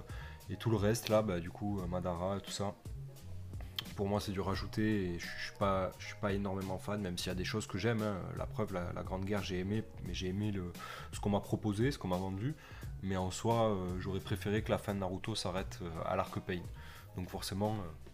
et 0.50 0.56
tout 0.56 0.70
le 0.70 0.76
reste 0.76 1.08
là, 1.08 1.22
bah, 1.22 1.40
du 1.40 1.50
coup, 1.50 1.80
Madara, 1.88 2.38
tout 2.40 2.50
ça. 2.52 2.74
Pour 3.96 4.06
moi, 4.06 4.20
c'est 4.20 4.32
du 4.32 4.40
rajouter 4.40 5.14
et 5.14 5.18
je 5.18 5.26
je 5.26 5.44
suis 5.46 5.58
pas, 5.58 5.90
je 5.98 6.06
suis 6.06 6.16
pas 6.20 6.32
énormément 6.32 6.78
fan, 6.78 7.00
même 7.00 7.18
s'il 7.18 7.28
y 7.28 7.30
a 7.32 7.34
des 7.34 7.44
choses 7.44 7.66
que 7.66 7.76
j'aime. 7.78 8.02
hein. 8.02 8.16
La 8.38 8.46
preuve, 8.46 8.72
la, 8.72 8.92
la 8.92 9.02
Grande 9.02 9.24
Guerre, 9.24 9.42
j'ai 9.42 9.58
aimé, 9.58 9.82
mais 10.06 10.14
j'ai 10.14 10.28
aimé 10.28 10.52
le, 10.52 10.72
ce 11.12 11.20
qu'on 11.20 11.30
m'a 11.30 11.40
proposé, 11.40 11.90
ce 11.90 11.98
qu'on 11.98 12.08
m'a 12.08 12.16
vendu. 12.16 12.54
Mais 13.02 13.16
en 13.16 13.30
soi, 13.30 13.70
euh, 13.70 13.98
j'aurais 13.98 14.20
préféré 14.20 14.62
que 14.62 14.70
la 14.70 14.78
fin 14.78 14.94
de 14.94 15.00
Naruto 15.00 15.34
s'arrête 15.34 15.78
euh, 15.82 15.88
à 16.04 16.16
l'arc 16.16 16.38
Pain. 16.40 16.60
Donc 17.16 17.28
forcément, 17.30 17.74
euh, 17.74 18.10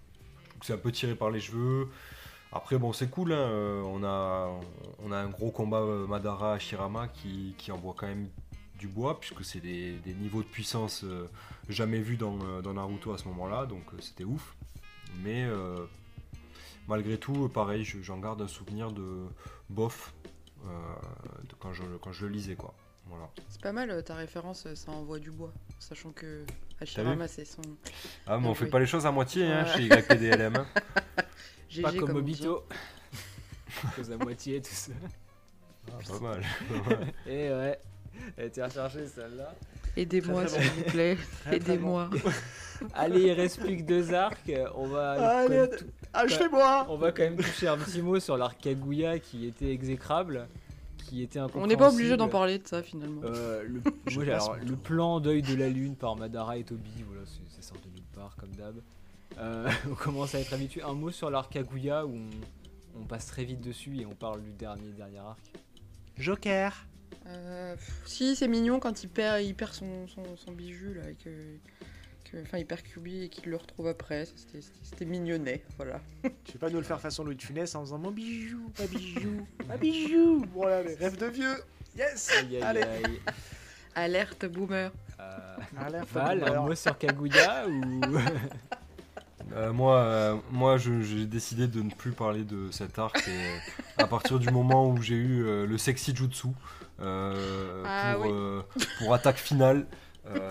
c'est 0.63 0.73
un 0.75 0.79
peu 0.79 0.93
tiré 0.93 1.15
par 1.15 1.31
les 1.31 1.41
cheveux. 1.41 1.89
Après, 2.53 2.79
bon, 2.79 2.93
c'est 2.93 3.11
cool. 3.11 3.33
hein, 3.33 3.83
on, 3.85 4.05
a, 4.05 4.49
on 5.01 5.11
a 5.13 5.19
un 5.19 5.29
gros 5.29 5.51
combat 5.51 5.83
Madara-Shirama 6.09 7.09
qui, 7.09 7.55
qui 7.59 7.73
envoie 7.73 7.95
quand 7.97 8.07
même 8.07 8.29
du 8.79 8.87
bois, 8.89 9.19
puisque 9.19 9.45
c'est 9.45 9.61
des, 9.61 9.97
des 9.99 10.15
niveaux 10.15 10.43
de 10.43 10.49
puissance 10.49 11.05
jamais 11.69 11.99
vus 11.99 12.17
dans, 12.17 12.37
dans 12.63 12.75
Naruto 12.75 13.13
à 13.13 13.19
ce 13.19 13.27
moment-là. 13.29 13.67
Donc 13.67 13.83
c'était 14.01 14.25
ouf. 14.25 14.55
Mais 15.23 15.45
malgré 16.87 17.19
tout, 17.19 17.49
pareil, 17.49 17.85
je- 17.85 18.01
j'en 18.03 18.19
garde 18.19 18.41
un 18.41 18.49
souvenir 18.49 18.93
de 18.93 19.27
bof 19.69 20.15
quand, 21.59 21.73
je, 21.73 21.83
quand 22.01 22.13
je 22.13 22.27
le 22.27 22.33
lisais. 22.33 22.55
quoi. 22.55 22.73
Voilà. 23.09 23.29
C'est 23.49 23.61
pas 23.61 23.73
mal 23.73 23.91
euh, 23.91 24.03
ta 24.03 24.15
référence, 24.15 24.67
euh, 24.67 24.75
ça 24.75 24.91
envoie 24.93 25.19
du 25.19 25.31
bois. 25.31 25.53
Sachant 25.79 26.11
que 26.11 26.45
Hashirama, 26.81 27.29
c'est 27.29 27.45
son 27.45 27.63
Ah, 28.27 28.39
mais 28.39 28.47
Ah 28.47 28.51
on 28.51 28.55
fait 28.55 28.65
oui. 28.65 28.71
pas 28.71 28.81
les 28.81 28.87
choses 28.87 29.07
à 29.07 29.13
moitié 29.13 29.47
hein, 29.47 29.65
chez 29.67 29.85
YPDLM. 29.85 30.57
hein. 30.57 30.67
GG 31.71 31.83
Pas 31.83 31.93
comme 31.93 32.13
dit. 32.23 32.33
Obito. 32.43 32.65
Cause 33.95 34.11
à 34.11 34.17
moitié 34.17 34.61
tout 34.61 34.71
ça. 34.73 34.93
pas 35.87 36.21
mal. 36.21 36.43
pas 36.69 36.91
mal. 36.91 37.13
Et 37.27 37.51
ouais. 37.51 37.79
Elle 38.37 38.47
était 38.47 38.65
recherchée 38.65 39.07
celle-là. 39.07 39.55
Aidez-moi, 39.97 40.47
s'il 40.49 40.63
vous 40.63 40.83
plaît. 40.85 41.19
Aidez-moi. 41.51 42.11
Allez, 42.95 43.21
il 43.23 43.33
reste 43.33 43.61
plus 43.61 43.77
que 43.79 43.83
deux 43.83 44.13
arcs. 44.15 44.51
On 44.75 44.87
va, 44.89 45.41
Allez, 45.41 45.69
achetez-moi 46.13 46.87
on 46.89 46.97
va 46.97 47.13
quand 47.13 47.23
même 47.23 47.37
toucher 47.37 47.69
un 47.69 47.77
petit 47.79 48.03
mot 48.03 48.19
sur 48.21 48.37
l'arc 48.37 48.59
Kaguya 48.61 49.19
qui 49.19 49.47
était 49.47 49.71
exécrable, 49.71 50.49
qui 51.09 51.23
était 51.23 51.41
On 51.55 51.67
n'est 51.67 51.77
pas 51.77 51.93
obligé 51.93 52.17
d'en 52.17 52.29
parler 52.29 52.59
de 52.59 52.67
ça 52.67 52.83
finalement. 52.83 53.23
Euh, 53.25 53.63
le, 53.65 53.81
moi, 54.15 54.25
alors, 54.25 54.57
plan 54.83 55.21
d'œil 55.21 55.43
de 55.43 55.55
la 55.55 55.69
lune 55.69 55.97
par 55.97 56.17
Madara 56.17 56.59
et 56.59 56.65
Toby, 56.65 56.91
voilà, 57.07 57.23
c'est- 57.27 57.57
ça 57.57 57.63
sort 57.69 57.79
de 57.85 57.89
nulle 57.91 58.07
part 58.15 58.37
comme 58.37 58.51
d'hab. 58.51 58.77
Euh, 59.39 59.69
on 59.91 59.95
commence 59.95 60.35
à 60.35 60.41
être 60.41 60.53
habitué. 60.53 60.83
Un 60.83 60.95
mot 60.95 61.11
sur 61.11 61.31
l'arc 61.31 61.53
Kaguya 61.53 62.07
où 62.07 62.15
on, 62.15 63.01
on 63.01 63.05
passe 63.05 63.27
très 63.27 63.45
vite 63.45 63.61
dessus 63.61 63.97
et 63.99 64.07
on 64.07 64.15
parle 64.15 64.43
du 64.43 64.53
dernier 64.53 64.91
dernier 64.93 65.19
arc. 65.19 65.39
Joker 66.19 66.87
Euh, 67.27 67.75
pff, 67.75 68.03
si, 68.07 68.37
c'est 68.37 68.49
mignon 68.49 68.79
quand 68.81 69.03
il 69.03 69.09
perd, 69.09 69.43
il 69.43 69.55
perd 69.55 69.73
son, 69.73 70.07
son, 70.09 70.23
son 70.37 70.53
bijou 70.53 70.95
là. 70.95 71.11
et 71.11 71.15
que, 71.15 71.31
que- 72.31 72.43
Enfin, 72.43 72.59
il 72.59 72.67
perd 72.67 72.83
Kyubi 72.83 73.25
et 73.25 73.29
qu'il 73.29 73.51
le 73.51 73.57
retrouve 73.57 73.87
après. 73.89 74.27
C'était 74.83 75.05
mignonnet, 75.05 75.63
voilà. 75.77 76.01
Tu 76.45 76.53
veux 76.55 76.59
pas 76.59 76.71
nous 76.71 76.79
le 76.79 76.83
faire 76.85 77.01
façon 77.01 77.25
Louis 77.25 77.37
de 77.37 77.43
Funès 77.43 77.75
en 77.75 77.81
faisant 77.83 77.99
mon 77.99 78.11
bijou, 78.11 78.71
ma 78.79 78.87
bijou, 78.89 79.47
ma 79.69 79.77
bijou 79.77 80.45
Voilà, 80.55 80.83
les 80.83 80.95
rêves 80.95 81.17
de 81.19 81.27
vieux 81.27 81.57
Yes 81.97 82.31
Aïe 82.39 82.57
aïe 82.57 82.63
Allez. 82.63 82.83
aïe. 82.83 83.21
Alerte 83.95 84.47
boomer. 84.47 84.93
Euh, 85.19 85.57
Alerte 85.79 86.09
Val, 86.13 86.43
un 86.43 86.47
boomer. 86.49 86.63
mot 86.65 86.75
sur 86.75 86.99
Kaguya 86.99 87.67
ou? 87.69 88.01
Euh, 89.55 89.73
moi, 89.73 89.99
euh, 89.99 90.37
moi 90.51 90.77
je- 90.77 91.03
j'ai 91.03 91.25
décidé 91.25 91.69
de 91.69 91.81
ne 91.81 91.91
plus 91.91 92.11
parler 92.11 92.43
de 92.43 92.69
cet 92.73 92.99
arc 92.99 93.17
et 93.29 94.03
à 94.03 94.07
partir 94.09 94.41
du 94.41 94.51
moment 94.51 94.89
où 94.91 95.01
j'ai 95.01 95.15
eu 95.15 95.45
euh, 95.47 95.67
le 95.67 95.79
sexy 95.79 96.15
jutsu 96.15 96.49
euh, 97.01 97.85
Ah 97.87 98.15
pour, 98.17 98.23
oui. 98.25 98.31
euh, 98.33 98.63
pour 98.99 99.15
attaque 99.15 99.37
finale 99.37 99.87
euh, 99.87 100.06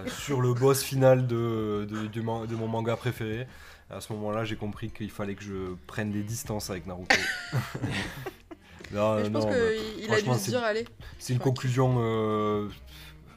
sur 0.08 0.42
le 0.42 0.54
boss 0.54 0.82
final 0.84 1.28
de, 1.28 1.88
de, 1.90 2.08
du 2.08 2.22
man- 2.22 2.46
de 2.46 2.56
mon 2.56 2.68
manga 2.68 2.96
préféré, 2.96 3.48
à 3.90 4.02
ce 4.02 4.12
moment-là 4.14 4.44
j'ai 4.46 4.56
compris 4.56 4.90
qu'il 4.92 5.12
fallait 5.12 5.36
que 5.36 5.44
je 5.44 5.74
prenne 5.88 6.12
des 6.12 6.24
distances 6.24 6.70
avec 6.70 6.86
Naruto. 6.88 7.16
Non, 8.94 9.18
je 9.24 9.30
pense 9.30 9.46
non, 9.46 9.50
bah, 9.50 9.56
qu'il 9.98 10.14
a 10.14 10.22
dû 10.22 10.30
se 10.30 10.46
c'est- 10.46 10.52
dire, 10.52 10.64
allez. 10.64 10.86
c'est 11.18 11.34
une 11.34 11.40
conclusion. 11.40 11.96
euh, 12.00 12.70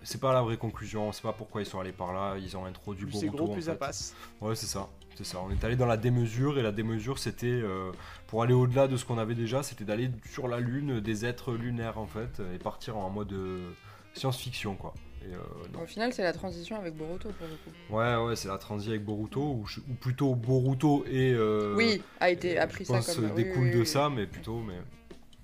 c'est 0.02 0.20
pas 0.20 0.32
la 0.32 0.42
vraie 0.42 0.56
conclusion, 0.58 1.10
c'est 1.12 1.22
pas 1.22 1.32
pourquoi 1.32 1.62
ils 1.62 1.66
sont 1.66 1.80
allés 1.80 1.92
par 1.92 2.12
là, 2.12 2.36
ils 2.38 2.56
ont 2.56 2.64
introduit 2.66 3.06
Plus 3.06 3.14
c'est 3.18 3.26
Boruto. 3.26 3.44
gros, 3.44 3.52
en 3.52 3.54
plus 3.54 3.62
ça 3.64 3.74
passe. 3.74 4.14
Ouais, 4.40 4.54
c'est 4.54 4.66
ça. 4.66 4.88
C'est 5.16 5.24
ça. 5.24 5.38
On 5.40 5.50
est 5.50 5.64
allé 5.64 5.74
dans 5.74 5.86
la 5.86 5.96
démesure 5.96 6.58
et 6.58 6.62
la 6.62 6.70
démesure, 6.70 7.18
c'était 7.18 7.46
euh, 7.46 7.90
pour 8.28 8.42
aller 8.42 8.54
au-delà 8.54 8.86
de 8.88 8.96
ce 8.96 9.04
qu'on 9.04 9.18
avait 9.18 9.34
déjà, 9.34 9.62
c'était 9.62 9.84
d'aller 9.84 10.10
sur 10.30 10.48
la 10.48 10.60
lune, 10.60 11.00
des 11.00 11.24
êtres 11.24 11.52
lunaires 11.54 11.98
en 11.98 12.06
fait, 12.06 12.40
et 12.54 12.58
partir 12.58 12.96
en 12.98 13.10
mode 13.10 13.32
euh, 13.32 13.70
science-fiction 14.14 14.76
quoi. 14.76 14.94
Et, 15.24 15.34
euh, 15.34 15.38
non. 15.72 15.82
Au 15.82 15.86
final, 15.86 16.12
c'est 16.12 16.22
la 16.22 16.32
transition 16.32 16.76
avec 16.76 16.94
Boruto 16.96 17.30
pour 17.30 17.46
le 17.48 17.54
coup. 17.54 17.94
Ouais, 17.96 18.16
ouais, 18.16 18.36
c'est 18.36 18.48
la 18.48 18.58
transi 18.58 18.88
avec 18.90 19.04
Boruto, 19.04 19.40
ou, 19.40 19.66
je- 19.66 19.80
ou 19.80 19.94
plutôt 19.94 20.34
Boruto 20.34 21.04
et. 21.06 21.32
euh, 21.32 21.74
oui, 21.76 22.02
a 22.20 22.30
été 22.30 22.58
euh, 22.58 22.62
appris 22.62 22.84
je 22.84 22.88
ça 22.88 22.94
pense, 22.98 23.14
comme 23.14 23.24
euh, 23.24 23.28
oui, 23.34 23.44
découle 23.44 23.64
oui, 23.64 23.70
de 23.72 23.78
oui, 23.80 23.86
ça, 23.86 24.08
mais 24.10 24.26
plutôt, 24.26 24.60
mais 24.60 24.78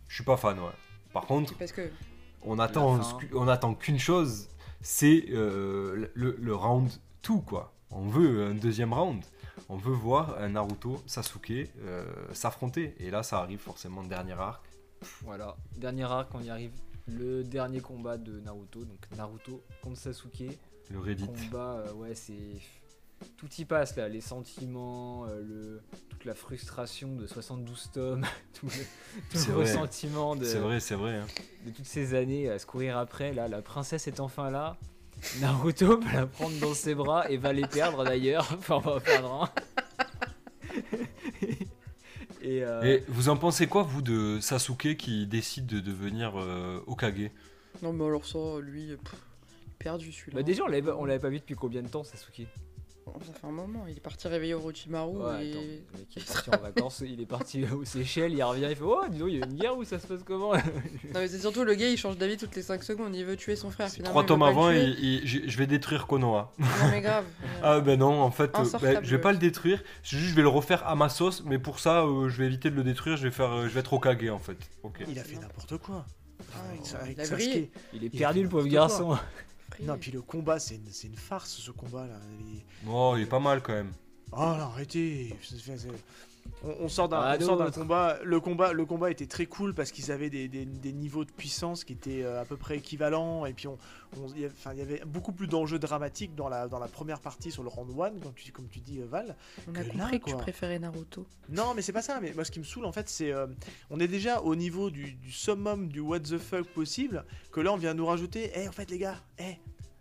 je 0.09 0.14
suis 0.14 0.25
pas 0.25 0.37
fan, 0.37 0.59
ouais. 0.59 0.70
Par 1.12 1.27
contre. 1.27 1.57
Parce 1.59 1.72
que 1.72 1.91
on 2.43 2.59
attend, 2.59 3.01
on 3.33 3.49
attend 3.49 3.75
qu'une 3.75 3.99
chose, 3.99 4.49
c'est 4.81 5.27
euh, 5.31 6.09
le, 6.14 6.37
le 6.39 6.55
round 6.55 6.91
2 7.29 7.39
quoi. 7.47 7.72
On 7.91 8.09
veut 8.09 8.45
un 8.47 8.55
deuxième 8.55 8.93
round. 8.93 9.22
On 9.68 9.77
veut 9.77 9.93
voir 9.95 10.37
un 10.41 10.51
Naruto, 10.51 11.01
Sasuke 11.07 11.53
euh, 11.83 12.05
s'affronter. 12.33 12.95
Et 12.99 13.11
là, 13.11 13.22
ça 13.22 13.39
arrive 13.39 13.61
forcément 13.61 14.03
dernier 14.03 14.33
arc. 14.33 14.62
Voilà, 15.22 15.57
dernier 15.77 16.05
arc, 16.05 16.29
on 16.35 16.41
y 16.43 16.51
arrive. 16.51 16.72
Le 17.07 17.45
dernier 17.45 17.81
combat 17.81 18.17
de 18.17 18.41
Naruto, 18.41 18.85
donc 18.85 18.99
Naruto 19.17 19.63
contre 19.83 19.99
Sasuke. 19.99 20.59
Le 20.91 20.99
Reddit. 20.99 21.27
Combat, 21.27 21.85
euh, 21.87 21.93
ouais, 21.95 22.15
c'est. 22.15 22.39
Tout 23.37 23.49
y 23.59 23.65
passe 23.65 23.97
là, 23.97 24.09
les 24.09 24.21
sentiments, 24.21 25.25
euh, 25.27 25.41
le... 25.43 25.83
toute 26.11 26.25
la 26.25 26.35
frustration 26.35 27.15
de 27.15 27.27
72 27.27 27.91
tomes, 27.93 28.27
tout 28.53 28.67
le, 28.67 28.73
tout 29.33 29.49
le 29.49 29.57
ressentiment 29.57 30.37
de, 30.37 30.45
C'est 30.45 30.59
vrai, 30.59 30.81
c'est 30.81 30.95
vrai. 30.95 31.17
hein. 31.17 31.27
de 31.65 31.71
toutes 31.71 31.87
ces 31.87 32.15
années 32.15 32.51
à 32.51 32.59
se 32.59 32.67
courir 32.67 32.99
après. 32.99 33.33
Là, 33.33 33.49
la 33.49 33.63
princesse 33.63 34.09
est 34.09 34.21
enfin 34.21 34.51
là. 34.51 34.77
Naruto 35.41 36.01
va 36.01 36.13
la 36.13 36.27
prendre 36.27 36.59
dans 36.61 36.75
ses 36.75 36.95
bras 36.95 37.31
et 37.31 37.37
va 37.39 37.53
les 37.53 37.67
perdre 37.67 38.05
d'ailleurs. 38.05 38.47
Enfin, 38.59 38.77
on 38.77 38.81
va 38.81 38.97
en 38.97 39.01
perdre 39.01 39.43
un. 39.45 39.51
et, 42.45 42.62
euh, 42.62 42.82
Et 42.82 43.03
vous 43.09 43.28
en 43.28 43.36
pensez 43.36 43.66
quoi, 43.66 43.82
vous, 43.82 44.03
de 44.03 44.38
Sasuke 44.40 44.97
qui 44.97 45.26
décide 45.26 45.66
de 45.66 45.80
devenir 45.80 46.38
euh, 46.38 46.80
Okage 46.86 47.30
non, 47.82 47.92
mais 47.92 48.05
alors 48.05 48.24
ça, 48.24 48.38
lui, 48.62 48.97
pff, 48.97 49.14
perdu 49.80 50.12
celui-là. 50.12 50.36
bah 50.36 50.42
déjà, 50.45 50.62
on 50.64 50.68
l'avait, 51.05 51.18
pas 51.18 51.28
vu 51.28 51.40
depuis 51.40 51.57
combien 51.57 51.82
de 51.82 51.88
temps, 51.88 52.05
Sasuke? 52.05 52.47
Ça 53.27 53.33
fait 53.33 53.47
un 53.47 53.51
moment, 53.51 53.85
il 53.89 53.97
est 53.97 54.01
parti 54.01 54.29
réveiller 54.29 54.55
Orochimaru 54.55 55.17
Ouais, 55.19 55.47
et... 55.47 55.51
attends, 55.53 55.61
le 55.93 55.99
mec 55.99 56.09
il 56.17 56.23
est 56.23 56.27
parti 56.33 56.51
en 56.51 56.59
vacances, 56.59 57.03
il 57.07 57.21
est 57.21 57.27
parti 57.27 57.65
aux 57.73 57.85
Seychelles, 57.85 58.33
il 58.33 58.43
revient, 58.43 58.67
il 58.71 58.77
fait 58.77 58.83
Oh, 58.85 59.03
dis 59.11 59.19
donc, 59.19 59.29
il 59.31 59.39
y 59.39 59.43
a 59.43 59.47
une 59.47 59.55
guerre 59.55 59.77
où 59.77 59.85
ça 59.85 59.99
se 59.99 60.07
passe 60.07 60.23
comment? 60.25 60.53
Non 60.55 60.61
mais 61.15 61.29
c'est 61.29 61.39
surtout 61.39 61.65
le 61.65 61.75
gars, 61.75 61.89
il 61.89 61.97
change 61.97 62.17
d'avis 62.19 62.37
toutes 62.37 62.55
les 62.57 62.63
5 62.63 62.83
secondes, 62.83 63.15
il 63.15 63.25
veut 63.25 63.37
tuer 63.37 63.57
son 63.57 63.71
frère. 63.71 63.89
Finalement, 63.89 64.11
Trois 64.13 64.23
il 64.23 64.27
tomes 64.27 64.43
avant, 64.43 64.71
il- 64.71 64.99
il- 65.25 65.51
je 65.51 65.59
vais 65.59 65.67
détruire 65.67 66.07
Konoha. 66.07 66.53
Non 66.59 66.67
mais 66.91 67.01
grave. 67.03 67.25
Ah 67.63 67.81
ben 67.81 67.99
non, 67.99 68.21
en 68.21 68.31
fait, 68.31 68.51
euh, 68.59 68.65
ben, 68.81 69.01
je 69.03 69.11
vais 69.17 69.21
pas 69.21 69.33
le 69.33 69.39
détruire. 69.39 69.83
C'est 70.03 70.17
juste, 70.17 70.31
je 70.31 70.35
vais 70.35 70.43
le 70.43 70.49
refaire 70.49 70.87
à 70.87 70.95
ma 70.97 71.09
sauce, 71.09 71.43
mais 71.47 71.59
pour 71.59 71.81
ça, 71.81 72.03
euh, 72.05 72.29
je 72.29 72.37
vais 72.39 72.47
éviter 72.47 72.71
de 72.71 72.75
le 72.77 72.85
détruire. 72.85 73.17
Je 73.17 73.25
vais 73.25 73.31
faire, 73.31 73.53
euh, 73.53 73.63
je 73.65 73.69
vais 73.75 73.81
être 73.81 73.93
Okage 73.93 74.29
en 74.29 74.39
fait. 74.39 74.57
Ok. 74.83 75.03
Il 75.09 75.19
a 75.19 75.25
fait 75.25 75.37
n'importe 75.37 75.79
quoi. 75.79 76.05
Ah, 76.53 76.59
Avec, 77.01 77.17
il 77.17 77.21
a 77.21 77.27
brillé. 77.29 77.51
Sasuke. 77.53 77.71
Il 77.95 78.05
est 78.05 78.11
Il 78.13 78.19
perdu 78.19 78.43
le 78.43 78.49
pauvre 78.49 78.67
garçon. 78.67 79.17
Non, 79.83 79.99
puis 79.99 80.11
le 80.12 80.22
combat, 80.22 80.59
c'est 80.59 80.77
une, 80.77 80.91
c'est 80.91 81.09
une 81.09 81.16
farce 81.16 81.51
ce 81.57 81.70
combat 81.70 82.07
là. 82.07 82.18
Il- 82.41 82.62
Oh, 82.89 83.14
il 83.16 83.22
est 83.22 83.27
pas 83.27 83.41
mal 83.41 83.61
quand 83.62 83.72
même. 83.72 83.93
Oh 84.33 84.37
là, 84.41 84.64
arrêtez 84.72 85.37
c'est- 85.43 85.59
c'est- 85.59 85.79
c'est- 85.79 85.89
on, 86.62 86.84
on 86.84 86.88
sort 86.88 87.09
d'un 87.09 87.20
Ah, 87.20 87.36
combat. 87.72 88.18
Le 88.22 88.40
combat, 88.40 88.72
le 88.72 88.84
combat 88.86 89.11
était 89.11 89.26
très 89.26 89.47
cool 89.47 89.74
parce 89.74 89.90
qu'ils 89.92 90.11
avaient 90.12 90.30
des, 90.30 90.49
des- 90.49 90.64
des 90.64 90.92
niveaux 90.92 91.24
de 91.24 91.30
puissance 91.30 91.84
qui 91.84 91.92
étaient 91.92 92.22
euh, 92.22 92.40
à 92.40 92.45
peu 92.45 92.57
près 92.57 92.76
équivalents 92.78 93.45
et 93.47 93.53
puis 93.53 93.66
on, 93.68 93.76
on- 94.18 94.28
il 94.34 94.40
y 94.42 94.45
avait- 94.45 94.55
enfin, 94.57 94.72
il 94.72 94.78
y 94.78 94.82
avait 94.82 95.03
beaucoup 95.07 95.32
plus 95.32 95.47
d'enjeux 95.47 95.78
dramatiques 95.78 96.34
dans 96.34 96.49
la, 96.49 96.68
dans 96.68 96.78
la 96.78 96.88
première 96.88 97.20
partie 97.20 97.51
sur 97.51 97.62
le 97.62 97.68
round 97.68 97.90
1 97.90 98.20
comme 98.20 98.32
tu, 98.34 98.51
comme 98.53 98.68
tu 98.68 98.80
dis 98.80 99.01
euh, 99.01 99.07
Val. 99.07 99.36
On 99.68 99.74
a 99.74 99.82
que 99.82 99.88
compris 99.88 99.99
là, 99.99 100.18
que 100.18 100.30
tu 100.30 100.36
préférais 100.36 100.78
Naruto. 100.78 101.26
Non, 101.51 101.74
mais 101.74 101.82
c'est 101.82 101.92
pas 101.92 102.03
ça. 102.03 102.20
Mais 102.20 102.32
moi, 102.34 102.45
ce 102.45 102.51
qui 102.51 102.59
me 102.61 102.64
saoule, 102.64 102.86
en 102.86 102.92
fait, 102.92 103.09
c'est. 103.09 103.32
euh, 103.32 103.47
on 103.90 104.01
est 104.01 104.09
déjà 104.09 104.40
au 104.40 104.55
niveau 104.57 104.90
du, 104.90 105.12
du 105.12 105.30
summum 105.32 105.88
du 105.88 106.01
what 106.01 106.20
the 106.20 106.38
fuck 106.38 106.66
possible. 106.68 107.24
Que 107.53 107.61
là, 107.61 107.72
on 107.72 107.76
vient 107.76 107.95
nous 107.95 108.07
rajouter. 108.07 108.51
Eh, 108.55 108.68
en 108.68 108.72
fait, 108.72 108.90
les 108.90 108.99
gars, 108.99 109.16
eh, 109.38 109.57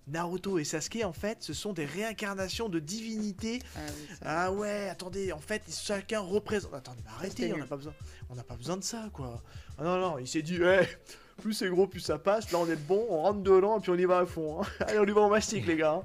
Naruto 0.07 0.59
et 0.59 0.63
Sasuke, 0.65 0.99
en 1.05 1.13
fait, 1.13 1.37
ce 1.41 1.53
sont 1.53 1.71
des 1.73 1.85
réincarnations 1.85 2.67
de 2.69 2.79
divinités. 2.79 3.59
Ah 3.75 3.79
oui. 3.87 4.15
Ah 4.25 4.51
ouais, 4.51 4.89
attendez, 4.89 5.31
en 5.31 5.39
fait, 5.39 5.61
chacun 5.69 6.19
représente. 6.19 6.73
Attendez, 6.73 7.01
mais 7.05 7.11
arrêtez, 7.11 7.53
on 7.53 7.57
n'a 7.57 7.65
pas 7.65 7.77
besoin. 7.77 7.93
On 8.29 8.35
n'a 8.35 8.43
pas 8.43 8.55
besoin 8.55 8.77
de 8.77 8.83
ça, 8.83 9.09
quoi. 9.13 9.41
Ah 9.77 9.83
non, 9.83 9.99
non, 9.99 10.17
il 10.17 10.27
s'est 10.27 10.41
dit, 10.41 10.59
eh, 10.61 10.85
plus 11.41 11.53
c'est 11.53 11.69
gros, 11.69 11.87
plus 11.87 11.99
ça 12.01 12.17
passe. 12.17 12.51
Là, 12.51 12.59
on 12.59 12.67
est 12.67 12.75
bon, 12.75 13.05
on 13.09 13.21
rentre 13.21 13.41
dedans 13.41 13.77
et 13.77 13.81
puis 13.81 13.91
on 13.91 13.95
y 13.97 14.05
va 14.05 14.19
à 14.19 14.25
fond. 14.25 14.61
hein. 14.61 14.65
Allez, 14.81 14.99
on 14.99 15.05
y 15.05 15.11
va 15.11 15.21
en 15.21 15.29
mastic, 15.29 15.65
les 15.65 15.77
gars. 15.77 15.93
hein. 15.93 16.03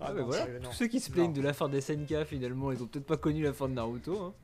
Ah, 0.00 0.06
Ah 0.08 0.12
mais 0.14 0.20
non, 0.22 0.26
voilà, 0.26 0.44
sérieux, 0.46 0.60
tous 0.64 0.72
ceux 0.72 0.86
qui 0.88 0.98
se 0.98 1.10
plaignent 1.12 1.26
Non. 1.28 1.32
de 1.32 1.42
la 1.42 1.52
fin 1.52 1.68
des 1.68 1.80
SNK 1.80 2.24
finalement, 2.26 2.72
ils 2.72 2.82
ont 2.82 2.86
peut-être 2.86 3.06
pas 3.06 3.16
connu 3.16 3.44
la 3.44 3.52
fin 3.52 3.68
de 3.68 3.74
Naruto. 3.74 4.18
Hein. 4.20 4.34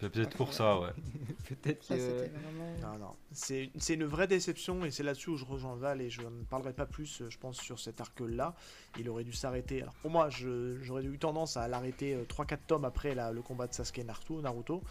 C'est 0.00 0.10
peut-être 0.10 0.36
pour 0.36 0.52
ça, 0.52 0.78
ouais. 0.80 0.90
Peut-être 1.48 1.80
que. 1.80 1.84
c'était 1.98 2.28
vraiment. 2.28 2.92
Non, 2.92 2.98
non, 2.98 3.10
c'est 3.32 3.70
une 3.94 4.04
vraie 4.04 4.26
déception 4.28 4.84
et 4.84 4.90
c'est 4.90 5.02
là-dessus 5.02 5.30
où 5.30 5.36
je 5.36 5.44
rejoins 5.44 5.74
Val 5.76 6.00
et 6.00 6.08
je 6.10 6.20
ne 6.22 6.44
parlerai 6.48 6.72
pas 6.72 6.86
plus, 6.86 7.22
euh, 7.22 7.30
je 7.30 7.38
pense, 7.38 7.56
sur 7.58 7.80
cet 7.80 8.00
arc-là. 8.00 8.54
Il 8.98 9.08
aurait 9.08 9.24
dû 9.24 9.32
s'arrêter. 9.32 9.82
Alors 9.82 9.94
pour 9.94 10.10
moi, 10.10 10.28
j'aurais 10.30 11.04
eu 11.04 11.18
tendance 11.18 11.56
à 11.56 11.66
l'arrêter 11.68 12.14
euh, 12.14 12.24
3-4 12.24 12.58
tomes 12.66 12.84
après 12.84 13.14
la- 13.14 13.32
le 13.32 13.42
combat 13.42 13.66
de 13.66 13.74
Sasuke 13.74 13.98
et 13.98 14.04
Naruto. 14.04 14.40
Naruto. 14.40 14.82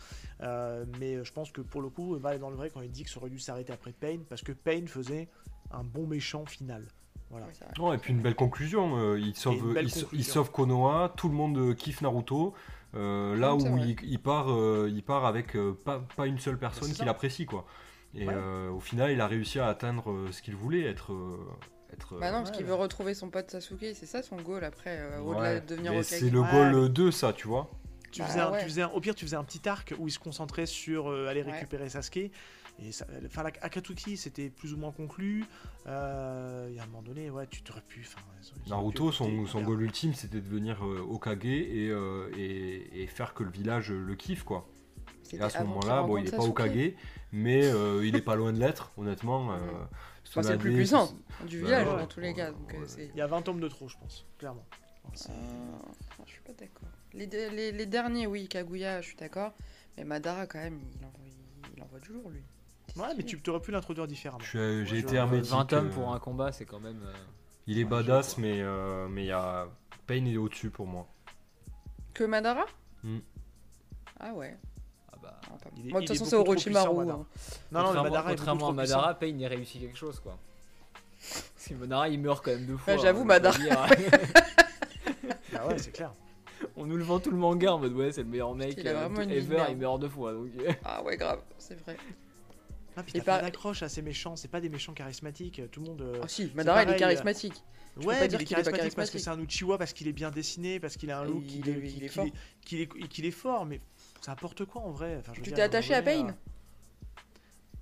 Euh, 0.42 0.86
mais 1.00 1.16
euh, 1.16 1.24
je 1.24 1.32
pense 1.32 1.52
que 1.52 1.62
pour 1.62 1.82
le 1.82 1.90
coup, 1.90 2.18
Val 2.20 2.36
est 2.36 2.40
dans 2.40 2.50
le 2.50 2.56
vrai 2.58 2.70
quand 2.70 2.82
il 2.82 2.92
dit 2.92 3.04
que 3.04 3.10
ça 3.10 3.20
aurait 3.20 3.30
dû 3.30 3.40
s'arrêter 3.40 3.72
après 3.74 3.94
Pain 3.94 4.20
parce 4.28 4.42
que 4.42 4.52
Pain 4.52 4.86
faisait 4.88 5.30
un 5.72 5.84
bon 5.84 6.06
méchant 6.08 6.46
final. 6.46 6.86
Voilà. 7.30 7.46
Non, 7.78 7.92
et 7.94 7.98
puis 7.98 8.14
une 8.14 8.22
belle 8.22 8.36
conclusion. 8.36 8.98
euh, 8.98 9.20
il, 9.20 9.36
sauve, 9.36 9.56
une 9.68 9.74
belle 9.74 9.86
il, 9.86 9.90
sa- 9.92 10.00
il 10.00 10.04
conclusion. 10.06 10.34
sauve 10.34 10.52
Konoha, 10.52 11.14
tout 11.18 11.28
le 11.28 11.36
monde 11.36 11.58
euh, 11.58 11.74
kiffe 11.74 12.02
Naruto. 12.02 12.54
Euh, 12.96 13.36
là 13.36 13.54
où 13.56 13.78
il, 13.78 13.96
il 14.04 14.20
part, 14.20 14.52
euh, 14.52 14.90
il 14.92 15.04
part 15.04 15.26
avec 15.26 15.56
euh, 15.56 15.74
pas, 15.86 16.00
pas 16.16 16.26
une 16.28 16.40
seule 16.40 16.58
personne 16.58 16.86
c'est 16.86 16.92
qui 16.94 16.98
ça. 17.00 17.06
l'apprécie, 17.06 17.46
quoi. 17.46 17.66
Et 18.16 18.26
Ouais. 18.28 18.34
euh, 18.36 18.70
au 18.72 18.80
final, 18.80 19.12
il 19.12 19.20
a 19.22 19.28
réussi 19.28 19.60
à 19.60 19.68
atteindre 19.68 20.12
euh, 20.12 20.32
ce 20.32 20.42
qu'il 20.42 20.56
voulait, 20.56 20.84
être. 20.86 21.12
euh, 21.14 21.38
être 21.94 22.18
Bah 22.20 22.32
non, 22.32 22.40
parce 22.40 22.52
qu'il 22.52 22.66
veut 22.66 22.74
retrouver 22.74 23.14
son 23.14 23.30
pote 23.30 23.50
Sasuke, 23.52 23.86
c'est 23.94 24.06
ça 24.06 24.22
son 24.24 24.38
goal 24.38 24.64
après, 24.64 24.98
euh, 25.00 25.20
au-delà 25.22 25.42
ouais. 25.56 25.62
de 25.62 25.66
devenir 25.68 25.92
Mais 25.92 26.00
Hokage. 26.00 26.20
C'est 26.20 26.30
le 26.30 26.42
goal 26.42 26.74
euh, 26.74 26.90
2, 26.90 27.12
ça, 27.12 27.34
tu 27.34 27.48
vois. 27.48 27.70
Tu 28.12 28.22
Bah 28.22 28.28
faisais 28.28 28.40
un- 28.40 28.52
ouais. 28.52 28.60
tu 28.60 28.66
faisais 28.66 28.82
un- 28.84 28.88
au 28.90 29.00
pire, 29.02 29.14
tu 29.16 29.26
faisais 29.26 29.36
un 29.36 29.44
petit 29.44 29.68
arc 29.68 29.94
où 30.00 30.08
il 30.08 30.12
se 30.12 30.20
concentrait 30.20 30.66
sur 30.66 31.10
euh, 31.12 31.28
aller 31.28 31.44
Ouais. 31.44 31.52
récupérer 31.52 31.90
Sasuke. 31.90 32.32
Et 32.80 32.92
ça, 32.92 33.06
enfin, 33.26 33.44
la 33.44 33.50
Akatsuki, 33.62 34.18
c'était 34.18 34.50
plus 34.50 34.74
ou 34.74 34.78
moins 34.78 34.92
conclu. 34.92 35.46
Il 35.86 35.90
y 35.90 35.90
a 35.92 36.84
un 36.84 36.86
moment 36.88 37.02
donné, 37.02 37.30
ouais, 37.30 37.48
tu 37.48 37.64
t'aurais 37.64 37.82
pu. 37.82 38.02
enfin, 38.06 38.22
ils 38.42 38.50
auraient 38.52 38.60
pu 38.64 38.70
Naruto, 38.70 39.12
son, 39.12 39.46
son 39.48 39.62
goal 39.62 39.82
ultime, 39.82 40.14
c'était 40.14 40.40
de 40.40 40.46
devenir 40.46 40.86
euh, 40.86 41.00
Okage 41.10 41.46
et, 41.46 41.90
euh, 41.90 42.30
et, 42.38 43.02
et 43.04 43.08
faire 43.08 43.34
que 43.34 43.44
le 43.44 43.50
village 43.50 43.92
le 43.92 44.16
kiffe, 44.16 44.44
quoi. 44.44 44.68
Et 45.34 45.42
à 45.42 45.50
ce 45.50 45.60
moment-là, 45.64 46.04
bon, 46.04 46.18
il 46.18 46.28
est 46.28 46.30
rencontre 46.36 46.54
pas 46.54 46.64
Sasuke. 46.68 46.76
Okage, 46.76 46.94
mais 47.32 47.66
euh, 47.66 48.06
il 48.06 48.16
est 48.16 48.22
pas 48.22 48.36
loin 48.36 48.54
de 48.54 48.60
l'être, 48.60 48.92
honnêtement. 48.98 49.52
euh, 49.54 49.58
Enfin, 50.30 50.44
c'est 50.44 50.54
le 50.54 50.58
plus 50.60 50.74
puissant 50.76 51.14
du 51.46 51.60
Bah 51.62 51.66
village 51.68 51.88
ouais. 51.88 51.98
dans 52.00 52.08
tous 52.08 52.20
les 52.20 52.34
cas. 52.34 52.52
Donc, 52.52 52.70
Ouais. 52.72 52.80
c'est... 52.86 53.10
Il 53.14 53.18
y 53.18 53.22
a 53.22 53.28
20 53.28 53.42
tomes 53.44 53.60
de 53.60 53.68
trop, 53.68 53.88
je 53.88 53.98
pense, 53.98 54.26
clairement. 54.38 54.66
Euh, 55.30 55.34
je 56.26 56.32
suis 56.32 56.42
pas 56.42 56.54
d'accord. 56.54 56.90
Les, 57.14 57.26
les, 57.26 57.72
les 57.72 57.86
derniers, 57.86 58.28
oui, 58.28 58.48
Kaguya, 58.48 59.02
je 59.02 59.08
suis 59.08 59.18
d'accord. 59.18 59.54
Mais 59.98 60.04
Madara, 60.04 60.46
quand 60.46 60.60
même, 60.60 60.80
il 61.00 61.06
envoie, 61.06 61.20
il 61.76 61.82
envoie 61.84 62.00
du 62.00 62.12
lourd, 62.14 62.30
lui. 62.30 62.44
Ouais, 62.96 63.08
mais 63.16 63.24
tu 63.24 63.40
t'aurais 63.42 63.60
pu 63.60 63.72
l'introduire 63.72 64.08
différemment. 64.08 64.44
J'ai 64.44 65.00
été 65.00 65.16
hermétique. 65.16 65.52
20 65.52 65.66
tomes 65.66 65.88
euh, 65.88 65.92
pour 65.94 66.14
un 66.14 66.20
combat, 66.20 66.52
c'est 66.52 66.66
quand 66.66 66.80
même. 66.80 67.02
euh, 67.06 67.14
Il 67.68 67.78
est 67.80 67.84
Ouais, 67.84 67.90
badass, 67.90 68.38
mais 68.38 68.62
euh, 68.62 69.08
mais 69.10 69.24
il 69.24 69.28
y 69.28 69.32
a 69.32 69.68
Pain 70.08 70.16
il 70.16 70.34
est 70.34 70.38
au-dessus 70.38 70.70
pour 70.70 70.88
moi. 70.88 71.08
Que 72.14 72.24
Madara 72.24 72.66
Hmm. 73.04 73.20
Ah 74.20 74.34
ouais. 74.34 74.58
Ah 75.14 75.18
bah. 75.22 75.40
Moi, 75.84 76.02
de 76.02 76.08
toute 76.08 76.18
façon, 76.18 76.26
c'est 76.26 76.36
Orochimaru. 76.36 77.10
hein. 77.12 77.26
Non, 77.72 77.84
non, 77.84 77.94
le 77.94 78.02
Madara 78.02 78.30
contrairement 78.32 78.60
trop 78.62 78.70
à 78.72 78.74
Madara, 78.74 79.14
Pain 79.14 79.28
il 79.28 79.46
a 79.46 79.50
réussi 79.50 79.80
quelque 79.80 79.98
chose 79.98 80.20
quoi. 80.20 80.38
Parce 81.20 81.68
que 81.70 81.74
Madara 81.76 82.10
il 82.10 82.20
meurt 82.20 82.44
quand 82.44 82.52
même 82.52 82.66
deux 82.66 82.78
fois. 82.78 82.94
Ouais, 82.96 83.00
j'avoue, 83.00 83.22
hein, 83.22 83.26
Madara. 83.26 83.56
Ah 85.56 85.68
ouais, 85.68 85.78
c'est 85.78 85.92
clair. 85.92 86.12
On 86.76 86.86
nous 86.86 86.98
le 86.98 87.04
vend 87.04 87.20
tout 87.20 87.32
le 87.32 87.38
manga 87.38 87.74
en 87.74 87.80
mode 87.80 87.94
ouais, 87.94 88.12
c'est 88.12 88.24
le 88.24 88.30
meilleur 88.30 88.54
mec 88.56 88.78
a 88.86 88.90
euh, 88.90 89.10
ever, 89.30 89.64
il 89.70 89.78
meurt 89.78 90.00
deux 90.00 90.10
fois. 90.10 90.34
Donc, 90.34 90.48
Ah 90.84 91.04
ouais, 91.04 91.18
grave, 91.18 91.40
c'est 91.58 91.80
vrai. 91.84 91.98
Ah, 92.98 93.04
puis 93.04 93.14
t'as 93.14 93.22
pas 93.22 93.42
d'accroche 93.42 93.84
à 93.84 93.90
ces 93.90 94.02
méchants, 94.02 94.36
c'est 94.36 94.48
pas 94.48 94.60
des 94.60 94.70
méchants 94.70 94.94
charismatiques, 94.94 95.62
tout 95.72 95.82
le 95.82 95.86
monde. 95.86 96.02
euh, 96.02 96.20
Ah 96.24 96.28
si, 96.28 96.52
Madara, 96.56 96.80
il 96.80 96.82
est 96.82 96.86
pareil, 96.86 97.00
charismatique. 97.00 97.54
Ouais, 97.98 98.18
pas 98.20 98.28
dire 98.28 98.40
il 98.40 98.44
est 98.44 98.46
qu'il 98.46 98.58
est 98.58 98.64
pas 98.64 98.72
charismatique 98.72 98.96
parce 98.96 99.10
que 99.10 99.18
charismatique. 99.18 99.20
c'est 99.22 99.30
un 99.30 99.40
Uchiwa, 99.40 99.78
parce 99.78 99.94
qu'il 99.94 100.08
est 100.08 100.14
bien 100.14 100.32
dessiné, 100.32 100.80
parce 100.80 100.98
qu'il 100.98 101.12
a 101.12 101.20
un 101.20 101.26
look 101.26 101.44
il 101.46 101.62
qui- 101.64 101.70
est- 101.70 101.92
il 101.98 102.04
est 102.04 102.08
fort. 102.08 102.26
qu'il 102.66 102.82
est, 102.82 103.08
qu'il 103.08 103.26
est 103.26 103.32
fort, 103.32 103.66
mais 103.68 103.82
c'est 104.22 104.30
n'importe 104.32 104.66
quoi 104.66 104.82
en 104.82 104.90
vrai. 104.92 105.16
Enfin, 105.20 105.32
je 105.36 105.40
veux 105.40 105.44
Tu 105.46 105.52
t'es 105.52 105.62
attaché 105.62 105.94
à 105.94 106.02
Pain 106.02 106.30
euh, 106.30 106.32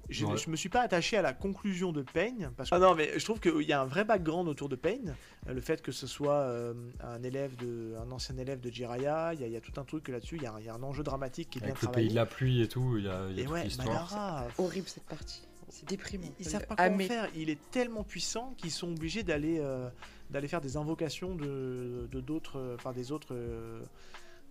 je, 0.10 0.26
Ouais. 0.26 0.38
je 0.38 0.50
me 0.50 0.56
suis 0.56 0.70
pas 0.70 0.82
attaché 0.82 1.18
à 1.18 1.22
la 1.22 1.34
conclusion 1.34 1.92
de 1.92 2.02
Pain. 2.02 2.52
Parce 2.58 2.70
que... 2.70 2.76
Ah 2.76 2.80
non, 2.80 2.96
mais 2.96 3.18
je 3.18 3.24
trouve 3.26 3.40
qu'il 3.40 3.62
y 3.64 3.74
a 3.74 3.82
un 3.82 3.86
vrai 3.86 4.04
background 4.06 4.48
autour 4.48 4.70
de 4.70 4.76
Pain. 4.76 5.00
Euh, 5.48 5.54
Le 5.54 5.62
fait 5.62 5.82
que 5.82 5.92
ce 5.92 6.08
soit 6.08 6.34
euh, 6.36 6.74
un 7.02 7.24
élève 7.24 7.56
de, 7.58 7.96
un 8.06 8.12
ancien 8.12 8.38
élève 8.38 8.60
de 8.60 8.70
Jiraiya, 8.70 9.34
il 9.34 9.42
y, 9.42 9.44
a- 9.44 9.48
il 9.48 9.54
y 9.54 9.58
a 9.58 9.62
tout 9.62 9.80
un 9.80 9.84
truc 9.84 10.08
là-dessus. 10.08 10.36
Il 10.38 10.44
y, 10.44 10.46
a 10.46 10.54
un- 10.54 10.60
il 10.60 10.66
y 10.66 10.70
a 10.70 10.74
un 10.74 10.84
enjeu 10.84 11.04
dramatique 11.04 11.50
qui 11.50 11.58
est 11.60 11.62
bien 11.62 11.70
Avec 11.72 11.82
le 11.82 11.88
travaillé. 11.88 12.08
pays 12.08 12.14
de 12.14 12.20
la 12.20 12.26
pluie 12.26 12.62
et 12.62 12.68
tout, 12.68 12.98
il 12.98 13.06
y 13.06 13.10
a, 13.10 13.30
y 13.30 13.40
a 13.40 13.42
Et 13.42 13.44
toute 13.46 13.54
ouais. 13.54 13.68
Madara, 13.80 14.46
Horrible 14.58 14.88
cette 14.88 15.06
partie. 15.06 15.42
C'est 15.70 15.88
déprimant. 15.90 16.26
ils, 16.40 16.46
ils 16.46 16.50
savent 16.50 16.68
pas 16.68 16.76
comment 16.76 16.88
Amé. 16.94 17.08
faire. 17.08 17.28
Il 17.36 17.50
est 17.50 17.60
tellement 17.72 18.04
puissant 18.04 18.54
qu'ils 18.58 18.72
sont 18.72 18.92
obligés 18.92 19.24
d'aller 19.24 19.58
euh, 19.60 19.90
d'aller 20.30 20.48
faire 20.48 20.62
des 20.62 20.78
invocations 20.78 21.36
de 21.36 22.08
de 22.12 22.22
d'autres, 22.22 22.58
euh, 22.60 22.76
enfin 22.76 22.94
des 22.94 23.12
autres. 23.12 23.30
euh, 23.34 23.82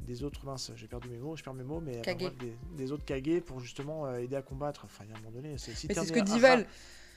des 0.01 0.23
autres 0.23 0.45
minces, 0.45 0.71
j'ai 0.77 0.87
perdu 0.87 1.09
mes 1.09 1.19
mots, 1.19 1.37
je 1.37 1.43
perds 1.43 1.55
mes 1.55 1.65
mots, 1.65 1.81
mais 1.81 1.93
enfin, 2.01 2.15
Kage. 2.15 2.19
bref, 2.19 2.35
des, 2.39 2.55
des 2.77 2.93
autres 2.93 3.05
Kage 3.05 3.41
pour 3.47 3.61
justement 3.61 4.07
euh, 4.07 4.19
aider 4.19 4.37
à 4.37 4.43
combattre. 4.43 4.83
Enfin, 4.85 5.05
il 5.05 5.11
y 5.11 5.13
a 5.13 5.17
un 5.17 5.21
moment 5.21 5.33
donné, 5.33 5.57
c'est 5.59 5.75
si 5.75 5.87
Mais 5.89 5.95
t'en 5.95 6.03
c'est 6.03 6.09
ce 6.09 6.13
es 6.13 6.21
que 6.21 6.25
dit 6.25 6.33
à- 6.35 6.39
Val. 6.39 6.67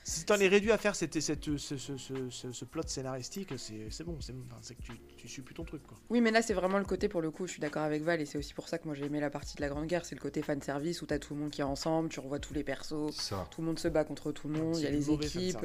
Si 0.04 0.24
t'en 0.24 0.36
es 0.36 0.48
réduit 0.48 0.72
à 0.72 0.78
faire 0.78 0.96
cette, 0.96 1.20
cette, 1.20 1.58
ce, 1.58 1.76
ce, 1.76 1.98
ce, 1.98 2.30
ce- 2.30 2.50
ce 2.52 2.64
plot 2.64 2.80
scénaristique, 2.86 3.52
c'est 3.58 3.90
c'est 3.90 4.04
bon, 4.04 4.16
c'est 4.22 4.32
enfin, 4.50 4.74
que 4.74 4.80
tu, 4.80 4.92
tu 5.18 5.28
suis 5.28 5.42
plus 5.42 5.54
ton 5.54 5.64
truc 5.64 5.82
quoi. 5.86 5.98
Oui, 6.08 6.22
mais 6.22 6.30
là, 6.30 6.40
c'est 6.40 6.54
vraiment 6.54 6.78
le 6.78 6.86
côté, 6.86 7.08
pour 7.10 7.20
le 7.20 7.30
coup, 7.30 7.46
je 7.46 7.52
suis 7.52 7.60
d'accord 7.60 7.82
avec 7.82 8.02
Val, 8.02 8.18
et 8.18 8.24
c'est 8.24 8.38
aussi 8.38 8.54
pour 8.54 8.68
ça 8.68 8.78
que 8.78 8.86
moi 8.86 8.94
j'ai 8.94 9.04
aimé 9.04 9.20
la 9.20 9.28
partie 9.28 9.54
de 9.56 9.60
la 9.60 9.68
Grande 9.68 9.86
Guerre, 9.86 10.06
c'est 10.06 10.14
le 10.14 10.20
côté 10.22 10.40
fan 10.40 10.62
service 10.62 11.02
où 11.02 11.06
t'as 11.06 11.18
tout 11.18 11.34
le 11.34 11.40
monde 11.40 11.50
qui 11.50 11.60
est 11.60 11.64
ensemble, 11.64 12.08
tu 12.08 12.20
revois 12.20 12.38
tous 12.38 12.54
les 12.54 12.64
persos, 12.64 13.10
Ça. 13.14 13.46
tout 13.50 13.60
le 13.60 13.66
monde 13.66 13.78
se 13.78 13.88
bat 13.88 14.04
contre 14.04 14.32
tout 14.32 14.48
le 14.48 14.54
monde, 14.58 14.76
il 14.78 14.84
y 14.84 14.86
a 14.86 14.90
les 14.90 15.10
équipes. 15.10 15.58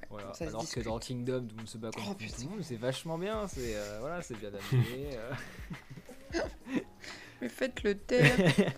Fanservice. 0.00 0.10
Ouais, 0.10 0.22
Voilà. 0.22 0.34
ça 0.34 0.44
se 0.44 0.48
Alors 0.50 0.68
que 0.70 0.80
dans 0.80 0.98
Kingdom, 0.98 1.40
tout 1.42 1.54
le 1.54 1.56
monde 1.56 1.68
se 1.68 1.78
bat 1.78 1.90
contre 1.90 2.06
Oh, 2.10 2.14
tout 2.14 2.42
le 2.42 2.48
monde, 2.48 2.58
c'est 2.62 2.76
vachement 2.76 3.18
bien, 3.18 3.46
c'est 3.48 3.76
euh, 3.76 3.98
voilà, 4.00 4.22
c'est 4.22 4.38
bien 4.38 4.50
amené. 4.72 5.10
euh. 5.16 5.32
Mais 7.40 7.48
faites 7.48 7.82
le 7.82 7.94
taire. 7.96 8.36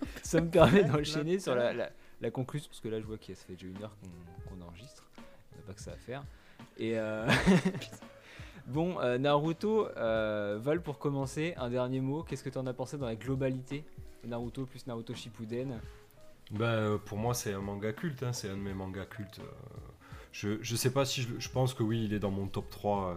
ça 0.23 0.41
me 0.41 0.49
permet 0.49 0.83
d'enchaîner 0.83 1.39
sur 1.39 1.55
la, 1.55 1.73
la, 1.73 1.89
la 2.21 2.31
conclusion, 2.31 2.67
parce 2.69 2.81
que 2.81 2.89
là 2.89 2.99
je 2.99 3.05
vois 3.05 3.17
qu'il 3.17 3.35
ça 3.35 3.45
fait 3.45 3.53
déjà 3.53 3.67
une 3.67 3.81
heure 3.83 3.95
qu'on 4.01 4.55
qu'on 4.57 4.61
enregistre, 4.67 5.07
il 5.17 5.57
n'y 5.57 5.63
a 5.63 5.67
pas 5.67 5.73
que 5.73 5.81
ça 5.81 5.91
à 5.91 5.95
faire. 5.95 6.23
Et 6.77 6.97
euh, 6.99 7.25
bon, 8.67 8.99
euh, 8.99 9.17
Naruto, 9.17 9.87
euh, 9.97 10.59
Val 10.61 10.81
pour 10.81 10.99
commencer, 10.99 11.53
un 11.57 11.69
dernier 11.69 12.01
mot, 12.01 12.23
qu'est-ce 12.23 12.43
que 12.43 12.49
tu 12.49 12.57
en 12.57 12.67
as 12.67 12.73
pensé 12.73 12.97
dans 12.97 13.05
la 13.05 13.15
globalité 13.15 13.85
Naruto 14.25 14.65
plus 14.65 14.85
Naruto 14.87 15.13
Shippuden? 15.13 15.79
Bah, 16.51 16.97
pour 17.05 17.17
moi, 17.17 17.33
c'est 17.33 17.53
un 17.53 17.61
manga 17.61 17.93
culte, 17.93 18.23
hein, 18.23 18.33
c'est 18.33 18.49
un 18.49 18.55
de 18.57 18.61
mes 18.61 18.73
mangas 18.73 19.05
cultes. 19.05 19.39
euh, 19.39 19.43
je, 20.31 20.57
je 20.61 20.75
sais 20.75 20.91
pas 20.91 21.05
si 21.05 21.21
je, 21.23 21.27
je 21.39 21.49
pense 21.49 21.73
que 21.73 21.83
oui, 21.83 22.05
il 22.05 22.13
est 22.13 22.19
dans 22.19 22.31
mon 22.31 22.47
top 22.47 22.69
3, 22.69 23.07
euh, 23.07 23.13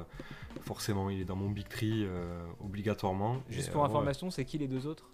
forcément, 0.62 1.10
il 1.10 1.20
est 1.20 1.24
dans 1.24 1.36
mon 1.36 1.50
big 1.50 1.68
3 1.68 1.80
euh, 1.88 2.42
obligatoirement. 2.64 3.42
Juste 3.50 3.68
Et, 3.68 3.70
pour 3.72 3.82
euh, 3.82 3.86
information, 3.86 4.30
c'est 4.30 4.44
qui 4.44 4.58
les 4.58 4.68
deux 4.68 4.86
autres? 4.86 5.08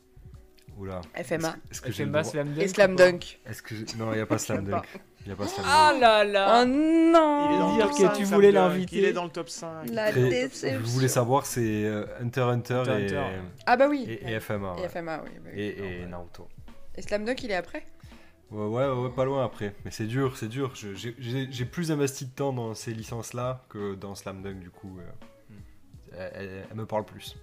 Oula. 0.79 1.01
FMA. 1.17 1.57
Est-ce 1.71 1.81
que 1.81 1.91
FMA 1.91 2.23
Slam 2.23 2.55
Dunk 2.55 2.63
Et 2.63 2.69
Slam 2.69 2.95
Dunk. 2.95 3.41
Est-ce 3.47 3.63
que 3.63 3.75
non, 3.97 4.13
il 4.13 4.19
y 4.19 4.21
a 4.21 4.27
pas 4.27 4.39
Slam 4.39 4.65
Dunk. 4.65 4.85
Il 5.23 5.29
y 5.29 5.33
a 5.33 5.35
pas 5.35 5.49
Slam 5.49 5.67
Ah 5.69 5.91
Dunk. 5.93 6.01
là 6.01 6.21
Oh 6.23 6.31
là 6.31 6.65
Il 6.65 6.71
est 6.71 7.13
non 7.13 7.59
dans 7.59 7.71
le 7.71 7.75
Dire 7.75 7.87
top 7.89 7.97
que 7.97 8.03
5, 8.05 8.13
tu 8.13 8.25
voulais 8.25 8.53
l'inviter. 8.53 8.99
Il 8.99 9.05
est 9.05 9.13
dans 9.13 9.25
le 9.25 9.31
top 9.31 9.49
5. 9.49 9.91
La 9.91 10.13
déception. 10.13 10.79
Je 10.81 10.87
voulais 10.87 11.09
savoir, 11.09 11.47
c'est 11.47 11.85
euh, 11.85 12.05
Hunter 12.21 12.43
x 12.43 12.71
Hunter, 12.71 12.75
Hunter, 12.75 12.91
et, 12.91 13.05
Hunter. 13.07 13.25
Ah 13.67 13.77
bah 13.77 13.89
oui. 13.89 14.07
et, 14.09 14.33
et 14.33 14.39
FMA. 14.39 14.77
Et 14.79 14.83
ouais. 14.83 14.89
FMA, 14.89 15.23
oui. 15.25 15.31
bah 15.43 15.51
oui. 15.53 15.61
Et, 15.61 15.79
et 15.79 15.83
ouais. 16.03 16.07
Naruto. 16.07 16.47
Et 16.95 17.03
Slam 17.03 17.25
Dunk, 17.25 17.43
il 17.43 17.51
est 17.51 17.57
après? 17.57 17.85
Ouais, 18.51 18.67
ouais, 18.67 18.89
ouais, 18.91 19.11
pas 19.11 19.25
loin 19.25 19.45
après. 19.45 19.75
Mais 19.85 19.91
c'est 19.91 20.07
dur, 20.07 20.37
c'est 20.37 20.49
dur. 20.49 20.73
J'ai 20.75 21.65
plus 21.67 21.93
investi 21.93 22.27
de 22.27 22.31
temps 22.31 22.53
dans 22.53 22.75
ces 22.75 22.95
licences-là 22.95 23.65
que 23.69 23.95
dans 23.95 24.15
Slam 24.15 24.43
Dunk, 24.43 24.59
du 24.61 24.71
coup. 24.71 24.99
euh, 25.01 26.31
elle, 26.35 26.65
elle- 26.71 26.77
me 26.77 26.87
parle 26.87 27.05
plus. 27.05 27.37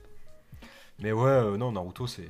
Mais 0.99 1.11
ouais, 1.11 1.29
euh, 1.29 1.57
non, 1.57 1.71
Naruto, 1.71 2.07
c'est 2.07 2.27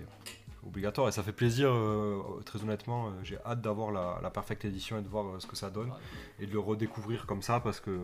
obligatoire. 0.65 1.07
Et 1.07 1.11
ça 1.13 1.23
fait 1.23 1.31
plaisir, 1.31 1.69
euh, 1.71 2.21
très 2.45 2.61
honnêtement. 2.63 3.07
euh, 3.07 3.11
J'ai 3.23 3.37
hâte 3.45 3.61
d'avoir 3.61 3.91
la, 3.91 4.19
la 4.21 4.29
Perfect 4.29 4.65
Edition 4.65 4.97
et 4.99 5.01
de 5.01 5.07
voir 5.07 5.39
ce 5.41 5.47
que 5.47 5.55
ça 5.55 5.69
donne. 5.69 5.93
Et 6.41 6.45
de 6.45 6.51
le 6.51 6.59
redécouvrir 6.59 7.25
comme 7.27 7.41
ça 7.41 7.61
parce 7.61 7.79
que 7.79 7.97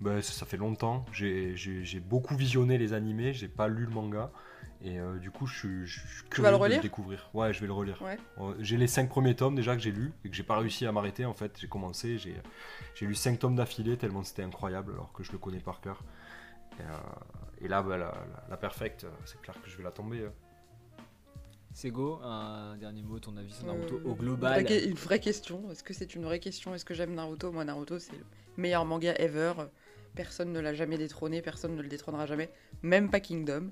ben, 0.00 0.20
ça, 0.20 0.44
fait 0.44 0.58
longtemps. 0.58 1.06
J'ai 1.12 2.00
beaucoup 2.04 2.36
visionné 2.36 2.76
les 2.76 2.92
animés, 2.92 3.32
j'ai 3.32 3.48
pas 3.48 3.68
lu 3.68 3.84
le 3.86 3.90
manga. 3.92 4.30
Et 4.84 4.98
euh, 4.98 5.18
du 5.18 5.30
coup, 5.30 5.46
je 5.46 5.56
suis, 5.58 5.86
je 5.86 6.00
suis 6.00 6.24
curieux 6.28 6.50
vas 6.50 6.58
le 6.58 6.68
de 6.70 6.74
le 6.76 6.82
découvrir. 6.82 7.30
Ouais, 7.34 7.52
je 7.52 7.60
vais 7.60 7.66
le 7.68 7.72
relire. 7.72 8.02
Ouais. 8.02 8.18
Euh, 8.40 8.54
J'ai 8.58 8.76
les 8.76 8.88
5 8.88 9.08
premiers 9.08 9.36
tomes 9.36 9.54
déjà 9.54 9.76
que 9.76 9.82
j'ai 9.82 9.92
lus 9.92 10.12
et 10.24 10.28
que 10.28 10.34
j'ai 10.34 10.42
pas 10.42 10.58
réussi 10.58 10.86
à 10.86 10.92
m'arrêter 10.92 11.24
en 11.24 11.34
fait. 11.34 11.56
J'ai 11.60 11.68
commencé, 11.68 12.18
j'ai 12.18 12.34
j'ai 12.94 13.06
lu 13.06 13.14
5 13.14 13.38
tomes 13.38 13.54
d'affilée 13.54 13.96
tellement 13.96 14.24
c'était 14.24 14.42
incroyable 14.42 14.92
alors 14.94 15.12
que 15.12 15.22
je 15.22 15.30
le 15.30 15.38
connais 15.38 15.60
par 15.60 15.80
cœur. 15.80 16.02
Et, 16.78 16.82
euh, 16.82 17.64
et 17.64 17.68
là, 17.68 17.82
bah, 17.82 17.96
la, 17.96 18.06
la, 18.06 18.44
la 18.50 18.56
perfecte, 18.56 19.06
c'est 19.24 19.40
clair 19.40 19.54
que 19.62 19.70
je 19.70 19.76
vais 19.76 19.84
la 19.84 19.92
tomber. 19.92 20.24
hein. 20.26 20.32
Sego, 21.74 22.20
un 22.22 22.76
dernier 22.76 23.02
mot, 23.02 23.18
ton 23.18 23.36
avis 23.36 23.52
sur 23.52 23.64
Naruto 23.66 23.96
Euh, 23.96 24.08
au 24.10 24.14
global 24.14 24.64
vraie, 24.64 24.84
une 24.84 24.94
vraie 24.94 25.20
question. 25.20 25.70
Est-ce 25.70 25.82
que 25.82 25.94
c'est 25.94 26.14
une 26.14 26.24
vraie 26.24 26.38
question? 26.40 26.74
Est-ce 26.74 26.84
que 26.84 26.92
j'aime 26.92 27.14
Naruto? 27.14 27.50
Moi, 27.50 27.64
Naruto, 27.64 27.98
c'est 27.98 28.12
le 28.12 28.24
meilleur 28.58 28.84
manga 28.84 29.14
ever. 29.18 29.52
Personne 30.14 30.52
ne 30.52 30.60
l'a 30.60 30.74
jamais 30.74 30.98
détrôné, 30.98 31.40
personne 31.40 31.74
ne 31.74 31.80
le 31.80 31.88
détrônera 31.88 32.26
jamais, 32.26 32.50
même 32.82 33.10
pas 33.10 33.20
Kingdom. 33.20 33.70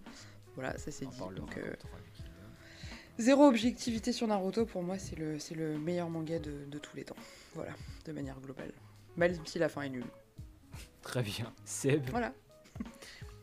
Voilà, 0.55 0.77
ça 0.79 0.91
c'est 0.91 1.07
dit. 1.07 1.19
Donc, 1.37 1.57
euh, 1.59 1.75
zéro 3.19 3.47
objectivité 3.47 4.13
sur 4.13 4.27
Naruto, 4.27 4.67
pour 4.67 4.83
moi, 4.83 4.99
c'est 4.99 5.17
le, 5.17 5.39
c'est 5.39 5.55
le 5.55 5.79
meilleur 5.79 6.11
manga 6.11 6.39
de, 6.39 6.65
de 6.67 6.79
tous 6.79 6.97
les 6.97 7.05
temps. 7.05 7.17
Voilà, 7.55 7.73
de 8.05 8.13
manière 8.13 8.39
globale. 8.41 8.73
Même 9.17 9.35
si 9.45 9.59
la 9.59 9.69
fin 9.69 9.83
est 9.83 9.89
nulle. 9.89 10.07
Très 11.03 11.23
bien. 11.23 11.53
Seb, 11.65 12.09
Voilà. 12.11 12.33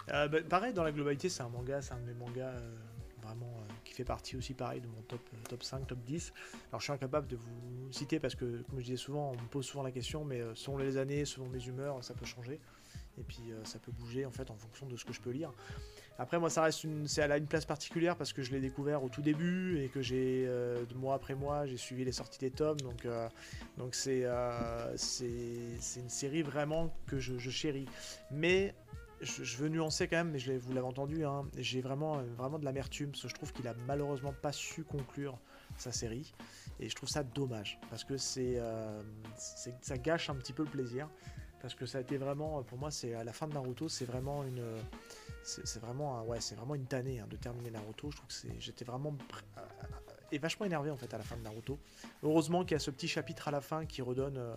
Euh, 0.10 0.28
bah, 0.28 0.42
pareil, 0.42 0.74
dans 0.74 0.84
la 0.84 0.92
globalité, 0.92 1.30
c'est 1.30 1.44
un 1.44 1.50
manga, 1.50 1.82
c'est 1.82 1.94
un 1.94 2.00
de 2.00 2.06
mes 2.06 2.14
mangas 2.14 2.50
euh, 2.50 2.76
vraiment 3.22 3.52
euh, 3.60 3.74
qui 3.84 3.94
fait 3.94 4.06
partie 4.06 4.38
aussi 4.38 4.54
pareil 4.54 4.82
de 4.82 4.88
mon 4.88 5.02
top, 5.02 5.20
euh, 5.34 5.38
top 5.50 5.64
5, 5.64 5.86
top 5.88 6.00
10. 6.06 6.34
Alors 6.70 6.80
je 6.80 6.86
suis 6.86 6.94
incapable 6.94 7.28
de 7.28 7.36
vous 7.36 7.92
citer 7.92 8.20
parce 8.20 8.36
que, 8.36 8.62
comme 8.64 8.80
je 8.80 8.86
disais 8.86 8.98
souvent, 8.98 9.32
on 9.32 9.42
me 9.42 9.48
pose 9.48 9.66
souvent 9.66 9.84
la 9.84 9.92
question, 9.92 10.24
mais 10.24 10.42
euh, 10.42 10.56
selon 10.56 10.78
les 10.78 10.98
années, 10.98 11.26
selon 11.26 11.48
mes 11.50 11.64
humeurs, 11.66 12.04
ça 12.04 12.14
peut 12.14 12.26
changer. 12.26 12.60
Et 13.20 13.24
puis 13.24 13.52
euh, 13.52 13.64
ça 13.66 13.80
peut 13.80 13.92
bouger 13.92 14.26
en 14.26 14.32
fait 14.32 14.50
en 14.52 14.56
fonction 14.58 14.86
de 14.86 14.96
ce 14.96 15.04
que 15.06 15.14
je 15.14 15.22
peux 15.22 15.32
lire. 15.32 15.52
Après, 16.20 16.40
moi, 16.40 16.50
ça 16.50 16.64
reste 16.64 16.84
une, 16.84 17.06
une 17.06 17.48
place 17.48 17.66
particulière 17.66 18.16
parce 18.16 18.34
que 18.34 18.42
je 18.42 18.52
l'ai 18.52 18.60
découvert 18.60 19.04
au 19.04 19.10
tout 19.10 19.22
début 19.22 19.80
et 19.80 19.90
que 19.90 20.02
j'ai, 20.02 20.46
euh, 20.48 20.84
mois 20.96 21.14
après 21.14 21.36
mois, 21.36 21.68
j'ai 21.68 21.78
suivi 21.78 22.04
les 22.06 22.12
sorties 22.12 22.40
des 22.40 22.50
tomes. 22.50 22.80
Donc, 22.82 23.06
euh, 23.06 23.30
donc 23.78 23.94
c'est, 23.94 24.26
euh, 24.26 24.98
c'est, 24.98 25.78
c'est 25.80 26.00
une 26.00 26.10
série 26.10 26.42
vraiment 26.42 26.92
que 27.06 27.20
je, 27.20 27.38
chéris. 27.50 27.86
Mais 28.32 28.74
je, 29.22 29.58
veux 29.58 29.70
nuancer 29.70 30.08
quand 30.08 30.18
même, 30.18 30.32
mais 30.32 30.40
je 30.40 30.54
vous 30.54 30.74
l'avez 30.74 30.88
entendu, 30.88 31.24
hein, 31.24 31.46
j'ai 31.58 31.82
vraiment, 31.82 32.24
vraiment 32.38 32.58
de 32.58 32.66
l'amertume 32.66 33.12
parce 33.12 33.24
que 33.24 33.30
je 33.30 33.36
trouve 33.36 33.54
qu'il 33.54 33.68
a 33.68 33.76
malheureusement 33.86 34.34
pas 34.34 34.52
su 34.52 34.84
conclure 34.84 35.38
sa 35.78 35.92
série 35.92 36.34
et 36.80 36.90
je 36.90 36.96
trouve 36.96 37.10
ça 37.10 37.24
dommage 37.24 37.80
parce 37.90 38.04
que 38.04 38.18
c'est, 38.18 38.56
euh, 38.58 39.02
ça 39.82 39.98
gâche 39.98 40.30
un 40.30 40.36
petit 40.36 40.54
peu 40.54 40.64
le 40.64 40.70
plaisir 40.70 41.10
parce 41.62 41.76
que 41.76 41.86
ça 41.86 41.98
a 41.98 42.02
été 42.02 42.18
vraiment, 42.18 42.64
pour 42.64 42.78
moi, 42.78 42.92
c'est 42.92 43.14
à 43.14 43.24
la 43.24 43.34
fin 43.34 43.48
de 43.48 43.54
Naruto, 43.54 43.90
c'est 43.90 44.06
vraiment 44.06 44.44
une, 44.44 44.64
c'est 45.48 45.80
vraiment, 45.80 46.24
ouais, 46.26 46.42
c'est 46.42 46.56
vraiment 46.56 46.76
une 46.76 46.86
tannée 46.88 47.20
hein, 47.20 47.28
de 47.30 47.38
terminer 47.38 47.72
Naruto. 47.72 48.12
Je 48.12 48.18
trouve 48.18 48.28
que 48.30 48.60
j'étais 48.60 48.86
vraiment 48.86 49.12
pr- 49.12 49.42
euh, 49.58 49.62
et 50.32 50.40
vachement 50.40 50.66
énervé 50.66 50.92
en 50.92 50.98
fait 50.98 51.14
à 51.14 51.18
la 51.18 51.24
fin 51.24 51.38
de 51.38 51.42
Naruto. 51.42 51.80
Heureusement 52.22 52.64
qu'il 52.64 52.74
y 52.74 52.76
a 52.76 52.80
ce 52.80 52.92
petit 52.92 53.08
chapitre 53.08 53.48
à 53.48 53.52
la 53.52 53.62
fin 53.62 53.86
qui 53.86 54.02
redonne, 54.02 54.38
euh, 54.38 54.56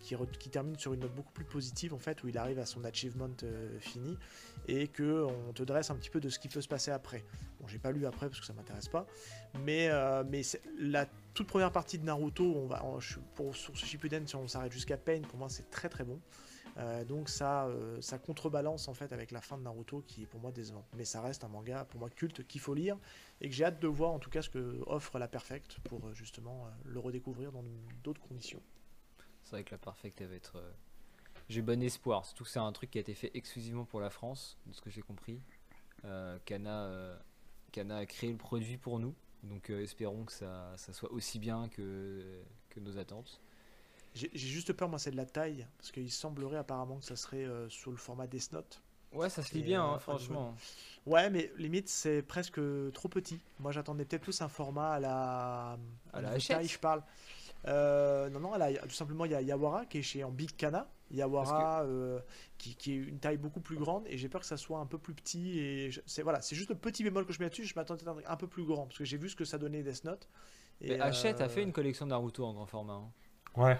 qui, 0.00 0.16
qui 0.40 0.50
termine 0.50 0.76
sur 0.76 0.92
une 0.92 1.00
note 1.00 1.14
beaucoup 1.14 1.32
plus 1.32 1.44
positive 1.44 1.94
en 1.94 1.98
fait, 2.00 2.22
où 2.24 2.28
il 2.28 2.36
arrive 2.36 2.58
à 2.58 2.66
son 2.66 2.84
achievement 2.84 3.28
euh, 3.44 3.78
fini 3.78 4.18
et 4.66 4.88
que 4.88 5.24
on 5.48 5.52
te 5.52 5.62
dresse 5.62 5.90
un 5.90 5.94
petit 5.94 6.10
peu 6.10 6.18
de 6.18 6.28
ce 6.28 6.40
qui 6.40 6.48
peut 6.48 6.60
se 6.60 6.68
passer 6.68 6.90
après. 6.90 7.24
Bon, 7.60 7.68
j'ai 7.68 7.78
pas 7.78 7.92
lu 7.92 8.04
après 8.04 8.28
parce 8.28 8.40
que 8.40 8.46
ça 8.46 8.52
m'intéresse 8.54 8.88
pas, 8.88 9.06
mais 9.64 9.88
euh, 9.88 10.24
mais 10.28 10.42
la 10.80 11.06
toute 11.32 11.46
première 11.46 11.70
partie 11.70 11.96
de 11.98 12.04
Naruto, 12.04 12.44
on 12.56 12.66
va, 12.66 12.84
on- 12.84 12.98
pour 13.36 13.54
sur 13.54 13.76
Shippuden, 13.76 14.26
si 14.26 14.34
on 14.34 14.48
s'arrête 14.48 14.72
jusqu'à 14.72 14.96
Pain, 14.96 15.20
pour 15.22 15.38
moi 15.38 15.48
c'est 15.48 15.70
très 15.70 15.88
très 15.88 16.02
bon. 16.02 16.20
Euh, 16.78 17.04
donc 17.04 17.28
ça, 17.28 17.66
euh, 17.66 18.00
ça 18.00 18.18
contrebalance 18.18 18.86
en 18.86 18.94
fait 18.94 19.12
avec 19.12 19.32
la 19.32 19.40
fin 19.40 19.58
de 19.58 19.62
Naruto 19.62 20.02
qui 20.06 20.22
est 20.22 20.26
pour 20.26 20.40
moi 20.40 20.52
décevante. 20.52 20.86
Mais 20.96 21.04
ça 21.04 21.20
reste 21.20 21.42
un 21.42 21.48
manga 21.48 21.84
pour 21.84 21.98
moi 21.98 22.08
culte 22.08 22.46
qu'il 22.46 22.60
faut 22.60 22.74
lire 22.74 22.96
et 23.40 23.48
que 23.48 23.54
j'ai 23.54 23.64
hâte 23.64 23.80
de 23.80 23.88
voir 23.88 24.10
en 24.12 24.18
tout 24.18 24.30
cas 24.30 24.42
ce 24.42 24.50
que 24.50 24.80
offre 24.86 25.18
la 25.18 25.26
Perfect 25.26 25.78
pour 25.80 26.06
euh, 26.06 26.14
justement 26.14 26.68
le 26.84 27.00
redécouvrir 27.00 27.50
dans 27.50 27.64
d'autres 28.04 28.20
conditions. 28.20 28.62
c'est 29.42 29.50
vrai 29.50 29.64
que 29.64 29.72
la 29.72 29.78
Perfect 29.78 30.22
va 30.22 30.34
être. 30.34 30.62
J'ai 31.48 31.62
bon 31.62 31.82
espoir, 31.82 32.26
surtout 32.26 32.44
que 32.44 32.50
c'est 32.50 32.58
un 32.58 32.72
truc 32.72 32.90
qui 32.90 32.98
a 32.98 33.00
été 33.00 33.14
fait 33.14 33.30
exclusivement 33.34 33.86
pour 33.86 34.00
la 34.00 34.10
France, 34.10 34.58
de 34.66 34.74
ce 34.74 34.82
que 34.82 34.90
j'ai 34.90 35.00
compris. 35.00 35.40
Euh, 36.04 36.38
Kana, 36.44 37.18
Kana 37.72 37.96
a 37.96 38.06
créé 38.06 38.30
le 38.30 38.36
produit 38.36 38.76
pour 38.76 38.98
nous, 38.98 39.14
donc 39.42 39.70
espérons 39.70 40.24
que 40.24 40.32
ça, 40.32 40.76
soit 40.76 41.10
aussi 41.10 41.38
bien 41.38 41.68
que 41.70 42.42
nos 42.76 42.98
attentes. 42.98 43.40
J'ai 44.14 44.30
juste 44.34 44.72
peur 44.72 44.88
moi 44.88 44.98
c'est 44.98 45.10
de 45.12 45.16
la 45.16 45.26
taille 45.26 45.66
parce 45.78 45.92
qu'il 45.92 46.10
semblerait 46.10 46.56
apparemment 46.56 46.96
que 46.98 47.04
ça 47.04 47.14
serait 47.16 47.44
euh, 47.44 47.68
sous 47.68 47.90
le 47.90 47.96
format 47.96 48.26
Death 48.26 48.52
Note. 48.52 48.82
Ouais, 49.12 49.30
ça 49.30 49.42
se 49.42 49.54
lit 49.54 49.62
bien, 49.62 49.82
euh, 49.82 49.86
hein, 49.86 49.92
enfin, 49.94 50.16
franchement. 50.18 50.54
Ouais, 51.06 51.30
mais 51.30 51.50
limite 51.56 51.88
c'est 51.88 52.22
presque 52.22 52.60
trop 52.92 53.08
petit. 53.08 53.40
Moi 53.60 53.70
j'attendais 53.72 54.04
peut-être 54.04 54.22
plus 54.22 54.40
un 54.42 54.48
format 54.48 54.92
à 54.94 55.00
la 55.00 55.78
À 56.12 56.20
la 56.20 56.38
taille, 56.38 56.68
je 56.68 56.78
parle. 56.78 57.02
Euh, 57.66 58.28
non 58.30 58.40
non, 58.40 58.56
là, 58.56 58.72
tout 58.72 58.90
simplement 58.90 59.24
il 59.24 59.32
y 59.32 59.34
a 59.34 59.42
Yawara 59.42 59.86
qui 59.86 59.98
est 59.98 60.02
chez 60.02 60.24
en 60.24 60.30
Big 60.30 60.54
Kana. 60.56 60.88
Yawara 61.10 61.84
euh, 61.84 62.20
qui, 62.58 62.74
qui 62.74 62.92
est 62.92 62.96
une 62.96 63.18
taille 63.18 63.38
beaucoup 63.38 63.60
plus 63.60 63.76
grande 63.76 64.04
et 64.08 64.18
j'ai 64.18 64.28
peur 64.28 64.42
que 64.42 64.46
ça 64.46 64.58
soit 64.58 64.78
un 64.78 64.84
peu 64.86 64.98
plus 64.98 65.14
petit 65.14 65.58
et 65.58 65.90
je- 65.90 66.00
c'est 66.04 66.22
voilà 66.22 66.42
c'est 66.42 66.54
juste 66.54 66.68
le 66.68 66.76
petit 66.76 67.02
bémol 67.02 67.24
que 67.24 67.32
je 67.32 67.38
mets 67.38 67.46
là-dessus. 67.46 67.64
Je 67.64 67.74
m'attendais 67.76 68.06
à 68.06 68.10
un 68.10 68.14
truc 68.14 68.26
un 68.28 68.36
peu 68.36 68.46
plus 68.46 68.64
grand 68.64 68.86
parce 68.86 68.98
que 68.98 69.04
j'ai 69.04 69.16
vu 69.16 69.28
ce 69.30 69.36
que 69.36 69.44
ça 69.46 69.56
donnait 69.58 69.82
Death 69.82 70.04
Note. 70.04 70.28
Et, 70.82 70.90
Mais 70.90 71.00
Hachette 71.00 71.40
a 71.40 71.48
fait 71.48 71.62
une 71.62 71.72
collection 71.72 72.04
Naruto 72.06 72.44
en 72.44 72.52
grand 72.52 72.66
format. 72.66 72.92
hein. 72.94 73.10
Ouais, 73.56 73.78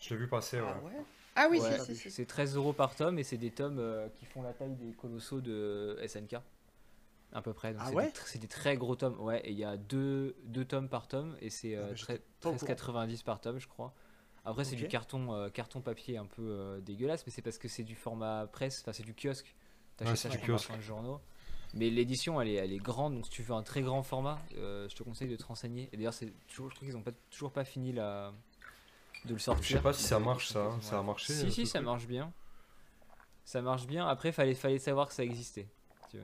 je 0.00 0.14
l'ai 0.14 0.20
vu 0.20 0.28
passer. 0.28 0.60
Ouais. 0.60 0.66
Ah 0.68 0.84
ouais 0.84 0.92
Ah 1.36 1.48
oui, 1.50 1.60
Ouais, 1.60 1.78
si, 1.80 1.94
si, 1.94 1.96
si. 1.96 2.10
C'est 2.10 2.26
13 2.26 2.56
euros 2.56 2.72
par 2.72 2.94
tome 2.96 3.18
et 3.18 3.22
c'est 3.22 3.36
des 3.36 3.50
tomes 3.50 3.78
euh, 3.78 4.08
qui 4.16 4.24
font 4.26 4.42
la 4.42 4.52
taille 4.52 4.74
des 4.74 4.92
colossaux 4.92 5.40
de 5.40 5.98
SNK. 6.06 6.36
À 7.32 7.42
peu 7.42 7.52
près. 7.52 7.72
Donc 7.72 7.82
Ah 7.84 7.88
c'est 7.90 7.94
ouais 7.94 8.12
C'est 8.26 8.38
des, 8.40 8.48
très 8.48 8.76
gros 8.76 8.96
tomes. 8.96 9.20
Ouais, 9.20 9.40
et 9.46 9.50
il 9.52 9.58
y 9.58 9.64
a 9.64 9.76
deux, 9.76 10.34
deux 10.44 10.64
tomes 10.64 10.88
par 10.88 11.06
tome 11.06 11.36
et 11.40 11.48
c'est 11.50 11.76
Ah 11.76 11.80
euh, 11.80 11.88
bah, 11.90 11.94
j'étais 11.94 12.14
tre- 12.14 12.20
pas 12.40 12.50
au 12.50 12.54
courant. 12.56 13.06
13,90 13.06 13.22
par 13.24 13.40
tome, 13.40 13.58
je 13.60 13.68
crois. 13.68 13.94
Après, 14.44 14.64
c'est 14.64 14.74
du 14.74 14.88
carton, 14.88 15.34
euh, 15.34 15.48
carton 15.50 15.80
papier 15.82 16.16
un 16.16 16.24
peu 16.24 16.42
euh, 16.42 16.80
dégueulasse, 16.80 17.24
mais 17.26 17.30
c'est 17.32 17.42
parce 17.42 17.58
que 17.58 17.68
c'est 17.68 17.82
du 17.84 17.94
format 17.94 18.46
presse, 18.46 18.80
enfin 18.80 18.92
c'est 18.94 19.02
du 19.04 19.14
kiosque. 19.14 19.54
T'achètes 19.98 20.12
Ouais, 20.12 20.16
ça 20.16 20.30
c'est 20.30 20.38
du 20.40 20.58
chez 20.58 20.72
un 20.72 20.80
journaux. 20.80 21.20
Mais 21.74 21.90
l'édition, 21.90 22.40
elle 22.40 22.48
est, 22.48 22.54
elle 22.54 22.72
est 22.72 22.78
grande, 22.78 23.14
donc 23.14 23.26
si 23.26 23.30
tu 23.30 23.42
veux 23.42 23.54
un 23.54 23.62
très 23.62 23.82
grand 23.82 24.02
format, 24.02 24.40
euh, 24.56 24.88
je 24.88 24.96
te 24.96 25.02
conseille 25.04 25.28
de 25.28 25.36
te 25.36 25.44
renseigner. 25.44 25.88
Et 25.92 25.96
d'ailleurs, 25.98 26.14
je 26.14 26.56
trouve 26.56 26.72
qu'ils 26.72 26.96
ont 26.96 27.02
pas, 27.02 27.12
toujours 27.30 27.52
pas 27.52 27.64
fini 27.64 27.92
la, 27.92 28.32
de 29.24 29.32
le 29.34 29.38
sortir. 29.38 29.64
Je 29.66 29.72
sais 29.76 29.82
pas 29.82 29.92
si 29.92 30.02
ça 30.04 30.18
marche, 30.18 30.48
ça, 30.48 30.64
quasiment 30.64 30.80
ça 30.82 30.98
a 30.98 31.02
marché, 31.02 31.32
euh, 31.32 31.36
Si, 31.36 31.52
si, 31.52 31.66
ça 31.66 31.78
truc 31.78 31.86
marche 31.86 32.06
bien. 32.06 32.32
Ça 33.44 33.62
marche 33.62 33.86
bien. 33.86 34.06
Après, 34.06 34.32
fallait, 34.32 34.54
fallait 34.54 34.78
savoir 34.78 35.08
que 35.08 35.14
ça 35.14 35.24
existait. 35.24 35.66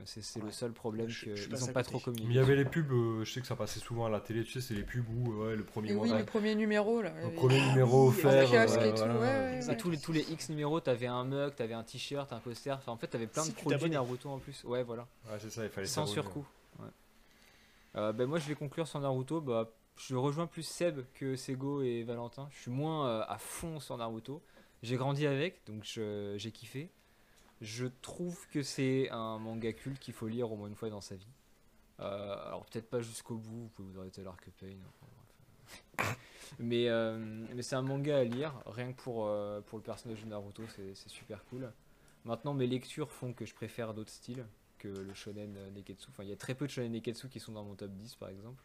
C'est 0.05 0.21
c'est 0.21 0.41
le 0.41 0.51
seul 0.51 0.73
problème 0.73 1.07
qu'ils 1.07 1.49
passé 1.49 1.63
ont 1.63 1.67
à 1.67 1.73
pas 1.73 1.83
trop 1.83 1.99
communiqué. 1.99 2.27
Mais 2.27 2.33
il 2.33 2.37
y 2.37 2.39
avait 2.41 2.57
les 2.57 2.65
pubs, 2.65 2.91
euh, 2.91 3.23
je 3.23 3.31
sais 3.31 3.39
que 3.39 3.47
ça 3.47 3.55
passait 3.55 3.79
souvent 3.79 4.05
à 4.05 4.09
la 4.09 4.19
télé, 4.19 4.43
tu 4.43 4.51
sais, 4.51 4.59
c'est 4.59 4.73
les 4.73 4.83
pubs 4.83 5.05
où 5.09 5.43
ouais, 5.43 5.55
le 5.55 5.63
premier 5.63 5.91
Et 5.91 5.95
oui, 5.95 6.09
mois- 6.09 6.19
le 6.19 6.25
premier 6.25 6.55
numéro 6.55 7.01
là. 7.01 7.13
le 7.23 7.29
premier 7.31 7.57
Ah 7.61 7.69
numéro 7.69 8.03
oui, 8.03 8.07
offert. 8.09 8.51
ouais, 8.51 8.65
et 8.89 8.91
tout, 8.91 8.97
voilà. 8.97 9.13
ouais, 9.13 9.61
ouais, 9.65 9.73
Et 9.73 9.77
tous 9.77 9.89
les, 9.89 9.97
tous 9.97 10.11
les 10.11 10.29
X 10.29 10.49
numéros, 10.49 10.81
t'avais 10.81 11.07
un 11.07 11.23
mug, 11.23 11.55
t'avais 11.55 11.73
un 11.73 11.83
t-shirt, 11.83 12.33
un 12.33 12.39
poster. 12.39 12.75
Enfin, 12.75 12.91
en 12.91 12.97
fait, 12.97 13.07
t'avais 13.07 13.27
plein 13.27 13.43
Si 13.43 13.51
de 13.51 13.55
produits. 13.55 13.89
Naruto 13.89 14.29
en 14.29 14.39
plus. 14.39 14.61
Ouais, 14.65 14.83
voilà. 14.83 15.07
Ouais, 15.31 15.37
c'est 15.39 15.49
ça, 15.51 15.63
il 15.63 15.69
fallait 15.69 15.87
Sans 15.87 16.05
surcoût. 16.05 16.45
Ouais. 16.79 16.89
Euh, 17.95 18.11
ben, 18.11 18.27
moi, 18.27 18.39
je 18.39 18.47
vais 18.49 18.55
conclure 18.55 18.87
sur 18.87 18.99
Naruto. 18.99 19.39
Bah, 19.39 19.69
je 19.97 20.15
rejoins 20.15 20.47
plus 20.47 20.63
Seb 20.63 21.01
que 21.13 21.35
Sego 21.35 21.81
et 21.81 22.03
Valentin. 22.03 22.47
Je 22.51 22.61
suis 22.61 22.71
moins 22.71 23.07
euh, 23.07 23.25
à 23.27 23.37
fond 23.37 23.79
sur 23.79 23.97
Naruto. 23.97 24.41
J'ai 24.83 24.95
grandi 24.95 25.25
avec, 25.25 25.65
donc 25.65 25.83
j'ai 25.83 26.51
kiffé. 26.51 26.91
Je 27.61 27.87
trouve 27.87 28.47
que 28.49 28.61
c'est 28.61 29.09
un 29.09 29.39
manga 29.39 29.73
culte 29.73 29.99
qu'il 29.99 30.13
faut 30.13 30.27
lire 30.27 30.51
au 30.51 30.55
moins 30.55 30.67
une 30.67 30.75
fois 30.75 30.89
dans 30.89 31.01
sa 31.01 31.15
vie. 31.15 31.27
Euh, 31.99 32.47
alors 32.47 32.65
peut-être 32.65 32.89
pas 32.89 33.01
jusqu'au 33.01 33.37
bout, 33.37 33.63
vous 33.63 33.69
pouvez 33.69 33.89
vous 33.91 33.99
arrêter 33.99 34.21
à 34.21 34.25
l'arc 34.25 34.47
Pain. 34.59 36.05
mais 36.59 36.87
c'est 37.61 37.75
un 37.75 37.81
manga 37.81 38.19
à 38.19 38.23
lire, 38.23 38.53
rien 38.67 38.93
que 38.93 39.01
pour, 39.01 39.25
euh, 39.25 39.61
pour 39.61 39.79
le 39.79 39.83
personnage 39.83 40.21
de 40.23 40.27
Naruto, 40.27 40.63
c'est 40.67 41.09
super 41.09 41.43
cool. 41.45 41.71
Maintenant, 42.23 42.53
mes 42.53 42.67
lectures 42.67 43.11
font 43.11 43.33
que 43.33 43.45
je 43.45 43.55
préfère 43.55 43.95
d'autres 43.95 44.11
styles 44.11 44.45
que 44.77 44.89
le 44.89 45.13
shonen 45.15 45.55
neketsu. 45.73 46.07
Enfin, 46.09 46.23
il 46.23 46.29
y 46.29 46.33
a 46.33 46.35
très 46.35 46.53
peu 46.53 46.67
de 46.67 46.71
shonen 46.71 46.91
neketsu 46.91 47.29
qui 47.29 47.39
sont 47.39 47.53
dans 47.53 47.63
mon 47.63 47.73
top 47.73 47.91
10 47.91 48.15
par 48.15 48.29
exemple. 48.29 48.61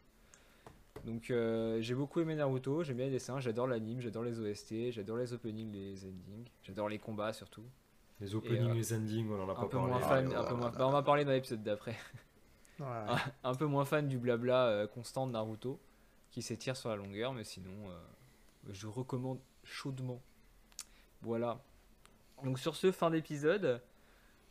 Donc 1.04 1.30
euh, 1.30 1.80
j'ai 1.80 1.94
beaucoup 1.94 2.20
aimé 2.20 2.34
Naruto, 2.36 2.84
j'aime 2.84 2.96
bien 2.98 3.06
les 3.06 3.12
dessins, 3.12 3.40
j'adore 3.40 3.66
l'anime, 3.66 4.00
j'adore 4.00 4.22
les 4.22 4.38
OST, 4.38 4.92
j'adore 4.92 5.16
les 5.16 5.32
openings, 5.32 5.72
les 5.72 6.04
endings, 6.04 6.46
j'adore 6.62 6.88
les 6.88 6.98
combats 6.98 7.32
surtout. 7.32 7.64
Les 8.20 8.34
openings, 8.36 8.70
euh, 8.70 8.74
les 8.74 8.94
endings, 8.94 9.28
on 9.30 9.42
en 9.42 9.48
a 9.48 9.52
Un 9.52 9.54
pas 9.56 9.62
peu 9.62 9.68
parlé. 9.70 9.88
moins 9.90 10.00
Ah, 10.04 10.08
fan, 10.08 10.32
un 10.32 10.44
peu 10.44 10.54
moins- 10.54 10.70
ouais. 10.70 10.78
bah, 10.78 10.86
on 10.86 10.92
va 10.92 11.02
parler 11.02 11.24
dans 11.24 11.32
l'épisode 11.32 11.62
d'après. 11.64 11.96
Ouais. 12.78 12.86
un 13.44 13.54
peu 13.54 13.66
moins 13.66 13.84
fan 13.84 14.06
du 14.06 14.16
blabla 14.18 14.66
euh, 14.66 14.86
constant 14.86 15.26
de 15.26 15.32
Naruto 15.32 15.80
qui 16.30 16.40
s'étire 16.40 16.76
sur 16.76 16.88
la 16.88 16.96
longueur, 16.96 17.32
mais 17.32 17.42
sinon 17.44 17.90
euh, 17.90 17.98
je 18.70 18.86
recommande 18.86 19.40
chaudement. 19.64 20.22
Voilà. 21.22 21.60
Donc 22.44 22.58
sur 22.60 22.76
ce 22.76 22.92
fin 22.92 23.10
d'épisode, 23.10 23.80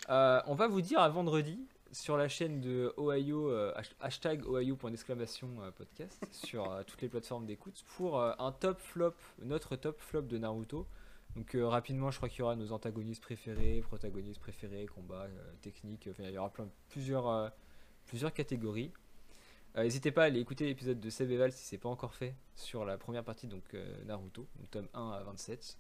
euh, 0.10 0.42
on 0.48 0.56
va 0.56 0.68
vous 0.68 0.82
dire 0.82 1.00
à 1.00 1.08
vendredi 1.10 1.66
sur 1.92 2.18
la 2.18 2.28
chaîne 2.30 2.62
de 2.62 2.94
Ohio, 2.98 3.50
euh, 3.50 3.74
hash- 3.76 3.96
hashtag 4.00 4.46
Ohio 4.46 4.76
point 4.76 4.92
d'exclamation 4.92 5.50
euh, 5.62 5.72
podcast 5.72 6.24
sur 6.32 6.72
euh, 6.72 6.84
toutes 6.86 7.02
les 7.02 7.10
plateformes 7.10 7.46
d'écoute 7.46 7.84
pour 7.96 8.22
un 8.22 8.52
top 8.54 8.80
flop, 8.80 9.14
notre 9.44 9.76
top 9.76 10.00
flop 10.00 10.24
de 10.24 10.38
Naruto. 10.38 10.88
Donc 11.36 11.56
euh, 11.56 11.68
rapidement, 11.68 12.12
je 12.12 12.18
crois 12.18 12.28
qu'il 12.30 12.40
y 12.40 12.42
aura 12.44 12.56
nos 12.56 12.72
antagonistes 12.74 13.22
préférés, 13.24 13.82
protagonistes 13.82 14.40
préférés, 14.42 14.86
combats, 14.88 15.24
euh, 15.24 15.54
techniques, 15.62 16.08
enfin, 16.12 16.24
il 16.24 16.32
y 16.34 16.38
aura 16.38 16.50
plein, 16.50 16.68
plusieurs, 16.90 17.28
euh, 17.30 17.50
plusieurs 18.06 18.34
catégories. 18.34 18.92
N'hésitez 19.76 20.12
pas 20.12 20.24
à 20.24 20.26
aller 20.26 20.42
écouter 20.42 20.66
l'épisode 20.66 21.00
de 21.00 21.10
Seb 21.10 21.32
Eval 21.32 21.54
si 21.54 21.64
c'est 21.64 21.78
pas 21.78 21.88
encore 21.88 22.14
fait 22.14 22.36
sur 22.56 22.84
la 22.84 22.98
première 22.98 23.24
partie 23.24 23.48
donc 23.48 23.74
Naruto, 24.06 24.46
donc 24.58 24.70
tome 24.70 24.88
1 24.94 25.12
à 25.12 25.24
27. 25.24 25.78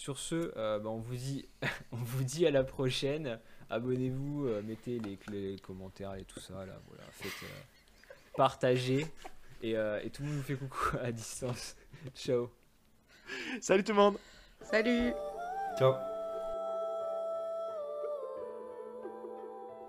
Sur 0.00 0.18
ce, 0.18 0.50
euh, 0.56 0.78
bah, 0.78 0.88
on 0.88 0.96
vous 0.96 1.14
dit 1.14 1.46
on 1.92 1.96
vous 1.98 2.24
dit 2.24 2.46
à 2.46 2.50
la 2.50 2.64
prochaine. 2.64 3.38
Abonnez-vous, 3.68 4.46
euh, 4.46 4.62
mettez 4.62 4.98
les, 4.98 5.18
les 5.30 5.58
commentaires 5.58 6.14
et 6.14 6.24
tout 6.24 6.40
ça 6.40 6.54
là, 6.64 6.80
voilà, 6.88 7.02
faites 7.10 7.30
euh, 7.42 8.14
partagez 8.34 9.06
et, 9.62 9.76
euh, 9.76 10.00
et 10.02 10.08
tout 10.08 10.22
le 10.22 10.28
monde 10.28 10.38
vous 10.38 10.42
fait 10.42 10.54
coucou 10.54 10.96
à 11.02 11.12
distance. 11.12 11.76
Ciao. 12.14 12.48
Salut 13.60 13.84
tout 13.84 13.92
le 13.92 13.98
monde 13.98 14.16
Salut 14.62 15.12
Ciao. 15.78 15.92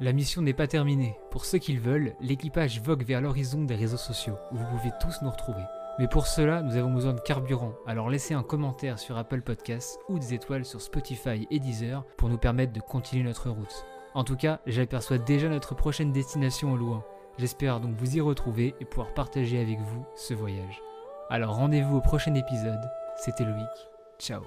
La 0.02 0.12
mission 0.12 0.42
n'est 0.42 0.54
pas 0.54 0.68
terminée. 0.68 1.16
Pour 1.30 1.46
ceux 1.46 1.60
qui 1.60 1.72
le 1.72 1.80
veulent, 1.80 2.16
l'équipage 2.20 2.82
vogue 2.82 3.06
vers 3.06 3.22
l'horizon 3.22 3.64
des 3.64 3.76
réseaux 3.76 3.96
sociaux, 3.96 4.36
où 4.52 4.58
vous 4.58 4.78
pouvez 4.78 4.92
tous 5.00 5.22
nous 5.22 5.32
retrouver. 5.32 5.64
Mais 6.00 6.08
pour 6.08 6.28
cela, 6.28 6.62
nous 6.62 6.78
avons 6.78 6.94
besoin 6.94 7.14
de 7.14 7.20
carburant, 7.20 7.74
alors 7.86 8.10
laissez 8.10 8.34
un 8.34 8.44
commentaire 8.44 8.98
sur 8.98 9.18
Apple 9.18 9.42
Podcasts 9.42 10.00
ou 10.10 10.20
des 10.20 10.34
étoiles 10.34 10.66
sur 10.66 10.82
Spotify 10.82 11.48
et 11.52 11.60
Deezer 11.60 12.04
pour 12.18 12.30
nous 12.30 12.38
permettre 12.38 12.74
de 12.74 12.80
continuer 12.80 13.24
notre 13.24 13.50
route. 13.50 13.86
En 14.14 14.24
tout 14.24 14.36
cas, 14.36 14.60
j'aperçois 14.66 15.18
déjà 15.18 15.48
notre 15.48 15.76
prochaine 15.76 16.12
destination 16.12 16.74
au 16.74 16.78
loin. 16.78 17.04
J'espère 17.38 17.80
donc 17.80 17.96
vous 17.96 18.18
y 18.18 18.22
retrouver 18.22 18.76
et 18.80 18.86
pouvoir 18.86 19.14
partager 19.14 19.60
avec 19.60 19.80
vous 19.80 20.06
ce 20.16 20.34
voyage. 20.34 20.82
Alors 21.30 21.56
rendez-vous 21.56 21.98
au 21.98 22.02
prochain 22.02 22.36
épisode. 22.36 22.82
C'était 23.16 23.46
Loïc. 23.46 23.70
Ciao 24.20 24.42